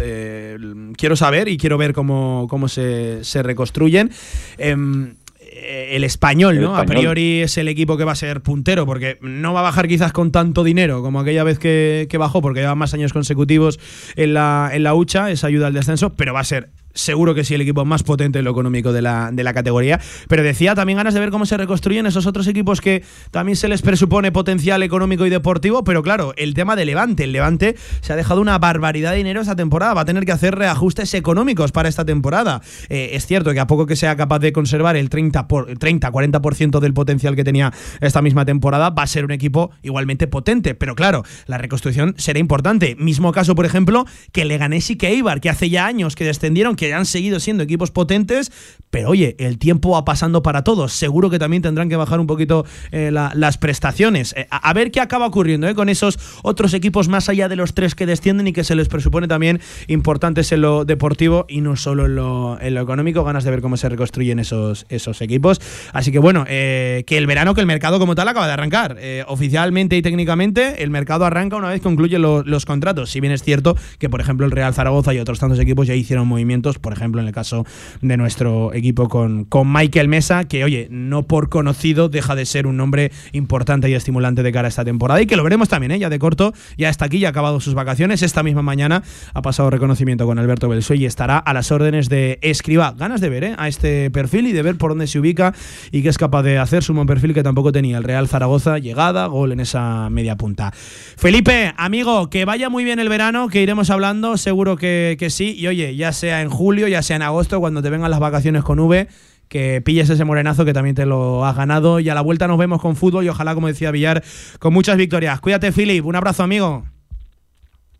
quiero 0.98 1.16
saber 1.16 1.48
y 1.48 1.58
quiero 1.58 1.78
ver 1.78 1.94
cómo, 1.94 2.48
cómo 2.50 2.68
se, 2.68 3.24
se 3.28 3.44
reconstruyen. 3.44 4.12
Em, 4.58 5.16
eh, 5.60 5.96
el 5.96 6.04
español, 6.04 6.62
¿no? 6.62 6.78
A 6.78 6.86
priori 6.86 7.42
es 7.42 7.58
el 7.58 7.68
equipo 7.68 7.98
que 7.98 8.04
va 8.04 8.12
a 8.12 8.16
ser 8.16 8.42
puntero, 8.42 8.86
porque 8.86 9.18
no 9.22 9.54
va 9.54 9.62
a 9.62 9.64
bajar 9.64 9.88
quizás 9.88 10.12
con 10.12 10.32
tanto 10.32 10.64
dinero 10.64 11.02
como 11.02 11.20
aquella 11.20 11.44
vez 11.44 11.58
que, 11.58 12.08
bajó, 12.20 12.42
porque 12.42 12.60
lleva 12.60 12.76
más 12.76 12.94
años 12.94 13.12
consecutivos 13.12 13.80
en 14.16 14.34
la, 14.34 14.70
en 14.74 14.84
la 14.84 14.94
hucha, 14.94 15.32
esa 15.32 15.48
ayuda 15.48 15.68
al 15.68 15.74
descenso, 15.74 16.14
pero 16.14 16.34
va 16.34 16.42
a 16.42 16.44
ser 16.44 16.70
seguro 16.98 17.34
que 17.36 17.44
sí 17.44 17.56
el 17.56 17.62
equipo 17.62 17.86
más 17.86 18.04
potente 18.04 18.40
en 18.40 18.46
lo 18.46 18.52
económico 18.52 18.92
de 18.92 19.02
la, 19.02 19.30
de 19.32 19.44
la 19.44 19.54
categoría. 19.54 20.00
Pero 20.28 20.44
decía 20.44 20.76
también 20.76 20.98
ganas 20.98 21.14
de 21.14 21.20
ver 21.20 21.30
cómo 21.30 21.46
se 21.46 21.58
reconstruyen 21.58 22.06
esos 22.06 22.26
otros 22.26 22.48
equipos 22.48 22.82
que 22.82 23.04
también 23.32 23.56
se 23.56 23.68
les 23.68 23.82
presupone 23.82 24.32
potencial 24.32 24.84
económico 24.84 25.26
y 25.26 25.30
deportivo. 25.30 25.84
Pero 25.84 26.04
claro, 26.04 26.34
el 26.38 26.54
tema 26.54 26.76
de 26.76 26.86
Levante. 26.86 27.24
El 27.24 27.32
Levante 27.32 27.76
se 28.02 28.14
ha 28.14 28.16
dejado 28.16 28.42
una 28.42 28.58
barbaridad 28.58 29.12
de 29.12 29.18
dinero 29.18 29.42
esta 29.42 29.56
temporada. 29.56 29.94
Va 29.94 30.02
a 30.02 30.06
tener 30.06 30.26
que 30.26 30.32
hacer 30.32 30.56
reajustes 30.56 31.14
económicos 31.14 31.72
para 31.72 31.90
esta 31.90 32.06
temporada. 32.06 32.62
Eh, 32.90 33.12
es 33.14 33.26
cierto 33.26 33.54
que 33.54 33.60
a 33.60 33.68
poco 33.68 33.86
que 33.86 33.96
sea 33.96 34.16
capaz 34.16 34.40
de 34.40 34.52
conservar 34.52 34.96
el 34.96 35.10
30, 35.10 35.48
por, 35.48 35.68
30-40% 35.78 36.80
del 36.80 36.94
potencial 36.94 37.36
que 37.36 37.44
tenía 37.44 37.74
esta 38.02 38.22
misma 38.22 38.46
temporada, 38.46 38.90
va 38.90 39.04
a 39.04 39.08
ser 39.08 39.26
un 39.26 39.32
equipo 39.32 39.72
igualmente 39.84 40.28
potente. 40.28 40.76
Pero 40.76 40.96
claro, 40.96 41.24
la 41.46 41.58
reconstrucción 41.58 42.16
será 42.18 42.40
importante. 42.40 42.96
Mismo 42.98 43.32
caso, 43.32 43.56
por 43.56 43.66
ejemplo, 43.66 44.06
que 44.32 44.46
Leganés 44.46 44.90
y 44.90 44.96
que 44.96 45.10
Eibar, 45.10 45.42
que 45.42 45.50
hace 45.50 45.70
ya 45.70 45.86
años 45.86 46.16
que 46.16 46.26
descendieron, 46.26 46.76
que 46.76 46.87
han 46.94 47.06
seguido 47.06 47.40
siendo 47.40 47.64
equipos 47.64 47.92
potentes, 47.92 48.52
pero 48.90 49.10
oye, 49.10 49.36
el 49.40 49.58
tiempo 49.58 49.92
va 49.92 50.06
pasando 50.06 50.42
para 50.42 50.64
todos. 50.64 50.94
Seguro 50.94 51.30
que 51.30 51.40
también 51.40 51.62
tendrán 51.62 51.90
que 51.90 51.96
bajar 51.96 52.20
un 52.20 52.28
poquito 52.28 52.66
eh, 52.92 53.12
las 53.12 53.58
prestaciones. 53.58 54.34
Eh, 54.38 54.48
a, 54.50 54.74
ver 54.74 54.92
qué 54.92 55.02
acaba 55.02 55.26
ocurriendo 55.26 55.68
eh, 55.68 55.76
con 55.76 55.90
esos 55.90 56.20
otros 56.44 56.74
equipos 56.74 57.08
más 57.08 57.30
allá 57.30 57.50
de 57.50 57.56
los 57.56 57.74
tres 57.74 57.96
que 57.96 58.06
descienden 58.06 58.48
y 58.48 58.54
que 58.54 58.64
se 58.64 58.76
les 58.76 58.88
presupone 58.88 59.28
también 59.28 59.60
importantes 59.88 60.52
en 60.52 60.62
lo 60.62 60.86
deportivo 60.86 61.46
y 61.50 61.62
no 61.62 61.76
solo 61.76 62.06
en 62.06 62.16
lo, 62.16 62.82
económico. 62.82 63.24
Ganas 63.24 63.44
de 63.44 63.52
ver 63.52 63.62
cómo 63.62 63.78
se 63.78 63.90
reconstruyen 63.90 64.40
esos 64.40 64.86
equipos. 65.22 65.60
Así 65.94 66.12
que 66.12 66.20
bueno, 66.20 66.46
que 66.46 67.06
el 67.10 67.28
verano, 67.28 67.54
que 67.54 67.62
el 67.62 67.68
mercado 67.68 68.00
como 68.00 68.16
tal 68.16 68.28
acaba 68.28 68.48
de 68.48 68.54
arrancar. 68.54 68.98
oficialmente 69.28 69.98
y 69.98 70.02
técnicamente, 70.02 70.84
el 70.84 70.90
mercado 70.90 71.26
arranca 71.26 71.58
una 71.58 71.70
vez 71.70 71.82
concluyen 71.82 72.22
los 72.22 72.66
contratos. 72.66 73.12
Si 73.12 73.20
bien 73.20 73.34
es 73.34 73.44
cierto 73.44 73.76
que, 74.00 74.10
por 74.10 74.22
ejemplo, 74.22 74.46
el 74.46 74.52
Real 74.52 74.74
Zaragoza 74.74 75.14
y 75.14 75.20
otros 75.20 75.40
tantos 75.40 75.60
equipos 75.60 75.88
ya 75.88 75.96
hicieron 75.96 76.28
movimientos 76.28 76.77
por 76.80 76.94
ejemplo, 76.94 77.22
en 77.22 77.28
el 77.28 77.34
caso 77.34 77.66
de 78.02 78.18
nuestro 78.18 78.74
equipo 78.74 79.08
con, 79.10 79.46
con 79.46 79.72
Michael 79.72 80.08
Mesa, 80.08 80.46
que 80.46 80.64
oye, 80.64 80.88
no 80.92 81.24
por 81.24 81.50
conocido 81.50 82.10
deja 82.10 82.36
de 82.36 82.46
ser 82.46 82.68
un 82.68 82.78
nombre 82.78 83.12
importante 83.32 83.90
y 83.90 83.94
estimulante 83.94 84.44
de 84.44 84.52
cara 84.52 84.68
a 84.68 84.70
esta 84.70 84.86
temporada 84.86 85.22
y 85.22 85.26
que 85.26 85.36
lo 85.36 85.44
veremos 85.44 85.70
también, 85.70 85.92
¿eh? 85.92 86.00
ya 86.00 86.10
de 86.10 86.20
corto, 86.20 86.54
ya 86.78 86.90
está 86.90 87.06
aquí, 87.06 87.20
ya 87.20 87.30
ha 87.30 87.32
acabado 87.32 87.60
sus 87.60 87.74
vacaciones, 87.74 88.22
esta 88.22 88.44
misma 88.44 88.62
mañana 88.62 89.04
ha 89.34 89.42
pasado 89.42 89.70
reconocimiento 89.70 90.26
con 90.26 90.40
Alberto 90.40 90.70
Belsuey 90.70 91.04
y 91.04 91.06
estará 91.06 91.38
a 91.38 91.54
las 91.54 91.72
órdenes 91.72 92.10
de 92.10 92.40
Escriba. 92.42 92.94
Ganas 92.98 93.22
de 93.22 93.30
ver 93.30 93.44
¿eh? 93.44 93.56
a 93.58 93.68
este 93.68 94.10
perfil 94.12 94.48
y 94.48 94.52
de 94.52 94.62
ver 94.62 94.78
por 94.78 94.92
dónde 94.92 95.08
se 95.08 95.20
ubica 95.20 95.54
y 95.92 96.02
qué 96.02 96.10
es 96.10 96.18
capaz 96.18 96.44
de 96.44 96.58
hacer 96.58 96.84
su 96.84 96.94
buen 96.94 97.08
perfil 97.08 97.34
que 97.34 97.44
tampoco 97.44 97.72
tenía 97.72 97.98
el 97.98 98.04
Real 98.04 98.28
Zaragoza, 98.28 98.78
llegada, 98.78 99.28
gol 99.28 99.52
en 99.52 99.60
esa 99.60 100.10
media 100.10 100.36
punta. 100.36 100.72
Felipe, 100.74 101.74
amigo, 101.78 102.30
que 102.30 102.46
vaya 102.46 102.70
muy 102.70 102.84
bien 102.84 103.00
el 103.00 103.10
verano, 103.10 103.50
que 103.50 103.62
iremos 103.62 103.90
hablando, 103.90 104.38
seguro 104.38 104.76
que, 104.76 105.16
que 105.20 105.30
sí, 105.30 105.56
y 105.58 105.68
oye, 105.68 105.96
ya 105.96 106.12
sea 106.12 106.42
en 106.42 106.50
julio, 106.58 106.90
ya 106.90 107.02
sea 107.02 107.16
en 107.16 107.22
agosto, 107.22 107.62
cuando 107.62 107.82
te 107.82 107.90
vengan 107.90 108.12
las 108.12 108.20
vacaciones 108.20 108.64
con 108.64 108.80
V, 108.80 109.08
que 109.48 109.82
pilles 109.82 110.10
ese 110.10 110.26
morenazo 110.26 110.66
que 110.66 110.74
también 110.74 110.96
te 110.96 111.06
lo 111.06 111.46
has 111.46 111.56
ganado. 111.56 112.02
Y 112.02 112.10
a 112.10 112.16
la 112.16 112.22
vuelta 112.22 112.48
nos 112.48 112.58
vemos 112.58 112.82
con 112.82 112.96
fútbol 112.98 113.24
y 113.24 113.30
ojalá, 113.30 113.56
como 113.56 113.68
decía 113.68 113.92
Villar, 113.92 114.24
con 114.60 114.74
muchas 114.74 114.98
victorias. 114.98 115.40
Cuídate, 115.40 115.72
Philip. 115.72 116.06
Un 116.06 116.16
abrazo, 116.16 116.44
amigo. 116.44 116.84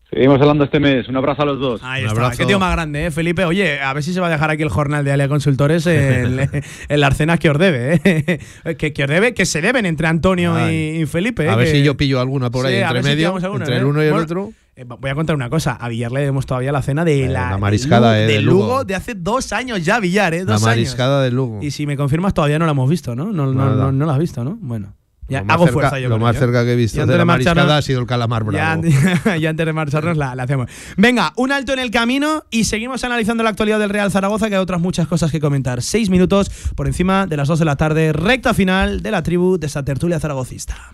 Seguimos 0.10 0.40
hablando 0.40 0.64
este 0.64 0.80
mes. 0.80 1.10
Un 1.10 1.18
abrazo 1.18 1.42
a 1.42 1.46
los 1.46 1.60
dos. 1.60 1.82
Ahí 1.84 2.06
está. 2.06 2.32
Qué 2.32 2.46
tío 2.46 2.60
más 2.60 2.72
grande, 2.72 3.08
¿eh, 3.08 3.12
Felipe? 3.12 3.44
Oye, 3.44 3.82
a 3.82 3.92
ver 3.94 4.04
si 4.04 4.14
se 4.14 4.22
va 4.22 4.28
a 4.28 4.30
dejar 4.30 4.50
aquí 4.50 4.64
el 4.64 4.70
jornal 4.70 5.04
de 5.04 5.12
Alia 5.12 5.28
Consultores 5.28 5.86
en, 5.86 6.50
en 6.90 7.00
las 7.00 7.18
cenas 7.18 7.40
que 7.40 7.50
os 7.50 7.58
debe. 7.58 8.00
¿eh? 8.06 8.76
que, 8.78 8.94
que 8.94 9.04
os 9.04 9.10
debe, 9.10 9.34
que 9.34 9.46
se 9.46 9.60
deben 9.60 9.86
entre 9.86 10.08
Antonio 10.08 10.72
y, 10.72 11.06
Felipe. 11.08 11.44
¿eh? 11.44 11.50
A 11.50 11.58
ver 11.58 11.68
si 11.68 11.84
yo 11.84 11.98
pillo 11.98 12.22
alguna 12.22 12.50
por 12.50 12.66
ahí 12.66 12.76
entre 12.76 13.04
medio, 13.04 13.38
entre 13.38 13.78
el 13.78 13.84
uno 13.84 14.02
y 14.02 14.08
el 14.08 14.14
otro. 14.14 14.54
Eh, 14.78 14.86
voy 14.86 15.10
a 15.10 15.16
contar 15.16 15.36
una 15.36 15.50
cosa. 15.50 15.74
A 15.74 15.90
Villar 15.90 16.12
le 16.12 16.22
demos 16.22 16.46
todavía 16.46 16.72
la 16.72 16.84
cena 16.84 17.04
de 17.04 17.26
eh, 17.26 17.30
la, 17.30 17.58
mariscada 17.58 18.14
de 18.14 18.42
Lugo, 18.44 18.84
de 18.86 18.94
hace 18.94 19.16
dos 19.16 19.52
años 19.52 19.84
ya, 19.84 20.00
Villar, 20.00 20.36
¿eh? 20.36 20.46
Dos 20.46 20.62
la 20.62 20.68
mariscada 20.68 21.24
de 21.24 21.32
Lugo. 21.32 21.60
Y 21.64 21.72
si 21.72 21.88
me 21.88 21.98
confirmas, 21.98 22.36
todavía 22.36 22.60
no 22.60 22.66
la 22.66 22.74
hemos 22.74 22.88
visto, 22.88 23.16
¿no? 23.16 23.32
No, 23.32 23.52
no, 23.52 23.92
no, 23.92 24.06
la 24.06 24.14
has 24.14 24.20
visto, 24.20 24.44
¿no? 24.44 24.56
Bueno. 24.62 24.94
Ya, 25.30 25.40
hago 25.40 25.66
cerca, 25.66 25.74
fuerza 25.74 26.00
yo. 26.00 26.08
Lo 26.10 26.20
más 26.20 26.38
cerca 26.38 26.64
que 26.64 26.74
he 26.74 26.76
visto 26.76 27.06
de 27.06 27.18
la 27.18 27.26
mariscada 27.26 27.76
ha 27.76 27.82
sido 27.82 28.00
el 28.00 28.06
calamar 28.06 28.44
bravo. 28.44 28.84
Ya, 29.42 29.50
antes 29.50 29.66
de 29.66 29.74
marcharnos 29.74 30.16
la, 30.16 30.36
la, 30.36 30.44
hacemos. 30.44 30.70
Venga, 30.96 31.34
un 31.36 31.52
alto 31.52 31.74
en 31.74 31.80
el 31.80 31.90
camino 31.90 32.44
y 32.52 32.66
seguimos 32.66 33.04
analizando 33.04 33.44
la 33.44 33.50
actualidad 33.50 33.80
del 33.80 33.90
Real 33.90 34.12
Zaragoza, 34.12 34.48
que 34.48 34.56
hay 34.56 34.62
otras 34.62 34.80
muchas 34.80 35.08
cosas 35.08 35.32
que 35.32 35.40
comentar. 35.40 35.82
Seis 35.82 36.10
minutos 36.12 36.50
por 36.76 36.86
encima 36.86 37.26
de 37.26 37.36
las 37.36 37.48
dos 37.48 37.58
de 37.58 37.66
la 37.66 37.76
tarde, 37.78 38.14
recta 38.14 38.54
final 38.54 39.02
de 39.02 39.12
la 39.12 39.24
tribu 39.24 39.58
de 39.58 39.66
esa 39.66 39.84
tertulia 39.84 40.20
zaragocista. 40.20 40.94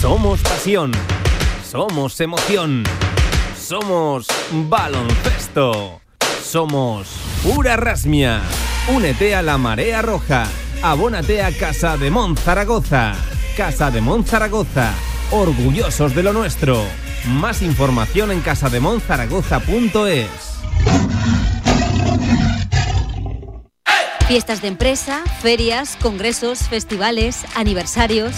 Somos 0.00 0.40
pasión. 0.40 0.90
Somos 1.70 2.18
emoción. 2.22 2.82
Somos 3.54 4.26
baloncesto. 4.70 6.00
Somos 6.42 7.08
pura 7.42 7.76
rasmia. 7.76 8.40
Únete 8.96 9.34
a 9.34 9.42
la 9.42 9.58
marea 9.58 10.00
roja. 10.00 10.46
Abónate 10.82 11.42
a 11.42 11.52
Casa 11.52 11.98
de 11.98 12.10
Mon 12.10 12.38
Zaragoza. 12.38 13.14
Casa 13.54 13.90
de 13.90 14.00
Mon 14.00 14.24
Zaragoza. 14.24 14.94
Orgullosos 15.30 16.14
de 16.14 16.22
lo 16.22 16.32
nuestro. 16.32 16.82
Más 17.26 17.60
información 17.60 18.30
en 18.30 18.40
casademonzaragoza.es. 18.40 21.37
Fiestas 24.28 24.60
de 24.60 24.68
empresa, 24.68 25.24
ferias, 25.40 25.96
congresos, 25.96 26.68
festivales, 26.68 27.46
aniversarios. 27.54 28.36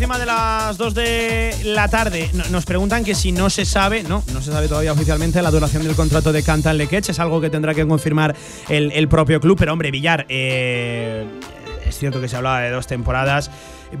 Encima 0.00 0.18
de 0.18 0.24
las 0.24 0.78
2 0.78 0.94
de 0.94 1.54
la 1.62 1.86
tarde. 1.86 2.30
Nos 2.50 2.64
preguntan 2.64 3.04
que 3.04 3.14
si 3.14 3.32
no 3.32 3.50
se 3.50 3.66
sabe, 3.66 4.02
no, 4.02 4.24
no 4.32 4.40
se 4.40 4.50
sabe 4.50 4.66
todavía 4.66 4.94
oficialmente 4.94 5.42
la 5.42 5.50
duración 5.50 5.82
del 5.84 5.94
contrato 5.94 6.32
de 6.32 6.42
Cantan 6.42 6.78
Lequech. 6.78 7.10
Es 7.10 7.20
algo 7.20 7.38
que 7.38 7.50
tendrá 7.50 7.74
que 7.74 7.86
confirmar 7.86 8.34
el, 8.70 9.08
propio 9.08 9.42
club. 9.42 9.58
Pero 9.58 9.74
hombre, 9.74 9.90
Villar, 9.90 10.24
eh, 10.30 11.26
es 11.86 11.98
cierto 11.98 12.18
que 12.18 12.28
se 12.28 12.36
hablaba 12.36 12.60
de 12.62 12.70
dos 12.70 12.86
temporadas, 12.86 13.50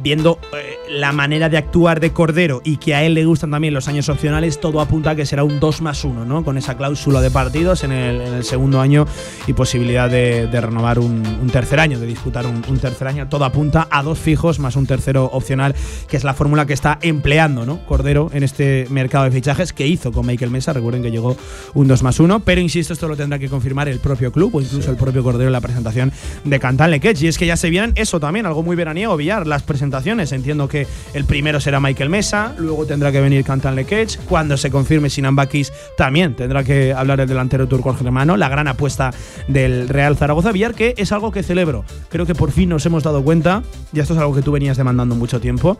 viendo 0.02 0.38
eh, 0.56 0.76
la 0.88 1.12
manera 1.12 1.48
de 1.48 1.58
actuar 1.58 2.00
de 2.00 2.12
Cordero 2.12 2.60
y 2.64 2.76
que 2.76 2.94
a 2.94 3.02
él 3.02 3.14
le 3.14 3.24
gustan 3.24 3.50
también 3.50 3.74
los 3.74 3.88
años 3.88 4.08
opcionales, 4.08 4.60
todo 4.60 4.80
apunta 4.80 5.10
a 5.10 5.16
que 5.16 5.26
será 5.26 5.44
un 5.44 5.60
2 5.60 5.82
más 5.82 6.04
1, 6.04 6.24
¿no? 6.24 6.44
Con 6.44 6.58
esa 6.58 6.76
cláusula 6.76 7.20
de 7.20 7.30
partidos 7.30 7.84
en 7.84 7.92
el, 7.92 8.44
segundo 8.44 8.80
año 8.80 9.06
y 9.46 9.52
posibilidad 9.52 10.08
de, 10.08 10.48
renovar 10.60 10.98
un, 10.98 11.22
tercer 11.52 11.80
año, 11.80 11.98
de 11.98 12.06
disputar 12.06 12.46
un, 12.46 12.78
tercer 12.78 13.08
año. 13.08 13.28
Todo 13.28 13.44
apunta 13.44 13.88
a 13.90 14.02
dos 14.02 14.18
fijos 14.18 14.58
más 14.58 14.76
un 14.76 14.86
tercero 14.86 15.26
opcional, 15.26 15.74
que 16.08 16.16
es 16.16 16.24
la 16.24 16.34
fórmula 16.34 16.66
que 16.66 16.72
está 16.72 16.98
empleando, 17.02 17.66
¿no? 17.66 17.84
Cordero 17.86 18.30
en 18.32 18.42
este 18.42 18.86
mercado 18.90 19.24
de 19.24 19.30
fichajes 19.30 19.72
que 19.72 19.86
hizo 19.86 20.12
con 20.12 20.26
Michael 20.26 20.50
Mesa. 20.50 20.72
Recuerden 20.72 21.02
que 21.02 21.10
llegó 21.10 21.36
un 21.74 21.88
2 21.88 22.02
más 22.02 22.20
1, 22.20 22.40
pero 22.40 22.60
insisto, 22.60 22.92
esto 22.92 23.08
lo 23.08 23.16
tendrá 23.16 23.38
que 23.38 23.48
confirmar 23.48 23.88
el 23.88 23.98
propio 23.98 24.32
club 24.32 24.54
o 24.54 24.60
incluso 24.60 24.90
el 24.90 24.96
propio 24.96 25.22
Cordero 25.22 25.48
en 25.48 25.52
la 25.52 25.60
presentación 25.60 26.12
de 26.44 26.60
Cantal 26.60 26.90
Lequech. 26.90 27.20
Y 27.22 27.28
es 27.28 27.38
que 27.38 27.46
ya 27.46 27.56
se 27.56 27.70
vienen 27.70 27.92
eso 27.96 28.20
también, 28.20 28.46
algo 28.46 28.62
muy 28.62 28.76
veraniego, 28.76 29.16
Villar, 29.16 29.46
las 29.46 29.62
presentaciones. 29.62 29.79
Entiendo 29.82 30.68
que 30.68 30.86
el 31.14 31.24
primero 31.24 31.60
será 31.60 31.80
Michael 31.80 32.10
Mesa, 32.10 32.54
luego 32.58 32.86
tendrá 32.86 33.12
que 33.12 33.20
venir 33.20 33.44
Cantal 33.44 33.76
Lequech. 33.76 34.18
Cuando 34.26 34.56
se 34.56 34.70
confirme 34.70 35.10
Sinan 35.10 35.36
Bakis, 35.36 35.72
también 35.96 36.34
tendrá 36.34 36.64
que 36.64 36.92
hablar 36.92 37.20
el 37.20 37.28
delantero 37.28 37.68
turco 37.68 37.94
germano, 37.94 38.36
la 38.36 38.48
gran 38.48 38.68
apuesta 38.68 39.12
del 39.48 39.88
Real 39.88 40.16
Zaragoza. 40.16 40.52
Villar, 40.52 40.74
que 40.74 40.94
es 40.96 41.12
algo 41.12 41.30
que 41.32 41.42
celebro. 41.42 41.84
Creo 42.08 42.26
que 42.26 42.34
por 42.34 42.50
fin 42.52 42.68
nos 42.68 42.84
hemos 42.86 43.02
dado 43.02 43.22
cuenta, 43.22 43.62
y 43.92 44.00
esto 44.00 44.14
es 44.14 44.20
algo 44.20 44.34
que 44.34 44.42
tú 44.42 44.52
venías 44.52 44.76
demandando 44.76 45.14
mucho 45.14 45.40
tiempo, 45.40 45.76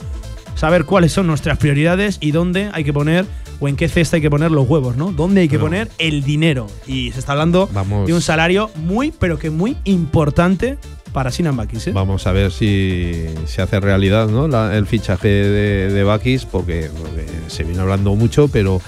saber 0.55 0.85
cuáles 0.85 1.13
son 1.13 1.27
nuestras 1.27 1.59
prioridades 1.59 2.19
y 2.21 2.33
dónde 2.33 2.71
hay 2.73 2.85
que 2.85 2.93
poner 2.93 3.27
o 3.61 3.69
en 3.69 3.77
qué 3.77 3.89
cesta 3.89 4.17
hay 4.17 4.23
que 4.23 4.31
poner 4.31 4.51
los 4.51 4.69
huevos, 4.69 4.97
¿no? 4.97 5.13
¿Dónde 5.13 5.43
hay 5.43 5.49
que 5.49 5.59
poner 5.59 5.91
el 5.99 6.23
dinero? 6.23 6.67
Y 6.87 7.13
se 7.13 7.19
está 7.19 7.33
hablando 7.33 7.69
de 8.07 8.15
un 8.15 8.23
salario 8.23 8.71
muy, 8.75 9.13
pero 9.13 9.39
que 9.39 9.51
muy 9.51 9.77
importante 9.85 10.79
para 11.13 11.31
Sinan 11.31 11.57
Bakis. 11.57 11.89
¿eh? 11.89 11.93
Vamos 11.93 12.27
a 12.27 12.33
ver 12.33 12.53
si 12.53 13.27
se 13.47 13.63
hace 13.63 13.81
realidad 13.81 14.29
¿no? 14.29 14.47
el 14.71 14.87
fichaje 14.87 15.29
de, 15.29 16.05
Bakis, 16.05 16.45
porque, 16.45 16.91
porque, 17.01 17.27
se 17.49 17.65
viene 17.65 17.81
hablando 17.81 18.15
mucho, 18.15 18.49
pero 18.49 18.81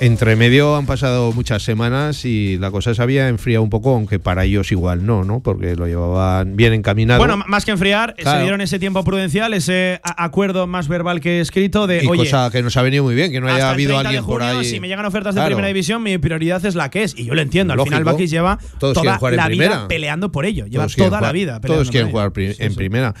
entre 0.00 0.36
medio 0.36 0.76
han 0.76 0.86
pasado 0.86 1.32
muchas 1.32 1.62
semanas 1.62 2.24
y 2.24 2.58
la 2.58 2.70
cosa 2.70 2.94
se 2.94 3.02
había 3.02 3.28
enfriado 3.28 3.62
un 3.62 3.70
poco, 3.70 3.94
aunque 3.94 4.18
para 4.18 4.44
ellos 4.44 4.70
igual 4.72 5.04
no, 5.04 5.24
¿no? 5.24 5.40
Porque 5.40 5.76
lo 5.76 5.86
llevaban 5.86 6.56
bien 6.56 6.72
encaminado. 6.72 7.18
Bueno, 7.18 7.36
más 7.46 7.64
que 7.64 7.72
enfriar, 7.72 8.14
se 8.18 8.40
dieron 8.40 8.60
ese 8.60 8.78
tiempo 8.78 9.04
prudencial, 9.04 9.54
ese 9.54 10.00
acuerdo 10.02 10.66
más 10.66 10.88
verbal 10.88 11.20
que 11.20 11.40
escrito 11.40 11.86
de. 11.86 12.04
Y 12.04 12.06
cosa 12.06 12.50
que 12.50 12.62
nos 12.62 12.76
ha 12.76 12.82
venido 12.82 13.04
muy 13.04 13.14
bien, 13.14 13.32
que 13.32 13.40
no 13.40 13.48
haya 13.48 13.70
habido 13.70 13.98
alguien 13.98 14.24
por 14.24 14.42
ahí. 14.42 14.64
Si 14.64 14.80
me 14.80 14.88
llegan 14.88 15.06
ofertas 15.06 15.34
de 15.34 15.44
primera 15.44 15.68
división, 15.68 16.02
mi 16.02 16.18
prioridad 16.18 16.64
es 16.64 16.74
la 16.74 16.90
que 16.90 17.02
es. 17.02 17.18
Y 17.18 17.24
yo 17.24 17.34
lo 17.34 17.42
entiendo. 17.42 17.72
Al 17.72 17.82
final, 17.82 18.04
Bakis 18.04 18.30
lleva 18.30 18.58
toda 18.78 19.18
la 19.30 19.48
vida 19.48 19.88
peleando 19.88 20.32
por 20.32 20.46
ello. 20.46 20.66
Lleva 20.66 20.86
toda 20.86 21.20
la 21.20 21.32
vida 21.32 21.60
peleando 21.60 21.82
Todos 21.82 21.90
quieren 21.90 22.10
jugar 22.10 22.32
en 22.36 22.74
primera. 22.74 23.14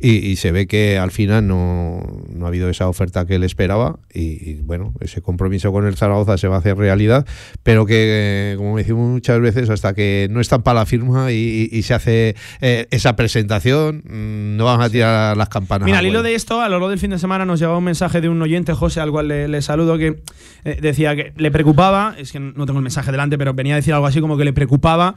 Y, 0.00 0.36
se 0.36 0.52
ve 0.52 0.66
que 0.66 0.98
al 0.98 1.10
final 1.10 1.46
no, 1.46 2.02
no, 2.28 2.44
ha 2.44 2.48
habido 2.48 2.68
esa 2.68 2.88
oferta 2.88 3.26
que 3.26 3.36
él 3.36 3.44
esperaba. 3.44 3.98
Y, 4.12 4.54
bueno, 4.56 4.92
ese 5.00 5.22
compromiso 5.22 5.72
con 5.72 5.86
el 5.86 5.96
Zaragoza 5.96 6.23
se 6.36 6.48
va 6.48 6.56
a 6.56 6.58
hacer 6.58 6.76
realidad. 6.76 7.26
Pero 7.62 7.86
que, 7.86 8.54
como 8.56 8.76
decimos 8.76 9.08
muchas 9.08 9.40
veces, 9.40 9.70
hasta 9.70 9.94
que 9.94 10.28
no 10.30 10.40
estampa 10.40 10.74
la 10.74 10.86
firma 10.86 11.32
y, 11.32 11.82
se 11.82 11.94
hace 11.94 12.36
eh, 12.60 12.86
esa 12.90 13.14
presentación, 13.16 14.02
mm, 14.04 14.56
no 14.56 14.64
van 14.64 14.80
a 14.80 14.88
tirar 14.88 15.36
las 15.36 15.48
campanas. 15.48 15.86
Mira, 15.86 15.98
al 15.98 16.06
hilo 16.06 16.22
de 16.22 16.34
esto, 16.34 16.60
a 16.60 16.64
lo 16.64 16.72
largo 16.72 16.88
del 16.88 16.98
fin 16.98 17.10
de 17.10 17.18
semana 17.18 17.44
nos 17.44 17.60
llegaba 17.60 17.78
un 17.78 17.84
mensaje 17.84 18.20
de 18.20 18.28
un 18.28 18.40
oyente, 18.40 18.72
José, 18.72 19.00
al 19.00 19.10
cual 19.10 19.28
le, 19.28 19.62
saludo, 19.62 19.98
que 19.98 20.22
eh, 20.64 20.78
decía 20.80 21.14
que 21.14 21.32
le 21.36 21.50
preocupaba, 21.50 22.14
es 22.18 22.32
que 22.32 22.40
no 22.40 22.66
tengo 22.66 22.78
el 22.78 22.84
mensaje 22.84 23.10
delante, 23.10 23.38
pero 23.38 23.54
venía 23.54 23.74
a 23.74 23.76
decir 23.76 23.92
algo 23.92 24.06
así 24.06 24.20
como 24.20 24.36
que 24.36 24.44
le 24.44 24.52
preocupaba 24.52 25.14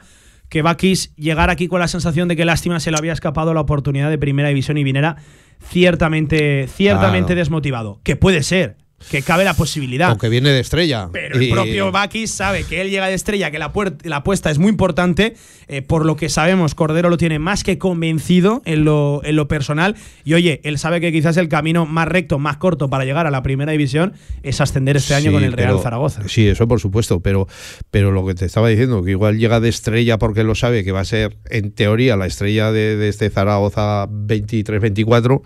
que 0.48 0.62
Bakis 0.62 1.14
llegara 1.16 1.52
aquí 1.52 1.68
con 1.68 1.80
la 1.80 1.88
sensación 1.88 2.28
de 2.28 2.36
que 2.36 2.44
lástima 2.44 2.80
se 2.80 2.90
le 2.90 2.96
había 2.96 3.12
escapado 3.12 3.52
la 3.54 3.60
oportunidad 3.60 4.10
de 4.10 4.18
primera 4.18 4.48
división 4.48 4.78
y 4.78 4.84
viniera 4.84 5.16
ciertamente, 5.62 6.68
ciertamente 6.68 7.34
desmotivado. 7.34 8.00
Que 8.02 8.16
puede 8.16 8.42
ser, 8.42 8.76
que 9.10 9.22
cabe 9.22 9.44
la 9.44 9.54
posibilidad. 9.54 10.10
Aunque 10.10 10.28
viene 10.28 10.50
de 10.50 10.60
estrella. 10.60 11.08
Pero 11.12 11.38
el 11.38 11.50
propio 11.50 11.92
Bakis 11.92 12.30
sabe 12.30 12.64
que 12.64 12.80
él 12.80 12.90
llega 12.90 13.06
de 13.06 13.14
estrella, 13.14 13.50
que 13.50 13.58
la, 13.58 13.72
la 14.02 14.16
apuesta 14.16 14.50
es 14.50 14.58
muy 14.58 14.68
importante. 14.68 15.34
Eh, 15.68 15.82
por 15.82 16.04
lo 16.04 16.16
que 16.16 16.28
sabemos, 16.28 16.74
Cordero 16.74 17.08
lo 17.08 17.16
tiene 17.16 17.38
más 17.38 17.62
que 17.62 17.78
convencido 17.78 18.62
en 18.64 18.84
lo, 18.84 19.20
en 19.24 19.36
lo 19.36 19.48
personal. 19.48 19.96
Y 20.24 20.34
oye, 20.34 20.60
él 20.64 20.78
sabe 20.78 21.00
que 21.00 21.12
quizás 21.12 21.36
el 21.36 21.48
camino 21.48 21.86
más 21.86 22.08
recto, 22.08 22.38
más 22.38 22.56
corto 22.56 22.90
para 22.90 23.04
llegar 23.04 23.26
a 23.26 23.30
la 23.30 23.42
primera 23.42 23.72
división 23.72 24.14
es 24.42 24.60
ascender 24.60 24.96
este 24.96 25.14
año 25.14 25.32
con 25.32 25.44
el 25.44 25.52
Real 25.52 25.78
Zaragoza. 25.80 26.22
Sí, 26.28 26.46
eso 26.48 26.66
por 26.66 26.80
supuesto. 26.80 27.20
Pero, 27.20 27.46
pero 27.90 28.10
lo 28.10 28.26
que 28.26 28.34
te 28.34 28.44
estaba 28.44 28.68
diciendo, 28.68 29.02
que 29.02 29.12
igual 29.12 29.38
llega 29.38 29.60
de 29.60 29.68
estrella 29.68 30.18
porque 30.18 30.44
lo 30.44 30.54
sabe 30.54 30.84
que 30.84 30.92
va 30.92 31.00
a 31.00 31.04
ser, 31.04 31.36
en 31.50 31.72
teoría, 31.72 32.16
la 32.16 32.26
estrella 32.26 32.72
de, 32.72 32.96
de 32.96 33.08
este 33.08 33.30
Zaragoza 33.30 34.06
23-24 34.08 35.42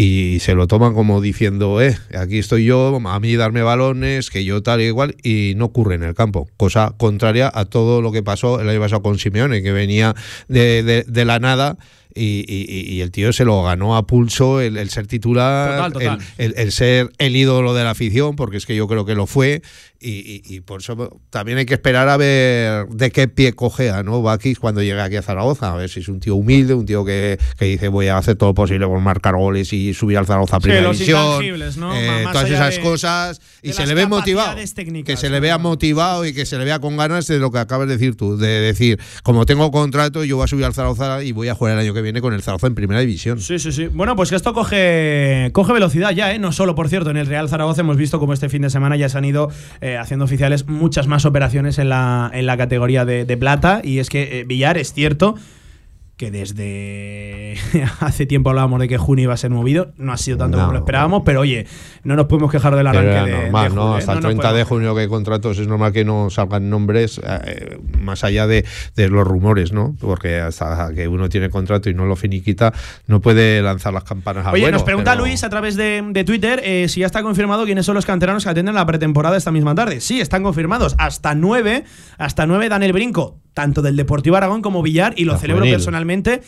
y 0.00 0.38
se 0.38 0.54
lo 0.54 0.68
toman 0.68 0.94
como 0.94 1.20
diciendo, 1.20 1.82
eh, 1.82 1.98
aquí 2.16 2.38
estoy 2.38 2.64
yo, 2.64 3.00
a 3.04 3.20
mí 3.20 3.34
darme 3.34 3.62
balones, 3.62 4.30
que 4.30 4.44
yo 4.44 4.62
tal 4.62 4.80
y 4.80 4.84
igual, 4.84 5.16
y 5.24 5.54
no 5.56 5.64
ocurre 5.64 5.96
en 5.96 6.04
el 6.04 6.14
campo. 6.14 6.48
Cosa 6.56 6.94
contraria 6.96 7.50
a 7.52 7.64
todo 7.64 8.00
lo 8.00 8.12
que 8.12 8.22
pasó 8.22 8.60
el 8.60 8.68
año 8.68 8.78
pasado 8.78 9.02
con 9.02 9.18
Simeone, 9.18 9.60
que 9.60 9.72
venía 9.72 10.14
de, 10.46 11.04
de 11.04 11.24
la 11.24 11.40
nada 11.40 11.78
y, 12.18 13.00
el 13.00 13.10
tío 13.10 13.32
se 13.32 13.44
lo 13.44 13.62
ganó 13.62 13.96
a 13.96 14.06
pulso 14.06 14.60
el, 14.60 14.90
ser 14.90 15.06
titular, 15.06 15.92
El, 16.38 16.72
ser 16.72 17.10
el 17.18 17.36
ídolo 17.36 17.74
de 17.74 17.84
la 17.84 17.90
afición, 17.90 18.36
porque 18.36 18.56
es 18.56 18.66
que 18.66 18.74
yo 18.74 18.88
creo 18.88 19.04
que 19.04 19.14
lo 19.14 19.26
fue. 19.26 19.62
Y, 20.00 20.60
por 20.60 20.80
eso 20.80 21.20
también 21.30 21.58
hay 21.58 21.66
que 21.66 21.74
esperar 21.74 22.08
a 22.08 22.16
ver 22.16 22.86
de 22.86 23.10
qué 23.10 23.26
pie 23.26 23.52
cojea, 23.54 24.04
¿no? 24.04 24.22
Bakis 24.22 24.60
cuando 24.60 24.80
llegue 24.80 25.00
aquí 25.00 25.16
a 25.16 25.22
Zaragoza, 25.22 25.72
a 25.72 25.76
ver 25.76 25.90
si 25.90 26.00
es 26.00 26.08
un 26.08 26.20
tío 26.20 26.36
humilde, 26.36 26.74
un 26.74 26.86
tío 26.86 27.04
que, 27.04 27.38
dice 27.58 27.88
voy 27.88 28.06
a 28.06 28.16
hacer 28.16 28.36
todo 28.36 28.54
posible 28.54 28.86
por 28.86 29.00
marcar 29.00 29.34
goles 29.34 29.72
y 29.72 29.94
subir 29.94 30.18
al 30.18 30.26
Zaragoza 30.26 30.56
a 30.56 30.60
primera 30.60 30.92
división. 30.92 31.42
Eh, 31.42 32.24
todas 32.30 32.48
esas 32.48 32.78
cosas. 32.78 33.40
Y 33.60 33.72
se 33.72 33.86
le 33.86 33.94
ve 33.94 34.06
motivado. 34.06 34.56
que 35.04 35.16
se 35.16 35.30
le 35.30 35.40
vea 35.40 35.58
motivado 35.58 36.24
y 36.24 36.32
que 36.32 36.46
se 36.46 36.58
le 36.58 36.64
vea 36.64 36.78
con 36.78 36.96
ganas 36.96 37.26
de 37.26 37.40
lo 37.40 37.50
que 37.50 37.58
acabas 37.58 37.88
de 37.88 37.94
decir 37.94 38.16
tú, 38.16 38.36
de 38.36 38.60
decir, 38.60 39.00
como 39.24 39.46
tengo 39.46 39.72
contrato, 39.72 40.22
yo 40.22 40.36
voy 40.36 40.44
a 40.44 40.46
subir 40.46 40.64
al 40.64 40.74
Zaragoza 40.74 41.24
y 41.24 41.32
voy 41.32 41.48
a 41.48 41.56
jugar 41.56 41.74
el 41.74 41.80
año 41.80 41.92
que 41.92 42.02
viene 42.02 42.20
con 42.20 42.34
el 42.34 42.42
Zaragoza 42.42 42.68
en 42.68 42.76
primera 42.76 43.00
división. 43.00 43.40
Sí, 43.40 43.58
sí, 43.58 43.72
sí. 43.72 43.88
Bueno, 43.88 44.14
pues 44.14 44.30
que 44.30 44.36
esto 44.36 44.54
coge, 44.54 45.50
coge 45.52 45.72
velocidad 45.72 46.12
ya, 46.12 46.32
¿eh? 46.32 46.38
No 46.38 46.52
solo, 46.52 46.76
por 46.76 46.88
cierto, 46.88 47.10
en 47.10 47.16
el 47.16 47.26
Real 47.26 47.48
Zaragoza 47.48 47.80
hemos 47.80 47.96
visto 47.96 48.20
como 48.20 48.32
este 48.32 48.48
fin 48.48 48.62
de 48.62 48.70
semana 48.70 48.96
ya 48.96 49.08
se 49.08 49.18
han 49.18 49.24
ido 49.24 49.50
eh, 49.80 49.87
haciendo 49.96 50.24
oficiales 50.24 50.66
muchas 50.66 51.06
más 51.06 51.24
operaciones 51.24 51.78
en 51.78 51.88
la, 51.88 52.30
en 52.34 52.46
la 52.46 52.56
categoría 52.56 53.04
de, 53.04 53.36
plata. 53.36 53.80
Y 53.82 54.00
es 54.00 54.10
que 54.10 54.40
eh, 54.40 54.44
Villar 54.44 54.76
es 54.76 54.92
cierto 54.92 55.36
que 56.18 56.32
desde 56.32 57.54
hace 58.00 58.26
tiempo 58.26 58.50
hablábamos 58.50 58.80
de 58.80 58.88
que 58.88 58.98
junio 58.98 59.22
iba 59.22 59.34
a 59.34 59.36
ser 59.36 59.50
movido, 59.50 59.92
no 59.96 60.12
ha 60.12 60.16
sido 60.16 60.36
tanto 60.36 60.58
como 60.58 60.72
lo 60.72 60.78
esperábamos, 60.80 61.22
pero 61.24 61.40
oye, 61.40 61.64
no 62.02 62.16
nos 62.16 62.26
podemos 62.26 62.50
quejar 62.50 62.74
del 62.74 62.88
arranque 62.88 63.30
de, 63.30 63.42
normal, 63.44 63.74
¿no? 63.74 63.94
Hasta 63.94 64.14
el 64.14 64.20
30 64.20 64.52
de 64.52 64.64
junio 64.64 64.94
que 64.96 65.02
hay 65.02 65.08
contratos 65.08 65.58
es 65.58 65.68
normal 65.68 65.92
que 65.92 66.04
no 66.04 66.28
salgan 66.28 66.68
nombres 66.68 67.20
eh, 67.24 67.78
más 68.00 68.24
allá 68.24 68.48
de, 68.48 68.64
los 68.96 69.26
rumores, 69.26 69.72
¿no? 69.72 69.94
Porque 70.00 70.40
hasta 70.40 70.92
que 70.92 71.06
uno 71.06 71.28
tiene 71.28 71.50
contrato 71.50 71.88
y 71.88 71.94
no 71.94 72.04
lo 72.04 72.16
finiquita, 72.16 72.72
no 73.06 73.20
puede 73.20 73.62
lanzar 73.62 73.94
las 73.94 74.02
campanas 74.02 74.44
a 74.44 74.50
Oye, 74.50 74.72
nos 74.72 74.82
pregunta 74.82 75.14
Luis 75.14 75.44
a 75.44 75.50
través 75.50 75.76
de, 75.76 76.24
Twitter 76.26 76.60
eh, 76.64 76.88
si 76.88 77.00
ya 77.00 77.06
está 77.06 77.22
confirmado 77.22 77.64
quiénes 77.64 77.86
son 77.86 77.94
los 77.94 78.04
canteranos 78.04 78.42
que 78.42 78.50
atienden 78.50 78.74
la 78.74 78.84
pretemporada 78.84 79.36
esta 79.36 79.52
misma 79.52 79.76
tarde. 79.76 80.00
Sí, 80.00 80.20
están 80.20 80.42
confirmados. 80.42 80.96
Hasta 80.98 81.36
nueve, 81.36 81.84
hasta 82.18 82.44
nueve 82.44 82.68
dan 82.68 82.82
el 82.82 82.92
brinco 82.92 83.38
tanto 83.58 83.82
del 83.82 83.96
Deportivo 83.96 84.36
Aragón 84.36 84.62
como 84.62 84.84
Villar, 84.84 85.14
y 85.16 85.24
lo 85.24 85.36
celebro 85.36 85.64
personalmente 85.64 86.42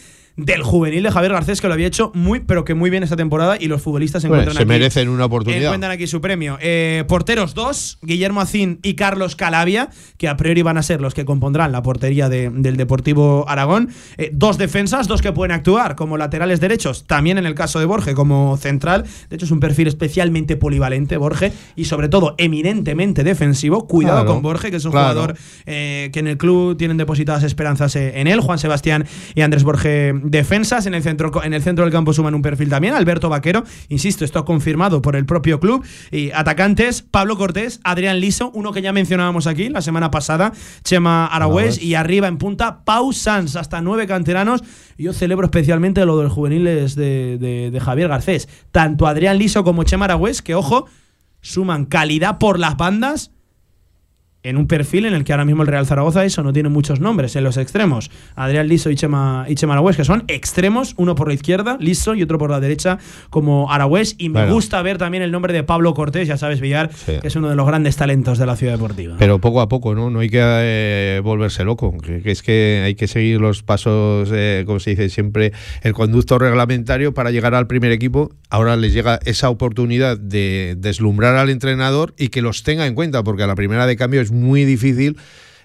del 0.45 0.63
juvenil 0.63 1.03
de 1.03 1.11
Javier 1.11 1.33
Garcés, 1.33 1.61
que 1.61 1.69
lo 1.69 1.75
había 1.75 1.87
hecho 1.87 2.11
muy, 2.15 2.41
pero 2.41 2.65
que 2.65 2.75
muy 2.75 2.91
bien 2.91 3.03
esta 3.03 3.17
temporada 3.17 3.57
y 3.61 3.67
los 3.67 3.83
futbolistas 3.83 4.25
encuentran 4.25 4.57
se 4.57 4.65
merecen 4.65 5.09
una 5.09 5.27
oportunidad. 5.27 5.65
Encuentran 5.65 5.93
aquí 5.93 6.07
su 6.07 6.21
premio. 6.21 6.59
Eh, 6.61 7.05
porteros 7.09 7.55
dos, 7.55 7.99
Guillermo 8.03 8.41
Acín 8.41 8.79
y 8.83 8.95
Carlos 8.95 9.37
Calavia, 9.37 9.91
que 10.17 10.29
a 10.29 10.37
priori 10.37 10.63
van 10.63 10.79
a 10.79 10.83
ser 10.83 11.01
los 11.01 11.15
que 11.15 11.25
compondrán 11.25 11.73
la 11.73 11.83
portería 11.83 12.29
del 12.29 12.77
Deportivo 12.77 13.45
Aragón. 13.49 13.91
Eh, 14.17 14.31
dos 14.33 14.59
defensas, 14.59 15.09
dos 15.09 15.23
que 15.23 15.33
pueden 15.33 15.53
actuar 15.53 15.97
como 15.97 16.17
laterales 16.17 16.61
derechos, 16.61 17.05
también 17.07 17.39
en 17.39 17.47
el 17.47 17.55
caso 17.55 17.79
de 17.79 17.87
Borge 17.87 18.15
como 18.15 18.57
central. 18.57 19.05
De 19.29 19.37
hecho, 19.37 19.45
es 19.45 19.51
un 19.51 19.61
perfil 19.61 19.89
especialmente 19.89 20.57
polivalente, 20.57 21.17
Borge, 21.17 21.53
y 21.77 21.85
sobre 21.85 22.09
todo 22.09 22.35
eminentemente 22.39 23.25
defensivo. 23.25 23.87
Cuidado 23.87 24.27
con 24.27 24.43
Borge, 24.43 24.71
que 24.71 24.77
es 24.77 24.85
un 24.85 24.93
jugador 24.93 25.37
eh, 25.67 26.11
que 26.13 26.21
en 26.21 26.29
el 26.29 26.39
club 26.39 26.77
tienen 26.77 26.97
depositadas 26.97 27.43
esperanzas 27.43 27.97
en 27.97 28.27
él. 28.27 28.41
Juan 28.41 28.59
Sebastián 28.59 29.07
y 29.35 29.43
Andrés 29.43 29.65
Borge 29.65 30.13
defensas 30.31 30.87
en 30.87 30.95
el 30.95 31.03
centro, 31.03 31.43
en 31.43 31.55
el 31.55 31.63
centro 31.63 31.85
del 31.85 31.93
campo 31.93 32.13
suman 32.13 32.35
un 32.35 32.43
perfil 32.43 32.69
también. 32.69 32.95
Alberto 32.95 33.29
Vaquero, 33.29 33.65
insisto, 33.89 34.25
esto 34.25 34.45
confirmado 34.45 35.03
por 35.03 35.17
el 35.17 35.27
propio 35.27 35.59
club. 35.59 35.85
Y 36.11 36.31
atacantes, 36.31 37.03
Pablo 37.03 37.37
Cortés, 37.37 37.81
Adrián 37.83 38.21
Liso, 38.21 38.51
uno 38.55 38.73
que 38.73 38.81
ya 38.81 38.93
mencionábamos 38.93 39.47
aquí 39.47 39.69
la 39.69 39.83
semana 39.83 40.11
pasada, 40.11 40.53
Chema 40.85 41.27
Aragüés, 41.27 41.83
y 41.83 41.95
arriba 41.95 42.29
en 42.29 42.39
punta, 42.39 42.85
Pau 42.85 43.13
Sanz, 43.13 43.57
hasta 43.57 43.81
nueve 43.81 44.07
canteranos. 44.07 44.63
Yo 44.97 45.13
celebro 45.13 45.47
especialmente 45.47 46.05
lo 46.07 46.19
del 46.19 46.29
juveniles 46.29 46.95
de, 46.95 47.39
de 47.39 47.81
Javier 47.81 48.09
Garcés. 48.09 48.49
Tanto 48.71 49.07
Adrián 49.07 49.39
Liso 49.39 49.65
como 49.65 49.83
Chema 49.83 50.05
Aragüés, 50.05 50.43
que 50.43 50.55
ojo, 50.55 50.87
suman 51.41 51.87
calidad 51.87 52.39
por 52.39 52.59
las 52.59 52.77
bandas 52.77 53.33
en 54.43 54.57
un 54.57 54.67
perfil 54.67 55.07
en 55.07 55.15
el 55.15 55.25
que 55.25 55.33
ahora 55.33 55.45
mismo 55.45 55.63
el 55.63 55.69
Real 55.69 55.87
Zaragoza 55.87 56.25
eso 56.25 56.43
no 56.43 56.53
tiene 56.53 56.69
muchos 56.69 57.01
nombres 57.01 57.37
en 57.37 57.45
los 57.45 57.57
extremos. 57.57 58.11
Adrián 58.35 58.69
Liso 58.69 58.91
y 58.91 58.97
Chema, 58.97 59.45
y 59.49 59.55
Chema 59.55 59.75
Aragüés, 59.75 59.97
que 59.97 60.05
son 60.05 60.25
extremos, 60.29 60.95
uno 60.97 61.15
por 61.15 61.29
la 61.29 61.35
izquierda, 61.35 61.77
Liso, 61.81 62.15
y 62.15 62.23
otro 62.23 62.39
por 62.39 62.51
la 62.51 62.61
derecha 62.61 62.99
como 63.29 63.71
Aragüés. 63.71 64.15
Y 64.19 64.29
me 64.29 64.51
gusta 64.51 64.81
ver 64.83 64.99
también 64.99 65.23
el 65.23 65.31
nombre 65.31 65.53
de 65.53 65.63
Pablo 65.63 65.95
Cortés, 65.95 66.29
ya 66.29 66.37
sabes, 66.37 66.61
Villar, 66.61 66.91
que 67.07 67.21
es 67.23 67.37
uno 67.37 67.51
de 67.51 67.57
los 67.57 67.67
grandes 67.67 67.97
talentos 67.97 68.39
de 68.39 68.47
la 68.47 68.57
ciudad 68.57 68.75
deportiva. 68.75 69.17
Pero 69.19 69.41
poco 69.41 69.61
a 69.61 69.69
poco, 69.69 69.95
¿no? 69.95 70.11
No 70.11 70.21
hay 70.21 70.31
que 70.31 70.41
eh, 70.43 71.21
volverse 71.23 71.65
loco. 71.65 71.95
Es 72.25 72.43
que 72.43 72.83
hay 72.85 72.95
que 72.95 73.09
seguir 73.09 73.41
los 73.41 73.63
pasos, 73.63 74.31
eh, 74.33 74.65
como 74.67 74.81
se 74.81 74.91
dice 74.91 75.09
siempre, 75.09 75.53
el 75.83 75.93
conducto 75.93 76.39
reglamentario 76.39 77.13
para 77.13 77.31
llegar 77.31 77.55
al 77.55 77.67
primer 77.67 77.93
equipo. 77.93 78.33
Ahora 78.49 78.77
les 78.77 78.93
llega 78.93 79.21
esa 79.25 79.51
oportunidad 79.51 80.19
de 80.19 80.77
deslumbrar 80.79 81.37
al 81.37 81.51
entrenador 81.51 82.15
y 82.19 82.29
que 82.29 82.43
los 82.43 82.63
tenga 82.63 82.87
en 82.87 82.95
cuenta, 82.95 83.23
porque 83.23 83.43
a 83.43 83.47
la 83.47 83.55
primera 83.55 83.87
de 83.87 83.97
cambio 83.97 84.21
es 84.21 84.30
muy 84.31 84.65
difícil, 84.65 85.17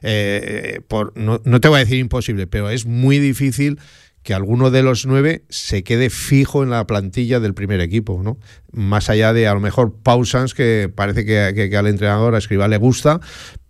eh, 0.02 0.82
por, 0.88 1.18
no, 1.18 1.40
te 1.40 1.68
voy 1.68 1.78
a 1.78 1.80
decir 1.80 1.98
imposible, 1.98 2.48
pero 2.48 2.70
es 2.70 2.86
muy 2.86 3.20
difícil 3.20 3.80
que 4.22 4.34
alguno 4.34 4.72
de 4.72 4.82
los 4.82 5.06
nueve 5.06 5.46
se 5.50 5.84
quede 5.84 6.10
fijo 6.10 6.64
en 6.64 6.72
la 6.72 6.86
plantilla 6.88 7.40
del 7.40 7.54
primer 7.54 7.80
equipo, 7.80 8.22
¿no? 8.24 8.40
Más 8.72 9.10
allá 9.10 9.34
de 9.34 9.48
a 9.48 9.54
lo 9.54 9.60
mejor 9.60 9.96
Pausans, 10.02 10.56
que 10.56 10.92
parece 10.94 11.26
que, 11.26 11.78
al 11.78 11.88
entrenador, 11.88 12.34
a 12.34 12.40
Escriba 12.40 12.68
le 12.68 12.78
gusta, 12.78 13.20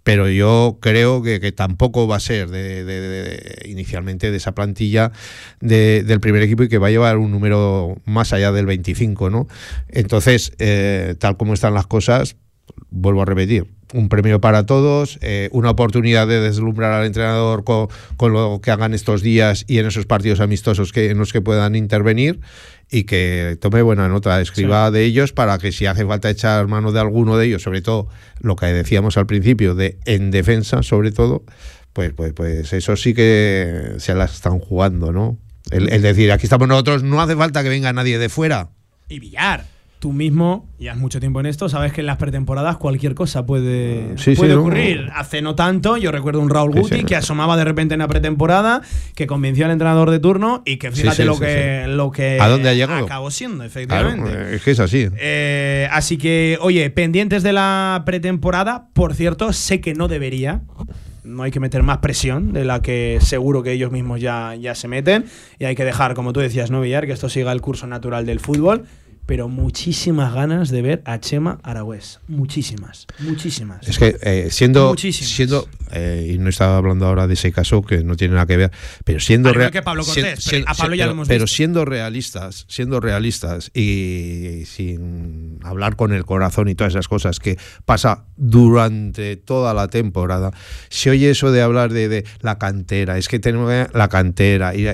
pero 0.03 0.29
yo 0.29 0.77
creo 0.81 1.21
que, 1.23 1.51
tampoco 1.51 2.07
va 2.07 2.17
a 2.17 2.19
ser 2.21 2.49
de, 2.49 3.63
inicialmente 3.65 4.31
de 4.31 4.37
esa 4.37 4.53
plantilla 4.53 5.11
del 5.59 6.19
primer 6.21 6.41
equipo 6.41 6.63
y 6.63 6.69
que 6.69 6.77
va 6.77 6.87
a 6.87 6.91
llevar 6.91 7.17
un 7.17 7.31
número 7.31 7.97
más 8.05 8.31
allá 8.31 8.51
del 8.51 8.65
25, 8.65 9.29
¿no? 9.29 9.47
Entonces, 9.89 10.53
eh, 10.59 11.15
tal 11.19 11.37
como 11.37 11.53
están 11.53 11.73
las 11.73 11.87
cosas, 11.87 12.37
vuelvo 12.95 13.21
a 13.21 13.25
repetir, 13.25 13.67
un 13.93 14.09
premio 14.09 14.41
para 14.41 14.65
todos, 14.65 15.19
eh, 15.21 15.49
una 15.51 15.69
oportunidad 15.69 16.27
de 16.27 16.39
deslumbrar 16.39 16.93
al 16.93 17.05
entrenador 17.05 17.63
con, 17.63 17.89
lo 18.33 18.59
que 18.61 18.71
hagan 18.71 18.93
estos 18.93 19.21
días 19.21 19.65
y 19.67 19.77
en 19.77 19.85
esos 19.85 20.05
partidos 20.05 20.39
amistosos 20.39 20.91
que, 20.91 21.11
en 21.11 21.17
los 21.17 21.31
que 21.33 21.41
puedan 21.41 21.75
intervenir 21.75 22.39
y 22.89 23.03
que 23.03 23.57
tome 23.59 23.81
buena 23.81 24.07
nota, 24.07 24.39
escriba 24.41 24.89
de 24.91 25.03
ellos 25.03 25.33
para 25.33 25.57
que 25.57 25.71
si 25.71 25.85
hace 25.85 26.05
falta 26.05 26.29
echar 26.29 26.67
mano 26.67 26.91
de 26.91 26.99
alguno 26.99 27.37
de 27.37 27.47
ellos, 27.47 27.63
sobre 27.63 27.81
todo 27.81 28.07
lo 28.39 28.55
que 28.55 28.67
decíamos 28.67 29.17
al 29.17 29.27
principio, 29.27 29.75
de 29.75 29.97
en 30.05 30.31
defensa 30.31 30.81
sobre 30.81 31.11
todo, 31.11 31.43
pues, 31.93 32.13
pues, 32.13 32.33
pues 32.33 32.73
eso 32.73 32.95
sí 32.95 33.13
que 33.13 33.93
se 33.97 34.15
las 34.15 34.35
están 34.35 34.59
jugando, 34.59 35.11
¿no? 35.11 35.37
El, 35.71 35.91
el 35.91 36.01
decir, 36.01 36.31
aquí 36.31 36.45
estamos 36.45 36.67
nosotros, 36.67 37.03
no 37.03 37.21
hace 37.21 37.35
falta 37.35 37.63
que 37.63 37.69
venga 37.69 37.91
nadie 37.91 38.19
de 38.19 38.29
fuera. 38.29 38.69
Y 39.09 39.19
billar 39.19 39.74
tú 40.05 40.13
mismo, 40.13 40.69
y 40.77 40.87
has 40.89 40.97
mucho 40.97 41.19
tiempo 41.19 41.39
en 41.39 41.47
esto, 41.47 41.67
sabes 41.67 41.91
que 41.91 42.01
en 42.01 42.05
las 42.05 42.17
pretemporadas 42.17 42.77
cualquier 42.77 43.15
cosa 43.15 43.47
puede, 43.47 44.13
puede 44.37 44.53
ocurrir. 44.53 45.09
Hace 45.15 45.41
no 45.41 45.55
tanto, 45.55 45.97
yo 45.97 46.11
recuerdo 46.11 46.41
un 46.41 46.51
Raúl 46.51 46.79
Guti 46.79 47.05
que 47.05 47.15
asomaba 47.15 47.57
de 47.57 47.65
repente 47.65 47.95
en 47.95 48.01
la 48.01 48.07
pretemporada, 48.07 48.83
que 49.15 49.25
convenció 49.25 49.65
al 49.65 49.71
entrenador 49.71 50.11
de 50.11 50.19
turno 50.19 50.61
y 50.63 50.77
que 50.77 50.91
fíjate 50.91 51.25
lo, 51.25 51.39
que, 51.39 51.85
lo 51.87 52.11
que 52.11 52.37
¿A 52.39 52.47
dónde 52.47 52.69
ha 52.69 52.75
llegado? 52.75 53.03
acabó 53.03 53.31
siendo, 53.31 53.63
efectivamente. 53.63 54.53
es 54.53 54.61
que 54.61 54.69
es 54.69 54.79
así. 54.79 55.09
Eh, 55.17 55.87
así 55.91 56.19
que, 56.19 56.59
oye, 56.61 56.87
pendientes 56.91 57.41
de 57.41 57.53
la 57.53 58.03
pretemporada, 58.05 58.89
por 58.93 59.15
cierto, 59.15 59.53
sé 59.53 59.81
que 59.81 59.95
no 59.95 60.07
debería, 60.07 60.61
no 61.23 61.41
hay 61.41 61.49
que 61.49 61.59
meter 61.59 61.81
más 61.81 61.97
presión 61.97 62.53
de 62.53 62.63
la 62.63 62.83
que 62.83 63.17
seguro 63.21 63.63
que 63.63 63.71
ellos 63.71 63.91
mismos 63.91 64.21
ya, 64.21 64.53
ya 64.53 64.75
se 64.75 64.87
meten. 64.87 65.25
Y 65.57 65.65
hay 65.65 65.73
que 65.73 65.83
dejar, 65.83 66.13
como 66.13 66.31
tú 66.31 66.41
decías, 66.41 66.69
¿no, 66.69 66.81
Villar? 66.81 67.07
Que 67.07 67.13
esto 67.13 67.27
siga 67.27 67.51
el 67.51 67.61
curso 67.61 67.87
natural 67.87 68.27
del 68.27 68.39
fútbol 68.39 68.85
pero 69.25 69.49
muchísimas 69.49 70.33
ganas 70.33 70.69
de 70.69 70.81
ver 70.81 71.01
a 71.05 71.19
Chema 71.19 71.59
Aragüés. 71.63 72.19
Muchísimas, 72.27 73.07
muchísimas. 73.19 73.87
Es 73.87 73.97
que 73.97 74.17
eh, 74.21 74.47
siendo, 74.51 74.95
siendo 74.97 75.67
eh, 75.91 76.33
y 76.33 76.37
no 76.37 76.49
estaba 76.49 76.77
hablando 76.77 77.05
ahora 77.05 77.27
de 77.27 77.33
ese 77.33 77.51
caso 77.51 77.81
que 77.81 78.03
no 78.03 78.15
tiene 78.15 78.35
nada 78.35 78.45
que 78.45 78.57
ver, 78.57 78.71
pero 79.03 79.19
siendo 79.19 79.51
pero, 81.27 81.47
siendo 81.47 81.85
realistas, 81.85 82.65
siendo 82.67 82.99
realistas 82.99 83.71
y 83.73 84.63
sin 84.65 85.59
hablar 85.63 85.95
con 85.95 86.13
el 86.13 86.25
corazón 86.25 86.67
y 86.67 86.75
todas 86.75 86.93
esas 86.93 87.07
cosas 87.07 87.39
que 87.39 87.57
pasa 87.85 88.25
durante 88.35 89.37
toda 89.37 89.73
la 89.73 89.87
temporada, 89.87 90.51
se 90.89 91.09
oye 91.09 91.29
eso 91.29 91.51
de 91.51 91.61
hablar 91.61 91.91
de, 91.91 92.09
de 92.09 92.25
la 92.41 92.57
cantera, 92.57 93.17
es 93.17 93.27
que 93.27 93.39
tenemos 93.39 93.71
la 93.93 94.09
cantera 94.09 94.75
y 94.75 94.87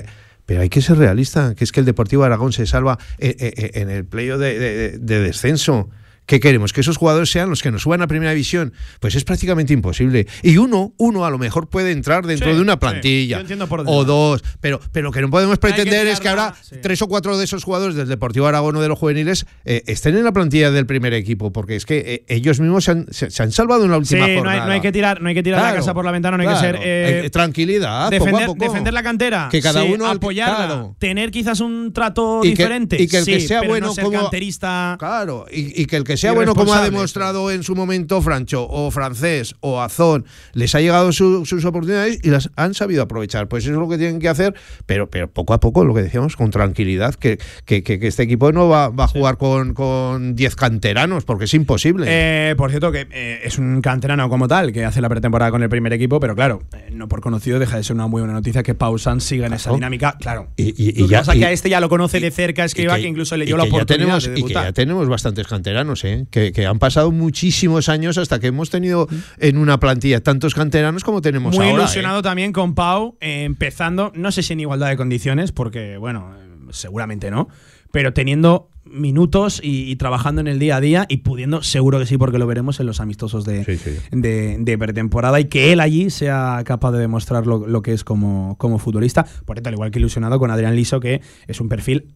hay 0.58 0.68
que 0.68 0.80
ser 0.80 0.98
realista, 0.98 1.54
que 1.54 1.64
es 1.64 1.72
que 1.72 1.80
el 1.80 1.86
Deportivo 1.86 2.24
Aragón 2.24 2.52
se 2.52 2.66
salva 2.66 2.98
eh, 3.18 3.36
eh, 3.38 3.52
eh, 3.56 3.70
en 3.74 3.90
el 3.90 4.04
playo 4.04 4.38
de 4.38 4.98
descenso. 4.98 5.90
¿Qué 6.26 6.38
queremos? 6.38 6.72
¿Que 6.72 6.80
esos 6.82 6.96
jugadores 6.96 7.30
sean 7.30 7.50
los 7.50 7.62
que 7.62 7.70
nos 7.70 7.82
suban 7.82 8.00
a 8.00 8.06
primera 8.06 8.30
división? 8.30 8.72
Pues 9.00 9.14
es 9.16 9.24
prácticamente 9.24 9.72
imposible. 9.72 10.26
Y 10.42 10.56
uno, 10.56 10.94
uno 10.96 11.24
a 11.24 11.30
lo 11.30 11.38
mejor 11.38 11.68
puede 11.68 11.90
entrar 11.90 12.26
dentro 12.26 12.54
de 12.54 12.60
una 12.60 12.78
plantilla. 12.78 13.42
o 13.86 14.04
dos. 14.04 14.42
Pero, 14.60 14.80
pero 14.92 15.08
lo 15.08 15.12
que 15.12 15.20
no 15.20 15.30
podemos 15.30 15.58
pretender 15.58 16.06
es 16.06 16.20
que 16.20 16.28
ahora 16.28 16.54
tres 16.80 17.02
o 17.02 17.08
cuatro 17.08 17.36
de 17.36 17.44
esos 17.44 17.64
jugadores 17.64 17.96
del 17.96 18.08
Deportivo 18.08 18.46
Aragón 18.46 18.76
o 18.76 18.80
de 18.80 18.88
los 18.88 18.98
juveniles 18.98 19.46
eh, 19.64 19.82
estén 19.86 20.16
en 20.16 20.24
la 20.24 20.32
plantilla 20.32 20.70
del 20.70 20.86
primer 20.86 21.12
equipo. 21.12 21.52
Porque 21.52 21.76
es 21.76 21.84
que 21.84 21.98
eh, 21.98 22.24
ellos 22.28 22.60
mismos 22.60 22.84
se 22.84 22.92
han, 22.92 23.52
salvado 23.52 23.84
en 23.84 23.90
la 23.90 23.98
última 23.98 24.26
sí, 24.26 24.34
jornada. 24.36 24.66
No 24.66 24.72
hay, 24.72 24.80
que 24.80 24.92
tirar, 24.92 25.20
no 25.20 25.28
hay 25.28 25.34
que 25.34 25.42
tirar 25.42 25.60
la 25.60 25.74
casa 25.74 25.92
por 25.92 26.04
la 26.04 26.12
ventana, 26.12 26.36
no 26.36 26.48
hay 26.48 26.54
que 26.54 26.60
ser. 26.60 26.78
Eh, 26.82 27.30
tranquilidad. 27.30 28.10
Defender, 28.10 28.48
defender, 28.54 28.94
la 28.94 29.02
cantera. 29.02 29.48
Que 29.50 29.60
cada 29.60 29.82
uno. 29.82 30.06
Apoyarla. 30.06 30.92
Tener 30.98 31.32
quizás 31.32 31.60
un 31.60 31.92
trato 31.92 32.42
diferente. 32.42 33.02
y 33.02 33.08
que 33.08 33.18
el 33.18 33.24
que 33.24 33.40
sea 33.40 33.62
bueno 33.62 33.92
como. 33.94 34.12
Canterista. 34.12 34.96
Claro. 34.98 35.46
Y, 35.50 35.82
y 35.82 35.86
que 35.86 35.96
el 35.96 36.04
que 36.04 36.11
sea 36.16 36.32
bueno, 36.32 36.54
como 36.54 36.74
ha 36.74 36.82
demostrado 36.82 37.50
en 37.50 37.62
su 37.62 37.74
momento 37.74 38.20
Francho 38.22 38.66
o 38.68 38.90
Francés 38.90 39.54
o 39.60 39.80
Azón, 39.80 40.24
les 40.52 40.74
ha 40.74 40.80
llegado 40.80 41.12
sus 41.12 41.64
oportunidades 41.64 42.18
y 42.22 42.30
las 42.30 42.50
han 42.56 42.74
sabido 42.74 43.02
aprovechar. 43.02 43.48
Pues 43.48 43.64
eso 43.64 43.72
es 43.72 43.78
lo 43.78 43.88
que 43.88 43.98
tienen 43.98 44.18
que 44.18 44.28
hacer, 44.28 44.54
pero, 44.86 45.10
pero 45.10 45.30
poco 45.30 45.54
a 45.54 45.60
poco, 45.60 45.84
lo 45.84 45.94
que 45.94 46.02
decíamos, 46.02 46.36
con 46.36 46.50
tranquilidad, 46.50 47.14
que, 47.14 47.38
que, 47.64 47.82
este 48.02 48.22
equipo 48.22 48.52
no 48.52 48.68
va, 48.68 48.86
a 48.96 49.08
jugar 49.08 49.36
con 49.36 50.34
10 50.34 50.56
canteranos, 50.56 51.24
porque 51.24 51.44
es 51.44 51.54
imposible. 51.54 52.06
Eh, 52.08 52.54
por 52.56 52.70
cierto, 52.70 52.92
que 52.92 53.06
eh, 53.10 53.40
es 53.44 53.58
un 53.58 53.80
canterano 53.80 54.28
como 54.28 54.48
tal, 54.48 54.72
que 54.72 54.84
hace 54.84 55.00
la 55.00 55.08
pretemporada 55.08 55.50
con 55.50 55.62
el 55.62 55.68
primer 55.68 55.92
equipo, 55.92 56.20
pero 56.20 56.34
claro, 56.34 56.62
eh, 56.72 56.90
no 56.92 57.08
por 57.08 57.20
conocido 57.20 57.58
deja 57.58 57.76
de 57.76 57.84
ser 57.84 57.94
una 57.94 58.06
muy 58.06 58.20
buena 58.20 58.34
noticia 58.34 58.62
que 58.62 58.74
Pausan 58.74 59.20
siga 59.20 59.46
en 59.46 59.54
esa 59.54 59.72
dinámica. 59.72 60.16
Claro. 60.20 60.48
Y, 60.56 61.06
ya, 61.06 61.22
que 61.22 61.44
a 61.44 61.52
este 61.52 61.68
ya 61.68 61.80
lo 61.80 61.88
conoce 61.88 62.20
de 62.20 62.30
cerca, 62.30 62.64
escriba 62.64 62.96
que, 62.96 63.02
que, 63.02 63.08
incluso 63.08 63.36
le 63.36 63.44
dio 63.44 63.56
la 63.56 63.64
oportunidad 63.64 64.18
tenemos, 64.18 64.30
Y 64.34 64.44
que 64.44 64.54
ya 64.54 64.72
tenemos 64.72 65.08
bastantes 65.08 65.46
canteranos, 65.46 66.01
¿eh? 66.04 66.26
que, 66.30 66.52
que, 66.52 66.66
han 66.66 66.78
pasado 66.78 67.10
muchísimos 67.10 67.88
años 67.88 68.18
hasta 68.18 68.38
que 68.38 68.48
hemos 68.48 68.70
tenido 68.70 69.08
en 69.38 69.58
una 69.58 69.78
plantilla 69.78 70.22
tantos 70.22 70.54
canteranos 70.54 71.04
como 71.04 71.20
tenemos 71.20 71.54
Muy 71.54 71.64
ahora. 71.64 71.74
Muy 71.74 71.82
ilusionado 71.82 72.20
¿eh? 72.20 72.22
también 72.22 72.52
con 72.52 72.74
Pau, 72.74 73.16
eh, 73.20 73.44
empezando, 73.44 74.12
no 74.14 74.32
sé 74.32 74.42
si 74.42 74.52
en 74.52 74.60
igualdad 74.60 74.88
de 74.88 74.96
condiciones, 74.96 75.52
porque, 75.52 75.96
bueno, 75.96 76.30
seguramente 76.70 77.30
no, 77.30 77.48
pero 77.90 78.12
teniendo 78.12 78.70
minutos 78.84 79.60
y, 79.62 79.94
trabajando 79.96 80.40
en 80.40 80.48
el 80.48 80.58
día 80.58 80.76
a 80.76 80.80
día 80.80 81.06
y 81.08 81.18
pudiendo, 81.18 81.62
seguro 81.62 81.98
que 81.98 82.06
sí, 82.06 82.18
porque 82.18 82.38
lo 82.38 82.46
veremos 82.46 82.80
en 82.80 82.86
los 82.86 83.00
amistosos 83.00 83.44
de, 83.44 83.64
de, 84.10 84.78
pretemporada 84.78 85.38
y 85.40 85.44
que 85.44 85.72
él 85.72 85.80
allí 85.80 86.10
sea 86.10 86.62
capaz 86.64 86.92
de 86.92 86.98
demostrar 86.98 87.46
lo, 87.46 87.82
que 87.82 87.92
es 87.92 88.02
como, 88.02 88.56
como 88.58 88.78
futbolista. 88.78 89.24
Por 89.44 89.60
tal 89.60 89.74
igual 89.74 89.90
que 89.90 89.98
ilusionado 89.98 90.38
con 90.38 90.50
Adrián 90.50 90.74
Liso, 90.74 91.00
que 91.00 91.20
es 91.46 91.60
un 91.60 91.68
perfil 91.68 92.14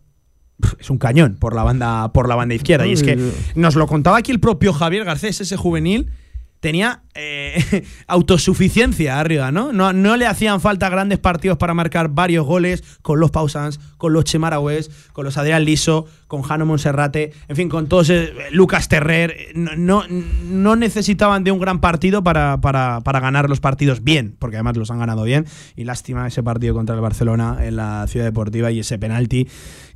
es 0.79 0.91
un 0.91 0.99
cañón 0.99 1.37
por 1.39 1.55
la 1.55 1.63
banda 1.63 2.13
por 2.13 2.29
la 2.29 2.35
banda 2.35 2.55
izquierda 2.55 2.87
y 2.87 2.93
es 2.93 3.03
que 3.03 3.19
nos 3.55 3.77
lo 3.77 3.87
contaba 3.87 4.19
aquí 4.19 4.33
el 4.33 4.41
propio 4.41 4.73
Javier 4.73 5.05
Garcés 5.05 5.41
ese 5.41 5.57
juvenil 5.57 6.11
tenía 6.61 7.03
eh, 7.15 7.85
autosuficiencia 8.07 9.21
arriba, 9.21 9.53
¿no? 9.53 9.73
¿no? 9.73 9.93
No 9.93 10.17
le 10.17 10.27
hacían 10.27 10.61
falta 10.61 10.89
grandes 10.89 11.19
partidos 11.19 11.59
para 11.59 11.75
marcar 11.75 12.09
varios 12.09 12.45
goles 12.45 12.83
con 13.03 13.21
los 13.21 13.31
Pausans, 13.31 13.79
con 13.99 14.13
los 14.13 14.25
Chemaragües, 14.25 14.91
con 15.13 15.25
los 15.25 15.37
Adrián 15.39 15.65
Liso, 15.65 16.07
con 16.27 16.43
Jano 16.43 16.67
Monserrate, 16.67 17.33
en 17.49 17.57
fin, 17.57 17.69
con 17.69 17.89
todos, 17.89 18.11
eh, 18.11 18.33
Lucas 18.51 18.89
Terrer. 18.89 19.53
No, 19.55 20.05
no, 20.09 20.77
necesitaban 20.77 21.45
de 21.45 21.53
un 21.53 21.61
gran 21.61 21.81
partido 21.81 22.25
para, 22.25 22.61
para, 22.61 23.01
para, 23.03 23.21
ganar 23.21 23.49
los 23.49 23.61
partidos 23.61 24.03
bien, 24.03 24.35
porque 24.39 24.57
además 24.57 24.77
los 24.77 24.91
han 24.91 24.99
ganado 24.99 25.23
bien. 25.23 25.47
Y 25.77 25.85
lástima 25.85 26.27
ese 26.27 26.43
partido 26.43 26.75
contra 26.75 26.95
el 26.95 27.01
Barcelona 27.01 27.59
en 27.63 27.77
la 27.77 28.07
Ciudad 28.09 28.27
Deportiva 28.27 28.71
y 28.71 28.81
ese 28.81 28.99
penalti 28.99 29.47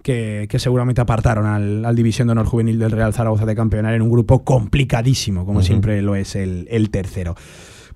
que, 0.03 0.49
seguramente 0.59 1.01
apartaron 1.01 1.47
al, 1.47 1.95
División 1.95 2.29
de 2.29 2.33
Honor 2.33 2.47
Juvenil 2.47 2.79
del 2.79 2.91
Real 2.91 3.13
Zaragoza 3.13 3.47
de 3.47 3.55
campeonar 3.55 3.95
en 3.95 4.03
un 4.03 4.11
grupo 4.11 4.45
complicadísimo, 4.45 5.45
como 5.45 5.63
siempre 5.63 6.01
lo 6.03 6.15
es 6.15 6.37
el, 6.37 6.67
el 6.71 6.91
tercero. 6.91 7.35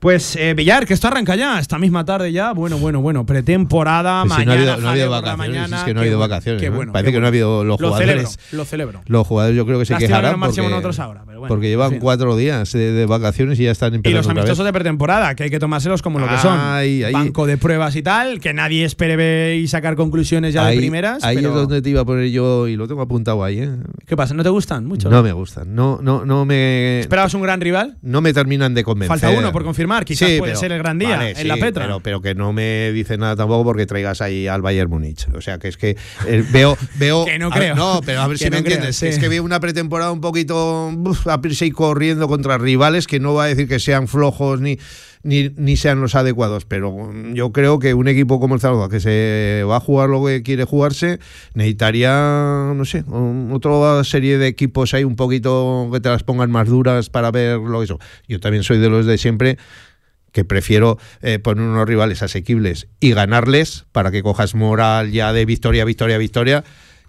Pues 0.05 0.37
eh, 0.37 0.53
Villar, 0.53 0.85
que 0.85 0.93
esto 0.93 1.09
arranca 1.09 1.35
ya, 1.35 1.59
esta 1.59 1.79
misma 1.79 2.05
tarde 2.05 2.31
ya. 2.31 2.53
Bueno, 2.53 2.77
bueno, 2.77 3.01
bueno, 3.01 3.25
pretemporada, 3.25 4.27
mañana. 4.27 4.77
No 4.77 4.89
ha 4.89 4.91
habido, 4.91 5.09
vacaciones, 5.09 5.73
es 5.73 5.83
que 5.83 5.95
no 5.95 6.01
ha 6.01 6.03
habido 6.03 6.19
vacaciones. 6.19 6.91
Parece 6.93 7.11
que 7.11 7.21
no 7.21 7.25
ha 7.25 7.29
habido 7.29 7.65
los 7.65 7.81
jugadores. 7.81 8.39
lo 8.53 8.67
celebro. 8.67 9.01
Los 9.07 9.27
jugadores 9.27 9.57
yo 9.57 9.65
creo 9.65 9.79
que 9.79 9.87
se 9.87 9.97
quejarán. 9.97 10.39
Porque, 10.39 10.61
nosotros 10.61 10.99
ahora, 10.99 11.25
porque 11.49 11.69
llevan 11.71 12.01
cuatro 12.01 12.37
días 12.37 12.71
de, 12.73 13.07
vacaciones 13.07 13.59
y 13.59 13.65
ya 13.65 13.71
están 13.71 13.95
empezando. 13.95 14.11
Y 14.11 14.23
los 14.23 14.29
amistosos 14.29 14.67
de 14.67 14.75
pretemporada, 14.75 15.35
que 15.37 15.45
hay 15.45 15.51
que 15.51 15.59
tomárselos 15.59 16.03
como 16.03 16.19
lo 16.19 16.29
que 16.29 16.37
son. 16.37 16.59
Banco 17.11 17.47
de 17.47 17.57
pruebas 17.57 17.97
y 17.97 18.03
tal, 18.03 18.41
que 18.41 18.53
nadie 18.53 18.85
espere 18.85 19.17
ver 19.17 19.57
y 19.57 19.69
sacar 19.69 19.97
conclusiones 19.97 20.53
ya 20.53 20.67
de 20.67 20.77
primeras. 20.77 21.25
Ahí 21.25 21.39
es 21.39 21.45
donde 21.45 21.81
te 21.81 21.89
iba 21.89 22.03
a 22.03 22.05
poner 22.05 22.29
yo 22.29 22.69
y 22.69 22.77
lo 22.77 22.87
tengo 22.87 23.01
apuntado 23.01 23.43
ahí. 23.43 23.61
¿eh? 23.61 23.71
¿Qué 24.07 24.19
pasa? 24.19 24.35
¿No 24.35 24.43
te 24.43 24.51
gustan 24.51 24.85
mucho? 24.85 25.09
No 25.09 25.23
me 25.23 25.33
gustan. 25.33 25.75
No, 25.75 25.99
no, 26.03 26.27
no 26.27 26.45
me. 26.45 27.01
¿Esperabas 27.01 27.33
un 27.33 27.41
gran 27.41 27.63
rival? 27.63 27.97
No 28.03 28.21
me 28.21 28.35
terminan 28.35 28.75
de 28.75 28.85
convencer. 28.85 29.19
Falta 29.19 29.31
uno 29.39 29.51
por 29.51 29.65
confirmar. 29.65 29.94
Quizás 30.05 30.31
puede 30.39 30.57
ser 30.57 30.73
el 30.73 30.79
gran 30.79 30.99
día 30.99 31.31
en 31.31 31.49
la 31.49 31.57
Petra. 31.57 31.85
Pero, 31.85 32.01
pero, 32.01 32.21
que 32.21 32.35
no 32.35 32.53
me 32.53 32.91
dice 32.93 33.17
nada 33.19 33.37
tampoco 33.37 33.65
porque 33.65 33.87
traigas 33.87 34.21
ahí 34.21 34.49
al 34.49 34.63
Bayern 34.63 34.91
Múnich. 34.91 35.27
O 35.35 35.41
sea, 35.41 35.59
que 35.59 35.69
es 35.69 35.77
que 35.77 35.97
eh, 36.27 36.45
veo. 36.51 36.77
veo 36.97 37.25
que 37.25 37.39
no 37.39 37.51
creo. 37.51 37.75
no, 37.75 38.01
pero 38.05 38.23
a 38.23 38.29
ver 38.29 38.39
si 38.39 38.51
me 38.51 38.59
entiendes. 38.59 39.03
Es 39.03 39.19
que 39.19 39.29
veo 39.29 39.45
una 39.45 39.61
pretemporada 39.61 40.11
un 40.11 40.21
poquito 40.21 40.93
a 41.27 41.41
prisa 41.41 41.65
y 41.65 41.71
corriendo 41.71 42.27
contra 42.29 42.59
rivales 42.59 43.07
que 43.07 43.21
no 43.21 43.35
va 43.35 43.45
a 43.45 43.47
decir 43.47 43.69
que 43.69 43.79
sean 43.79 44.09
flojos 44.09 44.61
ni 44.61 44.79
ni, 45.25 45.51
ni 45.57 45.77
sean 45.77 46.01
los 46.01 46.15
adecuados. 46.15 46.65
Pero 46.65 47.13
yo 47.33 47.53
creo 47.53 47.81
que 47.81 47.95
un 47.95 48.07
equipo 48.07 48.39
como 48.39 48.55
el 48.55 48.61
Zaragoza, 48.61 48.89
que 48.89 49.01
se 49.01 49.65
va 49.69 49.77
a 49.77 49.81
jugar 49.81 50.09
lo 50.09 50.25
que 50.25 50.43
quiere 50.43 50.65
jugarse, 50.65 51.19
necesitaría, 51.55 52.73
no 52.75 52.85
sé, 52.85 53.05
otra 53.51 54.05
serie 54.05 54.39
de 54.39 54.47
equipos 54.47 54.95
ahí 54.95 55.05
un 55.05 55.17
poquito 55.17 55.89
que 55.93 56.01
te 56.01 56.09
las 56.09 56.23
pongan 56.23 56.51
más 56.51 56.69
duras 56.69 57.11
para 57.11 57.31
ver 57.33 57.59
lo 57.59 57.83
eso. 57.83 57.99
Yo 58.29 58.39
también 58.39 58.63
soy 58.63 58.79
de 58.79 58.89
los 58.89 59.07
de 59.07 59.19
siempre 59.19 59.59
que 60.35 60.45
prefiero 60.45 60.99
eh, 61.23 61.39
poner 61.39 61.65
unos 61.65 61.87
rivales 61.87 62.23
asequibles 62.23 62.89
y 63.01 63.13
ganarles 63.13 63.87
para 63.93 64.11
que 64.11 64.23
cojas 64.23 64.55
moral 64.55 65.13
ya 65.13 65.33
de 65.33 65.47
victoria, 65.47 65.85
victoria, 65.85 66.19
victoria 66.19 66.65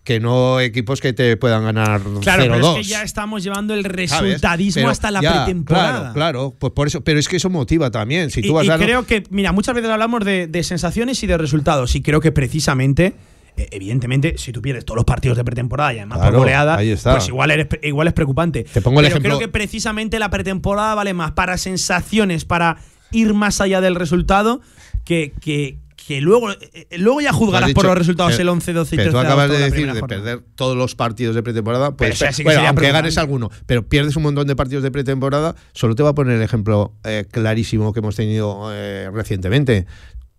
que 0.05 0.19
no 0.19 0.59
equipos 0.59 1.01
que 1.01 1.13
te 1.13 1.35
puedan 1.35 1.63
ganar 1.63 1.99
claro, 2.21 2.43
0 2.43 2.53
pero 2.53 2.77
es 2.77 2.77
que 2.77 2.83
ya 2.83 3.01
estamos 3.01 3.43
llevando 3.43 3.73
el 3.73 3.83
resultadismo 3.83 4.87
hasta 4.87 5.09
la 5.09 5.19
pretemporada. 5.19 5.99
Claro, 5.99 6.13
claro, 6.13 6.55
pues 6.57 6.71
por 6.73 6.87
eso, 6.87 7.03
pero 7.03 7.19
es 7.19 7.27
que 7.27 7.37
eso 7.37 7.49
motiva 7.49 7.89
también. 7.89 8.29
Si 8.29 8.43
tú 8.43 8.61
y, 8.61 8.67
creo 8.67 9.05
que, 9.07 9.23
mira, 9.31 9.51
muchas 9.51 9.73
veces 9.73 9.89
hablamos 9.89 10.23
de, 10.23 10.63
sensaciones 10.63 11.21
y 11.23 11.27
de 11.27 11.37
resultados, 11.39 11.95
y 11.95 12.03
creo 12.03 12.21
que 12.21 12.31
precisamente 12.31 13.15
e, 13.57 13.67
evidentemente, 13.71 14.37
si 14.37 14.51
tú 14.51 14.61
pierdes 14.61 14.85
todos 14.85 14.95
los 14.95 15.05
partidos 15.05 15.37
de 15.37 15.43
pretemporada 15.43 15.91
y 15.93 15.97
además 15.97 16.19
por 16.19 16.35
goleada, 16.35 16.77
pues 16.77 17.27
igual, 17.27 17.49
eres, 17.49 17.67
igual 17.81 18.07
es 18.07 18.13
preocupante. 18.13 18.63
Te 18.63 18.81
pongo 18.81 18.99
el 18.99 19.07
Pero 19.07 19.15
ejemplo. 19.15 19.37
creo 19.37 19.39
que 19.39 19.51
precisamente 19.51 20.19
la 20.19 20.29
pretemporada 20.29 20.93
vale 20.93 21.15
más 21.15 21.31
para 21.31 21.57
sensaciones, 21.57 22.45
para 22.45 22.77
ir 23.11 23.33
más 23.33 23.59
allá 23.59 23.81
del 23.81 23.95
resultado, 23.95 24.61
que, 25.03 25.33
que, 25.41 25.79
que 26.05 26.21
luego, 26.21 26.51
eh, 26.51 26.57
eh, 26.89 26.97
luego 26.99 27.19
ya 27.21 27.33
juzgarás 27.33 27.73
por 27.73 27.85
los 27.85 27.97
resultados 27.97 28.37
el 28.39 28.47
11, 28.47 28.73
12 28.73 28.95
y 28.95 28.97
13 28.97 29.09
Pero 29.09 29.11
tú 29.11 29.25
acabas 29.25 29.49
de 29.49 29.57
decir 29.57 29.91
de 29.91 30.03
perder 30.03 30.43
todos 30.55 30.77
los 30.77 30.95
partidos 30.95 31.35
de 31.35 31.41
pretemporada, 31.41 31.95
pues 31.95 32.19
bueno, 32.43 32.61
aunque 32.67 32.91
ganes 32.91 33.17
alguno, 33.17 33.49
pero 33.65 33.87
pierdes 33.87 34.15
un 34.15 34.23
montón 34.23 34.47
de 34.47 34.55
partidos 34.55 34.83
de 34.83 34.91
pretemporada, 34.91 35.55
solo 35.73 35.95
te 35.95 36.03
voy 36.03 36.11
a 36.11 36.13
poner 36.13 36.35
el 36.35 36.43
ejemplo 36.43 36.93
eh, 37.03 37.25
clarísimo 37.29 37.91
que 37.93 37.99
hemos 37.99 38.15
tenido 38.15 38.71
recientemente. 39.11 39.85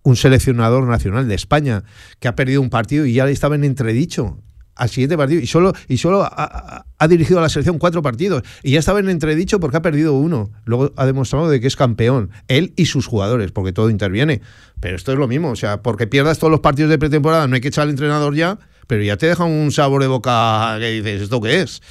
Un 0.03 0.15
seleccionador 0.15 0.87
nacional 0.87 1.27
de 1.27 1.35
España 1.35 1.83
que 2.21 2.29
ha 2.29 2.37
perdido 2.37 2.61
un 2.61 2.71
partido 2.71 3.07
y 3.07 3.15
ya 3.15 3.29
estaba 3.29 3.57
en 3.57 3.65
entredicho 3.65 4.39
al 4.77 4.89
siguiente 4.91 5.17
partido 5.17 5.41
y 5.41 5.47
solo, 5.47 5.73
y 5.89 5.97
solo 5.99 6.23
ha, 6.23 6.85
dirigido 7.09 7.39
a 7.39 7.43
la 7.43 7.49
selección 7.49 7.79
cuatro 7.79 8.03
partidos 8.03 8.43
y 8.63 8.73
ya 8.73 8.79
estaba 8.79 9.01
en 9.01 9.09
entredicho 9.09 9.59
porque 9.59 9.79
ha 9.79 9.83
perdido 9.83 10.15
uno. 10.15 10.51
Luego 10.65 10.93
ha 10.97 11.07
demostrado 11.07 11.49
de 11.49 11.61
que 11.61 11.67
es 11.67 11.77
campeón, 11.77 12.31
él 12.49 12.73
y 12.77 12.87
sus 12.87 13.07
jugadores, 13.07 13.53
porque 13.53 13.73
todo 13.73 13.91
interviene. 13.91 14.43
Pero 14.81 14.97
esto 14.97 15.13
es 15.13 15.19
lo 15.19 15.27
mismo, 15.27 15.51
o 15.51 15.57
sea, 15.57 15.83
porque 15.83 16.07
pierdas 16.07 16.39
todos 16.39 16.51
los 16.51 16.61
partidos 16.61 16.91
de 16.91 16.99
pretemporada, 16.99 17.49
no 17.49 17.55
hay 17.55 17.61
que 17.61 17.69
echar 17.69 17.85
al 17.85 17.91
entrenador 17.91 18.35
ya, 18.35 18.59
pero 18.87 19.03
ya 19.03 19.17
te 19.17 19.27
deja 19.27 19.45
un 19.45 19.73
sabor 19.73 20.03
de 20.03 20.09
boca 20.09 20.77
que 20.79 20.91
dices, 20.91 21.23
¿esto 21.23 21.41
qué 21.41 21.63
es? 21.63 21.83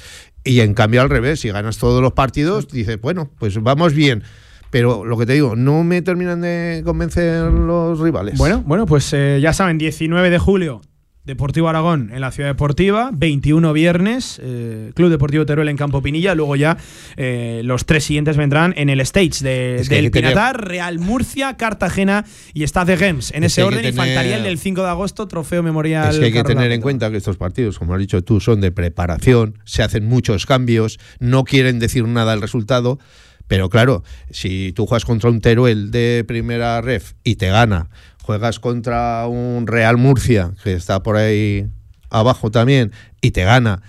Y 0.44 0.60
en 0.60 0.74
cambio 0.74 1.02
al 1.02 1.10
revés, 1.10 1.40
si 1.40 1.50
ganas 1.50 1.78
todos 1.78 2.00
los 2.00 2.12
partidos, 2.12 2.68
dices, 2.68 3.00
bueno, 3.00 3.30
pues 3.38 3.60
vamos 3.60 3.94
bien. 3.94 4.22
Pero 4.70 5.04
lo 5.04 5.16
que 5.16 5.26
te 5.26 5.32
digo, 5.32 5.56
no 5.56 5.84
me 5.84 6.02
terminan 6.02 6.40
de 6.40 6.82
convencer 6.84 7.44
los 7.44 7.98
rivales. 7.98 8.36
Bueno, 8.38 8.62
bueno, 8.66 8.86
pues 8.86 9.12
eh, 9.12 9.38
ya 9.40 9.52
saben, 9.52 9.78
19 9.78 10.30
de 10.30 10.38
julio, 10.38 10.82
Deportivo 11.26 11.68
Aragón 11.68 12.10
en 12.14 12.20
la 12.20 12.30
Ciudad 12.30 12.50
Deportiva, 12.50 13.10
21 13.12 13.72
viernes, 13.72 14.40
eh, 14.40 14.92
Club 14.94 15.10
Deportivo 15.10 15.44
Teruel 15.44 15.68
en 15.68 15.76
Campo 15.76 16.00
Pinilla, 16.00 16.36
luego 16.36 16.54
ya 16.54 16.76
eh, 17.16 17.62
los 17.64 17.84
tres 17.84 18.04
siguientes 18.04 18.36
vendrán 18.36 18.72
en 18.76 18.90
el 18.90 19.00
stage 19.00 19.42
de, 19.42 19.84
del 19.88 20.12
Pinatar, 20.12 20.68
Real 20.68 21.00
Murcia, 21.00 21.56
Cartagena 21.56 22.24
y 22.54 22.62
Stade 22.62 22.92
de 22.92 22.98
Gems, 22.98 23.32
en 23.34 23.42
ese 23.42 23.64
orden, 23.64 23.84
y 23.84 23.90
faltaría 23.90 24.36
el 24.36 24.44
del 24.44 24.58
5 24.58 24.82
de 24.82 24.88
agosto, 24.88 25.26
trofeo 25.26 25.64
memorial. 25.64 26.14
Es 26.14 26.20
que 26.20 26.26
hay 26.26 26.32
que 26.32 26.44
tener 26.44 26.70
en 26.70 26.80
cuenta 26.80 27.10
que 27.10 27.16
estos 27.16 27.36
partidos, 27.36 27.80
como 27.80 27.94
has 27.94 27.98
dicho 27.98 28.22
tú, 28.22 28.38
son 28.38 28.60
de 28.60 28.70
preparación, 28.70 29.58
se 29.64 29.82
hacen 29.82 30.06
muchos 30.06 30.46
cambios, 30.46 31.00
no 31.18 31.42
quieren 31.42 31.80
decir 31.80 32.06
nada 32.06 32.34
al 32.34 32.40
resultado, 32.40 33.00
pero 33.48 33.68
claro, 33.68 34.02
si 34.30 34.72
tú 34.72 34.86
juegas 34.86 35.04
contra 35.04 35.30
un 35.30 35.40
Teruel 35.40 35.90
de 35.90 36.24
primera 36.26 36.80
ref 36.80 37.12
y 37.22 37.36
te 37.36 37.48
gana, 37.48 37.88
juegas 38.26 38.58
contra 38.58 39.26
un 39.28 39.68
Real 39.68 39.96
Murcia, 39.96 40.52
que 40.64 40.74
está 40.74 41.02
por 41.02 41.16
ahí 41.16 41.68
abajo 42.10 42.50
también, 42.50 42.92
y 43.20 43.30
te 43.30 43.44
gana, 43.44 43.82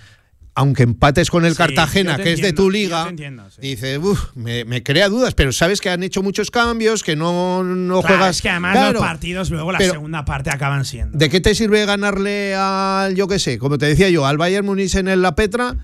aunque 0.54 0.84
empates 0.84 1.28
con 1.28 1.44
el 1.44 1.56
Cartagena, 1.56 2.16
que 2.16 2.32
es 2.32 2.40
de 2.40 2.52
tu 2.52 2.70
liga, 2.70 3.12
dice, 3.60 4.00
me, 4.34 4.82
crea 4.84 5.08
dudas, 5.08 5.34
pero 5.34 5.52
sabes 5.52 5.80
que 5.80 5.90
han 5.90 6.04
hecho 6.04 6.22
muchos 6.22 6.52
cambios, 6.52 7.02
que 7.02 7.16
no, 7.16 7.64
no 7.64 8.00
juegas. 8.00 8.36
Es 8.36 8.42
que 8.42 8.50
además 8.50 8.92
los 8.92 9.02
partidos 9.02 9.50
luego 9.50 9.72
la 9.72 9.80
segunda 9.80 10.24
parte 10.24 10.50
acaban 10.50 10.84
siendo. 10.84 11.18
¿De 11.18 11.28
qué 11.28 11.40
te 11.40 11.56
sirve 11.56 11.84
ganarle 11.84 12.54
al, 12.54 13.16
yo 13.16 13.26
qué 13.26 13.40
sé, 13.40 13.58
como 13.58 13.76
te 13.76 13.86
decía 13.86 14.08
yo, 14.08 14.24
al 14.24 14.38
Bayern 14.38 14.64
Munich 14.64 14.94
en 14.94 15.20
La 15.20 15.34
Petra? 15.34 15.76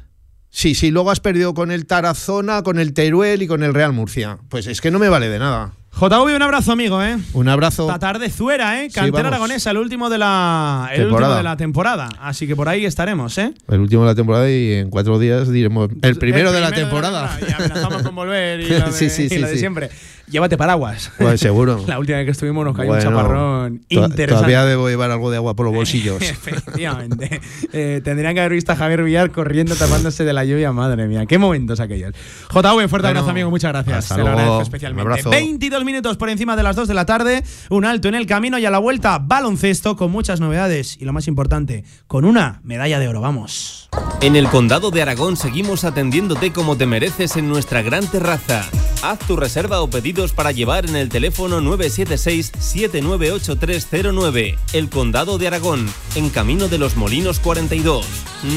Sí, 0.50 0.76
sí, 0.76 0.92
luego 0.92 1.10
has 1.10 1.18
perdido 1.18 1.52
con 1.54 1.72
el 1.72 1.86
Tarazona, 1.86 2.62
con 2.62 2.78
el 2.78 2.94
Teruel 2.94 3.42
y 3.42 3.48
con 3.48 3.64
el 3.64 3.74
Real 3.74 3.92
Murcia. 3.92 4.38
Pues 4.48 4.68
es 4.68 4.80
que 4.80 4.92
no 4.92 5.00
me 5.00 5.08
vale 5.08 5.28
de 5.28 5.40
nada. 5.40 5.72
JV, 5.96 6.34
un 6.34 6.42
abrazo, 6.42 6.72
amigo, 6.72 7.00
¿eh? 7.04 7.16
Un 7.34 7.48
abrazo. 7.48 7.86
Esta 7.86 8.00
tarde 8.00 8.28
Zuera, 8.28 8.82
¿eh? 8.82 8.88
Cantera 8.92 9.28
aragonesa, 9.28 9.70
el 9.70 9.78
último 9.78 10.10
de 10.10 10.18
la 10.18 10.90
el 10.92 11.06
último 11.06 11.34
de 11.34 11.42
la 11.44 11.56
temporada. 11.56 12.08
Así 12.20 12.48
que 12.48 12.56
por 12.56 12.68
ahí 12.68 12.84
estaremos, 12.84 13.38
¿eh? 13.38 13.54
El 13.68 13.78
último 13.80 14.02
de 14.02 14.08
la 14.08 14.14
temporada 14.16 14.50
y 14.50 14.72
en 14.72 14.90
cuatro 14.90 15.20
días 15.20 15.50
diremos 15.52 15.88
el 16.02 16.16
primero, 16.16 16.50
de 16.50 16.60
la 16.60 16.72
temporada. 16.72 17.38
y 17.40 17.52
amenazamos 17.52 18.02
con 18.02 18.14
volver 18.14 18.60
y 18.60 18.68
lo 18.78 18.86
de, 18.86 18.92
sí, 18.92 19.08
sí, 19.08 19.28
sí, 19.28 19.56
siempre. 19.56 19.88
Llévate 20.28 20.56
paraguas. 20.56 21.12
Pues 21.18 21.40
seguro. 21.40 21.82
la 21.86 21.98
última 21.98 22.18
vez 22.18 22.26
que 22.26 22.30
estuvimos 22.32 22.64
nos 22.64 22.76
cayó 22.76 22.92
un 22.92 23.00
chaparrón 23.00 23.80
interesante. 23.88 24.26
Todavía 24.26 24.64
debo 24.64 24.88
llevar 24.88 25.10
algo 25.10 25.30
de 25.30 25.36
agua 25.36 25.54
por 25.54 25.66
los 25.66 25.74
bolsillos. 25.74 26.22
Efectivamente. 26.22 27.40
Eh, 27.72 28.00
tendrían 28.02 28.34
que 28.34 28.40
haber 28.40 28.52
visto 28.52 28.72
a 28.72 28.76
Javier 28.76 29.02
Villar 29.02 29.30
corriendo 29.30 29.74
tapándose 29.74 30.24
de 30.24 30.32
la 30.32 30.44
lluvia. 30.44 30.72
Madre 30.72 31.06
mía, 31.06 31.26
qué 31.26 31.38
momentos 31.38 31.80
aquellos. 31.80 32.12
JV, 32.52 32.88
fuerte 32.88 33.08
abrazo, 33.08 33.30
amigo. 33.30 33.50
Muchas 33.50 33.72
gracias. 33.72 34.08
Te 34.08 34.18
lo 34.18 34.28
agradezco 34.28 34.62
especialmente. 34.62 35.28
22 35.28 35.84
minutos 35.84 36.16
por 36.16 36.28
encima 36.28 36.56
de 36.56 36.62
las 36.62 36.76
2 36.76 36.88
de 36.88 36.94
la 36.94 37.06
tarde. 37.06 37.42
Un 37.70 37.84
alto 37.84 38.08
en 38.08 38.14
el 38.14 38.26
camino 38.26 38.58
y 38.58 38.66
a 38.66 38.70
la 38.70 38.78
vuelta 38.78 39.18
baloncesto 39.18 39.96
con 39.96 40.10
muchas 40.10 40.40
novedades. 40.40 40.96
Y 41.00 41.04
lo 41.04 41.12
más 41.12 41.28
importante, 41.28 41.84
con 42.06 42.24
una 42.24 42.60
medalla 42.64 42.98
de 42.98 43.08
oro. 43.08 43.20
Vamos. 43.20 43.88
En 44.20 44.36
el 44.36 44.48
Condado 44.48 44.90
de 44.90 45.02
Aragón 45.02 45.36
seguimos 45.36 45.84
atendiéndote 45.84 46.52
como 46.52 46.76
te 46.76 46.86
mereces 46.86 47.36
en 47.36 47.48
nuestra 47.48 47.82
gran 47.82 48.06
terraza. 48.06 48.64
Haz 49.02 49.18
tu 49.20 49.36
reserva 49.36 49.82
o 49.82 49.88
para 50.32 50.52
llevar 50.52 50.88
en 50.88 50.94
el 50.96 51.08
teléfono 51.08 51.60
976-798309. 51.60 54.56
El 54.72 54.88
Condado 54.88 55.38
de 55.38 55.48
Aragón, 55.48 55.88
en 56.14 56.30
Camino 56.30 56.68
de 56.68 56.78
los 56.78 56.96
Molinos 56.96 57.40
42. 57.40 58.06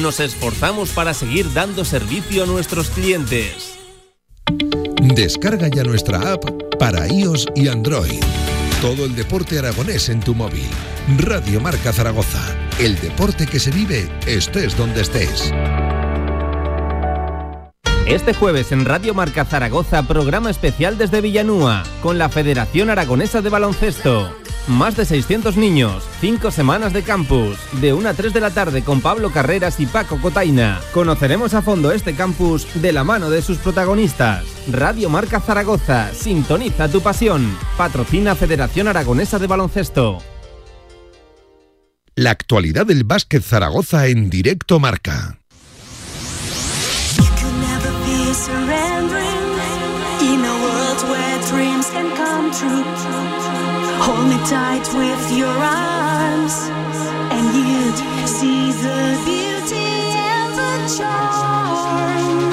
Nos 0.00 0.20
esforzamos 0.20 0.90
para 0.90 1.14
seguir 1.14 1.52
dando 1.52 1.84
servicio 1.84 2.44
a 2.44 2.46
nuestros 2.46 2.90
clientes. 2.90 3.74
Descarga 5.02 5.66
ya 5.68 5.82
nuestra 5.82 6.32
app 6.32 6.44
para 6.78 7.08
iOS 7.08 7.46
y 7.56 7.66
Android. 7.68 8.20
Todo 8.80 9.04
el 9.04 9.16
deporte 9.16 9.58
aragonés 9.58 10.08
en 10.08 10.20
tu 10.20 10.34
móvil. 10.34 10.70
Radio 11.18 11.60
Marca 11.60 11.92
Zaragoza. 11.92 12.56
El 12.78 12.98
deporte 13.00 13.46
que 13.46 13.58
se 13.58 13.72
vive 13.72 14.08
estés 14.26 14.76
donde 14.76 15.00
estés. 15.02 15.52
Este 18.08 18.32
jueves 18.32 18.72
en 18.72 18.86
Radio 18.86 19.12
Marca 19.12 19.44
Zaragoza, 19.44 20.02
programa 20.02 20.48
especial 20.48 20.96
desde 20.96 21.20
Villanúa, 21.20 21.82
con 22.02 22.16
la 22.16 22.30
Federación 22.30 22.88
Aragonesa 22.88 23.42
de 23.42 23.50
Baloncesto. 23.50 24.34
Más 24.66 24.96
de 24.96 25.04
600 25.04 25.58
niños, 25.58 26.04
5 26.22 26.50
semanas 26.50 26.94
de 26.94 27.02
campus, 27.02 27.58
de 27.82 27.92
1 27.92 28.08
a 28.08 28.14
3 28.14 28.32
de 28.32 28.40
la 28.40 28.50
tarde 28.50 28.82
con 28.82 29.02
Pablo 29.02 29.30
Carreras 29.30 29.78
y 29.78 29.84
Paco 29.84 30.18
Cotaina. 30.22 30.80
Conoceremos 30.94 31.52
a 31.52 31.60
fondo 31.60 31.92
este 31.92 32.14
campus 32.14 32.66
de 32.80 32.92
la 32.92 33.04
mano 33.04 33.28
de 33.28 33.42
sus 33.42 33.58
protagonistas. 33.58 34.46
Radio 34.72 35.10
Marca 35.10 35.38
Zaragoza, 35.40 36.10
sintoniza 36.14 36.88
tu 36.88 37.02
pasión. 37.02 37.58
Patrocina 37.76 38.34
Federación 38.34 38.88
Aragonesa 38.88 39.38
de 39.38 39.48
Baloncesto. 39.48 40.22
La 42.14 42.30
actualidad 42.30 42.86
del 42.86 43.04
básquet 43.04 43.42
Zaragoza 43.42 44.06
en 44.06 44.30
directo 44.30 44.80
marca. 44.80 45.37
Surrendering 48.38 49.50
in 50.30 50.38
a 50.44 50.56
world 50.62 51.00
where 51.10 51.38
dreams 51.50 51.90
can 51.90 52.08
come 52.14 52.52
true. 52.52 52.84
Hold 54.04 54.28
me 54.30 54.38
tight 54.46 54.86
with 54.94 55.24
your 55.32 55.48
arms, 55.48 56.54
and 57.34 57.44
you'd 57.56 57.98
see 58.28 58.70
the 58.70 59.02
beauty 59.26 59.90
and 60.32 60.50
the 60.60 60.74
charm. 60.96 62.47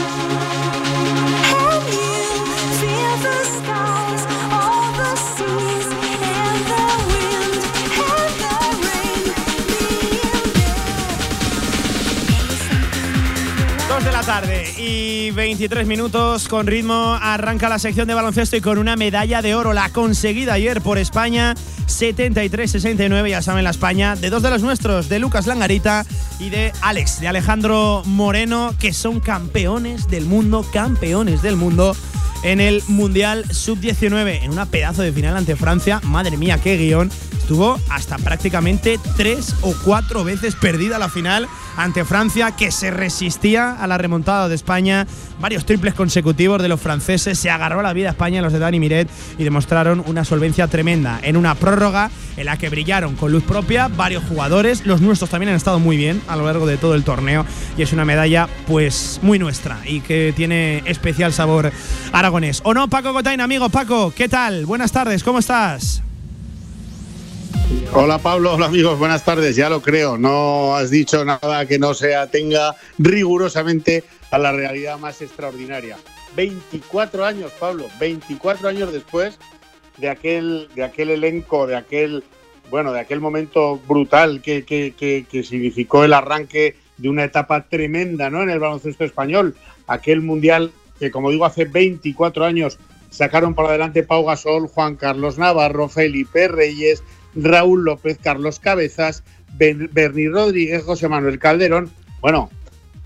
Tarde 14.25 14.73
y 14.77 15.29
23 15.31 15.85
minutos 15.85 16.47
con 16.47 16.65
ritmo. 16.65 17.17
Arranca 17.21 17.69
la 17.69 17.77
sección 17.77 18.07
de 18.07 18.15
baloncesto 18.15 18.55
y 18.55 18.61
con 18.61 18.79
una 18.79 18.95
medalla 18.95 19.41
de 19.43 19.53
oro, 19.53 19.71
la 19.71 19.89
conseguida 19.89 20.53
ayer 20.53 20.81
por 20.81 20.97
España, 20.97 21.53
73-69, 21.87 23.29
ya 23.29 23.41
saben 23.43 23.63
la 23.63 23.69
España, 23.69 24.15
de 24.15 24.31
dos 24.31 24.41
de 24.41 24.49
los 24.49 24.63
nuestros, 24.63 25.09
de 25.09 25.19
Lucas 25.19 25.45
Langarita 25.45 26.05
y 26.39 26.49
de 26.49 26.73
Alex, 26.81 27.19
de 27.19 27.27
Alejandro 27.27 28.01
Moreno, 28.05 28.73
que 28.79 28.93
son 28.93 29.19
campeones 29.19 30.07
del 30.07 30.25
mundo, 30.25 30.65
campeones 30.73 31.43
del 31.43 31.55
mundo 31.55 31.95
en 32.43 32.59
el 32.59 32.83
Mundial 32.87 33.45
Sub-19, 33.49 34.43
en 34.43 34.51
una 34.51 34.65
pedazo 34.65 35.01
de 35.01 35.11
final 35.11 35.35
ante 35.35 35.55
Francia. 35.55 36.01
Madre 36.03 36.37
mía, 36.37 36.59
qué 36.61 36.77
guion. 36.77 37.11
Estuvo 37.45 37.79
hasta 37.89 38.17
prácticamente 38.17 38.99
tres 39.15 39.53
o 39.61 39.75
cuatro 39.83 40.23
veces 40.23 40.55
perdida 40.55 40.97
la 40.97 41.09
final 41.09 41.47
ante 41.77 42.05
Francia, 42.05 42.55
que 42.55 42.71
se 42.71 42.89
resistía 42.89 43.73
a 43.73 43.85
la 43.85 43.99
remontada 43.99 44.49
de 44.49 44.55
España. 44.55 45.05
Varios 45.39 45.65
triples 45.65 45.93
consecutivos 45.93 46.61
de 46.61 46.69
los 46.69 46.81
franceses. 46.81 47.37
Se 47.37 47.49
agarró 47.49 47.81
la 47.81 47.93
vida 47.93 48.07
a 48.07 48.11
España 48.11 48.41
los 48.41 48.53
de 48.53 48.59
Dani 48.59 48.79
Miret 48.79 49.09
y 49.37 49.43
demostraron 49.43 50.03
una 50.07 50.25
solvencia 50.25 50.67
tremenda 50.67 51.19
en 51.21 51.37
una 51.37 51.53
prórroga 51.53 52.09
en 52.37 52.45
la 52.45 52.57
que 52.57 52.69
brillaron 52.69 53.15
con 53.15 53.31
luz 53.31 53.43
propia 53.43 53.89
varios 53.89 54.23
jugadores. 54.23 54.85
Los 54.85 55.01
nuestros 55.01 55.29
también 55.29 55.49
han 55.49 55.55
estado 55.55 55.79
muy 55.79 55.97
bien 55.97 56.21
a 56.27 56.35
lo 56.35 56.45
largo 56.45 56.65
de 56.65 56.77
todo 56.77 56.95
el 56.95 57.03
torneo 57.03 57.45
y 57.77 57.81
es 57.81 57.93
una 57.93 58.05
medalla 58.05 58.47
pues 58.67 59.19
muy 59.21 59.37
nuestra 59.37 59.79
y 59.85 60.01
que 60.01 60.33
tiene 60.35 60.81
especial 60.85 61.33
sabor 61.33 61.71
¿O 62.25 62.73
no, 62.73 62.89
Paco 62.89 63.13
Cotain, 63.13 63.39
amigo 63.39 63.69
Paco? 63.69 64.11
¿Qué 64.15 64.27
tal? 64.27 64.65
Buenas 64.65 64.91
tardes, 64.91 65.23
¿cómo 65.23 65.37
estás? 65.37 66.01
Hola 67.93 68.17
Pablo, 68.17 68.55
hola 68.55 68.65
amigos, 68.65 68.97
buenas 68.97 69.23
tardes. 69.23 69.55
Ya 69.55 69.69
lo 69.69 69.79
creo, 69.83 70.17
no 70.17 70.75
has 70.75 70.89
dicho 70.89 71.23
nada 71.23 71.67
que 71.67 71.77
no 71.77 71.93
se 71.93 72.15
atenga 72.15 72.73
rigurosamente 72.97 74.03
a 74.31 74.39
la 74.39 74.51
realidad 74.51 74.97
más 74.97 75.21
extraordinaria. 75.21 75.97
24 76.35 77.25
años, 77.25 77.51
Pablo, 77.59 77.85
24 77.99 78.69
años 78.69 78.91
después 78.91 79.37
de 79.97 80.09
aquel, 80.09 80.67
de 80.73 80.83
aquel 80.83 81.11
elenco, 81.11 81.67
de 81.67 81.75
aquel, 81.75 82.23
bueno, 82.71 82.91
de 82.91 83.01
aquel 83.01 83.19
momento 83.19 83.79
brutal 83.87 84.41
que, 84.41 84.65
que, 84.65 85.43
significó 85.43 86.03
el 86.03 86.13
arranque 86.13 86.75
de 86.97 87.07
una 87.07 87.23
etapa 87.23 87.67
tremenda 87.69 88.31
¿no? 88.31 88.41
en 88.41 88.49
el 88.49 88.57
baloncesto 88.57 89.03
español. 89.03 89.55
Aquel 89.85 90.21
mundial 90.21 90.71
que, 90.99 91.11
como 91.11 91.31
digo, 91.31 91.45
hace 91.45 91.65
24 91.65 92.45
años 92.45 92.79
sacaron 93.09 93.53
para 93.53 93.69
adelante 93.69 94.03
Pau 94.03 94.25
Gasol, 94.25 94.67
Juan 94.67 94.95
Carlos 94.95 95.37
Navarro, 95.37 95.87
Felipe 95.89 96.47
Reyes, 96.47 97.03
Raúl 97.35 97.83
López, 97.83 98.17
Carlos 98.21 98.59
Cabezas, 98.59 99.23
Bernie 99.57 100.29
Rodríguez, 100.29 100.83
José 100.83 101.07
Manuel 101.07 101.39
Calderón. 101.39 101.89
Bueno, 102.21 102.49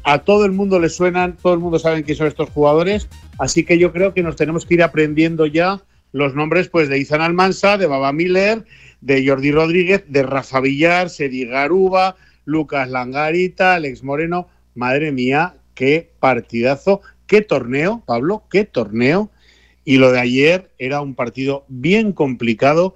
a 0.04 0.20
todo 0.20 0.46
el 0.46 0.52
mundo 0.52 0.80
le 0.80 0.90
suenan, 0.90 1.38
todo 1.38 1.54
el 1.54 1.60
mundo 1.60 1.78
sabe 1.80 2.04
quiénes 2.04 2.18
son 2.18 2.28
estos 2.28 2.50
jugadores, 2.50 3.10
así 3.38 3.64
que 3.64 3.78
yo 3.78 3.92
creo 3.92 4.14
que 4.14 4.24
nos 4.24 4.36
tenemos 4.36 4.66
que 4.66 4.76
ir 4.76 4.84
aprendiendo 4.84 5.46
ya 5.46 5.82
los 6.12 6.34
nombres 6.34 6.70
pues 6.70 6.90
de 6.90 6.98
Izan 6.98 7.22
Almansa, 7.22 7.78
de 7.78 7.86
Baba 7.86 8.12
Miller, 8.12 8.66
de 9.02 9.28
Jordi 9.28 9.52
Rodríguez, 9.52 10.04
de 10.08 10.24
Rafa 10.24 10.60
Villar, 10.60 11.10
Sedi 11.10 11.46
Garuba, 11.46 12.16
Lucas 12.46 12.90
Langarita, 12.90 13.76
Alex 13.76 14.04
Moreno. 14.04 14.48
Madre 14.76 15.12
mía, 15.12 15.56
qué 15.76 16.12
partidazo, 16.20 17.02
qué 17.30 17.42
torneo, 17.42 18.04
Pablo, 18.06 18.44
qué 18.50 18.66
torneo. 18.66 19.30
Y 19.86 19.98
lo 19.98 20.12
de 20.12 20.20
ayer 20.20 20.72
era 20.78 21.00
un 21.00 21.16
partido 21.16 21.64
bien 21.70 22.12
complicado 22.12 22.96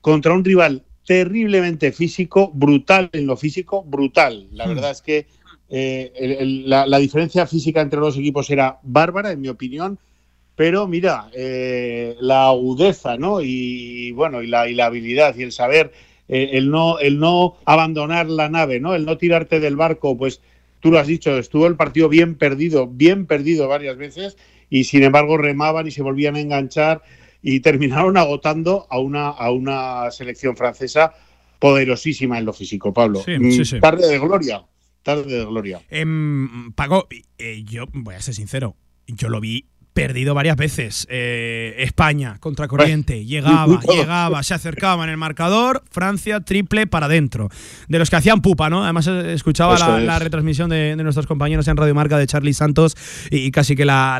contra 0.00 0.32
un 0.32 0.44
rival 0.44 0.84
terriblemente 1.04 1.92
físico, 1.92 2.50
brutal 2.54 3.10
en 3.12 3.26
lo 3.26 3.36
físico, 3.36 3.82
brutal. 3.82 4.46
La 4.52 4.66
hmm. 4.66 4.68
verdad 4.68 4.90
es 4.92 5.02
que 5.02 5.26
eh, 5.68 6.62
la, 6.66 6.98
diferencia 6.98 7.46
física 7.46 7.80
entre 7.80 8.00
los 8.00 8.16
equipos 8.16 8.48
era 8.48 8.78
bárbara, 8.82 9.32
en 9.32 9.40
mi 9.40 9.48
opinión, 9.48 9.98
pero 10.54 10.86
mira, 10.86 11.28
eh, 11.34 12.16
la 12.20 12.46
agudeza, 12.46 13.16
¿no? 13.16 13.40
Y 13.42 14.12
bueno, 14.12 14.40
y 14.40 14.46
la, 14.46 14.68
y 14.68 14.74
la 14.74 14.86
habilidad 14.86 15.34
y 15.36 15.42
el 15.42 15.50
saber, 15.50 15.92
eh, 16.28 16.50
el, 16.52 16.70
no, 16.70 17.00
el 17.00 17.18
no 17.18 17.56
abandonar 17.64 18.28
la 18.28 18.48
nave, 18.48 18.78
¿no? 18.78 18.94
El 18.94 19.04
no 19.04 19.18
tirarte 19.18 19.58
del 19.58 19.74
barco, 19.74 20.16
pues 20.16 20.40
tú 20.84 20.90
lo 20.90 20.98
has 20.98 21.06
dicho, 21.06 21.38
estuvo 21.38 21.66
el 21.66 21.76
partido 21.76 22.10
bien 22.10 22.34
perdido, 22.34 22.86
bien 22.86 23.24
perdido 23.24 23.68
varias 23.68 23.96
veces, 23.96 24.36
y 24.68 24.84
sin 24.84 25.02
embargo 25.02 25.38
remaban 25.38 25.86
y 25.86 25.90
se 25.90 26.02
volvían 26.02 26.36
a 26.36 26.40
enganchar 26.40 27.00
y 27.40 27.60
terminaron 27.60 28.18
agotando 28.18 28.86
a 28.90 28.98
una, 28.98 29.28
a 29.28 29.50
una 29.50 30.10
selección 30.10 30.58
francesa 30.58 31.14
poderosísima 31.58 32.38
en 32.38 32.44
lo 32.44 32.52
físico, 32.52 32.92
Pablo. 32.92 33.22
Sí, 33.24 33.30
mm, 33.38 33.80
Tarde 33.80 34.08
de 34.08 34.18
gloria, 34.18 34.62
tarde 35.02 35.38
de 35.38 35.46
gloria. 35.46 35.80
Em, 35.88 36.70
Paco, 36.74 37.08
eh, 37.38 37.64
yo 37.64 37.86
voy 37.94 38.16
a 38.16 38.20
ser 38.20 38.34
sincero, 38.34 38.76
yo 39.06 39.30
lo 39.30 39.40
vi 39.40 39.64
perdido 39.94 40.34
varias 40.34 40.56
veces. 40.56 41.06
Eh, 41.08 41.76
España, 41.78 42.36
contracorriente, 42.40 43.24
llegaba, 43.24 43.80
llegaba, 43.80 44.42
se 44.42 44.52
acercaba 44.52 45.04
en 45.04 45.10
el 45.10 45.16
marcador, 45.16 45.84
Francia, 45.90 46.40
triple 46.40 46.86
para 46.86 47.06
adentro. 47.06 47.48
De 47.88 47.98
los 47.98 48.10
que 48.10 48.16
hacían 48.16 48.42
pupa, 48.42 48.68
¿no? 48.68 48.82
Además, 48.82 49.06
eh, 49.06 49.32
escuchaba 49.32 49.78
la, 50.00 50.18
retransmisión 50.18 50.68
de, 50.68 50.96
nuestros 50.96 51.26
compañeros 51.26 51.68
en 51.68 51.76
Radio 51.76 51.94
Marca 51.94 52.18
de 52.18 52.26
Charlie 52.26 52.54
Santos 52.54 52.96
y, 53.30 53.50
casi 53.52 53.76
que 53.76 53.84
la, 53.84 54.18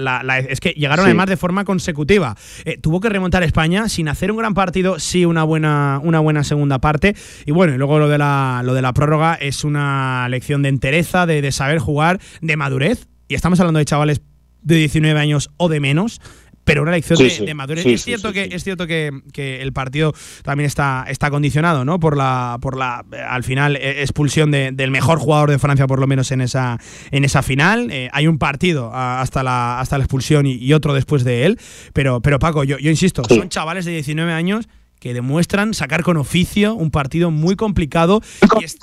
Es 0.48 0.60
que 0.60 0.70
llegaron 0.70 1.06
además 1.06 1.26
de 1.26 1.36
forma 1.36 1.64
consecutiva. 1.64 2.36
Eh, 2.64 2.78
tuvo 2.80 3.00
que 3.00 3.08
remontar 3.08 3.42
España 3.42 3.88
sin 3.88 4.08
hacer 4.08 4.30
un 4.30 4.38
gran 4.38 4.54
partido, 4.54 5.00
sí, 5.00 5.24
una 5.24 5.42
buena, 5.42 6.00
una 6.02 6.20
buena 6.20 6.44
segunda 6.44 6.78
parte. 6.78 7.16
Y 7.46 7.50
bueno, 7.50 7.74
y 7.74 7.78
luego 7.78 7.98
lo 7.98 8.08
de 8.08 8.18
la, 8.18 8.62
lo 8.64 8.74
de 8.74 8.82
la 8.82 8.92
prórroga 8.92 9.34
es 9.34 9.64
una 9.64 10.28
lección 10.28 10.62
de 10.62 10.68
entereza, 10.68 11.26
de, 11.26 11.42
de 11.42 11.50
saber 11.50 11.80
jugar, 11.80 12.20
de 12.40 12.56
madurez. 12.56 13.08
Y 13.26 13.34
estamos 13.34 13.58
hablando 13.58 13.78
de 13.78 13.86
chavales 13.86 14.20
de 14.64 14.76
19 14.76 15.20
años 15.20 15.50
o 15.56 15.68
de 15.68 15.78
menos, 15.78 16.20
pero 16.64 16.82
una 16.82 16.92
lección 16.92 17.18
de, 17.18 17.54
madurez. 17.54 17.84
es 17.86 18.04
cierto 18.04 18.32
que 18.32 18.48
es 18.50 18.64
cierto 18.64 18.86
que, 18.86 19.12
el 19.34 19.72
partido 19.72 20.14
también 20.42 20.66
está, 20.66 21.04
está 21.08 21.30
condicionado, 21.30 21.84
¿no? 21.84 22.00
Por 22.00 22.16
la, 22.16 22.58
por 22.60 22.76
la 22.76 23.04
al 23.28 23.44
final 23.44 23.76
e, 23.76 24.02
expulsión 24.02 24.50
del 24.50 24.90
mejor 24.90 25.18
jugador 25.18 25.50
de 25.50 25.58
Francia, 25.58 25.86
por 25.86 26.00
lo 26.00 26.06
menos 26.06 26.30
en 26.32 26.40
esa, 26.40 26.78
en 27.10 27.24
esa 27.24 27.42
final. 27.42 27.90
Eh, 27.90 28.08
hay 28.12 28.26
un 28.26 28.38
partido 28.38 28.90
hasta 28.94 29.42
la, 29.42 29.78
hasta 29.80 29.98
la 29.98 30.04
expulsión 30.04 30.46
y, 30.46 30.72
otro 30.72 30.94
después 30.94 31.22
de 31.22 31.44
él. 31.44 31.58
Pero, 31.92 32.20
pero 32.20 32.38
Paco, 32.38 32.64
yo, 32.64 32.78
yo 32.78 32.90
insisto, 32.90 33.22
son 33.28 33.48
chavales 33.48 33.84
de 33.84 33.92
19 33.92 34.32
años 34.32 34.66
que 34.98 35.12
demuestran 35.12 35.74
sacar 35.74 36.02
con 36.02 36.16
oficio 36.16 36.74
un 36.74 36.90
partido 36.90 37.30
muy 37.30 37.56
complicado 37.56 38.22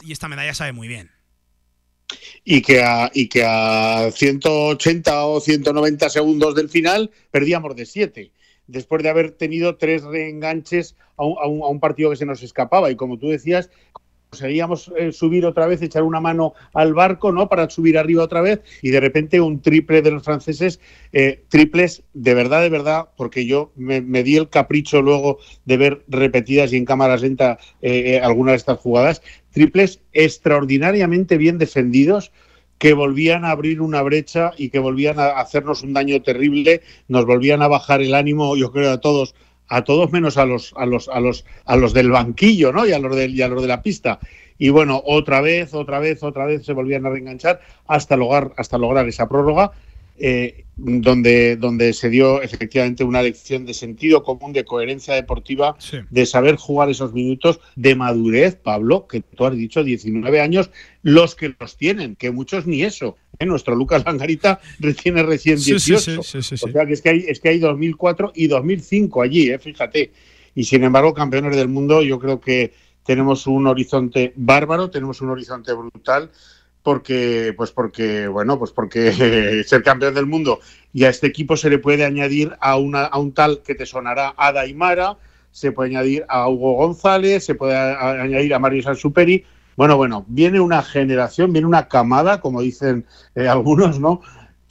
y 0.03 0.11
esta 0.11 0.27
medalla 0.27 0.53
sabe 0.53 0.71
muy 0.71 0.87
bien 0.87 1.09
y 2.43 2.61
que 2.61 2.81
a, 2.83 3.11
y 3.13 3.27
que 3.27 3.43
a 3.45 4.09
180 4.11 5.25
o 5.25 5.39
190 5.39 6.09
segundos 6.09 6.55
del 6.55 6.69
final 6.69 7.11
perdíamos 7.31 7.75
de 7.75 7.85
7, 7.85 8.31
después 8.67 9.03
de 9.03 9.09
haber 9.09 9.31
tenido 9.31 9.77
tres 9.77 10.03
reenganches 10.03 10.95
a 11.17 11.25
un, 11.25 11.63
a 11.63 11.67
un 11.67 11.79
partido 11.79 12.09
que 12.09 12.15
se 12.15 12.25
nos 12.25 12.43
escapaba. 12.43 12.91
Y 12.91 12.95
como 12.95 13.17
tú 13.17 13.29
decías, 13.29 13.69
conseguíamos 14.31 14.89
eh, 14.97 15.11
subir 15.11 15.45
otra 15.45 15.67
vez, 15.67 15.81
echar 15.81 16.03
una 16.03 16.21
mano 16.21 16.53
al 16.73 16.93
barco, 16.93 17.33
¿no? 17.33 17.49
Para 17.49 17.69
subir 17.69 17.97
arriba 17.97 18.23
otra 18.23 18.39
vez 18.39 18.61
y 18.81 18.89
de 18.89 19.01
repente 19.01 19.41
un 19.41 19.61
triple 19.61 20.01
de 20.01 20.09
los 20.09 20.23
franceses, 20.23 20.79
eh, 21.11 21.43
triples 21.49 22.03
de 22.13 22.33
verdad, 22.33 22.61
de 22.61 22.69
verdad, 22.69 23.09
porque 23.17 23.45
yo 23.45 23.73
me, 23.75 24.01
di 24.23 24.37
el 24.37 24.47
capricho 24.47 25.01
luego 25.01 25.39
de 25.65 25.75
ver 25.75 26.03
repetidas 26.07 26.71
y 26.71 26.77
en 26.77 26.85
cámara 26.85 27.17
lenta 27.17 27.59
eh, 27.81 28.21
algunas 28.23 28.53
de 28.53 28.57
estas 28.57 28.79
jugadas, 28.79 29.21
triples 29.51 30.01
extraordinariamente 30.13 31.37
bien 31.37 31.57
defendidos 31.57 32.31
que 32.77 32.93
volvían 32.93 33.45
a 33.45 33.51
abrir 33.51 33.79
una 33.79 34.01
brecha 34.01 34.51
y 34.57 34.69
que 34.69 34.79
volvían 34.79 35.19
a 35.19 35.39
hacernos 35.39 35.83
un 35.83 35.93
daño 35.93 36.21
terrible, 36.23 36.81
nos 37.07 37.25
volvían 37.25 37.61
a 37.61 37.67
bajar 37.67 38.01
el 38.01 38.15
ánimo, 38.15 38.57
yo 38.57 38.71
creo, 38.71 38.91
a 38.91 38.99
todos 38.99 39.35
a 39.67 39.85
todos 39.85 40.11
menos 40.11 40.37
a 40.37 40.45
los, 40.45 40.73
a 40.75 40.85
los, 40.85 41.07
a 41.07 41.21
los, 41.21 41.45
a 41.63 41.77
los 41.77 41.93
del 41.93 42.11
banquillo, 42.11 42.73
¿no? 42.73 42.85
Y 42.85 42.91
a 42.91 42.99
los 42.99 43.15
de, 43.15 43.27
y 43.27 43.41
a 43.41 43.47
los 43.47 43.61
de 43.61 43.69
la 43.69 43.81
pista. 43.81 44.19
Y 44.57 44.69
bueno, 44.69 45.01
otra 45.05 45.39
vez, 45.39 45.73
otra 45.73 45.99
vez, 45.99 46.23
otra 46.23 46.45
vez 46.45 46.65
se 46.65 46.73
volvían 46.73 47.05
a 47.05 47.09
reenganchar 47.09 47.61
hasta 47.87 48.17
lograr, 48.17 48.51
hasta 48.57 48.77
lograr 48.77 49.07
esa 49.07 49.29
prórroga 49.29 49.71
eh, 50.23 50.65
donde, 50.77 51.55
donde 51.55 51.93
se 51.93 52.09
dio 52.09 52.41
efectivamente 52.43 53.03
una 53.03 53.23
lección 53.23 53.65
de 53.65 53.73
sentido 53.73 54.23
común, 54.23 54.53
de 54.53 54.65
coherencia 54.65 55.15
deportiva, 55.15 55.75
de 56.09 56.25
saber 56.25 56.57
jugar 56.57 56.89
esos 56.89 57.13
minutos, 57.13 57.59
de 57.75 57.95
madurez, 57.95 58.55
Pablo, 58.55 59.07
que 59.07 59.21
tú 59.21 59.45
has 59.45 59.55
dicho, 59.55 59.83
19 59.83 60.41
años, 60.41 60.69
los 61.01 61.35
que 61.35 61.55
los 61.59 61.75
tienen, 61.75 62.15
que 62.15 62.31
muchos 62.31 62.67
ni 62.67 62.83
eso. 62.83 63.17
¿eh? 63.39 63.45
Nuestro 63.45 63.75
Lucas 63.75 64.03
Langarita 64.05 64.59
tiene 65.01 65.23
recién 65.23 65.59
18. 65.59 66.19
o 66.19 66.23
sea 66.23 66.85
que 66.85 66.93
es 66.93 67.01
que, 67.01 67.09
hay, 67.09 67.25
es 67.27 67.39
que 67.39 67.49
hay 67.49 67.59
2004 67.59 68.33
y 68.35 68.47
2005 68.47 69.21
allí, 69.21 69.49
¿eh? 69.49 69.59
fíjate. 69.59 70.11
Y 70.53 70.65
sin 70.65 70.83
embargo, 70.83 71.13
campeones 71.13 71.55
del 71.55 71.67
mundo, 71.67 72.01
yo 72.01 72.19
creo 72.19 72.39
que 72.39 72.73
tenemos 73.05 73.47
un 73.47 73.67
horizonte 73.67 74.33
bárbaro, 74.35 74.89
tenemos 74.89 75.21
un 75.21 75.29
horizonte 75.29 75.73
brutal 75.73 76.29
porque 76.83 77.53
pues 77.55 77.71
porque 77.71 78.27
bueno 78.27 78.57
pues 78.57 78.71
porque 78.71 79.63
ser 79.67 79.83
campeón 79.83 80.13
del 80.13 80.25
mundo 80.25 80.59
y 80.93 81.03
a 81.03 81.09
este 81.09 81.27
equipo 81.27 81.57
se 81.57 81.69
le 81.69 81.79
puede 81.79 82.05
añadir 82.05 82.55
a 82.59 82.77
una 82.77 83.05
a 83.05 83.17
un 83.19 83.33
tal 83.33 83.61
que 83.61 83.75
te 83.75 83.85
sonará 83.85 84.33
a 84.37 84.51
Daimara 84.51 85.17
se 85.51 85.71
puede 85.71 85.91
añadir 85.91 86.25
a 86.27 86.47
Hugo 86.49 86.73
González 86.73 87.45
se 87.45 87.55
puede 87.55 87.75
añadir 87.75 88.53
a 88.53 88.59
Mario 88.59 88.83
Sansuperi 88.83 89.45
bueno 89.75 89.97
bueno 89.97 90.25
viene 90.27 90.59
una 90.59 90.81
generación 90.81 91.53
viene 91.53 91.67
una 91.67 91.87
camada 91.87 92.41
como 92.41 92.61
dicen 92.61 93.05
eh, 93.35 93.47
algunos 93.47 93.99
no 93.99 94.21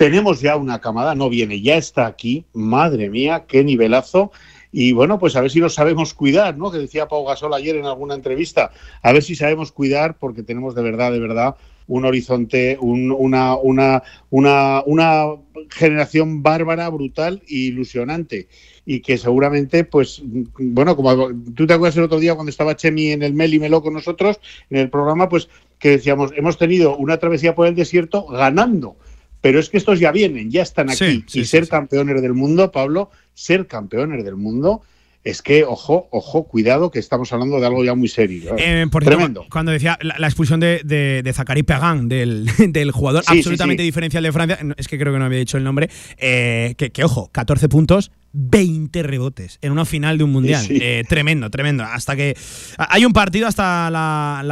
tenemos 0.00 0.40
ya 0.40 0.56
una 0.56 0.78
camada, 0.78 1.14
no 1.14 1.28
viene, 1.28 1.60
ya 1.60 1.76
está 1.76 2.06
aquí, 2.06 2.46
madre 2.54 3.10
mía, 3.10 3.44
qué 3.46 3.62
nivelazo. 3.62 4.32
Y 4.72 4.92
bueno, 4.92 5.18
pues 5.18 5.36
a 5.36 5.42
ver 5.42 5.50
si 5.50 5.58
lo 5.58 5.68
sabemos 5.68 6.14
cuidar, 6.14 6.56
¿no? 6.56 6.70
Que 6.70 6.78
decía 6.78 7.06
Pau 7.06 7.26
Gasol 7.26 7.52
ayer 7.52 7.76
en 7.76 7.84
alguna 7.84 8.14
entrevista, 8.14 8.70
a 9.02 9.12
ver 9.12 9.22
si 9.22 9.34
sabemos 9.34 9.72
cuidar 9.72 10.16
porque 10.16 10.42
tenemos 10.42 10.74
de 10.74 10.82
verdad, 10.82 11.12
de 11.12 11.18
verdad 11.18 11.56
un 11.90 12.04
horizonte, 12.04 12.78
una, 12.80 13.56
una, 13.56 14.02
una, 14.30 14.82
una 14.86 15.24
generación 15.68 16.40
bárbara, 16.40 16.88
brutal 16.88 17.42
e 17.48 17.54
ilusionante. 17.54 18.46
Y 18.86 19.00
que 19.00 19.18
seguramente, 19.18 19.82
pues, 19.82 20.22
bueno, 20.24 20.94
como 20.94 21.30
tú 21.54 21.66
te 21.66 21.74
acuerdas 21.74 21.96
el 21.96 22.04
otro 22.04 22.20
día 22.20 22.34
cuando 22.34 22.50
estaba 22.50 22.76
Chemi 22.76 23.10
en 23.10 23.24
el 23.24 23.34
Mel 23.34 23.54
y 23.54 23.58
Meló 23.58 23.82
con 23.82 23.92
nosotros, 23.92 24.40
en 24.70 24.78
el 24.78 24.88
programa, 24.88 25.28
pues 25.28 25.48
que 25.80 25.90
decíamos, 25.90 26.30
hemos 26.36 26.58
tenido 26.58 26.96
una 26.96 27.18
travesía 27.18 27.56
por 27.56 27.66
el 27.66 27.74
desierto 27.74 28.24
ganando. 28.26 28.96
Pero 29.40 29.58
es 29.58 29.68
que 29.68 29.78
estos 29.78 29.98
ya 29.98 30.12
vienen, 30.12 30.50
ya 30.50 30.62
están 30.62 30.90
aquí. 30.90 31.24
y 31.32 31.44
ser 31.44 31.66
campeones 31.66 32.22
del 32.22 32.34
mundo, 32.34 32.70
Pablo, 32.70 33.10
ser 33.34 33.66
campeones 33.66 34.24
del 34.24 34.36
mundo 34.36 34.82
es 35.22 35.42
que, 35.42 35.64
ojo, 35.64 36.08
ojo, 36.10 36.44
cuidado, 36.44 36.90
que 36.90 36.98
estamos 36.98 37.30
hablando 37.32 37.60
de 37.60 37.66
algo 37.66 37.84
ya 37.84 37.94
muy 37.94 38.08
serio. 38.08 38.56
¿eh? 38.56 38.82
Eh, 38.82 38.86
por 38.90 39.04
Tremendo. 39.04 39.44
Cuando 39.50 39.70
decía 39.70 39.98
la, 40.00 40.26
expulsión 40.26 40.60
de, 40.60 40.80
de, 40.82 41.32
Zachary 41.32 41.62
Pagan, 41.62 42.08
del, 42.08 42.48
del 42.68 42.90
jugador 42.90 43.22
absolutamente 43.26 43.82
diferencial 43.82 44.22
de 44.22 44.32
Francia, 44.32 44.58
es 44.76 44.88
que 44.88 44.98
creo 44.98 45.12
que 45.12 45.18
no 45.18 45.26
había 45.26 45.38
dicho 45.38 45.58
el 45.58 45.64
nombre, 45.64 45.90
eh, 46.16 46.74
que, 46.78 46.90
que, 46.90 47.04
ojo, 47.04 47.28
14 47.32 47.68
puntos, 47.68 48.12
20 48.32 49.02
rebotes 49.02 49.58
en 49.60 49.72
una 49.72 49.84
final 49.84 50.16
de 50.16 50.24
un 50.24 50.32
mundial. 50.32 50.66
tremendo, 51.06 51.50
tremendo. 51.50 51.84
Hasta 51.84 52.16
que 52.16 52.34
hay 52.78 53.04
un 53.04 53.12
partido 53.12 53.46
hasta 53.46 53.90
la, 53.90 54.42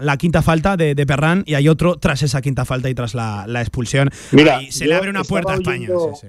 la, 0.00 0.16
quinta 0.16 0.42
falta 0.42 0.76
de, 0.76 0.94
de, 0.94 1.06
Perran 1.06 1.42
y 1.46 1.54
hay 1.54 1.68
otro 1.68 1.96
tras 1.96 2.22
esa 2.22 2.40
quinta 2.40 2.64
falta 2.64 2.88
y 2.88 2.94
tras 2.94 3.14
la, 3.14 3.60
expulsión. 3.60 4.10
Mira, 4.30 4.60
se 4.70 4.86
le 4.86 4.94
abre 4.94 5.10
una 5.10 5.24
puerta 5.24 5.52
a 5.52 5.56
España. 5.56 5.88
sí, 5.88 6.28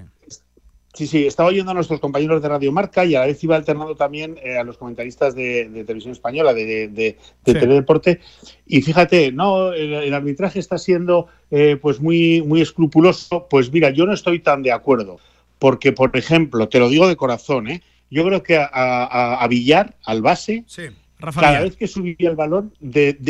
sí, 0.96 1.26
estaba 1.26 1.50
oyendo 1.50 1.72
a 1.72 1.74
nuestros 1.74 2.00
compañeros 2.00 2.40
de 2.40 2.48
Radio 2.48 2.72
Marca 2.72 3.04
y 3.04 3.14
a 3.14 3.20
la 3.20 3.26
vez 3.26 3.42
iba 3.44 3.56
alternando 3.56 3.96
también 3.96 4.38
eh, 4.42 4.56
a 4.56 4.64
los 4.64 4.78
comentaristas 4.78 5.34
de, 5.34 5.68
televisión 5.84 6.12
española, 6.12 6.54
de, 6.54 6.88
de, 6.88 7.16
Teledeporte. 7.42 8.20
Y 8.66 8.80
fíjate, 8.80 9.32
no, 9.32 9.72
el, 9.72 10.14
arbitraje 10.14 10.58
está 10.58 10.78
siendo 10.78 11.26
eh, 11.50 11.76
pues 11.80 12.00
muy, 12.00 12.40
muy 12.42 12.62
escrupuloso. 12.62 13.46
Pues 13.50 13.70
mira, 13.70 13.90
yo 13.90 14.06
no 14.06 14.14
estoy 14.14 14.38
tan 14.38 14.62
de 14.62 14.72
acuerdo. 14.72 15.18
Porque, 15.58 15.92
por 15.92 16.16
ejemplo, 16.16 16.68
te 16.68 16.78
lo 16.78 16.88
digo 16.88 17.08
de 17.08 17.16
corazón, 17.16 17.68
¿eh? 17.68 17.82
yo 18.10 18.24
creo 18.24 18.42
que 18.42 18.58
a, 18.58 19.46
Villar, 19.50 19.96
al 20.04 20.22
base, 20.22 20.64
cada 21.18 21.60
vez 21.60 21.76
que 21.76 21.88
subía 21.88 22.30
el 22.30 22.36
balón, 22.36 22.72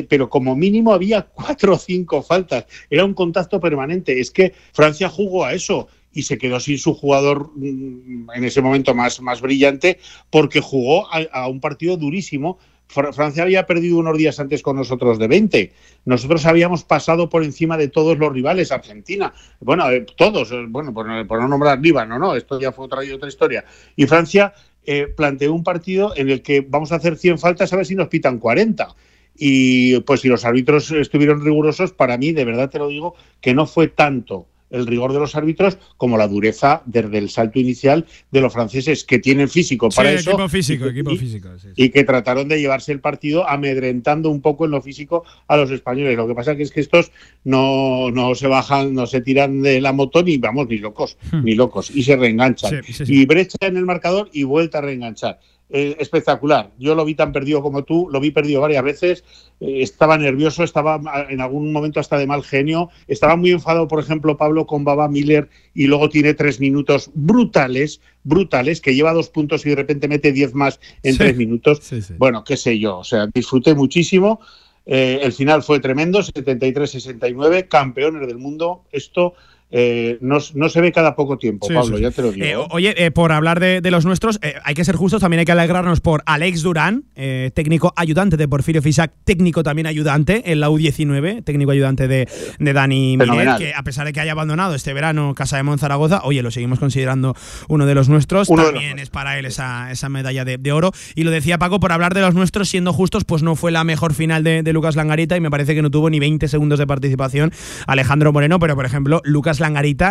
pero 0.08 0.28
como 0.28 0.54
mínimo 0.54 0.92
había 0.92 1.22
cuatro 1.22 1.74
o 1.74 1.78
cinco 1.78 2.22
faltas. 2.22 2.66
Era 2.90 3.04
un 3.04 3.14
contacto 3.14 3.60
permanente. 3.60 4.20
Es 4.20 4.30
que 4.30 4.54
Francia 4.72 5.08
jugó 5.08 5.44
a 5.44 5.54
eso 5.54 5.88
y 6.16 6.22
se 6.22 6.38
quedó 6.38 6.58
sin 6.58 6.78
su 6.78 6.94
jugador 6.94 7.50
mm, 7.54 8.30
en 8.34 8.44
ese 8.44 8.62
momento 8.62 8.94
más, 8.94 9.20
más 9.20 9.42
brillante 9.42 9.98
porque 10.30 10.60
jugó 10.60 11.06
a, 11.12 11.46
un 11.46 11.60
partido 11.60 11.98
durísimo. 11.98 12.58
Francia 12.88 13.42
había 13.42 13.66
perdido 13.66 13.98
unos 13.98 14.16
días 14.16 14.40
antes 14.40 14.62
con 14.62 14.76
nosotros 14.76 15.18
de 15.18 15.28
20. 15.28 15.72
Nosotros 16.06 16.46
habíamos 16.46 16.84
pasado 16.84 17.28
por 17.28 17.44
encima 17.44 17.76
de 17.76 17.88
todos 17.88 18.16
los 18.16 18.32
rivales, 18.32 18.72
Argentina. 18.72 19.34
Bueno, 19.60 19.90
eh, 19.90 20.06
todos, 20.16 20.52
eh, 20.52 20.64
bueno, 20.68 20.94
por, 20.94 21.06
no 21.06 21.48
nombrar 21.48 21.80
Líbano, 21.80 22.18
¿no? 22.18 22.34
Esto 22.34 22.58
ya 22.58 22.72
fue 22.72 22.86
otra, 22.86 23.00
otra 23.14 23.28
historia. 23.28 23.64
Y 23.96 24.06
Francia 24.06 24.54
eh, 24.84 25.08
planteó 25.14 25.52
un 25.52 25.64
partido 25.64 26.14
en 26.16 26.30
el 26.30 26.42
que 26.42 26.62
vamos 26.62 26.92
a 26.92 26.96
hacer 26.96 27.16
100 27.16 27.38
faltas 27.38 27.72
a 27.72 27.76
ver 27.76 27.84
si 27.84 27.94
nos 27.94 28.08
pitan 28.08 28.38
40. 28.38 28.88
Y 29.36 30.00
pues 30.00 30.20
si 30.20 30.28
los 30.28 30.46
árbitros 30.46 30.90
estuvieron 30.92 31.44
rigurosos, 31.44 31.92
para 31.92 32.16
mí, 32.16 32.32
de 32.32 32.44
verdad 32.46 32.70
te 32.70 32.78
lo 32.78 32.88
digo, 32.88 33.16
que 33.42 33.52
no 33.52 33.66
fue 33.66 33.88
tanto 33.88 34.46
el 34.70 34.86
rigor 34.86 35.12
de 35.12 35.20
los 35.20 35.34
árbitros 35.34 35.78
como 35.96 36.16
la 36.16 36.28
dureza 36.28 36.82
desde 36.86 37.18
el 37.18 37.30
salto 37.30 37.58
inicial 37.58 38.06
de 38.30 38.40
los 38.40 38.52
franceses 38.52 39.04
que 39.04 39.18
tienen 39.18 39.48
físico 39.48 39.88
para 39.90 40.12
eso 40.12 40.30
equipo 40.30 40.48
físico, 40.48 40.86
equipo 40.86 41.16
físico, 41.16 41.48
y 41.74 41.90
que 41.90 42.04
trataron 42.04 42.48
de 42.48 42.60
llevarse 42.60 42.92
el 42.92 43.00
partido 43.00 43.48
amedrentando 43.48 44.30
un 44.30 44.40
poco 44.40 44.64
en 44.64 44.72
lo 44.72 44.82
físico 44.82 45.24
a 45.48 45.56
los 45.56 45.70
españoles. 45.70 46.16
Lo 46.16 46.26
que 46.26 46.34
pasa 46.34 46.56
que 46.56 46.62
es 46.62 46.70
que 46.70 46.80
estos 46.80 47.12
no, 47.44 48.10
no 48.10 48.34
se 48.34 48.46
bajan, 48.46 48.94
no 48.94 49.06
se 49.06 49.20
tiran 49.20 49.62
de 49.62 49.80
la 49.80 49.92
moto 49.92 50.22
ni 50.22 50.38
vamos 50.38 50.68
ni 50.68 50.78
locos, 50.78 51.16
hmm. 51.32 51.44
ni 51.44 51.54
locos 51.54 51.90
y 51.90 52.02
se 52.02 52.16
reenganchan 52.16 52.82
y 53.06 53.26
brecha 53.26 53.58
en 53.60 53.76
el 53.76 53.84
marcador 53.84 54.28
y 54.32 54.44
vuelta 54.44 54.78
a 54.78 54.80
reenganchar. 54.82 55.38
Eh, 55.68 55.96
espectacular. 55.98 56.70
Yo 56.78 56.94
lo 56.94 57.04
vi 57.04 57.16
tan 57.16 57.32
perdido 57.32 57.60
como 57.60 57.82
tú, 57.82 58.08
lo 58.08 58.20
vi 58.20 58.30
perdido 58.30 58.60
varias 58.60 58.84
veces, 58.84 59.24
eh, 59.58 59.82
estaba 59.82 60.16
nervioso, 60.16 60.62
estaba 60.62 61.00
en 61.28 61.40
algún 61.40 61.72
momento 61.72 61.98
hasta 61.98 62.16
de 62.18 62.26
mal 62.28 62.44
genio, 62.44 62.88
estaba 63.08 63.34
muy 63.34 63.50
enfadado, 63.50 63.88
por 63.88 63.98
ejemplo, 63.98 64.36
Pablo 64.36 64.64
con 64.64 64.84
Baba 64.84 65.08
Miller 65.08 65.48
y 65.74 65.88
luego 65.88 66.08
tiene 66.08 66.34
tres 66.34 66.60
minutos 66.60 67.10
brutales, 67.14 68.00
brutales, 68.22 68.80
que 68.80 68.94
lleva 68.94 69.12
dos 69.12 69.28
puntos 69.28 69.66
y 69.66 69.70
de 69.70 69.74
repente 69.74 70.06
mete 70.06 70.30
diez 70.30 70.54
más 70.54 70.78
en 71.02 71.18
tres 71.18 71.36
minutos. 71.36 71.80
Bueno, 72.16 72.44
qué 72.44 72.56
sé 72.56 72.78
yo, 72.78 72.98
o 72.98 73.04
sea, 73.04 73.26
disfruté 73.34 73.74
muchísimo. 73.74 74.38
Eh, 74.88 75.18
el 75.20 75.32
final 75.32 75.64
fue 75.64 75.80
tremendo, 75.80 76.20
73-69, 76.20 77.66
campeones 77.66 78.24
del 78.28 78.38
mundo. 78.38 78.84
Esto 78.92 79.34
eh, 79.78 80.16
no, 80.22 80.40
se 80.40 80.80
ve 80.80 80.90
cada 80.90 81.14
poco 81.14 81.36
tiempo, 81.36 81.68
Pablo, 81.68 81.98
ya 81.98 82.10
te 82.10 82.22
lo 82.22 82.32
digo. 82.32 82.46
Eh, 82.46 82.56
oye, 82.70 82.94
eh, 83.04 83.10
por 83.10 83.30
hablar 83.30 83.60
de, 83.60 83.82
los 83.90 84.06
nuestros, 84.06 84.40
hay 84.64 84.74
que 84.74 84.86
ser 84.86 84.96
justos, 84.96 85.20
también 85.20 85.40
hay 85.40 85.44
que 85.44 85.52
alegrarnos 85.52 86.00
por 86.00 86.22
Alex 86.24 86.62
Durán, 86.62 87.04
técnico 87.52 87.92
ayudante 87.94 88.38
de 88.38 88.48
Porfirio 88.48 88.80
Fisac, 88.80 89.12
técnico 89.24 89.62
también 89.62 89.86
ayudante 89.86 90.50
en 90.50 90.60
la 90.60 90.70
U19, 90.70 91.44
técnico 91.44 91.72
ayudante 91.72 92.08
de, 92.08 92.26
Dani 92.58 93.18
Miguel, 93.18 93.50
que 93.58 93.74
a 93.74 93.82
pesar 93.82 94.06
de 94.06 94.14
que 94.14 94.20
haya 94.20 94.32
abandonado 94.32 94.74
este 94.74 94.94
verano 94.94 95.34
Casa 95.34 95.58
de 95.58 95.62
Monzaragoza, 95.62 96.22
oye, 96.24 96.40
lo 96.40 96.50
seguimos 96.50 96.78
considerando 96.78 97.34
uno 97.68 97.84
de 97.84 97.94
los 97.94 98.08
nuestros, 98.08 98.48
también 98.48 98.98
es 98.98 99.10
para 99.10 99.38
él 99.38 99.44
esa, 99.44 99.92
esa 99.92 100.08
medalla 100.08 100.46
de, 100.46 100.72
oro. 100.72 100.92
Y 101.14 101.24
lo 101.24 101.30
decía 101.30 101.58
Paco, 101.58 101.80
por 101.80 101.92
hablar 101.92 102.14
de 102.14 102.22
los 102.22 102.34
nuestros, 102.34 102.70
siendo 102.70 102.94
justos, 102.94 103.24
pues 103.24 103.42
no 103.42 103.56
fue 103.56 103.72
la 103.72 103.84
mejor 103.84 104.14
final 104.14 104.42
de, 104.42 104.62
de 104.62 104.72
Lucas 104.72 104.96
Langarita 104.96 105.36
y 105.36 105.40
me 105.40 105.50
parece 105.50 105.74
que 105.74 105.82
no 105.82 105.90
tuvo 105.90 106.08
ni 106.08 106.18
20 106.18 106.48
segundos 106.48 106.78
de 106.78 106.86
participación 106.86 107.52
Alejandro 107.86 108.32
Moreno, 108.32 108.58
pero 108.58 108.74
por 108.74 108.86
ejemplo, 108.86 109.20
Lucas 109.22 109.60
Langarita 109.60 109.65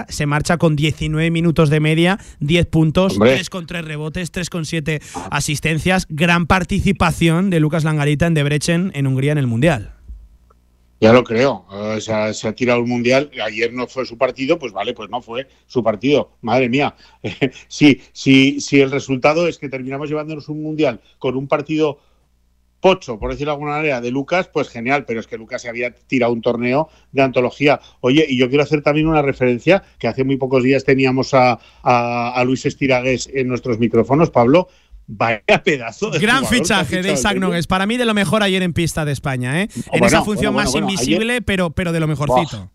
se 0.10 0.26
marcha 0.26 0.58
con 0.58 0.76
19 0.76 1.32
minutos 1.32 1.70
de 1.70 1.80
media, 1.80 2.20
10 2.40 2.66
puntos, 2.68 3.18
3 3.20 3.50
con 3.50 3.66
3 3.66 3.86
rebotes, 3.86 4.32
3 4.32 4.50
con 4.50 4.66
7 4.66 5.02
asistencias. 5.32 6.08
Gran 6.10 6.48
participación 6.48 7.50
de 7.50 7.60
Lucas 7.60 7.84
Langarita 7.84 8.28
en 8.28 8.34
Debrecen 8.34 8.92
en 8.96 9.08
Hungría 9.08 9.32
en 9.32 9.38
el 9.38 9.48
Mundial. 9.48 9.96
Ya 11.02 11.12
lo 11.12 11.24
creo. 11.24 11.66
se 12.00 12.48
ha 12.48 12.54
tirado 12.54 12.80
el 12.80 12.88
mundial. 12.88 13.30
Ayer 13.44 13.74
no 13.74 13.86
fue 13.88 14.06
su 14.06 14.18
partido, 14.18 14.58
pues 14.58 14.72
vale, 14.72 14.94
pues 14.94 15.10
no 15.10 15.22
fue 15.22 15.48
su 15.68 15.84
partido. 15.84 16.32
Madre 16.42 16.70
mía. 16.70 16.96
si, 17.68 18.02
si, 18.14 18.62
si 18.62 18.82
el 18.82 18.92
resultado 18.92 19.48
es 19.48 19.58
que 19.58 19.70
terminamos 19.70 20.10
llevándonos 20.10 20.48
un 20.48 20.64
mundial 20.64 21.02
con 21.20 21.36
un 21.36 21.48
partido 21.48 22.00
pocho, 22.86 23.18
por 23.18 23.32
decirlo 23.32 23.50
de 23.50 23.56
alguna 23.56 23.72
manera, 23.78 24.00
de 24.00 24.12
Lucas, 24.12 24.48
pues 24.54 24.70
genial, 24.70 25.06
pero 25.06 25.20
es 25.20 25.26
que 25.26 25.40
Lucas 25.40 25.64
se 25.64 25.70
había 25.70 25.90
tirado 25.90 26.32
un 26.32 26.44
torneo 26.44 26.88
de 27.12 27.24
antología. 27.24 27.80
Oye, 28.00 28.28
y 28.30 28.38
yo 28.38 28.48
quiero 28.48 28.64
hacer 28.64 28.84
también 28.84 29.08
una 29.08 29.24
referencia, 29.24 29.82
que 29.98 30.08
hace 30.08 30.24
muy 30.24 30.38
pocos 30.38 30.62
días 30.62 30.84
teníamos 30.84 31.34
a, 31.34 31.58
a, 31.82 32.44
Luis 32.46 32.64
Estiragués 32.68 33.28
en 33.34 33.48
nuestros 33.48 33.80
micrófonos, 33.80 34.30
Pablo, 34.30 34.68
Vaya 35.08 35.42
pedazo 35.64 36.12
de 36.12 36.20
Gran 36.20 36.46
fichaje 36.46 37.02
de 37.02 37.14
Isaac 37.14 37.38
Nogues. 37.38 37.66
Para 37.66 37.88
mí, 37.88 37.98
de 37.98 38.06
lo 38.06 38.14
mejor 38.14 38.44
ayer 38.44 38.62
en 38.62 38.74
pista 38.74 39.04
de 39.04 39.14
España, 39.14 39.64
¿eh? 39.64 39.70
en 39.92 40.04
esa 40.04 40.24
función 40.24 40.54
más 40.54 40.76
invisible, 40.76 41.42
pero, 41.42 41.72
pero 41.72 41.92
de 41.92 42.00
lo 42.00 42.08
mejorcito. 42.08 42.70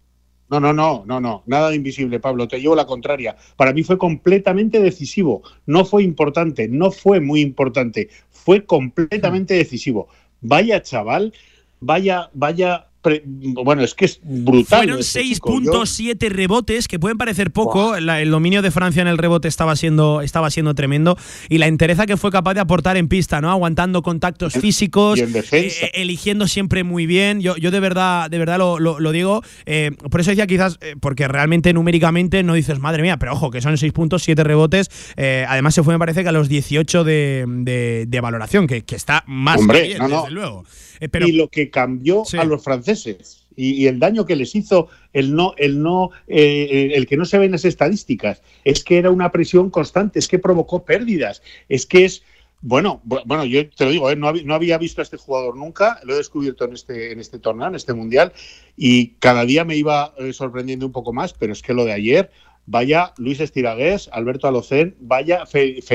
No, 0.51 0.59
no, 0.59 0.73
no, 0.73 1.05
no, 1.07 1.20
no, 1.20 1.45
nada 1.47 1.70
de 1.70 1.77
invisible, 1.77 2.19
Pablo, 2.19 2.49
te 2.49 2.61
llevo 2.61 2.74
la 2.74 2.85
contraria. 2.85 3.37
Para 3.55 3.73
mí 3.73 3.85
fue 3.85 3.97
completamente 3.99 4.81
decisivo, 4.81 5.43
no 5.66 5.85
fue 5.85 6.03
importante, 6.03 6.66
no 6.66 6.91
fue 6.91 7.20
muy 7.20 7.41
importante, 7.41 8.09
fue 8.44 8.64
completamente 8.64 9.54
decisivo. 9.54 10.08
Vaya 10.40 10.82
chaval, 10.82 11.32
vaya, 11.80 12.30
vaya 12.32 12.89
bueno, 13.02 13.82
es 13.82 13.94
que 13.94 14.05
es 14.05 14.20
brutal. 14.22 14.81
Fueron 14.81 15.01
6.7 15.01 16.28
rebotes, 16.28 16.86
que 16.86 16.98
pueden 16.98 17.16
parecer 17.16 17.51
poco. 17.51 17.97
el 17.97 18.31
dominio 18.31 18.62
de 18.62 18.70
Francia 18.70 19.01
en 19.01 19.09
el 19.09 19.18
rebote 19.18 19.48
estaba 19.48 19.74
siendo, 19.77 20.20
estaba 20.20 20.51
siendo 20.51 20.74
tremendo. 20.74 21.16
Y 21.48 21.59
la 21.59 21.66
entereza 21.66 22.06
que 22.06 22.16
fue 22.16 22.31
capaz 22.31 22.55
de 22.55 22.60
aportar 22.60 22.97
en 22.97 23.09
pista, 23.09 23.40
¿no? 23.40 23.51
Aguantando 23.51 24.02
contactos 24.02 24.52
físicos, 24.55 25.18
eh, 25.18 25.90
eligiendo 25.94 26.47
siempre 26.47 26.85
muy 26.85 27.06
bien. 27.06 27.40
Yo, 27.40 27.56
yo 27.56 27.70
de 27.70 27.81
verdad, 27.81 28.31
de 28.31 28.39
verdad 28.39 28.59
lo, 28.59 29.12
digo. 29.12 29.43
Eh, 29.64 29.93
por 30.10 30.20
eso 30.20 30.31
decía 30.31 30.47
quizás, 30.47 30.78
eh, 30.82 30.94
porque 31.01 31.27
realmente 31.27 31.72
numéricamente 31.72 32.43
no 32.43 32.55
dices, 32.55 32.81
madre 32.81 33.02
mía, 33.02 33.18
pero 33.18 33.32
ojo, 33.32 33.51
que 33.51 33.62
son 33.62 33.78
6 33.78 33.93
puntos, 33.93 34.22
7 34.22 34.44
rebotes. 34.44 34.90
además 35.16 35.74
se 35.74 35.82
fue, 35.82 35.94
me 35.94 35.98
parece 35.98 36.22
que 36.22 36.28
a 36.28 36.32
los 36.32 36.48
18 36.48 37.05
de, 37.05 38.18
valoración, 38.20 38.66
que, 38.66 38.85
está 38.90 39.24
más 39.27 39.60
que 39.66 39.82
bien, 39.82 40.06
desde 40.06 40.31
luego. 40.31 40.64
Y 41.01 41.32
lo 41.32 41.48
que 41.48 41.70
cambió 41.70 42.24
a 42.39 42.44
los 42.44 42.62
franceses 42.62 43.40
y, 43.56 43.86
el 43.86 43.98
daño 43.98 44.24
que 44.24 44.36
les 44.36 44.55
hizo 44.55 44.89
el 45.12 45.35
no, 45.35 45.55
el 45.56 45.82
no, 45.82 46.10
eh, 46.28 46.93
el 46.94 47.06
que 47.06 47.16
no 47.16 47.24
se 47.24 47.39
ven 47.39 47.52
las 47.52 47.64
estadísticas, 47.64 48.43
es 48.64 48.85
que 48.85 48.98
era 48.98 49.10
una 49.10 49.32
presión 49.32 49.70
constante, 49.70 50.18
es 50.18 50.28
que 50.28 50.39
provocó 50.39 50.85
pérdidas, 50.85 51.43
es 51.68 51.86
que 51.86 52.05
es 52.05 52.22
Bueno, 52.62 53.01
bueno, 53.05 53.44
yo 53.47 53.68
te 53.70 53.85
lo 53.86 53.90
digo, 53.90 54.10
¿eh? 54.10 54.16
no, 54.16 54.28
había, 54.28 54.78
visto 54.78 55.01
a 55.01 55.05
este 55.05 55.16
jugador 55.16 55.56
nunca, 55.56 55.98
lo 56.05 56.14
he 56.14 56.18
descubierto 56.18 56.66
en 56.66 56.74
este, 56.74 57.12
en 57.12 57.18
este 57.18 57.39
torneo, 57.39 57.68
en 57.68 57.74
este 57.74 57.94
mundial, 57.94 58.32
y 58.77 59.12
cada 59.18 59.47
día 59.47 59.64
me 59.64 59.77
iba 59.77 60.12
eh, 60.18 60.32
sorprendiendo 60.35 60.85
un 60.86 60.93
poco 60.93 61.12
más, 61.12 61.32
pero 61.32 61.55
es 61.55 61.62
que 61.62 61.72
lo 61.72 61.86
de 61.86 61.93
ayer, 61.93 62.31
vaya 62.66 63.14
Luis 63.16 63.40
Estiragués, 63.40 64.10
Alberto 64.12 64.47
Alocén, 64.47 64.94
vaya 65.01 65.44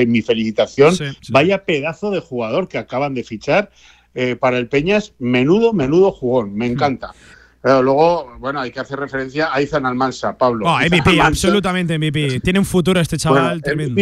mi 0.06 0.22
felicitación, 0.22 0.94
vaya 1.30 1.64
pedazo 1.64 2.10
de 2.10 2.20
jugador 2.20 2.68
que 2.68 2.78
acaban 2.78 3.14
de 3.14 3.22
fichar 3.22 3.70
eh, 4.16 4.34
para 4.34 4.56
el 4.56 4.66
Peñas, 4.66 5.12
menudo, 5.18 5.74
menudo 5.74 6.10
jugón, 6.10 6.54
me 6.54 6.66
encanta. 6.66 7.12
Pero 7.60 7.82
luego, 7.82 8.34
bueno, 8.38 8.60
hay 8.60 8.70
que 8.70 8.80
hacer 8.80 8.98
referencia 8.98 9.52
a 9.52 9.60
Izan 9.60 9.84
Almansa, 9.84 10.38
Pablo. 10.38 10.66
Oh, 10.66 10.78
MVP, 10.78 11.20
absolutamente 11.20 11.98
MVP. 11.98 12.40
Tiene 12.40 12.58
un 12.58 12.64
futuro 12.64 12.98
este 12.98 13.18
chaval 13.18 13.60
tremendo. 13.60 14.00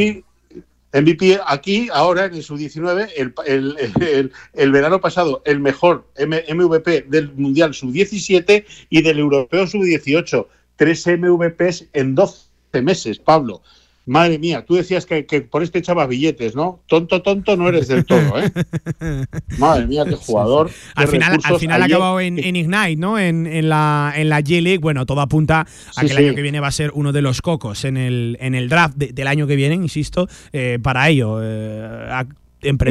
MVP 0.93 1.41
aquí, 1.45 1.89
ahora 1.93 2.27
en 2.27 2.43
su 2.45 2.57
19, 2.57 3.09
el, 3.16 4.70
verano 4.70 5.01
pasado, 5.01 5.43
el 5.45 5.59
mejor 5.59 6.07
MVP 6.16 7.07
del 7.09 7.32
Mundial 7.32 7.74
Sub-17 7.74 8.65
y 8.91 9.03
del 9.03 9.19
Europeo 9.19 9.66
Sub-18. 9.66 10.47
Tres 10.77 11.07
MVPs 11.09 11.86
en 11.93 12.15
12 12.15 12.82
meses, 12.82 13.19
Pablo. 13.19 13.62
Madre 14.06 14.39
mía, 14.39 14.64
tú 14.66 14.74
decías 14.74 15.06
que, 15.06 15.22
por 15.51 15.62
este 15.62 15.78
echabas 15.78 16.09
billetes, 16.09 16.55
¿no? 16.55 16.82
Tonto, 16.86 17.22
tonto 17.22 17.56
no 17.56 17.68
eres 17.68 17.89
del 17.89 18.05
todo, 18.05 18.39
¿eh? 18.39 18.52
Madre 19.59 19.86
mía, 19.86 20.05
qué 20.06 20.14
jugador. 20.14 20.70
Al 20.94 21.09
final, 21.09 21.39
al 21.43 21.59
final 21.59 21.81
ha 21.81 21.86
acabado 21.86 22.20
en, 22.20 22.39
Ignite, 22.39 22.97
¿no? 22.97 23.18
En, 23.18 23.68
la, 23.68 24.12
en 24.14 24.28
la 24.28 24.40
G-League. 24.40 24.78
Bueno, 24.78 25.06
todo 25.06 25.22
apunta 25.22 25.66
a 25.97 26.01
que 26.02 26.12
el 26.12 26.18
año 26.18 26.35
que 26.35 26.43
viene 26.43 26.60
va 26.60 26.68
a 26.68 26.72
ser 26.72 26.90
uno 26.93 27.12
de 27.12 27.22
los 27.22 27.40
cocos 27.40 27.86
en 27.86 27.97
el, 27.97 28.36
en 28.40 28.55
el 28.55 28.68
draft 28.68 28.97
del 28.97 29.26
año 29.26 29.47
que 29.47 29.56
viene, 29.56 29.74
insisto, 29.74 30.28
eh, 30.52 30.78
para 30.82 31.09
ello. 31.09 31.39
Eh, 31.43 32.26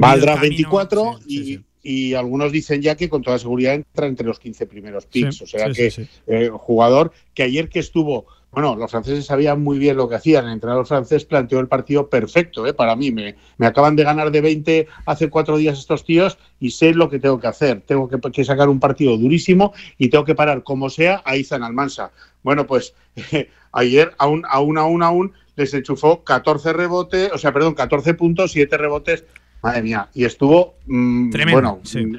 va 0.02 0.11
al 0.11 0.22
draft 0.22 0.41
24 0.41 1.19
y, 1.27 2.14
algunos 2.14 2.52
dicen 2.52 2.81
ya 2.81 2.95
que 2.95 3.10
con 3.10 3.22
toda 3.22 3.38
seguridad 3.38 3.73
entra 3.76 4.07
entre 4.07 4.26
los 4.26 4.40
15 4.40 4.65
primeros 4.68 5.06
picks. 5.06 5.41
o 5.41 5.48
sea 5.48 5.69
que 5.69 5.91
eh, 6.27 6.49
jugador 6.53 7.11
que 7.34 7.44
ayer 7.44 7.68
que 7.68 7.80
estuvo 7.80 8.26
bueno, 8.53 8.75
los 8.75 8.91
franceses 8.91 9.25
sabían 9.25 9.63
muy 9.63 9.80
bien 9.80 9.97
lo 9.97 10.07
que 10.07 10.15
hacían. 10.15 10.45
El 10.45 10.53
entrenador 10.53 10.85
francés 10.85 11.25
planteó 11.25 11.59
el 11.59 11.67
partido 11.67 12.07
perfecto 12.07 12.67
¿eh? 12.67 12.73
para 12.73 12.95
mí. 12.95 13.11
Me, 13.11 13.35
acaban 13.65 13.95
de 13.95 14.03
ganar 14.03 14.30
de 14.30 14.41
20 14.41 14.88
hace 15.07 15.30
cuatro 15.30 15.57
días 15.57 15.80
estos 15.80 16.05
tíos 16.05 16.38
y 16.59 16.69
sé 16.69 16.93
lo 16.93 17.09
que 17.09 17.17
tengo 17.17 17.39
que 17.39 17.47
hacer. 17.47 17.81
Tengo 17.81 18.07
que, 18.07 18.45
sacar 18.45 18.69
un 18.69 18.80
partido 18.80 19.17
durísimo 19.17 19.73
y 19.97 20.09
tengo 20.09 20.23
que 20.23 20.35
parar 20.35 20.61
como 20.61 20.91
sea 20.91 21.23
a 21.25 21.35
Izan 21.35 21.63
Almansa. 21.63 22.11
Bueno, 22.43 22.67
pues 22.67 22.93
ayer 23.71 24.13
aún, 24.19 24.43
aún, 24.47 24.77
aún, 24.77 25.01
aún 25.01 25.34
les 25.55 25.73
enchufó 25.73 26.23
14 26.23 26.73
rebotes, 26.73 27.31
o 27.34 27.39
sea, 27.39 27.53
perdón, 27.53 27.73
14 27.73 28.13
puntos, 28.13 28.51
7 28.51 28.77
rebotes. 28.77 29.25
Madre 29.63 29.81
mía, 29.81 30.09
y 30.13 30.25
estuvo, 30.25 30.75
mm, 30.85 31.31
bueno, 31.49 31.80
mm, 31.95 32.15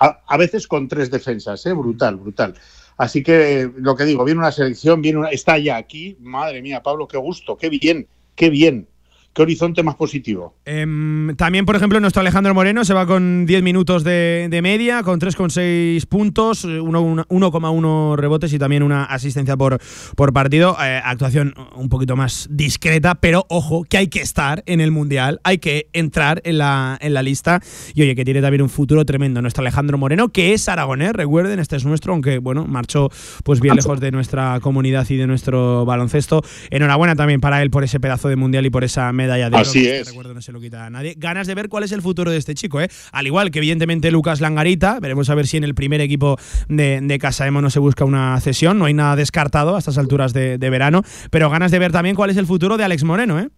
a, 0.00 0.36
veces 0.36 0.66
con 0.66 0.88
tres 0.88 1.08
defensas, 1.08 1.64
¿eh? 1.66 1.72
brutal, 1.72 2.16
brutal. 2.16 2.54
Así 3.00 3.22
que 3.22 3.70
lo 3.76 3.96
que 3.96 4.04
digo, 4.04 4.26
viene 4.26 4.40
una 4.40 4.52
selección, 4.52 5.00
viene 5.00 5.20
una, 5.20 5.30
está 5.30 5.56
ya 5.56 5.78
aquí. 5.78 6.18
Madre 6.20 6.60
mía, 6.60 6.82
Pablo, 6.82 7.08
qué 7.08 7.16
gusto, 7.16 7.56
qué 7.56 7.70
bien, 7.70 8.06
qué 8.34 8.50
bien. 8.50 8.88
¿Qué 9.32 9.42
horizonte 9.42 9.84
más 9.84 9.94
positivo? 9.94 10.56
Em, 10.64 11.36
también, 11.36 11.64
por 11.64 11.76
ejemplo, 11.76 12.00
nuestro 12.00 12.20
Alejandro 12.20 12.52
Moreno 12.52 12.84
se 12.84 12.94
va 12.94 13.06
con 13.06 13.46
10 13.46 13.62
minutos 13.62 14.02
de, 14.02 14.60
media, 14.60 15.04
con 15.04 15.20
3,6 15.20 16.04
puntos, 16.06 16.64
1,1 16.64 18.16
rebotes 18.16 18.52
y 18.52 18.58
también 18.58 18.82
una 18.82 19.04
asistencia 19.04 19.56
por, 19.56 19.78
por 20.16 20.32
partido. 20.32 20.76
Eh, 20.82 21.00
actuación 21.04 21.54
un 21.76 21.88
poquito 21.88 22.16
más 22.16 22.48
discreta, 22.50 23.14
pero 23.14 23.46
ojo, 23.48 23.84
que 23.84 23.98
hay 23.98 24.08
que 24.08 24.20
estar 24.20 24.64
en 24.66 24.80
el 24.80 24.90
Mundial, 24.90 25.40
hay 25.44 25.58
que 25.58 25.88
entrar 25.92 26.40
en 26.44 26.58
la, 26.58 26.98
en 27.00 27.14
la 27.14 27.22
lista. 27.22 27.60
Y 27.94 28.02
oye, 28.02 28.16
que 28.16 28.24
tiene 28.24 28.40
también 28.40 28.62
un 28.62 28.68
futuro 28.68 29.04
tremendo 29.04 29.40
nuestro 29.40 29.62
Alejandro 29.62 29.96
Moreno, 29.96 30.30
que 30.30 30.54
es 30.54 30.68
aragonés, 30.68 31.12
recuerden, 31.12 31.60
este 31.60 31.76
es 31.76 31.84
nuestro, 31.84 32.14
aunque 32.14 32.38
bueno, 32.38 32.66
marchó 32.66 33.10
pues 33.44 33.60
bien 33.60 33.76
lejos 33.76 34.00
de 34.00 34.10
nuestra 34.10 34.58
comunidad 34.60 35.08
y 35.08 35.16
de 35.16 35.28
nuestro 35.28 35.84
baloncesto. 35.84 36.42
Enhorabuena 36.70 37.14
también 37.14 37.40
para 37.40 37.62
él 37.62 37.70
por 37.70 37.84
ese 37.84 38.00
pedazo 38.00 38.28
de 38.28 38.34
Mundial 38.34 38.66
y 38.66 38.70
por 38.70 38.82
esa 38.82 39.12
medalla 39.20 39.50
de 39.50 39.56
oro. 39.56 39.62
Así 39.62 39.86
es. 39.86 40.08
Recuerdo, 40.08 40.34
no 40.34 40.42
se 40.42 40.52
lo 40.52 40.60
quita 40.60 40.86
a 40.86 40.90
nadie. 40.90 41.14
Ganas 41.16 41.46
de 41.46 41.54
ver 41.54 41.68
cuál 41.68 41.84
es 41.84 41.92
el 41.92 42.02
futuro 42.02 42.30
de 42.30 42.38
este 42.38 42.54
chico, 42.54 42.80
¿eh? 42.80 42.88
Al 43.12 43.26
igual 43.26 43.50
que, 43.50 43.58
evidentemente, 43.58 44.10
Lucas 44.10 44.40
Langarita. 44.40 44.98
Veremos 45.00 45.30
a 45.30 45.34
ver 45.34 45.46
si 45.46 45.56
en 45.56 45.64
el 45.64 45.74
primer 45.74 46.00
equipo 46.00 46.38
de, 46.68 47.00
de 47.02 47.18
Casa 47.18 47.46
Emo 47.46 47.60
no 47.60 47.70
se 47.70 47.78
busca 47.78 48.04
una 48.04 48.40
cesión. 48.40 48.78
No 48.78 48.86
hay 48.86 48.94
nada 48.94 49.16
descartado 49.16 49.76
a 49.76 49.78
estas 49.78 49.98
alturas 49.98 50.32
de, 50.32 50.58
verano. 50.58 51.02
Pero 51.30 51.50
ganas 51.50 51.70
de 51.70 51.78
ver 51.78 51.92
también 51.92 52.16
cuál 52.16 52.30
es 52.30 52.36
el 52.36 52.46
futuro 52.46 52.76
de 52.76 52.84
Alex 52.84 53.04
Moreno, 53.04 53.38
¿eh? 53.38 53.48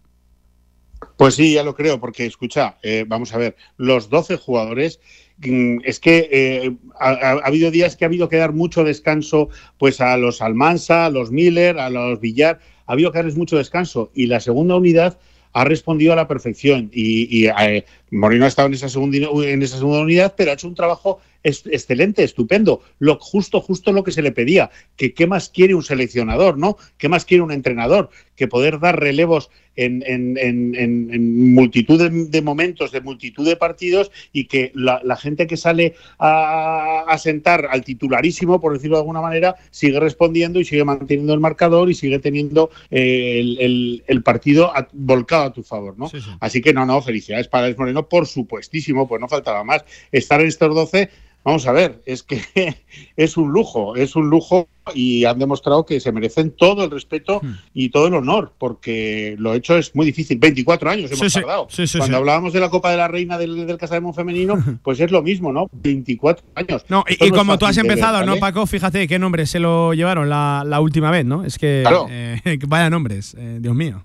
Pues 1.17 1.35
sí, 1.35 1.53
ya 1.53 1.63
lo 1.63 1.75
creo, 1.75 1.99
porque 1.99 2.25
escucha, 2.25 2.77
eh, 2.81 3.05
vamos 3.07 3.33
a 3.33 3.37
ver, 3.37 3.55
los 3.77 4.09
12 4.09 4.37
jugadores 4.37 4.99
mm, 5.37 5.79
es 5.83 5.99
que 5.99 6.29
eh, 6.31 6.75
ha, 6.99 7.31
habido 7.43 7.71
días 7.71 7.95
que 7.95 8.05
ha 8.05 8.07
habido 8.07 8.29
que 8.29 8.37
dar 8.37 8.53
mucho 8.53 8.83
descanso 8.83 9.49
pues 9.77 10.01
a 10.01 10.17
los 10.17 10.41
Almansa, 10.41 11.05
a 11.05 11.09
los 11.09 11.31
Miller, 11.31 11.77
a 11.77 11.89
los 11.89 12.19
Villar, 12.19 12.59
ha 12.85 12.93
habido 12.93 13.11
que 13.11 13.19
darles 13.19 13.37
mucho 13.37 13.57
descanso 13.57 14.11
y 14.13 14.27
la 14.27 14.39
segunda 14.39 14.75
unidad 14.75 15.19
ha 15.53 15.63
respondido 15.63 16.13
a 16.13 16.15
la 16.15 16.27
perfección 16.27 16.89
y, 16.91 17.45
eh, 17.45 17.85
Moreno 18.13 18.45
ha 18.45 18.47
estado 18.47 18.67
en 18.67 18.75
esa, 18.75 18.89
segunda, 18.89 19.17
en 19.17 19.61
esa 19.61 19.77
segunda 19.77 20.01
unidad, 20.01 20.33
pero 20.37 20.51
ha 20.51 20.53
hecho 20.53 20.67
un 20.67 20.75
trabajo 20.75 21.19
excelente, 21.43 22.23
estupendo, 22.23 22.81
lo 22.99 23.17
justo, 23.19 23.59
justo 23.59 23.91
lo 23.91 24.03
que 24.03 24.11
se 24.11 24.21
le 24.21 24.31
pedía, 24.31 24.71
que 24.95 25.13
qué 25.13 25.27
más 25.27 25.49
quiere 25.49 25.75
un 25.75 25.83
seleccionador, 25.83 26.57
¿no? 26.57 26.77
¿Qué 26.97 27.09
más 27.09 27.25
quiere 27.25 27.43
un 27.43 27.51
entrenador? 27.51 28.09
Que 28.35 28.47
poder 28.47 28.79
dar 28.79 28.99
relevos 28.99 29.49
en, 29.75 30.03
en, 30.05 31.53
multitud 31.53 31.99
de, 31.99 32.41
momentos, 32.41 32.91
de 32.91 33.01
multitud 33.01 33.45
de 33.45 33.55
partidos 33.55 34.11
y 34.31 34.45
que 34.45 34.71
la, 34.75 35.15
gente 35.15 35.47
que 35.47 35.57
sale 35.57 35.95
a, 36.19 37.15
sentar 37.17 37.67
al 37.69 37.83
titularísimo, 37.83 38.61
por 38.61 38.73
decirlo 38.73 38.97
de 38.97 39.01
alguna 39.01 39.21
manera, 39.21 39.55
sigue 39.71 39.99
respondiendo 39.99 40.59
y 40.59 40.65
sigue 40.65 40.83
manteniendo 40.83 41.33
el 41.33 41.39
marcador 41.39 41.89
y 41.89 41.95
sigue 41.95 42.19
teniendo 42.19 42.69
eh, 42.91 44.01
el, 44.07 44.23
partido 44.23 44.71
volcado 44.93 45.43
a 45.43 45.53
tu 45.53 45.63
favor, 45.63 45.97
¿no? 45.97 46.09
Así 46.39 46.61
que 46.61 46.73
no, 46.73 46.85
no, 46.85 47.01
felicidades 47.01 47.47
para 47.47 47.67
El 47.67 47.75
Moreno, 47.75 48.02
por 48.07 48.27
supuestísimo, 48.27 49.07
pues 49.07 49.21
no 49.21 49.27
faltaba 49.27 49.63
más. 49.63 49.83
Estar 50.11 50.41
en 50.41 50.47
estos 50.47 50.73
12 50.73 51.09
Vamos 51.43 51.67
a 51.67 51.73
ver, 51.73 52.01
es 52.05 52.23
que 52.23 52.41
es 53.17 53.37
un 53.37 53.51
lujo, 53.51 53.95
es 53.97 54.15
un 54.15 54.29
lujo 54.29 54.69
y 54.93 55.25
han 55.25 55.39
demostrado 55.39 55.85
que 55.85 55.99
se 55.99 56.11
merecen 56.11 56.51
todo 56.51 56.85
el 56.85 56.91
respeto 56.91 57.41
hmm. 57.43 57.53
y 57.73 57.89
todo 57.89 58.07
el 58.07 58.13
honor, 58.13 58.53
porque 58.57 59.35
lo 59.37 59.53
hecho 59.53 59.77
es 59.77 59.93
muy 59.93 60.05
difícil. 60.05 60.37
24 60.39 60.89
años 60.89 61.11
hemos 61.11 61.33
tardado. 61.33 61.67
Cuando 61.97 62.17
hablábamos 62.17 62.53
de 62.53 62.59
la 62.61 62.69
Copa 62.69 62.91
de 62.91 62.97
la 62.97 63.09
Reina 63.09 63.37
del, 63.37 63.67
del 63.67 63.77
Casademón 63.77 64.13
femenino, 64.13 64.55
pues 64.83 64.99
es 65.01 65.11
lo 65.11 65.21
mismo, 65.21 65.51
¿no? 65.51 65.69
24 65.73 66.45
años. 66.55 66.85
No, 66.87 67.03
y, 67.07 67.29
como 67.31 67.57
tú 67.57 67.65
has 67.65 67.77
empezado, 67.77 68.25
¿no, 68.25 68.37
Paco? 68.37 68.65
Fíjate 68.65 69.07
qué 69.07 69.19
nombre 69.19 69.45
se 69.45 69.59
lo 69.59 69.93
llevaron 69.93 70.29
la, 70.29 70.63
la 70.65 70.79
última 70.79 71.11
vez, 71.11 71.25
¿no? 71.25 71.43
Es 71.43 71.57
que 71.57 71.83
eh, 72.09 72.59
vaya 72.67 72.89
nombres, 72.89 73.35
eh, 73.37 73.57
Dios 73.59 73.75
mío. 73.75 74.03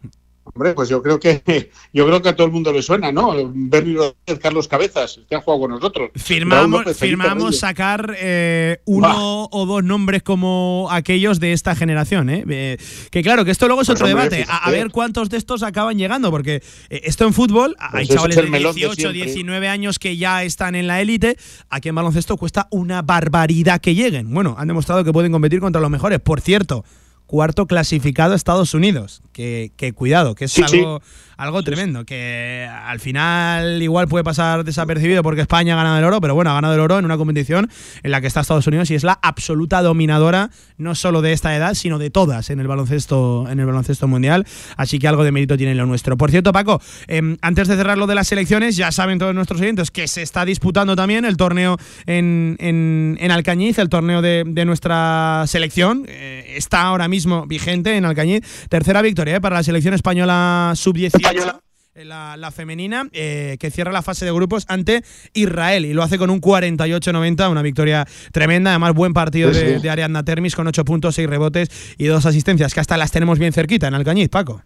Hombre, 0.54 0.74
pues 0.74 0.88
yo 0.88 1.02
creo 1.02 1.18
que 1.20 1.42
yo 1.92 2.06
creo 2.06 2.22
que 2.22 2.28
a 2.30 2.36
todo 2.36 2.46
el 2.46 2.52
mundo 2.52 2.72
le 2.72 2.82
suena, 2.82 3.12
¿no? 3.12 3.34
Bernie 3.52 3.96
Rodríguez, 3.96 4.38
Carlos 4.40 4.68
Cabezas, 4.68 5.20
que 5.28 5.34
han 5.34 5.42
jugado 5.42 5.62
con 5.62 5.70
nosotros. 5.72 6.10
Firmamos, 6.14 6.96
firmamos 6.96 7.58
sacar 7.58 8.14
eh, 8.18 8.80
uno 8.84 9.48
o 9.50 9.66
dos 9.66 9.84
nombres 9.84 10.22
como 10.22 10.88
aquellos 10.90 11.40
de 11.40 11.52
esta 11.52 11.74
generación, 11.74 12.30
¿eh? 12.30 12.44
eh 12.48 12.78
que 13.10 13.22
claro, 13.22 13.44
que 13.44 13.50
esto 13.50 13.66
luego 13.66 13.82
es 13.82 13.88
pues 13.88 13.96
otro 13.96 14.08
debate. 14.08 14.46
A, 14.48 14.70
ver 14.70 14.90
cuántos 14.90 15.30
de 15.30 15.36
estos 15.36 15.62
acaban 15.62 15.98
llegando, 15.98 16.30
porque 16.30 16.62
eh, 16.90 17.00
esto 17.04 17.26
en 17.26 17.32
fútbol, 17.32 17.76
hay 17.78 18.06
pues 18.06 18.08
chavales 18.08 18.36
de 18.36 18.58
18, 18.58 19.12
19 19.12 19.68
años 19.68 19.98
que 19.98 20.16
ya 20.16 20.42
están 20.42 20.74
en 20.74 20.86
la 20.86 21.00
élite. 21.00 21.36
Aquí 21.68 21.88
en 21.88 21.94
baloncesto 21.94 22.36
cuesta 22.36 22.68
una 22.70 23.02
barbaridad 23.02 23.80
que 23.80 23.94
lleguen. 23.94 24.32
Bueno, 24.32 24.56
han 24.58 24.68
demostrado 24.68 25.04
que 25.04 25.12
pueden 25.12 25.32
competir 25.32 25.60
contra 25.60 25.80
los 25.80 25.90
mejores. 25.90 26.20
Por 26.20 26.40
cierto, 26.40 26.84
cuarto 27.28 27.66
clasificado 27.66 28.34
Estados 28.34 28.74
Unidos. 28.74 29.22
Que, 29.32 29.70
que 29.76 29.92
cuidado, 29.92 30.34
que 30.34 30.46
es 30.46 30.58
algo, 30.58 31.00
algo 31.36 31.62
tremendo, 31.62 32.04
que 32.04 32.68
al 32.68 32.98
final 32.98 33.80
igual 33.80 34.08
puede 34.08 34.24
pasar 34.24 34.64
desapercibido 34.64 35.22
porque 35.22 35.42
España 35.42 35.74
ha 35.74 35.76
ganado 35.76 35.96
el 35.96 36.04
oro, 36.04 36.20
pero 36.20 36.34
bueno, 36.34 36.50
ha 36.50 36.54
ganado 36.54 36.74
el 36.74 36.80
oro 36.80 36.98
en 36.98 37.04
una 37.04 37.16
competición 37.16 37.70
en 38.02 38.10
la 38.10 38.20
que 38.20 38.26
está 38.26 38.40
Estados 38.40 38.66
Unidos 38.66 38.90
y 38.90 38.96
es 38.96 39.04
la 39.04 39.16
absoluta 39.22 39.80
dominadora 39.80 40.50
no 40.78 40.96
solo 40.96 41.22
de 41.22 41.32
esta 41.32 41.54
edad, 41.54 41.74
sino 41.74 41.98
de 41.98 42.10
todas 42.10 42.50
en 42.50 42.58
el 42.58 42.66
baloncesto 42.66 43.46
en 43.48 43.60
el 43.60 43.66
baloncesto 43.66 44.08
mundial, 44.08 44.44
así 44.76 44.98
que 44.98 45.06
algo 45.06 45.22
de 45.22 45.30
mérito 45.30 45.56
tiene 45.56 45.76
lo 45.76 45.86
nuestro. 45.86 46.16
Por 46.16 46.32
cierto, 46.32 46.52
Paco, 46.52 46.82
em, 47.06 47.36
antes 47.40 47.68
de 47.68 47.76
cerrar 47.76 47.98
lo 47.98 48.08
de 48.08 48.16
las 48.16 48.32
elecciones, 48.32 48.76
ya 48.76 48.90
saben 48.90 49.20
todos 49.20 49.32
nuestros 49.32 49.60
oyentes 49.60 49.92
que 49.92 50.08
se 50.08 50.22
está 50.22 50.44
disputando 50.44 50.96
también 50.96 51.24
el 51.24 51.36
torneo 51.36 51.76
en, 52.06 52.56
en, 52.58 53.30
Alcañiz, 53.30 53.78
el 53.78 53.88
torneo 53.88 54.22
de, 54.22 54.64
nuestra 54.64 55.44
selección, 55.46 56.04
eh, 56.08 56.54
está 56.56 56.82
ahora 56.82 57.06
mismo 57.06 57.17
vigente 57.46 57.96
en 57.96 58.04
Alcañiz, 58.04 58.42
tercera 58.68 59.02
victoria 59.02 59.36
eh, 59.36 59.40
para 59.40 59.56
la 59.56 59.62
selección 59.62 59.94
española 59.94 60.72
sub-18 60.74 61.60
la, 62.04 62.50
femenina, 62.50 63.08
eh, 63.12 63.56
que 63.58 63.70
cierra 63.70 63.92
la 63.92 64.02
fase 64.02 64.24
de 64.24 64.32
grupos 64.32 64.64
ante 64.68 65.02
Israel 65.34 65.84
y 65.84 65.92
lo 65.92 66.02
hace 66.02 66.18
con 66.18 66.30
un 66.30 66.40
48-90, 66.40 67.50
una 67.50 67.62
victoria 67.62 68.06
tremenda. 68.32 68.70
Además, 68.70 68.94
buen 68.94 69.12
partido 69.12 69.50
de, 69.50 69.88
Ariadna 69.90 70.24
Termis 70.24 70.54
con 70.54 70.66
8 70.66 70.84
puntos, 70.84 71.14
6 71.16 71.28
rebotes 71.28 71.68
y 71.98 72.06
dos 72.06 72.26
asistencias, 72.26 72.74
que 72.74 72.80
hasta 72.80 72.96
las 72.96 73.10
tenemos 73.10 73.38
bien 73.38 73.52
cerquita 73.52 73.88
en 73.88 73.94
Alcañiz, 73.94 74.28
Paco. 74.28 74.62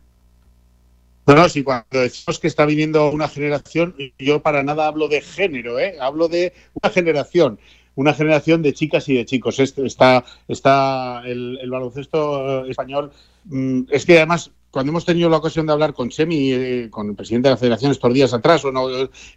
No, 1.26 1.48
sí, 1.48 1.62
cuando 1.62 1.86
decimos 2.00 2.40
que 2.40 2.48
está 2.48 2.66
viniendo 2.66 3.08
una 3.10 3.28
generación, 3.28 3.94
yo 4.18 4.42
para 4.42 4.64
nada 4.64 4.88
hablo 4.88 5.06
de 5.06 5.20
género, 5.20 5.78
¿eh? 5.78 5.94
hablo 6.00 6.26
de 6.26 6.52
una 6.82 6.92
generación 6.92 7.60
una 7.94 8.14
generación 8.14 8.62
de 8.62 8.73
chicas 8.73 9.09
y 9.09 9.14
de 9.14 9.24
chicos. 9.24 9.59
Está, 9.59 10.24
está 10.48 11.23
el, 11.24 11.59
baloncesto 11.70 12.64
español. 12.66 13.12
Mm, 13.44 13.82
es 13.90 14.06
que 14.06 14.16
además, 14.16 14.51
cuando 14.70 14.90
hemos 14.90 15.05
tenido 15.05 15.28
la 15.28 15.39
ocasión 15.39 15.66
de 15.66 15.73
hablar 15.73 15.94
con 15.94 16.09
Chemi, 16.09 16.52
eh, 16.52 16.89
con 16.90 17.09
el 17.10 17.14
presidente 17.14 17.48
de 17.48 17.55
la 17.55 17.59
federación 17.59 17.93
estos 17.93 18.14
días 18.14 18.32
atrás, 18.32 18.64
o 18.64 18.73
no, 18.73 18.86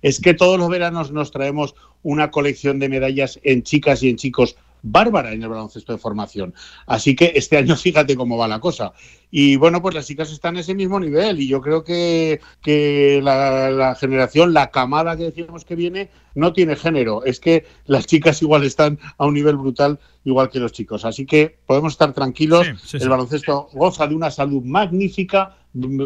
es 0.01 0.19
que 0.19 0.33
todos 0.33 0.57
los 0.59 0.69
veranos 0.69 1.11
nos 1.11 1.31
traemos 1.31 1.75
una 2.03 2.31
colección 2.31 2.79
de 2.79 2.89
medallas 2.89 3.39
en 3.43 3.63
chicas 3.63 4.03
y 4.03 4.09
en 4.09 4.17
chicos 4.17 4.55
bárbara 4.85 5.33
en 5.33 5.41
el 5.41 5.49
baloncesto 5.49 5.93
de 5.93 5.97
formación. 5.97 6.53
Así 6.85 7.15
que 7.15 7.33
este 7.35 7.57
año 7.57 7.75
fíjate 7.75 8.15
cómo 8.15 8.37
va 8.37 8.47
la 8.47 8.59
cosa. 8.59 8.93
Y 9.31 9.55
bueno, 9.57 9.81
pues 9.81 9.95
las 9.95 10.07
chicas 10.07 10.31
están 10.31 10.55
en 10.55 10.61
ese 10.61 10.73
mismo 10.73 10.99
nivel 10.99 11.39
y 11.39 11.47
yo 11.47 11.61
creo 11.61 11.83
que, 11.83 12.39
que 12.61 13.19
la, 13.23 13.95
generación, 13.99 14.53
la 14.53 14.71
camada 14.71 15.17
que 15.17 15.23
decíamos 15.23 15.65
que 15.65 15.75
viene, 15.75 16.09
no 16.35 16.53
tiene 16.53 16.75
género. 16.75 17.23
Es 17.25 17.39
que 17.39 17.65
las 17.85 18.05
chicas 18.05 18.41
igual 18.41 18.63
están 18.63 18.99
a 19.17 19.25
un 19.25 19.33
nivel 19.33 19.57
brutal 19.57 19.99
igual 20.23 20.49
que 20.49 20.59
los 20.59 20.71
chicos. 20.71 21.05
Así 21.05 21.25
que 21.25 21.57
podemos 21.65 21.93
estar 21.93 22.13
tranquilos. 22.13 22.67
el 22.93 23.09
baloncesto 23.09 23.69
goza 23.73 24.07
de 24.07 24.15
una 24.15 24.31
salud 24.31 24.63
magnífica, 24.63 25.57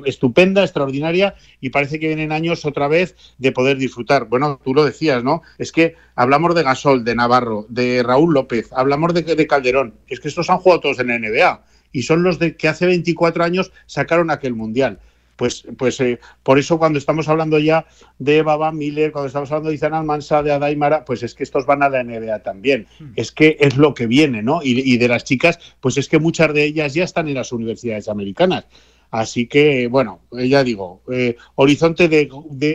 estupenda, 0.06 0.64
extraordinaria 0.64 1.36
y 1.62 1.70
parece 1.70 2.00
que 2.00 2.08
vienen 2.08 2.32
años 2.32 2.66
otra 2.66 2.88
vez 2.88 3.16
de 3.38 3.52
poder 3.52 3.78
disfrutar. 3.78 4.26
Bueno, 4.26 4.60
tú 4.64 4.74
lo 4.74 4.84
decías, 4.84 5.24
¿no? 5.24 5.42
Es 5.58 5.72
que 5.72 5.96
hablamos 6.16 6.56
de 6.56 6.64
Gasol, 6.64 7.04
de 7.04 7.16
Navarro, 7.16 7.66
de 7.70 8.04
Raúl 8.04 8.34
López, 8.34 8.70
hablamos 8.74 9.14
de, 9.14 9.24
de 9.24 9.48
Calderón. 9.48 9.96
Es 10.08 10.20
que 10.20 10.28
estos 10.28 10.50
han 10.50 10.58
jugado 10.58 10.82
todos 10.82 11.00
en 11.00 11.08
la 11.08 11.20
NBA 11.20 11.64
y 11.92 12.04
son 12.04 12.24
los 12.24 12.40
de 12.40 12.56
que 12.56 12.68
hace 12.68 12.86
24 12.86 13.44
años 13.44 13.72
sacaron 13.86 14.32
aquel 14.32 14.54
mundial. 14.56 15.00
Pues, 15.36 15.66
pues 15.78 16.02
eh, 16.02 16.20
por 16.44 16.60
eso 16.60 16.78
cuando 16.78 17.00
estamos 17.00 17.30
hablando 17.30 17.60
ya 17.60 17.86
de 18.18 18.42
Baba 18.42 18.74
Miller, 18.74 19.14
cuando 19.14 19.28
estamos 19.28 19.50
hablando 19.50 19.70
de 19.70 19.76
Izan 19.76 19.94
Almansa, 19.94 20.44
de 20.44 20.52
Adaimara, 20.52 21.06
pues 21.06 21.24
es 21.24 21.34
que 21.34 21.44
estos 21.44 21.66
van 21.66 21.82
a 21.82 21.88
la 21.88 22.04
NBA 22.04 22.40
también. 22.40 22.88
Hmm. 23.00 23.14
Es 23.16 23.32
que 23.32 23.56
es 23.62 23.78
lo 23.78 23.94
que 23.94 24.06
viene, 24.06 24.44
¿no? 24.44 24.62
Y, 24.62 24.82
y 24.82 24.98
de 24.98 25.08
las 25.08 25.24
chicas, 25.24 25.58
pues 25.80 25.96
es 25.98 26.10
que 26.10 26.20
muchas 26.20 26.54
de 26.54 26.66
ellas 26.66 26.94
ya 26.94 27.06
están 27.06 27.30
en 27.30 27.36
las 27.36 27.54
universidades 27.54 28.10
americanas. 28.10 28.66
Así 29.12 29.48
que, 29.48 29.88
bueno, 29.88 30.20
ya 30.32 30.64
digo, 30.64 31.02
eh, 31.12 31.36
horizonte 31.56 32.08
de, 32.08 32.30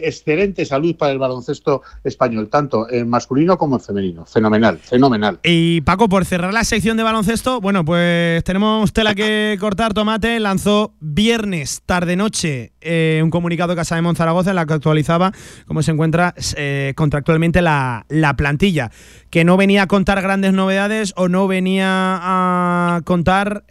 excelente 0.04 0.64
salud 0.64 0.96
para 0.96 1.12
el 1.12 1.18
baloncesto 1.18 1.82
español, 2.02 2.48
tanto 2.48 2.90
en 2.90 3.08
masculino 3.08 3.56
como 3.56 3.76
en 3.76 3.80
femenino. 3.80 4.26
Fenomenal, 4.26 4.78
fenomenal. 4.78 5.38
Y 5.44 5.80
Paco, 5.82 6.08
por 6.08 6.24
cerrar 6.24 6.52
la 6.52 6.64
sección 6.64 6.96
de 6.96 7.04
baloncesto, 7.04 7.60
bueno, 7.60 7.84
pues 7.84 8.42
tenemos 8.42 8.92
tela 8.92 9.14
que 9.14 9.56
cortar. 9.60 9.94
Tomate 9.94 10.40
lanzó 10.40 10.94
viernes, 10.98 11.82
tarde-noche, 11.86 12.72
eh, 12.80 13.20
un 13.22 13.30
comunicado 13.30 13.70
de 13.70 13.76
Casa 13.76 13.94
de 13.94 14.02
Monzaragoza 14.02 14.50
en 14.50 14.56
la 14.56 14.66
que 14.66 14.74
actualizaba 14.74 15.32
cómo 15.66 15.82
se 15.82 15.92
encuentra 15.92 16.34
eh, 16.56 16.94
contractualmente 16.96 17.62
la, 17.62 18.06
la 18.08 18.34
plantilla 18.34 18.90
que 19.30 19.44
no 19.44 19.56
venía 19.56 19.82
a 19.82 19.86
contar 19.86 20.20
grandes 20.20 20.52
novedades 20.52 21.12
o 21.16 21.28
no 21.28 21.46
venía 21.46 21.86
a 21.86 23.00
contar 23.04 23.64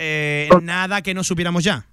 nada 0.62 1.02
que 1.02 1.14
no 1.14 1.24
supiéramos 1.24 1.64
ya 1.64 1.88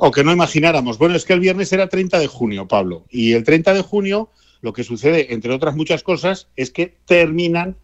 o 0.00 0.12
que 0.12 0.22
no 0.22 0.32
imagináramos. 0.32 0.96
Bueno, 0.96 1.16
es 1.16 1.24
que 1.24 1.32
el 1.32 1.40
viernes 1.40 1.72
era 1.72 1.88
30 1.88 2.20
de 2.20 2.28
junio, 2.28 2.68
Pablo, 2.68 3.04
y 3.10 3.32
el 3.32 3.42
30 3.42 3.74
de 3.74 3.82
junio 3.82 4.30
lo 4.60 4.72
que 4.72 4.84
sucede, 4.84 5.34
entre 5.34 5.52
otras 5.52 5.74
muchas 5.74 6.04
cosas, 6.04 6.48
es 6.54 6.70
que 6.70 6.96
terminan 7.04 7.76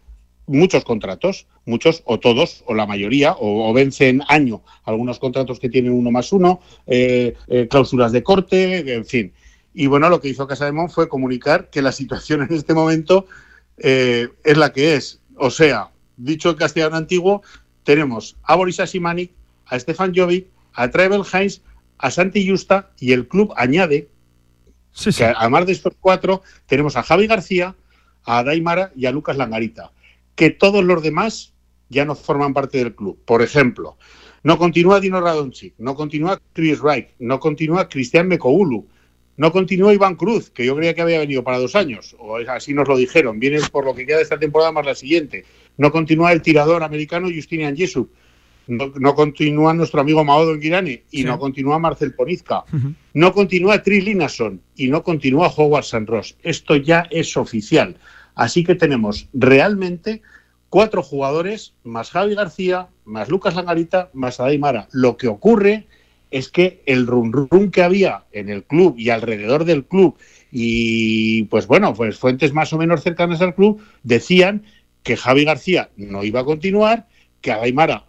muchos 0.46 0.84
contratos, 0.84 1.48
muchos 1.64 2.02
o 2.04 2.20
todos 2.20 2.62
o 2.66 2.74
la 2.74 2.86
mayoría, 2.86 3.34
o, 3.38 3.72
vencen 3.72 4.22
año 4.28 4.62
algunos 4.84 5.18
contratos 5.18 5.58
que 5.58 5.68
tienen 5.68 5.92
uno 5.92 6.12
más 6.12 6.32
uno, 6.32 6.60
eh, 6.86 7.34
eh, 7.48 7.66
cláusulas 7.68 8.12
de 8.12 8.22
corte, 8.22 8.94
en 8.94 9.04
fin. 9.04 9.32
Y 9.72 9.88
bueno, 9.88 10.08
lo 10.08 10.20
que 10.20 10.28
hizo 10.28 10.46
Casa 10.46 10.66
de 10.66 10.72
Mon 10.72 10.90
fue 10.90 11.08
comunicar 11.08 11.68
que 11.68 11.82
la 11.82 11.90
situación 11.90 12.42
en 12.42 12.54
este 12.54 12.74
momento 12.74 13.26
eh, 13.78 14.28
es 14.44 14.56
la 14.56 14.72
que 14.72 14.94
es. 14.94 15.20
O 15.36 15.50
sea, 15.50 15.90
dicho 16.16 16.50
en 16.50 16.56
castellano 16.56 16.94
antiguo, 16.94 17.42
tenemos 17.82 18.36
a 18.44 18.54
Boris 18.54 18.78
Asimani, 18.78 19.30
a 19.66 19.80
Stefan 19.80 20.12
Jovic, 20.14 20.46
a 20.74 20.88
Trevel 20.90 21.22
Heinz, 21.32 21.60
a 21.98 22.10
Santi 22.10 22.48
Justa 22.48 22.92
y 22.98 23.12
el 23.12 23.28
club 23.28 23.52
añade 23.56 24.08
que 25.02 25.24
además 25.24 25.66
de 25.66 25.72
estos 25.72 25.94
cuatro 26.00 26.42
tenemos 26.66 26.96
a 26.96 27.02
Javi 27.02 27.26
García, 27.26 27.74
a 28.24 28.44
Daimara 28.44 28.92
y 28.94 29.06
a 29.06 29.12
Lucas 29.12 29.36
Langarita, 29.36 29.92
que 30.34 30.50
todos 30.50 30.84
los 30.84 31.02
demás 31.02 31.52
ya 31.88 32.04
no 32.04 32.14
forman 32.14 32.54
parte 32.54 32.78
del 32.78 32.94
club. 32.94 33.18
Por 33.24 33.42
ejemplo, 33.42 33.98
no 34.42 34.58
continúa 34.58 35.00
Dino 35.00 35.20
Radonchik, 35.20 35.74
no 35.78 35.94
continúa 35.94 36.40
Chris 36.52 36.80
Wright, 36.80 37.08
no 37.18 37.40
continúa 37.40 37.88
Cristian 37.88 38.28
Mekoulu, 38.28 38.86
no 39.36 39.52
continúa 39.52 39.92
Iván 39.92 40.14
Cruz, 40.14 40.50
que 40.50 40.64
yo 40.64 40.76
creía 40.76 40.94
que 40.94 41.02
había 41.02 41.18
venido 41.18 41.42
para 41.42 41.58
dos 41.58 41.74
años, 41.74 42.14
o 42.18 42.36
así 42.36 42.72
nos 42.72 42.86
lo 42.86 42.96
dijeron, 42.96 43.40
viene 43.40 43.58
por 43.72 43.84
lo 43.84 43.94
que 43.94 44.06
queda 44.06 44.18
de 44.18 44.22
esta 44.22 44.38
temporada 44.38 44.70
más 44.70 44.86
la 44.86 44.94
siguiente. 44.94 45.44
No 45.76 45.90
continúa 45.90 46.32
el 46.32 46.40
tirador 46.40 46.84
americano 46.84 47.28
Justinian 47.34 47.76
Jessup, 47.76 48.12
no, 48.66 49.14
continúa 49.14 49.74
nuestro 49.74 50.00
amigo 50.00 50.24
Maodo 50.24 50.56
Guirani 50.58 51.00
y 51.10 51.24
no 51.24 51.38
continúa 51.38 51.78
Marcel 51.78 52.14
Ponizca. 52.14 52.64
No 53.12 53.32
continúa 53.32 53.82
Tris 53.82 54.04
Linason 54.04 54.60
y 54.76 54.88
no 54.88 55.02
continúa 55.02 55.52
Howard 55.54 55.84
San 55.84 56.06
Ross. 56.06 56.36
Esto 56.42 56.76
ya 56.76 57.06
es 57.10 57.36
oficial. 57.36 57.96
Así 58.34 58.64
que 58.64 58.74
tenemos 58.74 59.28
realmente 59.32 60.22
cuatro 60.68 61.02
jugadores, 61.02 61.74
más 61.84 62.10
Javi 62.10 62.34
García, 62.34 62.88
más 63.04 63.28
Lucas 63.28 63.54
Langarita, 63.54 64.10
más 64.12 64.40
Adaimara. 64.40 64.88
Lo 64.92 65.16
que 65.16 65.28
ocurre 65.28 65.86
es 66.30 66.48
que 66.48 66.82
el 66.86 67.06
run 67.06 67.32
run 67.32 67.70
que 67.70 67.82
había 67.82 68.24
en 68.32 68.48
el 68.48 68.64
club 68.64 68.96
y 68.98 69.10
alrededor 69.10 69.64
del 69.64 69.84
club 69.84 70.16
y 70.50 71.44
pues 71.44 71.66
bueno, 71.66 71.94
pues 71.94 72.18
fuentes 72.18 72.52
más 72.52 72.72
o 72.72 72.78
menos 72.78 73.02
cercanas 73.02 73.40
al 73.40 73.54
club 73.54 73.80
decían 74.02 74.64
que 75.04 75.16
Javi 75.16 75.44
García 75.44 75.90
no 75.96 76.24
iba 76.24 76.40
a 76.40 76.44
continuar, 76.44 77.06
que 77.40 77.52
Adaimara 77.52 78.06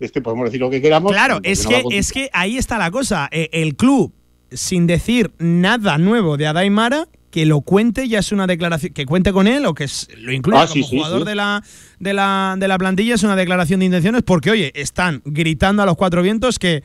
es 0.00 0.12
que 0.12 0.20
podemos 0.20 0.46
decir 0.46 0.60
lo 0.60 0.70
que 0.70 0.80
queramos. 0.80 1.12
Claro, 1.12 1.40
es 1.42 1.66
que, 1.66 1.82
es 1.90 2.12
que 2.12 2.30
ahí 2.32 2.56
está 2.56 2.78
la 2.78 2.90
cosa. 2.90 3.28
Eh, 3.32 3.48
el 3.52 3.76
club, 3.76 4.12
sin 4.50 4.86
decir 4.86 5.32
nada 5.38 5.98
nuevo 5.98 6.36
de 6.36 6.46
Adaimara, 6.46 7.08
que 7.30 7.44
lo 7.44 7.60
cuente 7.60 8.08
ya 8.08 8.20
es 8.20 8.32
una 8.32 8.46
declaración, 8.46 8.92
que 8.92 9.04
cuente 9.04 9.32
con 9.32 9.46
él 9.46 9.66
o 9.66 9.74
que 9.74 9.86
lo 10.16 10.32
incluya 10.32 10.62
ah, 10.62 10.66
como 10.66 10.86
jugador 10.86 11.24
De, 11.24 11.34
la, 11.34 11.62
de, 11.98 12.14
la, 12.14 12.56
de 12.58 12.68
la 12.68 12.78
plantilla 12.78 13.14
es 13.14 13.22
una 13.22 13.36
declaración 13.36 13.80
de 13.80 13.86
intenciones 13.86 14.22
porque, 14.22 14.50
oye, 14.50 14.72
están 14.74 15.22
gritando 15.24 15.82
a 15.82 15.86
los 15.86 15.96
cuatro 15.96 16.22
vientos 16.22 16.58
que 16.58 16.82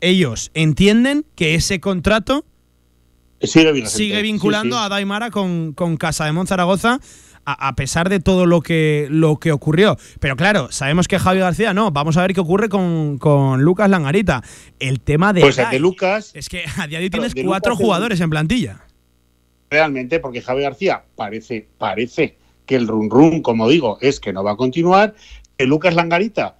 ellos 0.00 0.50
entienden 0.54 1.26
que 1.34 1.54
ese 1.54 1.80
contrato 1.80 2.44
sigue, 3.42 4.22
vinculando 4.22 4.78
a 4.78 4.88
Daimara 4.88 5.30
con, 5.30 5.72
con 5.72 5.96
Casa 5.96 6.24
de 6.26 6.32
Monzaragoza 6.32 7.00
a, 7.58 7.74
pesar 7.74 8.08
de 8.08 8.20
todo 8.20 8.46
lo 8.46 8.60
que, 8.60 9.06
lo 9.10 9.38
que 9.38 9.52
ocurrió. 9.52 9.96
Pero 10.18 10.36
claro, 10.36 10.70
sabemos 10.70 11.08
que 11.08 11.18
Javi 11.18 11.40
García 11.40 11.74
no. 11.74 11.90
Vamos 11.90 12.16
a 12.16 12.22
ver 12.22 12.34
qué 12.34 12.40
ocurre 12.40 12.68
con, 12.68 13.18
Lucas 13.62 13.90
Langarita. 13.90 14.42
El 14.78 15.00
tema 15.00 15.32
de. 15.32 15.40
Pues 15.40 15.56
de 15.56 15.78
Lucas. 15.78 16.32
Es 16.34 16.48
que 16.48 16.64
a 16.78 16.86
día 16.86 16.98
de 16.98 17.04
hoy 17.04 17.10
tienes 17.10 17.34
cuatro 17.34 17.76
jugadores 17.76 18.20
en 18.20 18.30
plantilla. 18.30 18.84
Realmente, 19.70 20.18
porque 20.18 20.42
Javi 20.42 20.62
García 20.62 21.04
parece, 21.14 21.68
parece 21.78 22.36
que 22.66 22.76
el 22.76 22.88
run 22.88 23.08
run, 23.10 23.42
como 23.42 23.68
digo, 23.68 23.98
es 24.00 24.20
que 24.20 24.32
no 24.32 24.42
va 24.42 24.52
a 24.52 24.56
continuar. 24.56 25.14
Que 25.56 25.66
Lucas 25.66 25.94
Langarita. 25.94 26.56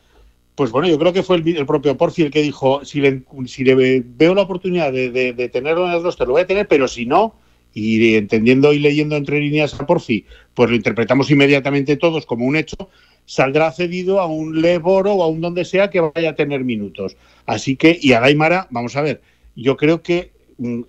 Pues 0.55 0.71
bueno, 0.73 0.89
yo 0.89 0.99
creo 0.99 1.13
que 1.13 1.23
fue 1.23 1.37
el, 1.37 1.67
propio 1.67 1.97
Porfi 1.97 2.23
el 2.23 2.31
que 2.31 2.43
dijo, 2.43 2.85
si 2.85 3.01
le, 3.01 3.23
si 3.47 3.65
le 3.65 4.03
veo 4.05 4.35
la 4.35 4.43
oportunidad 4.43 4.93
de, 4.93 5.11
de, 5.11 5.49
tenerlo 5.49 5.87
en 5.87 5.93
el 5.93 6.03
roster, 6.03 6.27
lo 6.27 6.35
voy 6.35 6.43
a 6.43 6.47
tener, 6.47 6.69
pero 6.69 6.87
si 6.87 7.07
no, 7.07 7.35
y 7.75 8.15
entendiendo 8.15 8.73
y 8.73 8.79
leyendo 8.79 9.17
entre 9.17 9.41
líneas 9.41 9.79
a 9.79 9.87
Porfi, 9.87 10.25
pues 10.55 10.71
lo 10.71 10.77
interpretamos 10.77 11.31
inmediatamente 11.31 11.97
todos 11.97 12.27
como 12.27 12.47
un 12.47 12.57
hecho, 12.57 12.91
saldrá 13.27 13.71
cedido 13.73 14.21
a 14.21 14.27
un 14.27 14.61
Leboro 14.61 15.15
o 15.15 15.23
a 15.23 15.29
un 15.29 15.41
donde 15.41 15.65
sea 15.65 15.91
que 15.91 16.01
vaya 16.01 16.31
a 16.31 16.35
tener 16.35 16.65
minutos. 16.65 17.17
Así 17.47 17.77
que, 17.77 17.99
y 18.01 18.13
a 18.13 18.21
Daimara, 18.21 18.67
vamos 18.71 18.97
a 18.97 19.03
ver, 19.03 19.21
yo 19.55 19.77
creo 19.77 20.03
que 20.03 20.33
mm, 20.59 20.81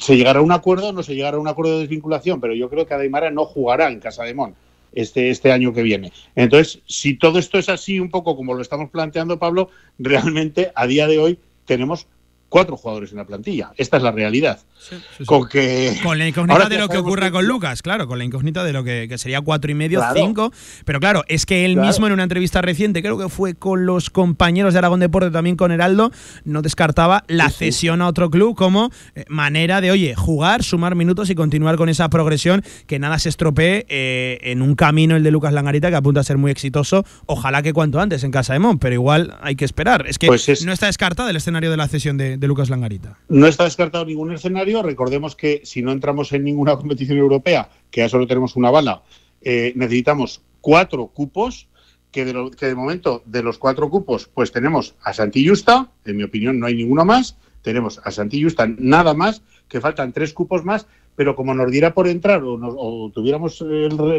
se 0.00 0.16
llegará 0.16 0.40
a 0.40 0.42
un 0.42 0.52
acuerdo, 0.52 0.92
no 0.92 1.02
se 1.02 1.14
llegará 1.14 1.36
a 1.36 1.40
un 1.40 1.48
acuerdo 1.48 1.74
de 1.74 1.80
desvinculación, 1.80 2.40
pero 2.40 2.54
yo 2.54 2.68
creo 2.68 2.86
que 2.86 2.94
Daimara 2.94 3.30
no 3.30 3.44
jugará 3.46 3.88
en 3.88 4.00
Casa 4.00 4.24
de 4.24 4.34
Mon 4.34 4.54
este, 4.92 5.30
este 5.30 5.52
año 5.52 5.72
que 5.72 5.82
viene. 5.82 6.12
Entonces, 6.34 6.80
si 6.86 7.14
todo 7.14 7.38
esto 7.38 7.58
es 7.58 7.68
así, 7.68 8.00
un 8.00 8.10
poco 8.10 8.36
como 8.36 8.54
lo 8.54 8.62
estamos 8.62 8.90
planteando, 8.90 9.38
Pablo, 9.38 9.70
realmente 9.98 10.72
a 10.74 10.86
día 10.86 11.06
de 11.06 11.18
hoy 11.18 11.38
tenemos 11.66 12.06
cuatro 12.56 12.78
jugadores 12.78 13.10
en 13.10 13.18
la 13.18 13.26
plantilla. 13.26 13.72
Esta 13.76 13.98
es 13.98 14.02
la 14.02 14.12
realidad. 14.12 14.58
Con, 15.26 15.46
que, 15.48 15.98
con 16.02 16.18
la 16.18 16.28
incógnita 16.28 16.68
de 16.68 16.78
lo 16.78 16.88
que 16.88 16.96
ocurra 16.96 17.30
con 17.30 17.46
Lucas, 17.46 17.82
claro, 17.82 18.06
con 18.06 18.18
la 18.18 18.24
incógnita 18.24 18.64
de 18.64 18.72
lo 18.72 18.82
que, 18.82 19.12
sería 19.18 19.42
cuatro 19.42 19.70
y 19.70 19.74
medio, 19.74 20.00
cinco. 20.14 20.52
Pero 20.86 20.98
claro, 20.98 21.22
es 21.28 21.44
que 21.44 21.66
él 21.66 21.76
mismo 21.76 22.06
en 22.06 22.14
una 22.14 22.22
entrevista 22.22 22.62
reciente, 22.62 23.02
creo 23.02 23.18
que 23.18 23.28
fue 23.28 23.54
con 23.54 23.84
los 23.84 24.08
compañeros 24.08 24.72
de 24.72 24.78
Aragón 24.78 25.00
Deporte, 25.00 25.30
también 25.30 25.56
con 25.56 25.70
Heraldo, 25.70 26.12
no 26.44 26.62
descartaba 26.62 27.24
la 27.26 27.50
cesión 27.50 28.00
a 28.00 28.06
otro 28.06 28.30
club 28.30 28.56
como 28.56 28.90
eh, 29.14 29.24
manera 29.28 29.82
de, 29.82 29.90
oye, 29.90 30.14
jugar, 30.14 30.62
sumar 30.62 30.94
minutos 30.94 31.28
y 31.28 31.34
continuar 31.34 31.76
con 31.76 31.90
esa 31.90 32.08
progresión, 32.08 32.62
que 32.86 32.98
nada 32.98 33.18
se 33.18 33.28
estropee 33.28 33.84
eh, 33.90 34.38
en 34.42 34.62
un 34.62 34.76
camino 34.76 35.16
el 35.16 35.22
de 35.24 35.30
Lucas 35.30 35.52
Langarita 35.52 35.90
que 35.90 35.96
apunta 35.96 36.20
a 36.20 36.24
ser 36.24 36.38
muy 36.38 36.50
exitoso. 36.50 37.04
Ojalá 37.26 37.62
que 37.62 37.74
cuanto 37.74 38.00
antes 38.00 38.24
en 38.24 38.30
Casa 38.30 38.54
de 38.54 38.60
Mon, 38.60 38.78
pero 38.78 38.94
igual 38.94 39.36
hay 39.42 39.56
que 39.56 39.66
esperar. 39.66 40.06
Es 40.06 40.18
que 40.18 40.28
pues 40.28 40.64
no 40.64 40.72
está 40.72 40.86
descartado 40.86 41.28
el 41.28 41.36
escenario 41.36 41.70
de 41.70 41.76
la 41.76 41.88
cesión 41.88 42.16
de 42.16 42.45
Lucas 42.46 42.70
Langarita. 42.70 43.18
No 43.28 43.46
está 43.46 43.64
descartado 43.64 44.04
ningún 44.04 44.32
escenario. 44.32 44.82
Recordemos 44.82 45.36
que 45.36 45.62
si 45.64 45.82
no 45.82 45.92
entramos 45.92 46.32
en 46.32 46.44
ninguna 46.44 46.76
competición 46.76 47.18
europea, 47.18 47.70
que 47.90 48.00
ya 48.00 48.08
solo 48.08 48.26
tenemos 48.26 48.56
una 48.56 48.70
bala, 48.70 49.02
eh, 49.42 49.72
necesitamos 49.76 50.42
cuatro 50.60 51.06
cupos. 51.08 51.68
Que 52.12 52.24
de, 52.24 52.50
que 52.56 52.66
de 52.66 52.74
momento 52.74 53.22
de 53.26 53.42
los 53.42 53.58
cuatro 53.58 53.90
cupos, 53.90 54.26
pues 54.32 54.50
tenemos 54.50 54.94
a 55.02 55.12
Santi 55.12 55.46
Justa, 55.46 55.90
en 56.06 56.16
mi 56.16 56.22
opinión 56.22 56.58
no 56.58 56.64
hay 56.64 56.74
ninguno 56.74 57.04
más, 57.04 57.36
tenemos 57.60 58.00
a 58.04 58.10
Santi 58.10 58.42
Justa 58.42 58.66
nada 58.78 59.12
más, 59.12 59.42
que 59.68 59.82
faltan 59.82 60.14
tres 60.14 60.32
cupos 60.32 60.64
más, 60.64 60.86
pero 61.16 61.34
como 61.34 61.54
nos 61.54 61.70
diera 61.70 61.94
por 61.94 62.06
entrar 62.06 62.42
o, 62.44 63.10
tuviéramos 63.12 63.64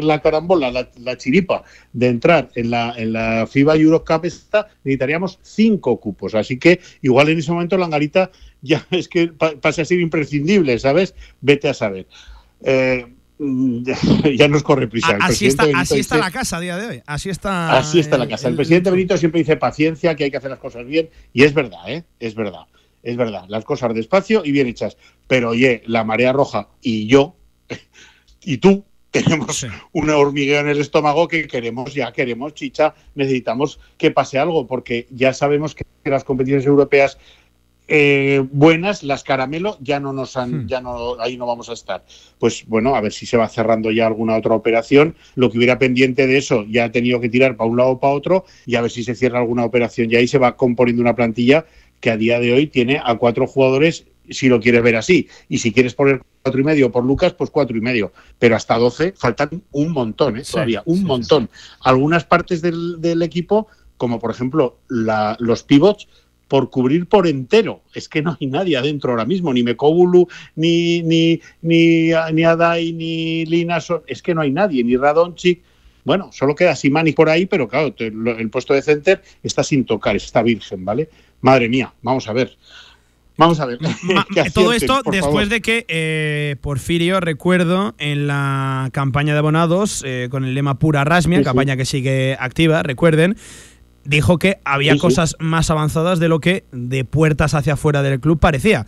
la 0.02 0.20
carambola, 0.20 0.70
la, 0.70 1.16
chiripa 1.16 1.62
de 1.92 2.08
entrar 2.08 2.50
en 2.54 2.70
la, 2.70 2.94
en 2.96 3.12
la 3.12 3.46
FIBA 3.46 3.76
Eurocup 3.76 4.24
esta, 4.24 4.68
necesitaríamos 4.84 5.38
cinco 5.42 5.98
cupos. 5.98 6.34
Así 6.34 6.58
que 6.58 6.80
igual 7.00 7.28
en 7.28 7.38
ese 7.38 7.52
momento 7.52 7.78
la 7.78 7.86
Angarita 7.86 8.30
ya 8.60 8.84
es 8.90 9.08
que 9.08 9.28
pasa 9.28 9.82
a 9.82 9.84
ser 9.84 10.00
imprescindible, 10.00 10.78
¿sabes? 10.78 11.14
Vete 11.40 11.68
a 11.68 11.74
saber. 11.74 12.06
Eh, 12.62 13.06
ya 14.36 14.48
nos 14.48 14.64
corre 14.64 14.88
prisa. 14.88 15.16
así 15.20 15.46
está, 15.46 15.64
así 15.76 16.00
está 16.00 16.18
la 16.18 16.32
casa 16.32 16.56
a 16.56 16.60
día 16.60 16.76
de 16.76 16.86
hoy. 16.86 17.02
Así 17.06 17.30
está. 17.30 17.78
Así 17.78 18.00
está 18.00 18.18
la 18.18 18.26
casa. 18.26 18.48
El, 18.48 18.56
presidente 18.56 18.90
Benito 18.90 19.16
siempre 19.16 19.38
dice 19.38 19.56
paciencia, 19.56 20.16
que 20.16 20.24
hay 20.24 20.30
que 20.32 20.38
hacer 20.38 20.50
las 20.50 20.58
cosas 20.58 20.84
bien, 20.84 21.08
y 21.32 21.44
es 21.44 21.54
verdad, 21.54 21.88
¿eh? 21.88 22.02
Es 22.18 22.34
verdad 22.34 22.66
es 23.02 23.16
verdad, 23.16 23.44
las 23.48 23.64
cosas 23.64 23.94
despacio 23.94 24.42
y 24.44 24.52
bien 24.52 24.66
hechas. 24.66 24.96
Pero 25.26 25.50
oye, 25.50 25.82
la 25.86 26.04
marea 26.04 26.32
roja 26.32 26.68
y 26.80 27.06
yo 27.06 27.36
y 28.44 28.58
tú 28.58 28.84
tenemos 29.10 29.66
un 29.92 30.10
hormigueo 30.10 30.60
en 30.60 30.68
el 30.68 30.80
estómago 30.80 31.28
que 31.28 31.46
queremos, 31.48 31.94
ya 31.94 32.12
queremos 32.12 32.54
chicha, 32.54 32.94
necesitamos 33.14 33.80
que 33.96 34.10
pase 34.10 34.38
algo, 34.38 34.66
porque 34.66 35.06
ya 35.10 35.32
sabemos 35.32 35.74
que 35.74 35.84
las 36.04 36.24
competiciones 36.24 36.66
europeas 36.66 37.18
eh, 37.90 38.44
buenas, 38.52 39.02
las 39.02 39.24
caramelo, 39.24 39.78
ya 39.80 39.98
no 39.98 40.12
nos 40.12 40.36
han, 40.36 40.64
hmm. 40.64 40.66
ya 40.68 40.82
no, 40.82 41.18
ahí 41.20 41.38
no 41.38 41.46
vamos 41.46 41.70
a 41.70 41.72
estar. 41.72 42.04
Pues 42.38 42.66
bueno, 42.66 42.94
a 42.94 43.00
ver 43.00 43.12
si 43.12 43.24
se 43.24 43.38
va 43.38 43.48
cerrando 43.48 43.90
ya 43.90 44.06
alguna 44.06 44.36
otra 44.36 44.54
operación. 44.54 45.16
Lo 45.36 45.50
que 45.50 45.56
hubiera 45.56 45.78
pendiente 45.78 46.26
de 46.26 46.36
eso 46.36 46.66
ya 46.68 46.84
ha 46.84 46.92
tenido 46.92 47.18
que 47.18 47.30
tirar 47.30 47.56
para 47.56 47.70
un 47.70 47.78
lado 47.78 47.90
o 47.92 48.00
para 48.00 48.12
otro, 48.12 48.44
y 48.66 48.74
a 48.74 48.82
ver 48.82 48.90
si 48.90 49.04
se 49.04 49.14
cierra 49.14 49.38
alguna 49.38 49.64
operación. 49.64 50.10
Y 50.10 50.16
ahí 50.16 50.28
se 50.28 50.36
va 50.36 50.54
componiendo 50.54 51.00
una 51.00 51.16
plantilla 51.16 51.64
que 52.00 52.10
a 52.10 52.16
día 52.16 52.40
de 52.40 52.52
hoy 52.52 52.66
tiene 52.66 53.00
a 53.02 53.16
cuatro 53.16 53.46
jugadores, 53.46 54.06
si 54.30 54.48
lo 54.48 54.60
quieres 54.60 54.82
ver 54.82 54.96
así. 54.96 55.28
Y 55.48 55.58
si 55.58 55.72
quieres 55.72 55.94
poner 55.94 56.22
cuatro 56.42 56.60
y 56.60 56.64
medio 56.64 56.92
por 56.92 57.04
Lucas, 57.04 57.34
pues 57.34 57.50
cuatro 57.50 57.76
y 57.76 57.80
medio. 57.80 58.12
Pero 58.38 58.56
hasta 58.56 58.78
doce 58.78 59.12
faltan 59.16 59.62
un 59.72 59.92
montón, 59.92 60.36
¿eh? 60.36 60.42
todavía, 60.50 60.82
un 60.86 61.04
montón. 61.04 61.48
Algunas 61.80 62.24
partes 62.24 62.62
del, 62.62 63.22
equipo, 63.22 63.68
como 63.96 64.18
por 64.18 64.30
ejemplo 64.30 64.78
los 64.88 65.62
pivots, 65.62 66.08
por 66.48 66.70
cubrir 66.70 67.06
por 67.06 67.26
entero. 67.26 67.82
Es 67.94 68.08
que 68.08 68.22
no 68.22 68.36
hay 68.40 68.46
nadie 68.46 68.76
adentro 68.76 69.10
ahora 69.10 69.26
mismo, 69.26 69.52
ni 69.52 69.62
Mekobulu, 69.62 70.28
ni, 70.56 71.02
ni, 71.02 71.40
ni, 71.60 72.10
ni 72.32 72.44
Adai, 72.44 72.92
ni 72.92 73.44
Linason. 73.44 74.02
Es 74.06 74.22
que 74.22 74.34
no 74.34 74.40
hay 74.40 74.50
nadie, 74.50 74.82
ni 74.82 74.96
Radonchik. 74.96 75.62
Bueno, 76.04 76.30
solo 76.32 76.54
queda 76.54 76.74
Simani 76.74 77.12
por 77.12 77.28
ahí, 77.28 77.44
pero 77.44 77.68
claro, 77.68 77.94
el 77.98 78.48
puesto 78.48 78.72
de 78.72 78.80
center 78.80 79.22
está 79.42 79.62
sin 79.62 79.84
tocar, 79.84 80.16
está 80.16 80.42
virgen, 80.42 80.82
¿vale? 80.82 81.10
Madre 81.40 81.68
mía, 81.68 81.92
vamos 82.02 82.28
a 82.28 82.32
ver. 82.32 82.56
Vamos 83.36 83.60
a 83.60 83.66
ver. 83.66 83.78
todo 84.54 84.72
esto 84.72 85.00
después 85.10 85.48
de 85.48 85.60
que 85.60 85.86
eh, 85.88 86.56
Porfirio, 86.60 87.20
recuerdo, 87.20 87.94
en 87.98 88.26
la 88.26 88.90
campaña 88.92 89.32
de 89.32 89.38
abonados, 89.38 90.02
eh, 90.04 90.26
con 90.28 90.44
el 90.44 90.54
lema 90.54 90.80
Pura 90.80 91.04
Rasmia, 91.04 91.42
campaña 91.44 91.76
que 91.76 91.84
sigue 91.84 92.36
activa, 92.40 92.82
recuerden, 92.82 93.36
dijo 94.04 94.38
que 94.38 94.58
había 94.64 94.98
cosas 94.98 95.36
más 95.38 95.70
avanzadas 95.70 96.18
de 96.18 96.28
lo 96.28 96.40
que 96.40 96.64
de 96.72 97.04
puertas 97.04 97.54
hacia 97.54 97.74
afuera 97.74 98.02
del 98.02 98.18
club 98.18 98.40
parecía. 98.40 98.86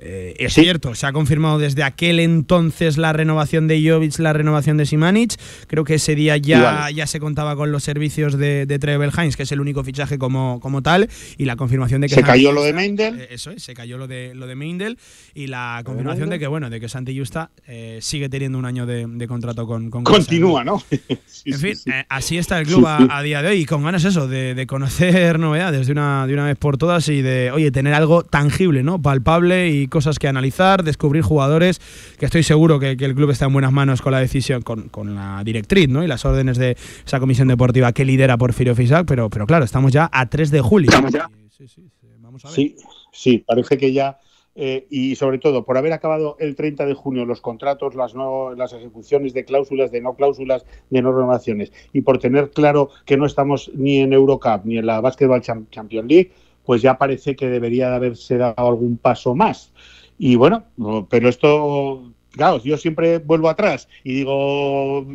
Eh, 0.00 0.34
es 0.38 0.54
cierto, 0.54 0.94
se 0.94 1.06
ha 1.06 1.12
confirmado 1.12 1.58
desde 1.58 1.82
aquel 1.82 2.20
entonces 2.20 2.98
la 2.98 3.12
renovación 3.12 3.66
de 3.66 3.82
Jovic, 3.82 4.18
la 4.18 4.32
renovación 4.32 4.76
de 4.76 4.86
Simanic. 4.86 5.34
Creo 5.66 5.84
que 5.84 5.94
ese 5.94 6.14
día 6.14 6.36
ya, 6.36 6.90
ya 6.90 7.06
se 7.06 7.18
contaba 7.18 7.56
con 7.56 7.72
los 7.72 7.82
servicios 7.82 8.38
de, 8.38 8.66
de 8.66 8.78
Trevel 8.78 9.10
Heinz, 9.16 9.36
que 9.36 9.42
es 9.42 9.52
el 9.52 9.60
único 9.60 9.82
fichaje 9.82 10.18
como, 10.18 10.60
como 10.60 10.82
tal, 10.82 11.08
y 11.36 11.44
la 11.44 11.56
confirmación 11.56 12.00
de 12.00 12.08
que. 12.08 12.14
Se 12.14 12.22
cayó 12.22 12.52
lo 12.52 12.62
de 12.62 12.72
Meindel. 12.72 13.20
Eh, 13.20 13.28
eso 13.30 13.50
es, 13.50 13.62
se 13.62 13.74
cayó 13.74 13.98
lo 13.98 14.06
de, 14.06 14.34
lo 14.34 14.46
de 14.46 14.54
Meindel, 14.54 14.98
y 15.34 15.48
la 15.48 15.82
confirmación 15.84 16.30
de 16.30 16.38
que, 16.38 16.46
bueno, 16.46 16.70
de 16.70 16.80
que 16.80 16.88
Santi 16.88 17.18
Justa 17.18 17.50
eh, 17.66 17.98
sigue 18.00 18.28
teniendo 18.28 18.58
un 18.58 18.64
año 18.64 18.86
de, 18.86 19.26
contrato 19.26 19.66
con, 19.66 19.90
con 19.90 20.04
Continúa, 20.04 20.64
¿no? 20.64 20.82
en 21.44 21.58
fin, 21.58 21.74
así 22.08 22.38
está 22.38 22.58
el 22.60 22.66
club 22.66 22.86
a, 22.86 23.22
día 23.22 23.42
de 23.42 23.48
hoy, 23.48 23.60
y 23.60 23.66
con 23.66 23.82
ganas 23.82 24.04
eso, 24.04 24.28
de, 24.28 24.66
conocer 24.68 25.38
novedades 25.40 25.86
de 25.86 25.92
una, 25.92 26.26
de 26.26 26.34
una 26.34 26.44
vez 26.44 26.56
por 26.56 26.78
todas 26.78 27.08
y 27.08 27.20
de, 27.20 27.50
oye, 27.50 27.70
tener 27.70 27.94
algo 27.94 28.22
tangible, 28.22 28.82
¿no? 28.82 29.02
Palpable 29.02 29.68
y 29.70 29.87
cosas 29.88 30.18
que 30.18 30.28
analizar, 30.28 30.82
descubrir 30.82 31.22
jugadores, 31.22 31.80
que 32.18 32.26
estoy 32.26 32.42
seguro 32.42 32.78
que, 32.78 32.90
el 32.90 33.14
club 33.14 33.30
está 33.30 33.46
en 33.46 33.52
buenas 33.52 33.72
manos 33.72 34.02
con 34.02 34.12
la 34.12 34.20
decisión, 34.20 34.62
con, 34.62 35.14
la 35.14 35.42
directriz 35.44 35.88
¿no? 35.88 36.04
y 36.04 36.06
las 36.06 36.24
órdenes 36.24 36.58
de 36.58 36.76
esa 37.06 37.20
comisión 37.20 37.48
deportiva 37.48 37.92
que 37.92 38.04
lidera 38.04 38.36
Porfirio 38.36 38.74
Fisac, 38.74 39.06
pero, 39.06 39.30
pero 39.30 39.46
claro, 39.46 39.64
estamos 39.64 39.92
ya 39.92 40.08
a 40.12 40.28
3 40.28 40.50
de 40.50 40.60
julio. 40.60 40.90
¿Estamos 40.90 41.12
ya? 41.12 41.30
Sí, 41.50 41.66
sí, 41.68 41.82
vamos 42.20 42.44
a 42.44 42.48
ver. 42.48 42.54
sí, 42.54 42.76
sí, 43.12 43.44
parece 43.46 43.78
que 43.78 43.92
ya... 43.92 44.18
Eh, 44.60 44.88
y 44.90 45.14
sobre 45.14 45.38
todo 45.38 45.64
por 45.64 45.78
haber 45.78 45.92
acabado 45.92 46.34
el 46.40 46.56
30 46.56 46.84
de 46.84 46.94
junio 46.94 47.24
los 47.24 47.40
contratos, 47.40 47.94
las, 47.94 48.16
no, 48.16 48.56
las 48.56 48.72
ejecuciones 48.72 49.32
de 49.32 49.44
cláusulas, 49.44 49.92
de 49.92 50.00
no 50.00 50.14
cláusulas, 50.14 50.66
de 50.90 51.00
no 51.00 51.12
renovaciones, 51.12 51.72
y 51.92 52.00
por 52.00 52.18
tener 52.18 52.50
claro 52.50 52.90
que 53.06 53.16
no 53.16 53.24
estamos 53.24 53.70
ni 53.72 53.98
en 54.00 54.12
Eurocup 54.12 54.64
ni 54.64 54.78
en 54.78 54.86
la 54.86 55.00
Basketball 55.00 55.42
Champions 55.42 56.08
League, 56.08 56.32
pues 56.68 56.82
ya 56.82 56.98
parece 56.98 57.34
que 57.34 57.48
debería 57.48 57.88
de 57.88 57.96
haberse 57.96 58.36
dado 58.36 58.68
algún 58.68 58.98
paso 58.98 59.34
más. 59.34 59.72
Y 60.18 60.36
bueno, 60.36 60.66
pero 61.08 61.30
esto, 61.30 62.12
claro, 62.30 62.62
yo 62.62 62.76
siempre 62.76 63.16
vuelvo 63.16 63.48
atrás 63.48 63.88
y 64.04 64.16
digo, 64.16 65.06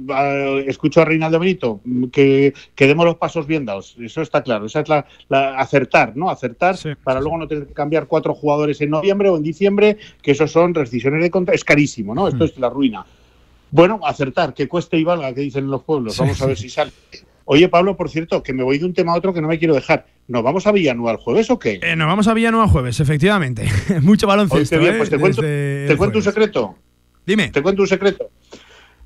escucho 0.65 1.03
a 1.03 1.05
Reinaldo 1.05 1.37
Benito, 1.37 1.79
que, 2.11 2.55
que, 2.73 2.87
demos 2.87 3.05
los 3.05 3.17
pasos 3.17 3.45
bien 3.45 3.65
dados. 3.65 3.95
Eso 3.99 4.23
está 4.23 4.41
claro, 4.41 4.65
esa 4.65 4.79
es 4.79 4.89
la, 4.89 5.05
acertar, 5.59 6.17
¿no? 6.17 6.31
Acertar 6.31 6.75
para 7.03 7.21
luego 7.21 7.37
no 7.37 7.47
tener 7.47 7.67
que 7.67 7.73
cambiar 7.73 8.07
cuatro 8.07 8.33
jugadores 8.33 8.81
en 8.81 8.89
noviembre 8.89 9.29
o 9.29 9.37
en 9.37 9.43
diciembre, 9.43 9.97
que 10.23 10.31
eso 10.31 10.47
son 10.47 10.73
rescisiones 10.73 11.21
de 11.21 11.29
contrato, 11.29 11.55
es 11.55 11.63
carísimo, 11.63 12.15
¿no? 12.15 12.27
Esto 12.27 12.45
mm. 12.45 12.47
es 12.47 12.57
la 12.57 12.71
ruina. 12.71 13.05
Bueno, 13.69 13.99
acertar, 14.03 14.55
que 14.55 14.67
cueste 14.67 14.97
y 14.97 15.03
valga, 15.03 15.31
que 15.35 15.41
dicen 15.41 15.69
los 15.69 15.83
pueblos. 15.83 16.17
Vamos 16.17 16.41
a 16.41 16.47
ver 16.47 16.57
si 16.57 16.71
sale. 16.71 16.91
Oye, 17.45 17.67
Pablo, 17.67 17.97
por 17.97 18.09
cierto, 18.09 18.41
que 18.41 18.53
me 18.53 18.63
voy 18.63 18.77
de 18.77 18.85
un 18.85 18.93
tema 18.93 19.13
a 19.13 19.17
otro 19.17 19.33
que 19.33 19.41
no 19.41 19.47
me 19.47 19.59
quiero 19.59 19.73
dejar. 19.73 20.05
¿Nos 20.27 20.43
vamos 20.43 20.65
a 20.65 20.71
Villanueva 20.71 21.11
el 21.11 21.17
jueves 21.17 21.49
o 21.49 21.59
qué? 21.59 21.79
Eh, 21.81 21.95
nos 21.95 22.07
vamos 22.07 22.27
a 22.27 22.33
Villanueva 22.33 22.65
el 22.65 22.71
jueves, 22.71 22.99
efectivamente. 22.99 23.67
Mucho 24.01 24.27
baloncesto. 24.27 24.77
Oye, 24.77 24.93
pues 24.93 25.09
te, 25.09 25.19
cuento, 25.19 25.41
te 25.41 25.95
cuento 25.97 26.19
un 26.19 26.23
secreto. 26.23 26.75
Dime. 27.25 27.49
Te 27.49 27.61
cuento 27.61 27.81
un 27.81 27.87
secreto. 27.87 28.29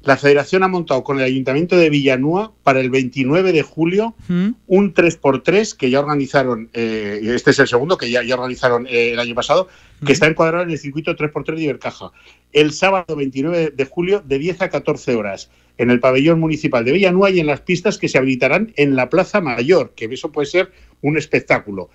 La 0.07 0.15
federación 0.15 0.63
ha 0.63 0.69
montado 0.69 1.03
con 1.03 1.19
el 1.19 1.25
ayuntamiento 1.25 1.75
de 1.75 1.89
Villanueva 1.89 2.53
para 2.63 2.79
el 2.79 2.89
29 2.89 3.51
de 3.51 3.61
julio 3.61 4.15
¿Mm? 4.29 4.51
un 4.65 4.93
3x3 4.93 5.75
que 5.75 5.89
ya 5.89 5.99
organizaron, 5.99 6.69
eh, 6.71 7.19
este 7.35 7.51
es 7.51 7.59
el 7.59 7.67
segundo 7.67 7.97
que 7.97 8.09
ya, 8.09 8.23
ya 8.23 8.35
organizaron 8.35 8.87
eh, 8.87 9.11
el 9.11 9.19
año 9.19 9.35
pasado, 9.35 9.67
que 10.05 10.13
está 10.13 10.27
encuadrado 10.27 10.63
en 10.63 10.71
el 10.71 10.77
circuito 10.77 11.13
3x3 11.13 11.55
de 11.55 11.63
Ibercaja. 11.63 12.11
El 12.53 12.71
sábado 12.71 13.17
29 13.17 13.73
de 13.75 13.85
julio 13.85 14.23
de 14.25 14.39
10 14.39 14.61
a 14.61 14.69
14 14.69 15.13
horas 15.13 15.49
en 15.77 15.91
el 15.91 15.99
pabellón 15.99 16.39
municipal 16.39 16.85
de 16.85 16.93
Villanueva 16.93 17.29
y 17.29 17.41
en 17.41 17.47
las 17.47 17.59
pistas 17.59 17.97
que 17.97 18.07
se 18.07 18.17
habilitarán 18.17 18.71
en 18.77 18.95
la 18.95 19.09
Plaza 19.09 19.41
Mayor, 19.41 19.91
que 19.93 20.05
eso 20.05 20.31
puede 20.31 20.45
ser 20.45 20.71
un 21.01 21.17
espectáculo. 21.17 21.89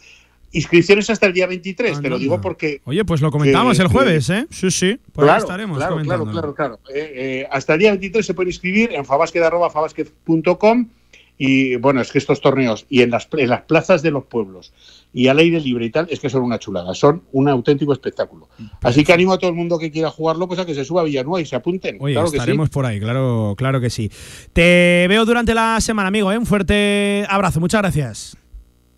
Inscripciones 0.53 1.09
hasta 1.09 1.27
el 1.27 1.33
día 1.33 1.47
23, 1.47 2.01
te 2.01 2.09
lo 2.11 2.19
digo 2.19 2.41
porque... 2.41 2.83
Oye, 2.85 3.05
pues 3.05 3.21
lo 3.21 3.31
comentamos 3.31 3.79
el 3.79 3.89
jueves, 3.89 4.29
¿eh? 4.31 4.47
Sí, 4.51 4.71
sí, 4.71 4.99
por 5.13 5.25
claro, 5.25 5.41
estaremos 5.41 5.79
claro, 5.79 5.97
Claro, 6.03 6.27
claro, 6.27 6.55
claro. 6.55 6.81
Eh, 6.95 7.13
eh, 7.15 7.49
hasta 7.51 7.75
el 7.75 7.81
día 7.81 7.91
23 7.91 8.25
se 8.25 8.35
puede 8.35 8.51
inscribir 8.51 8.93
en 8.93 9.05
fabasquet.com 9.05 10.89
y 11.39 11.77
bueno, 11.77 12.01
es 12.01 12.13
que 12.13 12.19
estos 12.19 12.41
torneos 12.41 12.87
y 12.89 13.03
en 13.03 13.11
las, 13.11 13.29
en 13.33 13.49
las 13.49 13.63
plazas 13.63 14.03
de 14.03 14.11
los 14.11 14.25
pueblos 14.25 14.73
y 15.13 15.29
al 15.29 15.39
aire 15.39 15.61
libre 15.61 15.87
y 15.87 15.91
tal, 15.91 16.07
es 16.11 16.21
que 16.21 16.31
son 16.31 16.43
una 16.43 16.59
chulada, 16.59 16.95
son 16.95 17.23
un 17.33 17.49
auténtico 17.49 17.93
espectáculo. 17.93 18.49
Así 18.83 19.05
que 19.05 19.13
animo 19.13 19.33
a 19.33 19.39
todo 19.39 19.51
el 19.51 19.57
mundo 19.57 19.79
que 19.79 19.91
quiera 19.91 20.11
jugarlo, 20.11 20.47
pues 20.47 20.61
a 20.61 20.67
que 20.67 20.75
se 20.75 20.85
suba 20.85 21.01
a 21.01 21.05
Villanueva 21.05 21.41
y 21.41 21.47
se 21.47 21.57
apunten. 21.57 21.97
Oye, 22.01 22.17
estaremos 22.23 22.71
por 22.71 22.87
ahí, 22.87 23.01
claro, 23.01 23.55
claro 23.57 23.81
que 23.81 23.91
sí. 23.91 24.11
Te 24.53 25.07
veo 25.09 25.25
durante 25.25 25.55
la 25.55 25.81
semana, 25.81 26.09
amigo, 26.09 26.31
¿eh? 26.31 26.39
un 26.39 26.47
fuerte 26.47 27.25
abrazo, 27.29 27.61
muchas 27.61 27.81
gracias. 27.81 28.37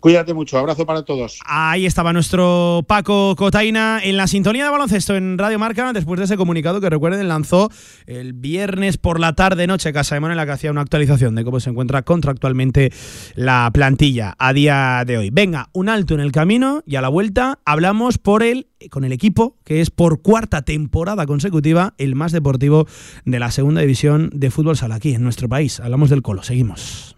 Cuídate 0.05 0.35
mucho, 0.35 0.59
abrazo 0.59 0.85
para 0.85 1.01
todos. 1.01 1.39
Ahí 1.45 1.87
estaba 1.87 2.13
nuestro 2.13 2.85
Paco 2.87 3.35
Cotaina 3.35 3.99
en 4.03 4.17
la 4.17 4.27
sintonía 4.27 4.63
de 4.63 4.69
baloncesto 4.69 5.15
en 5.15 5.35
Radio 5.39 5.57
Marca, 5.57 5.93
después 5.93 6.19
de 6.19 6.25
ese 6.25 6.37
comunicado 6.37 6.79
que 6.79 6.91
recuerden 6.91 7.27
lanzó 7.27 7.71
el 8.05 8.33
viernes 8.33 8.99
por 8.99 9.19
la 9.19 9.33
tarde 9.33 9.65
noche 9.65 9.91
Casa 9.93 10.19
de 10.19 10.27
en 10.27 10.37
la 10.37 10.45
que 10.45 10.51
hacía 10.51 10.69
una 10.69 10.81
actualización 10.81 11.33
de 11.33 11.43
cómo 11.43 11.59
se 11.59 11.71
encuentra 11.71 12.03
contractualmente 12.03 12.93
la 13.33 13.71
plantilla 13.73 14.35
a 14.37 14.53
día 14.53 15.01
de 15.07 15.17
hoy. 15.17 15.31
Venga, 15.31 15.69
un 15.73 15.89
alto 15.89 16.13
en 16.13 16.19
el 16.19 16.31
camino 16.31 16.83
y 16.85 16.97
a 16.97 17.01
la 17.01 17.09
vuelta 17.09 17.57
hablamos 17.65 18.19
por 18.19 18.43
el 18.43 18.67
con 18.91 19.05
el 19.05 19.11
equipo 19.11 19.57
que 19.63 19.81
es 19.81 19.89
por 19.89 20.21
cuarta 20.21 20.61
temporada 20.61 21.25
consecutiva 21.25 21.95
el 21.97 22.13
más 22.13 22.31
deportivo 22.31 22.85
de 23.25 23.39
la 23.39 23.49
segunda 23.49 23.81
división 23.81 24.29
de 24.35 24.51
fútbol 24.51 24.77
sala 24.77 24.93
aquí 24.93 25.15
en 25.15 25.23
nuestro 25.23 25.49
país. 25.49 25.79
Hablamos 25.79 26.11
del 26.11 26.21
Colo, 26.21 26.43
seguimos. 26.43 27.14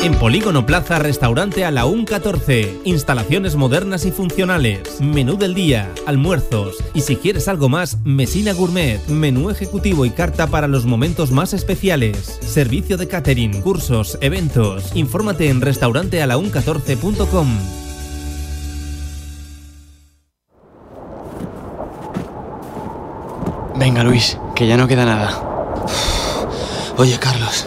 En 0.00 0.14
Polígono 0.14 0.64
Plaza, 0.64 1.00
restaurante 1.00 1.64
a 1.64 1.72
la 1.72 1.84
UN 1.84 2.04
14. 2.04 2.82
Instalaciones 2.84 3.56
modernas 3.56 4.06
y 4.06 4.12
funcionales. 4.12 5.00
Menú 5.00 5.36
del 5.36 5.54
día, 5.54 5.92
almuerzos. 6.06 6.76
Y 6.94 7.00
si 7.00 7.16
quieres 7.16 7.48
algo 7.48 7.68
más, 7.68 7.98
Mesina 8.04 8.52
Gourmet. 8.52 9.04
Menú 9.08 9.50
ejecutivo 9.50 10.04
y 10.06 10.10
carta 10.10 10.46
para 10.46 10.68
los 10.68 10.86
momentos 10.86 11.32
más 11.32 11.52
especiales. 11.52 12.38
Servicio 12.40 12.96
de 12.96 13.08
catering, 13.08 13.60
cursos, 13.60 14.18
eventos. 14.20 14.94
Infórmate 14.94 15.48
en 15.48 15.60
restaurantealaun14.com. 15.60 17.48
Venga, 23.76 24.04
Luis, 24.04 24.38
que 24.54 24.68
ya 24.68 24.76
no 24.76 24.86
queda 24.86 25.04
nada. 25.04 25.84
Oye, 26.96 27.18
Carlos, 27.18 27.66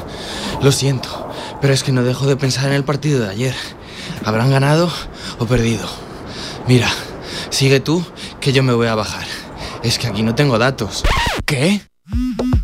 lo 0.62 0.72
siento, 0.72 1.31
pero 1.61 1.73
es 1.73 1.83
que 1.83 1.91
no 1.91 2.03
dejo 2.03 2.25
de 2.25 2.35
pensar 2.35 2.67
en 2.67 2.73
el 2.73 2.83
partido 2.83 3.19
de 3.19 3.29
ayer. 3.29 3.55
¿Habrán 4.25 4.51
ganado 4.51 4.91
o 5.39 5.45
perdido? 5.45 5.88
Mira, 6.67 6.89
sigue 7.49 7.79
tú, 7.79 8.03
que 8.39 8.51
yo 8.51 8.63
me 8.63 8.73
voy 8.73 8.88
a 8.88 8.95
bajar. 8.95 9.25
Es 9.83 9.97
que 9.97 10.07
aquí 10.07 10.23
no 10.23 10.35
tengo 10.35 10.57
datos. 10.57 11.03
¿Qué? 11.45 11.81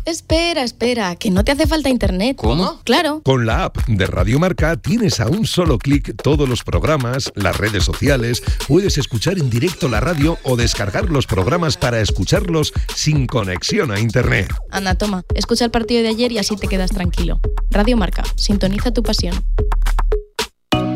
Espera, 0.04 0.62
espera, 0.62 1.16
que 1.16 1.30
no 1.30 1.44
te 1.44 1.52
hace 1.52 1.66
falta 1.66 1.88
internet. 1.88 2.38
¿Cómo? 2.38 2.80
Claro. 2.84 3.20
Con 3.24 3.44
la 3.44 3.64
app 3.64 3.76
de 3.86 4.06
Radio 4.06 4.38
Marca 4.38 4.76
tienes 4.76 5.20
a 5.20 5.28
un 5.28 5.46
solo 5.46 5.78
clic 5.78 6.14
todos 6.22 6.48
los 6.48 6.64
programas, 6.64 7.30
las 7.34 7.56
redes 7.56 7.84
sociales, 7.84 8.42
puedes 8.66 8.96
escuchar 8.96 9.38
en 9.38 9.50
directo 9.50 9.88
la 9.88 10.00
radio 10.00 10.38
o 10.44 10.56
descargar 10.56 11.10
los 11.10 11.26
programas 11.26 11.76
para 11.76 12.00
escucharlos 12.00 12.72
sin 12.94 13.26
conexión 13.26 13.90
a 13.90 14.00
internet. 14.00 14.52
Anda, 14.70 14.94
toma, 14.94 15.24
escucha 15.34 15.66
el 15.66 15.70
partido 15.70 16.02
de 16.02 16.08
ayer 16.08 16.32
y 16.32 16.38
así 16.38 16.56
te 16.56 16.68
quedas 16.68 16.90
tranquilo. 16.90 17.40
Radio 17.70 17.96
Marca, 17.96 18.24
sintoniza 18.36 18.92
tu 18.92 19.02
pasión. 19.02 19.34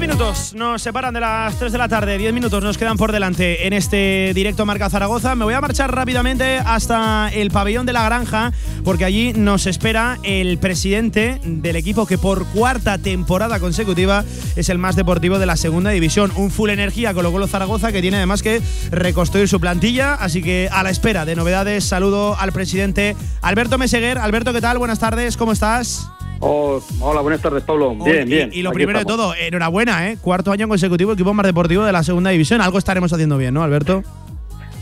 Minutos 0.00 0.54
nos 0.54 0.80
separan 0.80 1.12
de 1.12 1.20
las 1.20 1.58
3 1.58 1.72
de 1.72 1.78
la 1.78 1.86
tarde. 1.86 2.16
10 2.16 2.32
minutos 2.32 2.64
nos 2.64 2.78
quedan 2.78 2.96
por 2.96 3.12
delante 3.12 3.66
en 3.66 3.74
este 3.74 4.32
directo 4.34 4.64
Marca 4.64 4.88
Zaragoza. 4.88 5.34
Me 5.34 5.44
voy 5.44 5.52
a 5.52 5.60
marchar 5.60 5.94
rápidamente 5.94 6.56
hasta 6.58 7.28
el 7.28 7.50
pabellón 7.50 7.84
de 7.84 7.92
la 7.92 8.04
granja 8.04 8.52
porque 8.82 9.04
allí 9.04 9.34
nos 9.34 9.66
espera 9.66 10.18
el 10.22 10.56
presidente 10.58 11.38
del 11.44 11.76
equipo 11.76 12.06
que 12.06 12.16
por 12.16 12.46
cuarta 12.46 12.96
temporada 12.96 13.60
consecutiva 13.60 14.24
es 14.56 14.70
el 14.70 14.78
más 14.78 14.96
deportivo 14.96 15.38
de 15.38 15.46
la 15.46 15.58
segunda 15.58 15.90
división. 15.90 16.32
Un 16.34 16.50
full 16.50 16.70
energía 16.70 17.12
Colo 17.12 17.30
Colo 17.30 17.46
Zaragoza 17.46 17.92
que 17.92 18.00
tiene 18.00 18.16
además 18.16 18.42
que 18.42 18.62
reconstruir 18.90 19.48
su 19.48 19.60
plantilla. 19.60 20.14
Así 20.14 20.42
que 20.42 20.70
a 20.72 20.82
la 20.82 20.90
espera 20.90 21.26
de 21.26 21.36
novedades, 21.36 21.84
saludo 21.84 22.38
al 22.38 22.52
presidente 22.52 23.16
Alberto 23.42 23.76
Meseguer. 23.76 24.16
Alberto, 24.16 24.54
¿qué 24.54 24.62
tal? 24.62 24.78
Buenas 24.78 24.98
tardes, 24.98 25.36
¿cómo 25.36 25.52
estás? 25.52 26.10
Oh, 26.40 26.80
hola, 27.00 27.20
buenas 27.20 27.42
tardes, 27.42 27.62
Pablo. 27.62 27.94
Bien, 27.94 28.26
y, 28.26 28.30
bien. 28.30 28.50
Y 28.52 28.62
lo 28.62 28.72
primero 28.72 28.98
de 28.98 29.04
todo, 29.04 29.34
enhorabuena, 29.34 30.08
¿eh? 30.08 30.16
Cuarto 30.20 30.52
año 30.52 30.66
consecutivo, 30.68 31.12
equipo 31.12 31.34
más 31.34 31.44
deportivo 31.44 31.84
de 31.84 31.92
la 31.92 32.02
segunda 32.02 32.30
división. 32.30 32.62
Algo 32.62 32.78
estaremos 32.78 33.12
haciendo 33.12 33.36
bien, 33.36 33.52
¿no, 33.52 33.62
Alberto? 33.62 34.02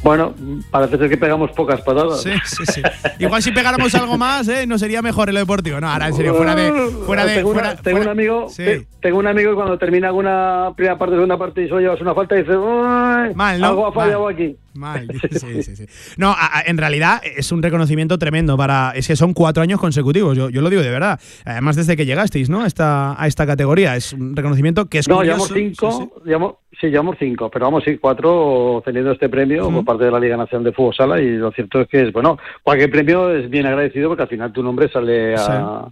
Bueno, 0.02 0.32
parece 0.70 0.96
ser 0.96 1.08
que 1.10 1.16
pegamos 1.16 1.50
pocas 1.52 1.80
patadas. 1.82 2.22
Sí, 2.22 2.30
sí, 2.44 2.64
sí. 2.72 2.82
Igual 3.18 3.42
si 3.42 3.50
pegáramos 3.50 3.92
algo 3.96 4.16
más, 4.16 4.46
¿eh? 4.48 4.66
No 4.66 4.78
sería 4.78 5.02
mejor 5.02 5.28
en 5.28 5.34
lo 5.34 5.40
deportivo. 5.40 5.80
No, 5.80 5.90
ahora 5.90 6.06
en 6.08 6.14
serio, 6.14 6.34
fuera 6.34 6.54
de. 6.54 6.70
Fuera 7.04 7.26
de 7.26 7.34
tengo, 7.36 7.52
fuera, 7.52 7.70
una, 7.72 7.82
tengo 7.82 7.96
fuera- 7.98 8.12
un 8.12 8.18
amigo, 8.18 8.48
Sí. 8.48 8.64
te- 8.64 8.86
tengo 9.00 9.18
un 9.18 9.26
amigo 9.26 9.50
que 9.50 9.56
cuando 9.56 9.76
termina 9.78 10.08
alguna 10.08 10.70
primera 10.76 10.96
parte, 10.96 11.14
segunda 11.16 11.36
parte 11.36 11.64
y 11.64 11.68
solo 11.68 11.80
llevas 11.80 12.00
una 12.00 12.14
falta, 12.14 12.36
dice, 12.36 12.56
"Uy, 12.56 13.34
Mal, 13.34 13.60
¿no? 13.60 13.66
algo 13.66 13.86
ha 13.88 13.92
fallado 13.92 14.24
Mal. 14.24 14.34
aquí. 14.34 14.56
Mal, 14.74 15.08
sí, 15.32 15.62
sí, 15.64 15.76
sí. 15.76 15.86
No, 16.16 16.30
a- 16.30 16.58
a- 16.58 16.62
en 16.66 16.78
realidad 16.78 17.20
es 17.24 17.50
un 17.50 17.60
reconocimiento 17.62 18.18
tremendo 18.18 18.56
para. 18.56 18.92
Es 18.94 19.08
que 19.08 19.16
son 19.16 19.34
cuatro 19.34 19.62
años 19.64 19.80
consecutivos, 19.80 20.36
yo, 20.36 20.48
yo 20.48 20.62
lo 20.62 20.70
digo 20.70 20.82
de 20.82 20.90
verdad. 20.90 21.18
Además, 21.44 21.74
desde 21.76 21.96
que 21.96 22.06
llegasteis, 22.06 22.48
¿no? 22.48 22.62
A 22.62 22.66
esta, 22.68 23.20
a 23.20 23.26
esta 23.26 23.46
categoría. 23.46 23.96
Es 23.96 24.12
un 24.12 24.36
reconocimiento 24.36 24.86
que 24.88 24.98
es 24.98 25.08
No, 25.08 25.16
curioso. 25.16 25.54
llevamos 25.54 25.76
cinco, 25.80 26.22
llevamos- 26.24 26.54
sí, 26.80 26.88
llevamos 26.88 27.16
cinco, 27.18 27.50
pero 27.50 27.66
vamos, 27.66 27.84
sí, 27.84 27.98
cuatro 27.98 28.82
teniendo 28.84 29.12
este 29.12 29.28
premio 29.28 29.70
por 29.70 29.84
parte 29.84 30.04
de 30.04 30.10
la 30.10 30.20
Liga 30.20 30.36
Nacional 30.36 30.64
de 30.64 30.72
Fútbol 30.72 30.94
Sala 30.94 31.20
y 31.20 31.36
lo 31.36 31.50
cierto 31.52 31.80
es 31.80 31.88
que 31.88 32.02
es, 32.02 32.12
bueno, 32.12 32.38
cualquier 32.62 32.90
premio 32.90 33.30
es 33.30 33.48
bien 33.48 33.66
agradecido 33.66 34.08
porque 34.08 34.22
al 34.22 34.28
final 34.28 34.52
tu 34.52 34.62
nombre 34.62 34.88
sale 34.88 35.34
a- 35.36 35.88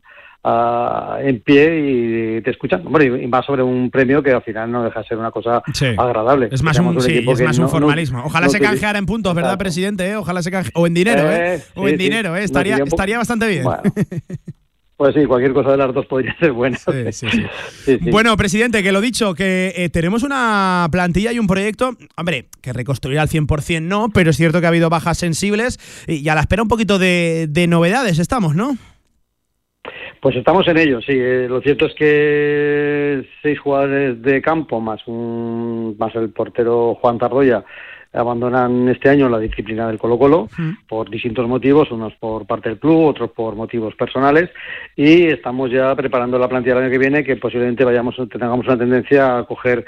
a- 0.48 1.18
en 1.22 1.40
pie 1.40 2.36
y 2.38 2.40
te 2.42 2.50
escuchan. 2.52 2.86
Hombre, 2.86 3.06
y 3.06 3.26
más 3.26 3.44
sobre 3.44 3.64
un 3.64 3.90
premio 3.90 4.22
que 4.22 4.30
al 4.30 4.42
final 4.42 4.70
no 4.70 4.84
deja 4.84 5.00
de 5.00 5.06
ser 5.08 5.18
una 5.18 5.32
cosa 5.32 5.60
Sí. 5.72 5.86
agradable. 5.98 6.48
Es 6.52 6.62
más, 6.62 6.78
un, 6.78 7.00
sí, 7.00 7.16
equipo 7.16 7.32
es 7.32 7.40
más 7.42 7.58
un 7.58 7.64
no- 7.64 7.68
formalismo. 7.68 8.22
Ojalá 8.24 8.46
no 8.46 8.52
se 8.52 8.60
canjeara 8.60 8.96
en 8.98 9.06
puntos, 9.06 9.34
¿verdad, 9.34 9.58
presidente? 9.58 10.08
eh? 10.08 10.14
Ojalá 10.16 10.42
se 10.42 10.52
canje 10.52 10.70
o 10.74 10.86
en 10.86 10.94
dinero, 10.94 11.28
¿eh? 11.32 11.56
Eh, 11.56 11.62
o 11.74 11.82
sí, 11.86 11.92
en 11.94 11.98
sí. 11.98 12.04
dinero, 12.04 12.36
¿eh? 12.36 12.44
Estaría, 12.44 12.76
un 12.76 12.82
estaría 12.86 13.18
bastante 13.18 13.48
bien. 13.48 13.64
Bueno. 13.64 13.82
Pues 14.96 15.14
sí, 15.14 15.26
cualquier 15.26 15.52
cosa 15.52 15.72
de 15.72 15.76
las 15.76 15.92
dos 15.92 16.06
podría 16.06 16.34
ser 16.38 16.52
buena. 16.52 16.78
Sí, 16.78 17.12
sí, 17.12 17.28
sí. 17.30 17.42
Sí, 17.84 17.98
sí. 18.02 18.10
Bueno, 18.10 18.34
presidente, 18.36 18.82
que 18.82 18.92
lo 18.92 19.00
dicho, 19.00 19.34
que 19.34 19.72
eh, 19.76 19.90
tenemos 19.90 20.22
una 20.22 20.88
plantilla 20.90 21.32
y 21.32 21.38
un 21.38 21.46
proyecto, 21.46 21.96
hombre, 22.16 22.46
que 22.62 22.72
reconstruir 22.72 23.18
al 23.18 23.28
100% 23.28 23.82
no, 23.82 24.08
pero 24.08 24.30
es 24.30 24.36
cierto 24.36 24.60
que 24.60 24.66
ha 24.66 24.70
habido 24.70 24.88
bajas 24.88 25.18
sensibles 25.18 25.78
y, 26.06 26.24
y 26.24 26.28
a 26.28 26.34
la 26.34 26.40
espera 26.40 26.62
un 26.62 26.68
poquito 26.68 26.98
de, 26.98 27.46
de 27.48 27.66
novedades 27.66 28.18
estamos, 28.18 28.54
¿no? 28.54 28.76
Pues 30.20 30.34
estamos 30.36 30.66
en 30.66 30.78
ello, 30.78 31.00
sí. 31.00 31.12
Eh, 31.12 31.46
lo 31.48 31.60
cierto 31.60 31.86
es 31.86 31.94
que 31.94 33.28
seis 33.42 33.58
jugadores 33.60 34.20
de 34.22 34.42
campo 34.42 34.80
más 34.80 35.06
un 35.06 35.94
más 35.98 36.14
el 36.14 36.30
portero 36.30 36.96
Juan 37.00 37.18
Tarroya 37.18 37.64
abandonan 38.16 38.88
este 38.88 39.08
año 39.10 39.28
la 39.28 39.38
disciplina 39.38 39.86
del 39.86 39.98
Colo 39.98 40.18
Colo 40.18 40.48
por 40.88 41.10
distintos 41.10 41.46
motivos, 41.48 41.90
unos 41.90 42.14
por 42.14 42.46
parte 42.46 42.68
del 42.70 42.78
club, 42.78 43.04
otros 43.06 43.30
por 43.30 43.54
motivos 43.56 43.94
personales 43.94 44.50
y 44.96 45.26
estamos 45.26 45.70
ya 45.70 45.94
preparando 45.94 46.38
la 46.38 46.48
plantilla 46.48 46.74
del 46.76 46.84
año 46.84 46.92
que 46.92 46.98
viene 46.98 47.24
que 47.24 47.36
posiblemente 47.36 47.84
vayamos 47.84 48.16
tengamos 48.30 48.66
una 48.66 48.78
tendencia 48.78 49.38
a 49.38 49.44
coger 49.44 49.84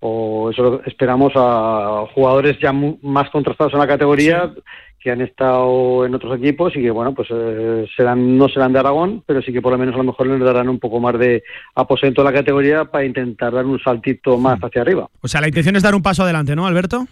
o 0.00 0.50
eso 0.50 0.80
esperamos 0.86 1.32
a 1.34 2.04
jugadores 2.14 2.56
ya 2.60 2.72
mu- 2.72 2.98
más 3.02 3.30
contrastados 3.30 3.72
en 3.72 3.80
la 3.80 3.86
categoría 3.86 4.52
que 5.00 5.10
han 5.12 5.20
estado 5.20 6.04
en 6.06 6.14
otros 6.14 6.36
equipos 6.38 6.74
y 6.76 6.82
que 6.82 6.90
bueno 6.90 7.14
pues 7.14 7.28
eh, 7.32 7.86
serán 7.96 8.36
no 8.36 8.48
serán 8.48 8.72
de 8.72 8.78
Aragón 8.80 9.22
pero 9.26 9.42
sí 9.42 9.52
que 9.52 9.60
por 9.62 9.72
lo 9.72 9.78
menos 9.78 9.94
a 9.94 9.98
lo 9.98 10.04
mejor 10.04 10.26
les 10.28 10.40
darán 10.40 10.68
un 10.68 10.78
poco 10.78 11.00
más 11.00 11.18
de 11.18 11.42
aposento 11.74 12.20
a 12.20 12.24
la 12.24 12.32
categoría 12.32 12.84
para 12.84 13.04
intentar 13.04 13.52
dar 13.52 13.64
un 13.66 13.78
saltito 13.80 14.38
más 14.38 14.58
hacia 14.60 14.82
arriba. 14.82 15.08
O 15.20 15.28
sea, 15.28 15.40
la 15.40 15.48
intención 15.48 15.76
es 15.76 15.82
dar 15.82 15.94
un 15.94 16.02
paso 16.02 16.22
adelante, 16.24 16.54
¿no, 16.56 16.66
Alberto? 16.66 17.06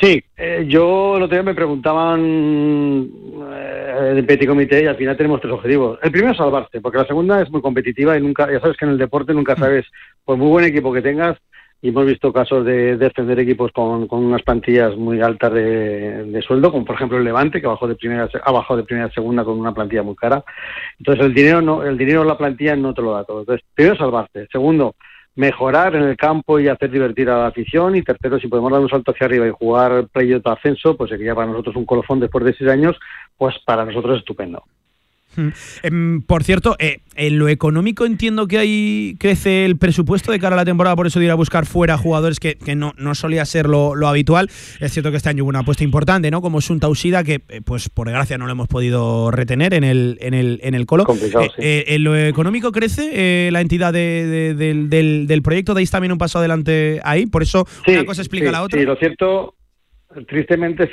Sí, 0.00 0.22
eh, 0.36 0.66
yo 0.68 1.16
el 1.16 1.22
otro 1.22 1.36
día 1.36 1.42
me 1.42 1.54
preguntaban 1.54 2.20
eh, 3.52 4.12
del 4.14 4.26
petit 4.26 4.46
comité 4.46 4.82
y 4.82 4.86
al 4.86 4.96
final 4.96 5.16
tenemos 5.16 5.40
tres 5.40 5.54
objetivos. 5.54 5.98
El 6.02 6.10
primero 6.10 6.32
es 6.32 6.38
salvarse, 6.38 6.80
porque 6.80 6.98
la 6.98 7.06
segunda 7.06 7.40
es 7.40 7.50
muy 7.50 7.62
competitiva 7.62 8.16
y 8.16 8.20
nunca, 8.20 8.50
ya 8.52 8.60
sabes 8.60 8.76
que 8.76 8.84
en 8.84 8.90
el 8.92 8.98
deporte 8.98 9.32
nunca 9.32 9.56
sabes, 9.56 9.86
por 10.24 10.36
muy 10.36 10.48
buen 10.48 10.64
equipo 10.66 10.92
que 10.92 11.00
tengas, 11.00 11.38
y 11.80 11.88
hemos 11.90 12.06
visto 12.06 12.32
casos 12.32 12.64
de 12.64 12.96
defender 12.96 13.38
equipos 13.38 13.70
con, 13.72 14.06
con 14.06 14.24
unas 14.24 14.42
plantillas 14.42 14.96
muy 14.96 15.20
altas 15.20 15.52
de, 15.52 16.24
de 16.24 16.42
sueldo, 16.42 16.72
como 16.72 16.84
por 16.84 16.96
ejemplo 16.96 17.18
el 17.18 17.24
Levante, 17.24 17.60
que 17.60 17.66
bajó 17.66 17.86
de 17.86 17.94
primera, 17.94 18.28
ha 18.44 18.52
bajado 18.52 18.78
de 18.78 18.84
primera 18.84 19.06
a 19.06 19.12
segunda 19.12 19.44
con 19.44 19.58
una 19.58 19.72
plantilla 19.72 20.02
muy 20.02 20.16
cara. 20.16 20.42
Entonces 20.98 21.24
el 21.24 21.34
dinero 21.34 21.62
no, 21.62 21.82
el 21.82 21.96
dinero 21.96 22.24
la 22.24 22.38
plantilla 22.38 22.76
no 22.76 22.92
te 22.92 23.02
lo 23.02 23.12
da 23.12 23.24
todo. 23.24 23.40
Entonces, 23.40 23.64
primero 23.74 23.96
salvarse. 23.96 24.48
Segundo, 24.50 24.94
mejorar 25.36 25.94
en 25.94 26.02
el 26.02 26.16
campo 26.16 26.58
y 26.58 26.68
hacer 26.68 26.90
divertir 26.90 27.30
a 27.30 27.38
la 27.38 27.46
afición. 27.46 27.94
Y 27.94 28.02
tercero, 28.02 28.40
si 28.40 28.48
podemos 28.48 28.72
dar 28.72 28.80
un 28.80 28.88
salto 28.88 29.12
hacia 29.12 29.26
arriba 29.26 29.46
y 29.46 29.50
jugar 29.50 30.08
playoff 30.08 30.42
de 30.42 30.50
ascenso, 30.50 30.96
pues 30.96 31.10
sería 31.10 31.34
para 31.34 31.46
nosotros 31.46 31.76
un 31.76 31.86
colofón 31.86 32.20
después 32.20 32.44
de 32.44 32.54
seis 32.54 32.70
años, 32.70 32.98
pues 33.36 33.56
para 33.64 33.84
nosotros 33.84 34.14
es 34.14 34.18
estupendo. 34.20 34.64
Em, 35.82 36.22
por 36.22 36.44
cierto, 36.44 36.76
eh, 36.78 37.00
en 37.14 37.38
lo 37.38 37.48
económico 37.48 38.04
entiendo 38.04 38.46
que 38.46 38.58
ahí 38.58 39.16
crece 39.18 39.64
el 39.64 39.76
presupuesto 39.76 40.32
de 40.32 40.38
cara 40.38 40.54
a 40.54 40.56
la 40.56 40.64
temporada, 40.64 40.96
por 40.96 41.06
eso 41.06 41.18
de 41.18 41.26
ir 41.26 41.30
a 41.30 41.34
buscar 41.34 41.66
fuera 41.66 41.96
jugadores 41.96 42.40
que, 42.40 42.56
no, 42.76 42.92
no 42.96 43.14
solía 43.14 43.44
ser 43.44 43.68
lo, 43.68 43.94
habitual. 44.06 44.50
Es 44.80 44.92
cierto 44.92 45.10
que 45.10 45.16
este 45.16 45.28
año 45.28 45.44
hubo 45.44 45.50
una 45.50 45.60
apuesta 45.60 45.84
importante, 45.84 46.30
¿no? 46.30 46.40
Como 46.40 46.60
Sunta 46.60 46.88
Usida, 46.88 47.24
que 47.24 47.42
eh, 47.48 47.60
pues 47.64 47.88
por 47.88 48.06
desgracia 48.06 48.38
no 48.38 48.46
lo 48.46 48.52
hemos 48.52 48.68
podido 48.68 49.30
retener 49.30 49.74
en 49.74 49.84
el, 49.84 50.18
en 50.20 50.34
el, 50.34 50.60
en 50.62 50.74
el 50.74 50.86
colo. 50.86 51.06
Eh, 51.58 51.84
¿En 51.88 52.04
lo 52.04 52.16
económico 52.16 52.72
crece 52.72 53.50
la 53.50 53.60
entidad 53.60 53.92
del, 53.92 54.88
del, 54.88 55.42
proyecto? 55.42 55.74
¿Dais 55.74 55.90
también 55.90 56.12
un 56.12 56.18
paso 56.18 56.38
adelante 56.38 57.00
ahí? 57.04 57.26
Por 57.26 57.42
eso 57.42 57.66
una 57.86 58.04
cosa 58.04 58.22
explica 58.22 58.50
la 58.50 58.62
otra. 58.62 58.78
Sí, 58.78 58.86
lo 58.86 58.96
cierto 58.96 59.55
tristemente 60.26 60.88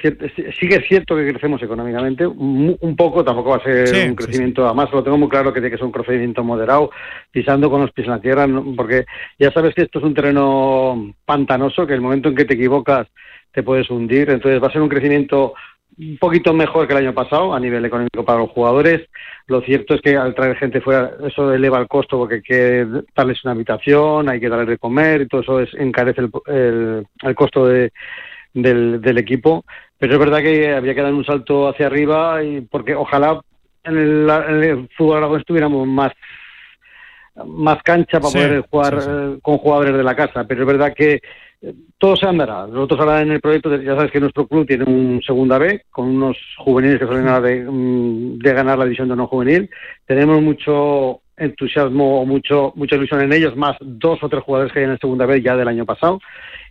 sigue 0.60 0.86
cierto 0.88 1.16
que 1.16 1.28
crecemos 1.28 1.62
económicamente 1.62 2.26
un 2.28 2.96
poco 2.98 3.24
tampoco 3.24 3.52
va 3.52 3.56
a 3.58 3.64
ser 3.64 4.10
un 4.10 4.16
crecimiento 4.16 4.66
además 4.66 4.92
lo 4.92 5.04
tengo 5.04 5.18
muy 5.18 5.30
claro 5.30 5.54
que 5.54 5.60
tiene 5.60 5.72
que 5.72 5.78
ser 5.78 5.86
un 5.86 5.92
crecimiento 5.92 6.44
moderado 6.44 6.92
pisando 7.32 7.70
con 7.70 7.82
los 7.82 7.92
pies 7.92 8.08
en 8.08 8.14
la 8.14 8.22
tierra 8.22 8.48
porque 8.76 9.06
ya 9.40 9.52
sabes 9.52 9.74
que 9.76 9.84
esto 9.84 10.00
es 10.00 10.06
un 10.06 10.14
terreno 10.14 11.14
pantanoso 11.26 11.88
que 11.88 11.94
el 11.94 12.02
momento 12.02 12.30
en 12.30 12.36
que 12.36 12.46
te 12.46 12.56
equivocas 12.56 13.08
te 13.54 13.64
puedes 13.64 13.90
hundir. 13.90 14.30
Entonces 14.30 14.62
va 14.62 14.68
a 14.68 14.72
ser 14.72 14.82
un 14.82 14.90
crecimiento 14.90 15.54
un 15.98 16.18
poquito 16.18 16.54
mejor 16.54 16.88
que 16.88 16.94
el 16.94 17.06
año 17.06 17.14
pasado 17.14 17.54
a 17.54 17.60
nivel 17.60 17.86
económico 17.86 18.26
para 18.26 18.40
los 18.40 18.50
jugadores. 18.50 19.08
Lo 19.46 19.62
cierto 19.62 19.94
es 19.94 20.02
que 20.02 20.18
al 20.18 20.34
traer 20.34 20.58
gente 20.58 20.82
fuera, 20.82 21.12
eso 21.26 21.54
eleva 21.54 21.80
el 21.80 21.88
costo 21.88 22.18
porque 22.18 22.36
hay 22.36 22.42
que 22.42 22.88
darles 23.16 23.44
una 23.44 23.54
habitación, 23.54 24.28
hay 24.28 24.40
que 24.40 24.50
darles 24.50 24.70
de 24.70 24.78
comer 24.80 25.22
y 25.22 25.28
todo 25.28 25.42
eso 25.42 25.60
es, 25.60 25.70
encarece 25.76 26.22
el, 26.48 27.06
el 27.22 27.36
costo 27.36 27.68
de, 27.68 27.92
del, 28.54 29.02
del 29.02 29.18
equipo. 29.18 29.66
Pero 29.98 30.14
es 30.14 30.20
verdad 30.20 30.42
que 30.42 30.74
había 30.74 30.96
que 30.96 31.02
dar 31.02 31.14
un 31.14 31.26
salto 31.26 31.68
hacia 31.68 31.88
arriba 31.88 32.44
y 32.44 32.62
porque 32.62 32.96
ojalá 32.96 33.42
en 33.84 33.98
el, 33.98 34.30
en 34.30 34.64
el 34.64 34.90
fútbol 34.98 35.18
aragón 35.18 35.40
estuviéramos 35.40 35.88
más 35.88 36.12
más 37.46 37.82
cancha 37.82 38.20
para 38.20 38.32
poder 38.32 38.62
jugar 38.70 39.00
eh, 39.02 39.38
con 39.42 39.58
jugadores 39.58 39.96
de 39.96 40.04
la 40.04 40.16
casa, 40.16 40.46
pero 40.48 40.62
es 40.62 40.68
verdad 40.68 40.94
que 40.96 41.22
eh, 41.62 41.74
todo 41.98 42.16
se 42.16 42.28
andará. 42.28 42.68
Nosotros 42.68 43.00
ahora 43.00 43.22
en 43.22 43.32
el 43.32 43.42
proyecto, 43.42 43.76
ya 43.82 43.96
sabes 43.96 44.12
que 44.12 44.20
nuestro 44.20 44.48
club 44.48 44.68
tiene 44.68 44.84
un 44.84 45.22
segunda 45.26 45.58
B 45.58 45.84
con 45.90 46.10
unos 46.10 46.38
juveniles 46.58 47.00
que 47.00 47.08
salen 47.08 47.44
de, 47.44 47.66
mm, 47.68 48.40
de 48.40 48.54
ganar 48.54 48.78
la 48.78 48.86
división 48.86 49.10
de 49.10 49.16
no 49.16 49.28
juvenil. 49.28 49.70
Tenemos 50.06 50.42
mucho 50.42 51.22
entusiasmo 51.36 52.22
o 52.22 52.26
mucho, 52.26 52.72
mucha 52.76 52.96
ilusión 52.96 53.22
en 53.22 53.34
ellos, 53.34 53.56
más 53.56 53.76
dos 53.80 54.22
o 54.22 54.30
tres 54.30 54.44
jugadores 54.44 54.72
que 54.72 54.80
hay 54.80 54.86
en 54.86 54.92
el 54.92 55.00
segunda 55.00 55.26
B 55.26 55.42
ya 55.42 55.56
del 55.56 55.68
año 55.68 55.86
pasado 55.86 56.20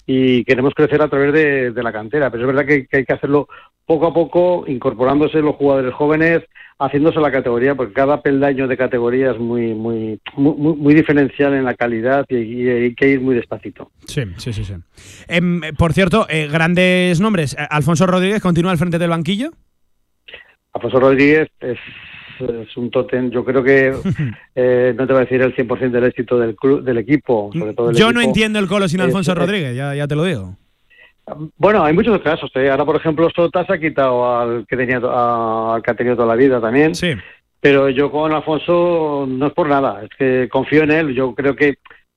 y 0.06 0.44
queremos 0.44 0.74
crecer 0.74 1.00
a 1.02 1.08
través 1.08 1.32
de, 1.32 1.82
la 1.82 1.92
cantera. 1.92 2.30
Pero 2.30 2.44
es 2.44 2.54
verdad 2.54 2.66
que, 2.66 2.86
hay 2.96 3.04
que 3.04 3.12
hacerlo 3.12 3.48
poco 3.86 4.06
a 4.06 4.14
poco, 4.14 4.64
incorporándose 4.66 5.40
los 5.40 5.56
jugadores 5.56 5.94
jóvenes, 5.94 6.42
haciéndose 6.78 7.20
la 7.20 7.30
categoría, 7.30 7.74
porque 7.74 7.92
cada 7.92 8.22
peldaño 8.22 8.66
de 8.66 8.76
categoría 8.76 9.32
es 9.32 9.38
muy, 9.38 9.74
muy, 9.74 10.20
muy, 10.36 10.94
diferencial 10.94 11.54
en 11.54 11.64
la 11.64 11.74
calidad 11.74 12.24
y, 12.28 12.68
hay 12.68 12.94
que 12.94 13.08
ir 13.08 13.20
muy 13.20 13.34
despacito. 13.34 13.90
Sí, 14.06 14.22
sí, 14.38 14.52
sí. 14.52 14.64
sí. 14.64 14.74
Em, 15.28 15.60
por 15.78 15.92
cierto, 15.92 16.26
eh, 16.28 16.48
grandes 16.50 17.20
nombres. 17.20 17.56
Alfonso 17.70 18.06
Rodríguez 18.06 18.42
continúa 18.42 18.72
al 18.72 18.78
frente 18.78 18.98
del 18.98 19.10
banquillo. 19.10 19.50
Alfonso 20.72 21.00
Rodríguez 21.00 21.48
es 21.60 21.78
es 22.44 22.76
un 22.76 22.90
tótem. 22.90 23.30
Yo 23.30 23.44
creo 23.44 23.62
que 23.62 23.94
eh, 24.54 24.94
no 24.96 25.06
te 25.06 25.12
voy 25.12 25.22
a 25.22 25.24
decir 25.24 25.42
el 25.42 25.54
100% 25.54 25.90
del 25.90 26.04
éxito 26.04 26.38
del 26.38 26.56
club, 26.56 26.82
del 26.82 26.98
equipo. 26.98 27.50
Sobre 27.52 27.74
todo 27.74 27.92
Yo 27.92 28.12
no 28.12 28.20
entiendo 28.20 28.58
el 28.58 28.66
colo 28.66 28.88
sin 28.88 29.00
Alfonso 29.00 29.34
Rodríguez, 29.34 29.76
ya, 29.76 29.94
ya 29.94 30.06
te 30.06 30.16
lo 30.16 30.24
digo. 30.24 30.56
Bueno, 31.56 31.84
hay 31.84 31.92
muchos 31.92 32.20
casos. 32.20 32.50
¿eh? 32.56 32.70
Ahora, 32.70 32.84
por 32.84 32.96
ejemplo, 32.96 33.30
Sota 33.34 33.64
se 33.64 33.72
ha 33.74 33.78
quitado 33.80 34.38
al 34.38 34.66
que 34.66 34.76
tenía 34.76 34.96
al 34.96 35.82
que 35.82 35.90
ha 35.90 35.94
tenido 35.94 36.16
toda 36.16 36.28
la 36.28 36.34
vida 36.34 36.60
también. 36.60 36.94
Sí. 36.94 37.14
Pero 37.60 37.88
yo 37.88 38.10
con 38.10 38.32
Alfonso 38.32 39.24
no 39.28 39.46
es 39.46 39.52
por 39.52 39.68
nada, 39.68 40.02
es 40.02 40.10
que 40.18 40.48
confío 40.48 40.82
en 40.82 40.90
él. 40.90 41.14
Yo 41.14 41.32
creo 41.32 41.54
que, 41.54 41.76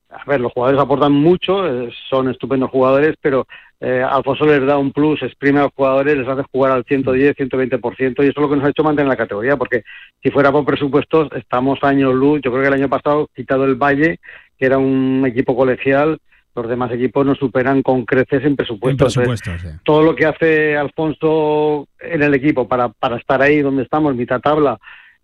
a 0.10 0.24
ver, 0.26 0.42
los 0.42 0.52
jugadores 0.52 0.82
aportan 0.82 1.12
mucho, 1.12 1.68
eh, 1.68 1.92
son 2.10 2.30
estupendos 2.32 2.72
jugadores, 2.72 3.16
pero 3.22 3.46
eh, 3.82 4.02
Alfonso 4.02 4.46
les 4.46 4.66
da 4.66 4.78
un 4.78 4.92
plus, 4.92 5.22
exprime 5.22 5.60
a 5.60 5.64
los 5.64 5.74
jugadores, 5.74 6.18
les 6.18 6.28
hace 6.28 6.44
jugar 6.52 6.72
al 6.72 6.86
110, 6.86 7.36
120%, 7.36 8.24
y 8.24 8.28
eso 8.28 8.30
es 8.30 8.36
lo 8.38 8.50
que 8.50 8.56
nos 8.56 8.66
ha 8.66 8.70
hecho 8.70 8.84
mantener 8.84 9.10
la 9.10 9.18
categoría, 9.18 9.58
porque 9.58 9.84
si 10.24 10.32
fuera 10.32 10.52
por 10.52 10.66
presupuestos, 10.66 11.30
estamos 11.34 11.80
años 11.84 12.14
luz. 12.14 12.42
Yo 12.44 12.52
creo 12.52 12.62
que 12.62 12.68
el 12.70 12.82
año 12.82 12.90
pasado, 12.90 13.30
quitado 13.36 13.66
el 13.66 13.76
Valle, 13.76 14.20
que 14.58 14.66
era 14.66 14.78
un 14.78 15.24
equipo 15.28 15.56
colegial, 15.56 16.20
los 16.56 16.70
demás 16.70 16.92
equipos 16.92 17.26
nos 17.26 17.38
superan 17.38 17.82
con 17.82 18.06
creces 18.06 18.46
en 18.46 18.56
presupuesto. 18.56 19.08
Todo 19.84 20.04
lo 20.04 20.16
que 20.16 20.26
hace 20.26 20.78
Alfonso 20.78 21.90
en 22.00 22.24
el 22.24 22.34
equipo 22.34 22.68
para, 22.68 22.90
para 22.90 23.18
estar 23.18 23.42
ahí 23.42 23.62
donde 23.62 23.84
estamos, 23.84 24.16
mitad 24.16 24.40
tabla, 24.40 24.80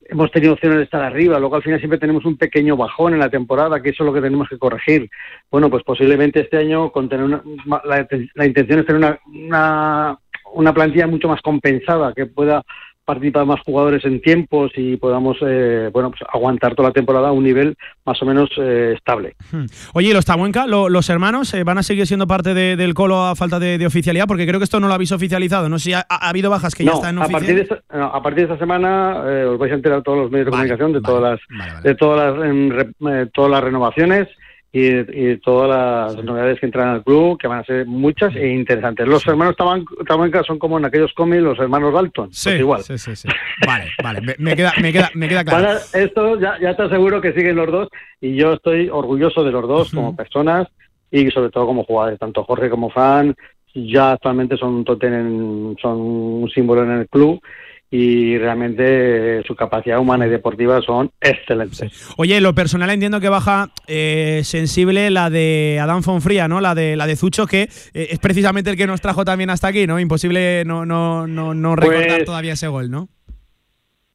hemos 0.06 0.32
tenido 0.32 0.53
opciones 0.53 0.78
de 0.78 0.84
estar 0.84 1.02
arriba, 1.02 1.40
luego 1.40 1.56
al 1.56 1.64
final 1.64 1.80
siempre 1.80 1.99
tenemos 1.99 2.26
un 2.26 2.38
pequeño 2.38 2.76
bajón 2.76 3.14
en 3.14 3.19
la 3.19 3.30
temporada, 3.30 3.82
que 3.82 3.90
eso 3.90 4.03
es 4.03 4.07
lo 4.07 4.14
que 4.14 4.22
tenemos 4.22 4.49
que 4.49 4.57
corregir. 4.57 5.10
Bueno, 5.49 5.69
pues 5.69 5.84
posiblemente 5.84 6.41
este 6.41 6.57
año 6.57 6.91
con 6.91 7.10
tener 7.10 7.26
una, 7.26 7.41
la, 7.86 8.45
intención 8.45 8.80
es 8.80 8.86
tener 8.86 8.98
una, 8.98 9.19
una, 9.26 10.19
una 10.53 10.73
plantilla 10.73 11.07
mucho 11.07 11.28
más 11.28 11.41
compensada, 11.41 12.14
que 12.14 12.26
pueda 12.26 12.64
participar 13.06 13.45
más 13.45 13.60
jugadores 13.61 14.06
en 14.06 14.22
tiempos 14.22 14.72
y 14.76 14.95
podamos 14.98 15.38
eh, 15.41 15.90
bueno 15.91 16.11
pues 16.11 16.22
aguantar 16.32 16.76
toda 16.76 16.90
la 16.90 16.94
temporada 16.94 17.30
a 17.30 17.32
un 17.32 17.44
nivel 17.44 17.76
más 18.06 18.22
o 18.22 18.26
menos 18.26 18.49
eh, 18.57 18.94
estable. 18.95 19.36
Hmm. 19.52 19.65
Oye, 19.94 20.14
los 20.14 20.26
Tabuenca, 20.26 20.68
los 20.68 21.10
hermanos, 21.10 21.53
eh, 21.53 21.64
van 21.64 21.78
a 21.78 21.84
seguir 21.84 22.07
siendo 22.07 22.28
parte 22.28 22.53
del 22.53 22.94
Colo 22.94 23.26
a 23.26 23.36
falta 23.36 23.60
de, 23.60 23.86
oficialidad? 23.86 24.28
Porque 24.28 24.45
creo 24.45 24.60
que 24.60 24.65
esto 24.65 24.80
no 24.80 24.88
lo 24.88 24.94
habéis 24.94 25.11
oficializado. 25.11 25.69
No 25.69 25.80
sé 25.80 25.86
si 25.86 25.94
ha, 25.94 26.06
habido 26.10 26.49
bajas 26.49 26.76
que 26.76 26.86
ya 26.86 26.91
están 26.91 27.19
a 27.19 27.28
partir 27.28 27.56
de 27.56 27.61
esta, 27.61 27.82
a 27.90 28.22
partir 28.22 28.48
de 28.48 28.53
esta 28.53 28.57
semana 28.57 29.23
os 29.52 29.57
vais 29.57 29.72
a 29.72 29.76
enterar 29.76 30.03
todos 30.03 30.19
los 30.19 30.32
medios 30.32 30.45
de 30.45 30.52
comunicación 30.52 30.94
de 30.94 31.02
todas 31.02 31.40
las 31.49 31.84
de 31.84 31.95
todas 31.95 32.38
las 32.38 33.32
todas 33.34 33.52
las 33.52 33.64
renovaciones 33.64 34.28
y, 34.73 35.35
todas 35.38 36.15
las 36.15 36.23
novedades 36.23 36.60
que 36.60 36.65
entran 36.65 36.89
al 36.89 37.03
club, 37.03 37.38
que 37.38 37.48
van 37.48 37.60
a 37.60 37.64
ser 37.65 37.85
muchas 37.85 38.34
e 38.35 38.48
interesantes. 38.48 39.06
Los 39.06 39.26
hermanos 39.27 39.56
Tabanca 39.57 40.43
son 40.43 40.60
como 40.60 40.77
en 40.77 40.85
aquellos 40.85 41.11
cómics 41.14 41.43
los 41.43 41.60
hermanos 41.60 41.93
Dalton. 41.93 42.27
Pues 42.27 42.38
sí, 42.38 42.52
igual. 42.52 42.81
Sí, 42.84 42.98
sí, 42.98 43.15
sí. 43.15 43.27
Vale, 43.65 43.91
vale, 44.02 44.22
me, 44.22 44.56
queda, 44.56 44.72
me, 44.81 44.93
queda, 44.93 45.11
me 45.14 45.27
queda 45.27 45.43
claro. 45.43 45.77
esto 45.93 46.39
ya, 46.39 46.57
ya 46.61 46.76
te 46.76 46.84
aseguro 46.84 47.19
que 47.19 47.34
siguen 47.34 47.57
los 47.57 47.69
dos 47.69 47.89
y 48.22 48.35
yo 48.35 48.53
estoy 48.53 48.89
orgulloso 48.89 49.43
de 49.43 49.52
los 49.52 49.68
dos 49.68 49.91
como 49.91 50.15
personas 50.15 50.68
y 51.11 51.30
sobre 51.31 51.49
todo 51.49 51.65
como 51.65 51.84
jugadores, 51.84 52.19
tanto 52.19 52.45
Jorge 52.45 52.69
como 52.69 52.89
Fan, 52.89 53.35
ya 53.73 54.14
actualmente 54.14 54.56
son 54.56 54.76
un 54.76 54.85
totem, 54.85 55.76
son 55.81 55.99
un 55.99 56.49
símbolo 56.53 56.84
en 56.84 56.91
el 56.91 57.10
club 57.10 57.41
y 57.93 58.38
realmente 58.38 59.43
su 59.43 59.53
capacidad 59.53 59.99
humana 59.99 60.26
y 60.26 60.30
deportiva 60.30 60.81
son 60.81 61.11
excelentes. 61.19 62.13
Oye, 62.18 62.39
lo 62.39 62.55
personal 62.55 62.89
entiendo 62.89 63.19
que 63.19 63.27
baja 63.27 63.69
eh, 63.85 64.41
sensible 64.45 65.11
la 65.11 65.30
de 65.30 65.77
Adán 65.81 66.01
Fonfría, 66.01 66.47
¿no? 66.47 66.61
La 66.61 66.73
de 66.73 66.95
la 66.95 67.05
de 67.05 67.18
Zucho, 67.18 67.45
que 67.45 67.63
eh, 67.63 68.07
es 68.11 68.19
precisamente 68.19 68.69
el 68.69 68.77
que 68.77 68.88
nos 68.88 69.01
trajo 69.01 69.26
también 69.26 69.49
hasta 69.49 69.68
aquí, 69.68 69.88
¿no? 69.88 69.99
Imposible 69.99 70.63
no, 70.65 70.85
no, 70.85 71.27
no, 71.27 71.53
no 71.53 71.76
recordar 71.76 72.07
pues 72.07 72.26
todavía 72.26 72.53
ese 72.53 72.69
gol, 72.69 72.89
¿no? 72.89 73.09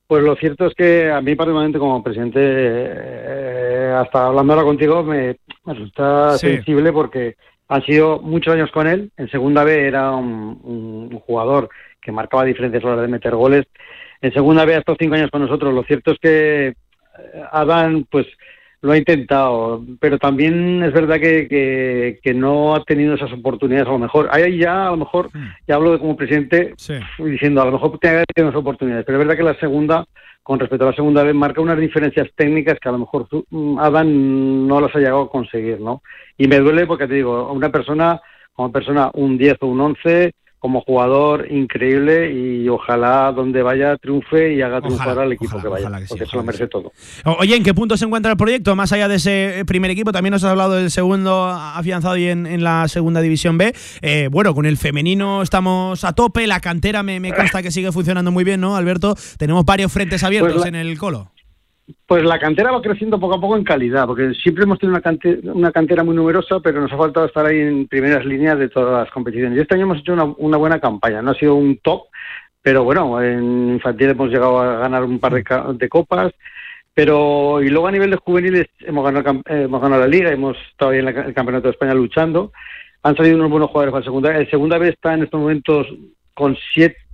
Pues 0.06 0.24
lo 0.24 0.36
cierto 0.36 0.66
es 0.66 0.74
que 0.74 1.10
a 1.10 1.20
mí 1.20 1.34
particularmente 1.34 1.78
como 1.78 2.02
presidente, 2.02 2.40
eh, 2.40 3.94
hasta 3.94 4.26
hablando 4.26 4.54
ahora 4.54 4.64
contigo, 4.64 5.02
me, 5.02 5.36
resulta 5.66 6.38
sensible 6.38 6.92
porque 6.92 7.34
han 7.68 7.84
sido 7.84 8.20
muchos 8.20 8.54
años 8.54 8.70
con 8.70 8.86
él. 8.86 9.10
En 9.18 9.28
segunda 9.28 9.64
B 9.64 9.86
era 9.86 10.12
un, 10.12 10.60
un 10.62 11.20
jugador 11.20 11.68
que 12.06 12.12
marcaba 12.12 12.44
diferencias 12.44 12.84
a 12.84 12.86
la 12.86 12.92
hora 12.92 13.02
de 13.02 13.08
meter 13.08 13.34
goles. 13.34 13.66
En 14.22 14.32
segunda 14.32 14.64
vez, 14.64 14.78
estos 14.78 14.96
cinco 14.98 15.16
años 15.16 15.30
con 15.30 15.42
nosotros, 15.42 15.74
lo 15.74 15.82
cierto 15.82 16.12
es 16.12 16.18
que 16.20 16.68
eh, 16.68 16.74
Adán, 17.50 18.06
pues 18.08 18.26
lo 18.80 18.92
ha 18.92 18.96
intentado, 18.96 19.84
pero 19.98 20.18
también 20.18 20.84
es 20.84 20.92
verdad 20.92 21.18
que, 21.18 22.20
que, 22.22 22.34
no 22.34 22.76
ha 22.76 22.84
tenido 22.84 23.14
esas 23.14 23.32
oportunidades 23.32 23.88
a 23.88 23.92
lo 23.92 23.98
mejor. 23.98 24.28
Ahí 24.30 24.58
ya, 24.58 24.86
a 24.86 24.90
lo 24.90 24.98
mejor, 24.98 25.30
hmm. 25.32 25.48
ya 25.66 25.74
hablo 25.74 25.92
de 25.92 25.98
como 25.98 26.16
presidente, 26.16 26.74
diciendo, 27.18 27.62
a 27.62 27.64
lo 27.64 27.72
mejor 27.72 27.98
tiene 27.98 28.18
que 28.18 28.34
tenido 28.34 28.50
esas 28.50 28.60
oportunidades, 28.60 29.04
pero 29.04 29.18
es 29.18 29.26
verdad 29.26 29.36
que 29.36 29.52
la 29.52 29.58
segunda, 29.58 30.06
con 30.44 30.60
respecto 30.60 30.84
a 30.84 30.90
la 30.90 30.96
segunda 30.96 31.24
vez, 31.24 31.34
marca 31.34 31.60
unas 31.60 31.78
diferencias 31.78 32.28
técnicas 32.36 32.78
que 32.78 32.88
a 32.88 32.92
lo 32.92 32.98
mejor 32.98 33.26
mm, 33.50 33.78
Adán 33.80 34.68
no 34.68 34.80
las 34.80 34.94
ha 34.94 35.00
llegado 35.00 35.22
a 35.22 35.30
conseguir, 35.30 35.80
¿no? 35.80 36.02
Y 36.38 36.46
me 36.46 36.60
duele 36.60 36.86
porque 36.86 37.08
te 37.08 37.14
digo, 37.14 37.50
una 37.50 37.72
persona, 37.72 38.20
como 38.52 38.70
persona, 38.70 39.10
un 39.14 39.36
10 39.36 39.56
o 39.62 39.66
un 39.66 39.80
11, 39.80 40.32
como 40.66 40.80
jugador 40.80 41.46
increíble 41.48 42.32
y 42.32 42.68
ojalá 42.68 43.30
donde 43.30 43.62
vaya 43.62 43.96
triunfe 43.98 44.52
y 44.52 44.62
haga 44.62 44.80
triunfar 44.80 45.16
al 45.16 45.30
equipo 45.30 45.62
que 45.62 45.68
vaya, 45.68 45.88
porque 46.08 46.24
eso 46.24 46.38
lo 46.38 46.42
merece 46.42 46.66
todo. 46.66 46.90
Oye, 47.38 47.54
¿en 47.54 47.62
qué 47.62 47.72
punto 47.72 47.96
se 47.96 48.04
encuentra 48.04 48.32
el 48.32 48.36
proyecto? 48.36 48.74
Más 48.74 48.90
allá 48.90 49.06
de 49.06 49.14
ese 49.14 49.62
primer 49.64 49.92
equipo, 49.92 50.10
también 50.10 50.32
nos 50.32 50.42
has 50.42 50.50
hablado 50.50 50.72
del 50.72 50.90
segundo 50.90 51.44
afianzado 51.44 52.16
y 52.16 52.26
en, 52.26 52.64
la 52.64 52.88
segunda 52.88 53.20
división 53.20 53.56
B. 53.58 53.76
Eh, 54.02 54.28
bueno, 54.28 54.56
con 54.56 54.66
el 54.66 54.76
femenino 54.76 55.40
estamos 55.40 56.02
a 56.02 56.14
tope, 56.14 56.48
la 56.48 56.58
cantera 56.58 57.04
me, 57.04 57.20
me 57.20 57.32
consta 57.32 57.62
que 57.62 57.70
sigue 57.70 57.92
funcionando 57.92 58.32
muy 58.32 58.42
bien, 58.42 58.60
¿no, 58.60 58.74
Alberto? 58.74 59.14
Tenemos 59.38 59.64
varios 59.64 59.92
frentes 59.92 60.24
abiertos 60.24 60.54
pues 60.54 60.66
en 60.66 60.74
el 60.74 60.98
colo. 60.98 61.30
Pues 62.06 62.24
la 62.24 62.38
cantera 62.40 62.72
va 62.72 62.82
creciendo 62.82 63.20
poco 63.20 63.36
a 63.36 63.40
poco 63.40 63.56
en 63.56 63.62
calidad, 63.62 64.06
porque 64.06 64.34
siempre 64.34 64.64
hemos 64.64 64.78
tenido 64.78 65.00
una 65.54 65.70
cantera, 65.70 66.02
muy 66.02 66.16
numerosa, 66.16 66.58
pero 66.60 66.80
nos 66.80 66.92
ha 66.92 66.96
faltado 66.96 67.26
estar 67.26 67.46
ahí 67.46 67.60
en 67.60 67.86
primeras 67.86 68.24
líneas 68.24 68.58
de 68.58 68.68
todas 68.68 69.04
las 69.04 69.12
competiciones. 69.12 69.56
Y 69.56 69.60
este 69.60 69.76
año 69.76 69.84
hemos 69.84 69.98
hecho 69.98 70.14
una, 70.14 70.56
buena 70.56 70.80
campaña, 70.80 71.22
no 71.22 71.30
ha 71.30 71.34
sido 71.34 71.54
un 71.54 71.78
top, 71.78 72.06
pero 72.60 72.82
bueno, 72.82 73.22
en 73.22 73.74
infantil 73.74 74.10
hemos 74.10 74.30
llegado 74.30 74.58
a 74.58 74.78
ganar 74.78 75.04
un 75.04 75.20
par 75.20 75.32
de, 75.34 75.88
copas, 75.88 76.32
pero 76.92 77.62
y 77.62 77.68
luego 77.68 77.86
a 77.86 77.92
nivel 77.92 78.10
de 78.10 78.16
juveniles 78.16 78.66
hemos 78.80 79.04
ganado, 79.04 79.42
hemos 79.46 79.80
ganado 79.80 80.02
la 80.02 80.08
liga, 80.08 80.32
hemos 80.32 80.56
estado 80.70 80.90
ahí 80.90 80.98
en 80.98 81.08
el 81.08 81.34
Campeonato 81.34 81.68
de 81.68 81.72
España 81.72 81.94
luchando, 81.94 82.52
han 83.04 83.16
salido 83.16 83.36
unos 83.36 83.50
buenos 83.50 83.70
jugadores 83.70 83.92
para 83.92 84.00
la 84.00 84.06
segunda. 84.06 84.36
El 84.36 84.50
segunda 84.50 84.78
vez 84.78 84.94
está 84.94 85.14
en 85.14 85.22
estos 85.22 85.40
momentos 85.40 85.86
con 86.34 86.56
siete 86.72 87.05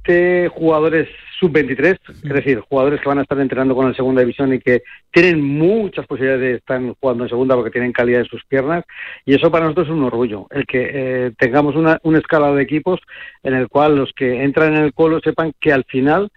jugadores 0.54 1.08
sub-23, 1.38 1.98
es 2.08 2.22
decir, 2.22 2.60
jugadores 2.60 3.00
que 3.00 3.08
van 3.08 3.18
a 3.18 3.22
estar 3.22 3.38
entrenando 3.40 3.74
con 3.74 3.88
la 3.88 3.94
segunda 3.94 4.20
división 4.20 4.54
y 4.54 4.60
que 4.60 4.82
tienen 5.10 5.42
muchas 5.42 6.06
posibilidades 6.06 6.42
de 6.42 6.54
estar 6.54 6.80
jugando 7.00 7.24
en 7.24 7.30
segunda 7.30 7.54
porque 7.56 7.70
tienen 7.70 7.92
calidad 7.92 8.20
en 8.20 8.26
sus 8.26 8.44
piernas. 8.44 8.84
Y 9.24 9.34
eso 9.34 9.50
para 9.50 9.64
nosotros 9.64 9.88
es 9.88 9.92
un 9.92 10.04
orgullo, 10.04 10.46
el 10.50 10.64
que 10.66 10.90
eh, 10.92 11.32
tengamos 11.38 11.74
una, 11.74 11.98
una 12.04 12.18
escala 12.18 12.52
de 12.52 12.62
equipos 12.62 13.00
en 13.42 13.54
el 13.54 13.68
cual 13.68 13.96
los 13.96 14.12
que 14.12 14.42
entran 14.42 14.74
en 14.74 14.84
el 14.84 14.94
colo 14.94 15.20
sepan 15.20 15.52
que 15.60 15.72
al 15.72 15.84
final 15.84 16.30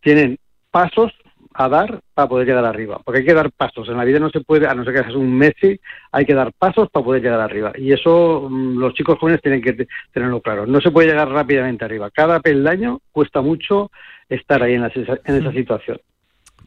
tienen 0.00 0.38
pasos 0.70 1.12
a 1.54 1.68
dar 1.68 2.00
para 2.14 2.28
poder 2.28 2.46
llegar 2.46 2.64
arriba. 2.64 3.00
Porque 3.04 3.20
hay 3.20 3.26
que 3.26 3.34
dar 3.34 3.50
pasos. 3.52 3.88
En 3.88 3.96
la 3.96 4.04
vida 4.04 4.18
no 4.18 4.30
se 4.30 4.40
puede, 4.40 4.66
a 4.66 4.74
no 4.74 4.84
ser 4.84 4.94
que 4.94 5.02
seas 5.02 5.14
un 5.14 5.32
Messi, 5.32 5.78
hay 6.10 6.24
que 6.24 6.34
dar 6.34 6.52
pasos 6.52 6.88
para 6.90 7.04
poder 7.04 7.22
llegar 7.22 7.40
arriba. 7.40 7.72
Y 7.76 7.92
eso 7.92 8.48
mm, 8.50 8.78
los 8.78 8.94
chicos 8.94 9.18
jóvenes 9.18 9.40
tienen 9.42 9.62
que 9.62 9.86
tenerlo 10.12 10.40
claro. 10.40 10.66
No 10.66 10.80
se 10.80 10.90
puede 10.90 11.08
llegar 11.08 11.28
rápidamente 11.28 11.84
arriba. 11.84 12.10
Cada 12.10 12.40
peldaño 12.40 13.00
cuesta 13.12 13.40
mucho 13.40 13.90
estar 14.28 14.62
ahí 14.62 14.74
en, 14.74 14.84
en 14.84 15.34
esa 15.36 15.52
situación. 15.52 15.98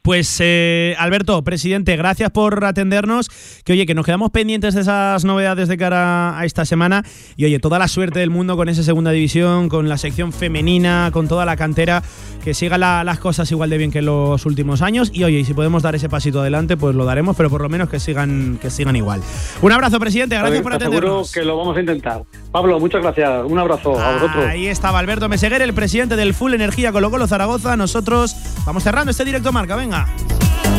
Pues 0.05 0.37
eh, 0.39 0.93
Alberto, 0.99 1.43
presidente, 1.43 1.97
gracias 1.97 2.29
por 2.29 2.63
atendernos. 2.63 3.27
Que 3.63 3.73
oye, 3.73 3.87
que 3.87 3.95
nos 3.95 4.05
quedamos 4.05 4.29
pendientes 4.29 4.75
de 4.75 4.81
esas 4.81 5.25
novedades 5.25 5.67
de 5.67 5.77
cara 5.77 6.37
a 6.37 6.45
esta 6.45 6.63
semana. 6.63 7.03
Y 7.35 7.45
oye, 7.45 7.57
toda 7.57 7.79
la 7.79 7.87
suerte 7.87 8.19
del 8.19 8.29
mundo 8.29 8.55
con 8.55 8.69
esa 8.69 8.83
segunda 8.83 9.09
división, 9.09 9.67
con 9.67 9.89
la 9.89 9.97
sección 9.97 10.31
femenina, 10.31 11.09
con 11.11 11.27
toda 11.27 11.43
la 11.43 11.57
cantera. 11.57 12.03
Que 12.43 12.53
sigan 12.53 12.81
las 12.81 13.17
cosas 13.17 13.51
igual 13.51 13.71
de 13.71 13.79
bien 13.79 13.89
que 13.89 13.97
en 13.97 14.05
los 14.05 14.45
últimos 14.45 14.83
años. 14.83 15.09
Y 15.11 15.23
oye, 15.23 15.43
si 15.43 15.55
podemos 15.55 15.81
dar 15.81 15.95
ese 15.95 16.07
pasito 16.07 16.39
adelante, 16.41 16.77
pues 16.77 16.93
lo 16.93 17.03
daremos, 17.03 17.35
pero 17.35 17.49
por 17.49 17.61
lo 17.61 17.69
menos 17.69 17.89
que 17.89 17.99
sigan, 17.99 18.59
que 18.61 18.69
sigan 18.69 18.95
igual. 18.95 19.21
Un 19.63 19.71
abrazo, 19.71 19.99
presidente. 19.99 20.37
Gracias 20.37 20.61
por 20.61 20.75
atendernos. 20.75 21.31
Seguro 21.31 21.33
que 21.33 21.47
lo 21.47 21.57
vamos 21.57 21.77
a 21.77 21.79
intentar. 21.79 22.21
Pablo, 22.51 22.79
muchas 22.79 23.01
gracias. 23.01 23.43
Un 23.43 23.57
abrazo 23.57 23.99
a 23.99 24.13
vosotros. 24.13 24.45
Ahí 24.45 24.67
estaba 24.67 24.99
Alberto 24.99 25.27
Meseguer, 25.29 25.63
el 25.63 25.73
presidente 25.73 26.15
del 26.15 26.35
Full 26.35 26.53
Energía 26.53 26.91
Colo 26.91 27.09
Colo 27.09 27.25
Zaragoza. 27.25 27.75
Nosotros 27.75 28.35
vamos 28.67 28.83
cerrando 28.83 29.09
este 29.09 29.25
directo 29.25 29.51
marca. 29.51 29.75
Venga. 29.75 29.94
lá. 29.95 30.74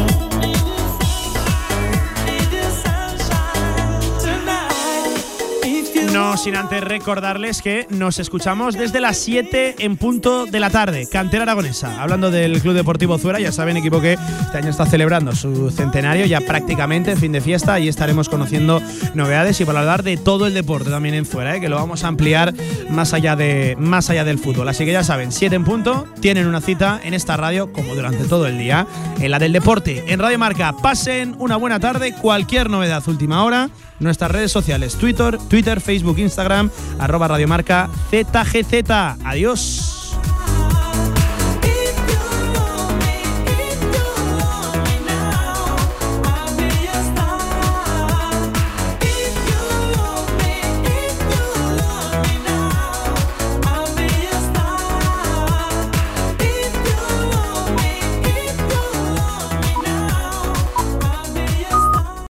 No 6.16 6.38
sin 6.38 6.56
antes 6.56 6.82
recordarles 6.82 7.60
que 7.60 7.86
nos 7.90 8.18
escuchamos 8.18 8.74
desde 8.74 9.00
las 9.02 9.18
7 9.18 9.74
en 9.80 9.98
punto 9.98 10.46
de 10.46 10.60
la 10.60 10.70
tarde. 10.70 11.06
Cantera 11.12 11.42
Aragonesa. 11.42 12.00
Hablando 12.02 12.30
del 12.30 12.58
Club 12.62 12.72
Deportivo 12.72 13.18
Zuera, 13.18 13.38
ya 13.38 13.52
saben, 13.52 13.76
equipo 13.76 14.00
que 14.00 14.14
este 14.14 14.56
año 14.56 14.70
está 14.70 14.86
celebrando 14.86 15.34
su 15.34 15.70
centenario, 15.70 16.24
ya 16.24 16.40
prácticamente 16.40 17.16
fin 17.16 17.32
de 17.32 17.42
fiesta. 17.42 17.78
Y 17.80 17.88
estaremos 17.88 18.30
conociendo 18.30 18.80
novedades 19.12 19.60
y 19.60 19.64
hablar 19.64 20.04
de 20.04 20.16
todo 20.16 20.46
el 20.46 20.54
deporte 20.54 20.88
también 20.88 21.14
en 21.14 21.26
Zuera, 21.26 21.56
¿eh? 21.56 21.60
que 21.60 21.68
lo 21.68 21.76
vamos 21.76 22.02
a 22.02 22.08
ampliar 22.08 22.54
más 22.88 23.12
allá, 23.12 23.36
de, 23.36 23.76
más 23.78 24.08
allá 24.08 24.24
del 24.24 24.38
fútbol. 24.38 24.70
Así 24.70 24.86
que 24.86 24.92
ya 24.92 25.04
saben, 25.04 25.32
7 25.32 25.54
en 25.54 25.64
punto, 25.64 26.06
tienen 26.22 26.46
una 26.46 26.62
cita 26.62 26.98
en 27.04 27.12
esta 27.12 27.36
radio, 27.36 27.70
como 27.74 27.94
durante 27.94 28.24
todo 28.24 28.46
el 28.46 28.56
día, 28.56 28.86
en 29.20 29.30
la 29.30 29.38
del 29.38 29.52
deporte, 29.52 30.02
en 30.08 30.18
Radio 30.18 30.38
Marca. 30.38 30.72
Pasen 30.80 31.36
una 31.38 31.56
buena 31.56 31.78
tarde, 31.78 32.14
cualquier 32.14 32.70
novedad 32.70 33.06
última 33.06 33.44
hora 33.44 33.68
nuestras 34.00 34.30
redes 34.30 34.52
sociales, 34.52 34.96
Twitter, 34.96 35.38
Twitter, 35.48 35.80
Facebook, 35.80 36.18
Instagram, 36.18 36.70
arroba 36.98 37.28
radiomarca 37.28 37.88
ZGZ. 38.10 38.90
Adiós. 39.24 40.55